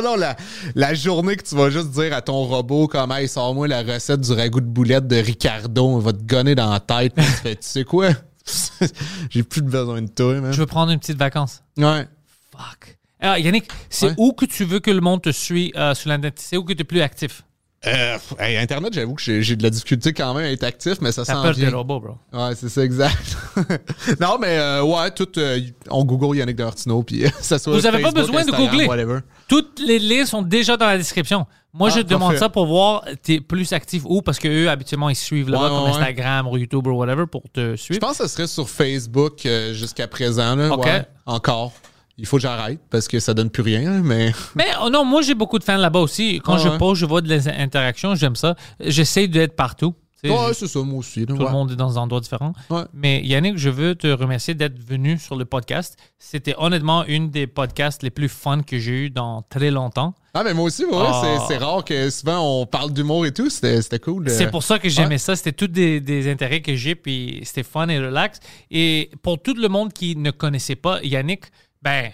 non, 0.02 0.16
la, 0.16 0.36
la 0.74 0.94
journée 0.94 1.36
que 1.36 1.44
tu 1.44 1.54
vas 1.54 1.70
juste 1.70 1.90
dire 1.90 2.12
à 2.14 2.20
ton 2.22 2.42
robot 2.44 2.88
comme 2.88 3.12
hey, 3.12 3.28
sors-moi 3.28 3.68
la 3.68 3.82
recette 3.82 4.22
du 4.22 4.32
ragoût 4.32 4.60
de 4.60 4.66
boulette 4.66 5.06
de 5.06 5.16
Ricardo, 5.16 5.86
on 5.86 5.98
va 5.98 6.12
te 6.12 6.22
gonner 6.24 6.54
dans 6.56 6.70
la 6.70 6.80
tête. 6.80 7.14
Tu 7.14 7.22
fais, 7.22 7.54
tu 7.54 7.62
sais 7.62 7.84
quoi? 7.84 8.08
J'ai 9.30 9.42
plus 9.44 9.62
de 9.62 9.68
besoin 9.70 10.02
de 10.02 10.08
toi, 10.08 10.40
man. 10.40 10.52
je 10.52 10.58
veux 10.58 10.66
prendre 10.66 10.90
une 10.90 10.98
petite 10.98 11.18
vacance. 11.18 11.62
Ouais. 11.76 12.08
Fuck. 12.50 12.98
Alors, 13.20 13.36
Yannick, 13.38 13.64
c'est 13.88 14.06
Ouais. 14.06 14.14
où 14.16 14.32
que 14.32 14.44
tu 14.46 14.64
veux 14.64 14.80
que 14.80 14.90
le 14.90 15.00
monde 15.00 15.22
te 15.22 15.30
suit 15.32 15.72
euh, 15.76 15.94
sur 15.94 16.08
l'internet? 16.08 16.34
C'est 16.38 16.56
où 16.56 16.64
que 16.64 16.72
tu 16.72 16.80
es 16.80 16.84
plus 16.84 17.02
actif? 17.02 17.42
Euh, 17.86 18.18
hey, 18.38 18.58
Internet, 18.58 18.92
j'avoue 18.92 19.14
que 19.14 19.40
j'ai 19.40 19.56
de 19.56 19.62
la 19.62 19.70
difficulté 19.70 20.12
quand 20.12 20.34
même 20.34 20.44
à 20.44 20.50
être 20.50 20.64
actif, 20.64 20.98
mais 21.00 21.12
ça 21.12 21.24
T'as 21.24 21.32
s'en 21.34 21.42
peur 21.42 21.54
des 21.54 21.62
vient. 21.66 21.70
robots, 21.76 21.98
bro. 22.00 22.14
Ouais, 22.30 22.54
c'est 22.54 22.68
ça, 22.68 22.84
exact. 22.84 23.38
non, 24.20 24.36
mais 24.38 24.58
euh, 24.58 24.82
ouais, 24.82 25.10
tout, 25.12 25.28
euh, 25.38 25.58
on 25.88 26.04
Google 26.04 26.36
Yannick 26.36 26.56
Dartino, 26.56 27.02
puis 27.02 27.24
ça 27.40 27.58
soit 27.58 27.72
Vous 27.74 27.86
avez 27.86 28.02
pas 28.02 28.10
besoin 28.10 28.44
de 28.44 28.50
googler. 28.50 28.84
whatever. 28.86 29.20
Toutes 29.48 29.80
les 29.80 29.98
liens 29.98 30.26
sont 30.26 30.42
déjà 30.42 30.76
dans 30.76 30.86
la 30.86 30.98
description. 30.98 31.46
Moi, 31.72 31.88
Ah, 31.90 31.96
je 31.96 32.02
te 32.02 32.08
demande 32.08 32.36
ça 32.36 32.50
pour 32.50 32.66
voir 32.66 33.02
t'es 33.22 33.40
plus 33.40 33.72
actif 33.72 34.02
où 34.04 34.20
parce 34.22 34.38
que 34.38 34.48
eux 34.48 34.68
habituellement 34.68 35.08
ils 35.08 35.14
suivent 35.16 35.48
là-bas 35.48 35.64
Ouais, 35.64 35.70
comme 35.70 35.84
ouais. 35.84 35.90
Instagram 35.90 36.48
ou 36.48 36.56
YouTube 36.58 36.86
ou 36.86 36.90
whatever 36.96 37.26
pour 37.26 37.42
te 37.52 37.70
Je 37.70 37.76
suivre. 37.76 38.00
pense 38.00 38.18
que 38.18 38.26
ce 38.26 38.28
serait 38.34 38.46
sur 38.48 38.68
Facebook 38.68 39.46
jusqu'à 39.72 40.06
présent, 40.08 40.54
là. 40.56 40.68
Ok. 40.70 40.84
Ouais, 40.84 41.04
encore. 41.26 41.72
Il 42.20 42.26
faut 42.26 42.36
que 42.36 42.42
j'arrête 42.42 42.78
parce 42.90 43.08
que 43.08 43.18
ça 43.18 43.32
donne 43.34 43.50
plus 43.50 43.62
rien, 43.62 43.90
hein, 43.90 44.00
mais. 44.04 44.32
Mais 44.54 44.66
oh 44.84 44.90
non, 44.90 45.04
moi 45.04 45.22
j'ai 45.22 45.34
beaucoup 45.34 45.58
de 45.58 45.64
fans 45.64 45.76
là-bas 45.78 46.00
aussi. 46.00 46.40
Quand 46.44 46.54
Ah, 46.54 46.58
je 46.58 46.68
ouais? 46.68 46.78
pose, 46.78 46.98
je 46.98 47.06
vois 47.06 47.22
de 47.22 47.28
l'interactions, 47.28 48.14
j'aime 48.14 48.36
ça. 48.36 48.54
J'essaie 48.78 49.26
d'être 49.26 49.56
partout. 49.56 49.94
Ouais, 50.22 50.30
je- 50.50 50.52
c'est 50.52 50.66
ça, 50.66 50.80
moi 50.80 50.98
aussi. 50.98 51.24
tout 51.24 51.32
ouais. 51.32 51.44
le 51.46 51.50
monde 51.50 51.70
est 51.72 51.76
dans 51.76 51.88
des 51.92 51.96
endroits 51.96 52.20
différents. 52.20 52.52
Ouais. 52.68 52.82
Mais 52.92 53.22
Yannick, 53.22 53.56
je 53.56 53.70
veux 53.70 53.94
te 53.94 54.06
remercier 54.06 54.52
d'être 54.52 54.78
venu 54.78 55.16
sur 55.18 55.34
le 55.34 55.46
podcast. 55.46 55.96
C'était 56.18 56.54
honnêtement 56.58 57.06
une 57.06 57.30
des 57.30 57.46
podcasts 57.46 58.02
les 58.02 58.10
plus 58.10 58.28
fun 58.28 58.60
que 58.60 58.78
j'ai 58.78 59.06
eu 59.06 59.08
dans 59.10 59.40
très 59.48 59.70
longtemps. 59.70 60.12
Ah, 60.34 60.42
mais 60.44 60.52
moi 60.52 60.66
aussi, 60.66 60.84
ouais, 60.84 60.92
Ah. 60.94 61.38
c'est- 61.48 61.56
rare 61.56 61.82
que 61.86 62.10
souvent 62.10 62.60
on 62.60 62.66
parle 62.66 62.92
d'humour 62.92 63.24
et 63.24 63.32
tout. 63.32 63.48
C'était 63.48 63.80
c'était 63.80 63.98
cool. 63.98 64.28
euh. 64.28 64.30
C'est 64.30 64.50
pour 64.50 64.62
ça 64.62 64.78
que 64.78 64.90
j'aimais 64.90 65.14
ouais. 65.14 65.18
ça. 65.18 65.36
C'était 65.36 65.52
tous 65.52 65.68
des, 65.68 66.00
des 66.02 66.30
intérêts 66.30 66.60
que 66.60 66.74
j'ai, 66.74 66.94
puis 66.96 67.40
c'était 67.44 67.62
fun 67.62 67.88
et 67.88 67.98
relax. 67.98 68.40
Et 68.70 69.10
pour 69.22 69.40
tout 69.40 69.54
le 69.54 69.68
monde 69.70 69.90
qui 69.94 70.16
ne 70.16 70.30
connaissait 70.30 70.76
pas 70.76 71.00
Yannick, 71.02 71.44
ben, 71.82 72.10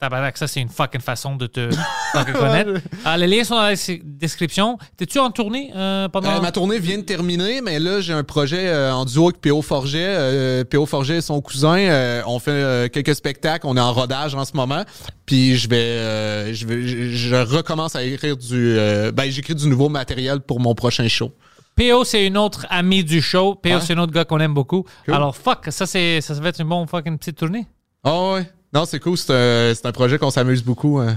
tabarnak, 0.00 0.36
ça 0.36 0.46
c'est 0.46 0.60
une 0.60 0.68
fucking 0.68 1.00
façon 1.00 1.36
de 1.36 1.46
te 1.46 1.70
fucking 2.12 2.34
connaître. 2.34 2.80
Ah, 3.04 3.16
les 3.16 3.26
liens 3.26 3.44
sont 3.44 3.54
dans 3.54 3.62
la 3.62 3.74
description. 4.02 4.76
T'es-tu 4.96 5.18
en 5.18 5.30
tournée 5.30 5.70
euh, 5.74 6.08
pendant... 6.08 6.30
Euh, 6.30 6.40
ma 6.40 6.52
tournée 6.52 6.78
vient 6.78 6.98
de 6.98 7.02
terminer, 7.04 7.60
mais 7.62 7.78
là, 7.78 8.00
j'ai 8.00 8.12
un 8.12 8.24
projet 8.24 8.66
euh, 8.68 8.92
en 8.92 9.04
duo 9.04 9.28
avec 9.28 9.40
P.O. 9.40 9.62
Forget. 9.62 10.04
Euh, 10.04 10.64
P.O. 10.64 10.84
Forget 10.84 11.18
et 11.18 11.20
son 11.20 11.40
cousin. 11.40 11.78
euh, 11.78 12.22
on 12.26 12.38
fait 12.38 12.50
euh, 12.50 12.88
quelques 12.88 13.14
spectacles. 13.14 13.66
On 13.66 13.76
est 13.76 13.80
en 13.80 13.92
rodage 13.92 14.34
en 14.34 14.44
ce 14.44 14.54
moment. 14.56 14.84
Puis 15.26 15.56
je 15.56 15.68
vais, 15.70 15.76
euh, 15.76 16.52
je 16.52 16.66
vais, 16.66 16.82
je, 16.86 17.34
recommence 17.36 17.96
à 17.96 18.02
écrire 18.02 18.36
du, 18.36 18.76
euh, 18.76 19.10
ben 19.12 19.30
j'écris 19.30 19.54
du 19.54 19.68
nouveau 19.68 19.88
matériel 19.88 20.40
pour 20.40 20.60
mon 20.60 20.74
prochain 20.74 21.08
show. 21.08 21.32
PO, 21.76 22.04
c'est 22.04 22.26
une 22.26 22.36
autre 22.36 22.66
amie 22.68 23.02
du 23.04 23.22
show. 23.22 23.54
PO, 23.54 23.68
Ouais. 23.70 23.80
c'est 23.80 23.94
un 23.94 23.98
autre 23.98 24.12
gars 24.12 24.24
qu'on 24.24 24.38
aime 24.38 24.54
beaucoup. 24.54 24.84
Cool. 25.06 25.14
Alors, 25.14 25.34
fuck, 25.34 25.66
ça, 25.70 25.86
c'est, 25.86 26.20
ça 26.20 26.34
va 26.34 26.50
être 26.50 26.60
une 26.60 26.68
bonne 26.68 26.86
fucking 26.86 27.16
petite 27.18 27.36
tournée. 27.38 27.66
Ah 28.04 28.32
ouais. 28.32 28.46
Non, 28.74 28.84
c'est 28.86 28.98
cool. 28.98 29.16
C'est 29.16 29.86
un, 29.86 29.92
projet 29.92 30.18
qu'on 30.18 30.30
s'amuse 30.30 30.62
beaucoup. 30.62 30.98
ouais. 30.98 31.14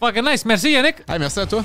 Fucking 0.00 0.24
nice. 0.24 0.44
Merci, 0.44 0.72
Yannick. 0.72 0.96
Hey, 1.08 1.18
merci 1.18 1.40
à 1.40 1.46
toi. 1.46 1.64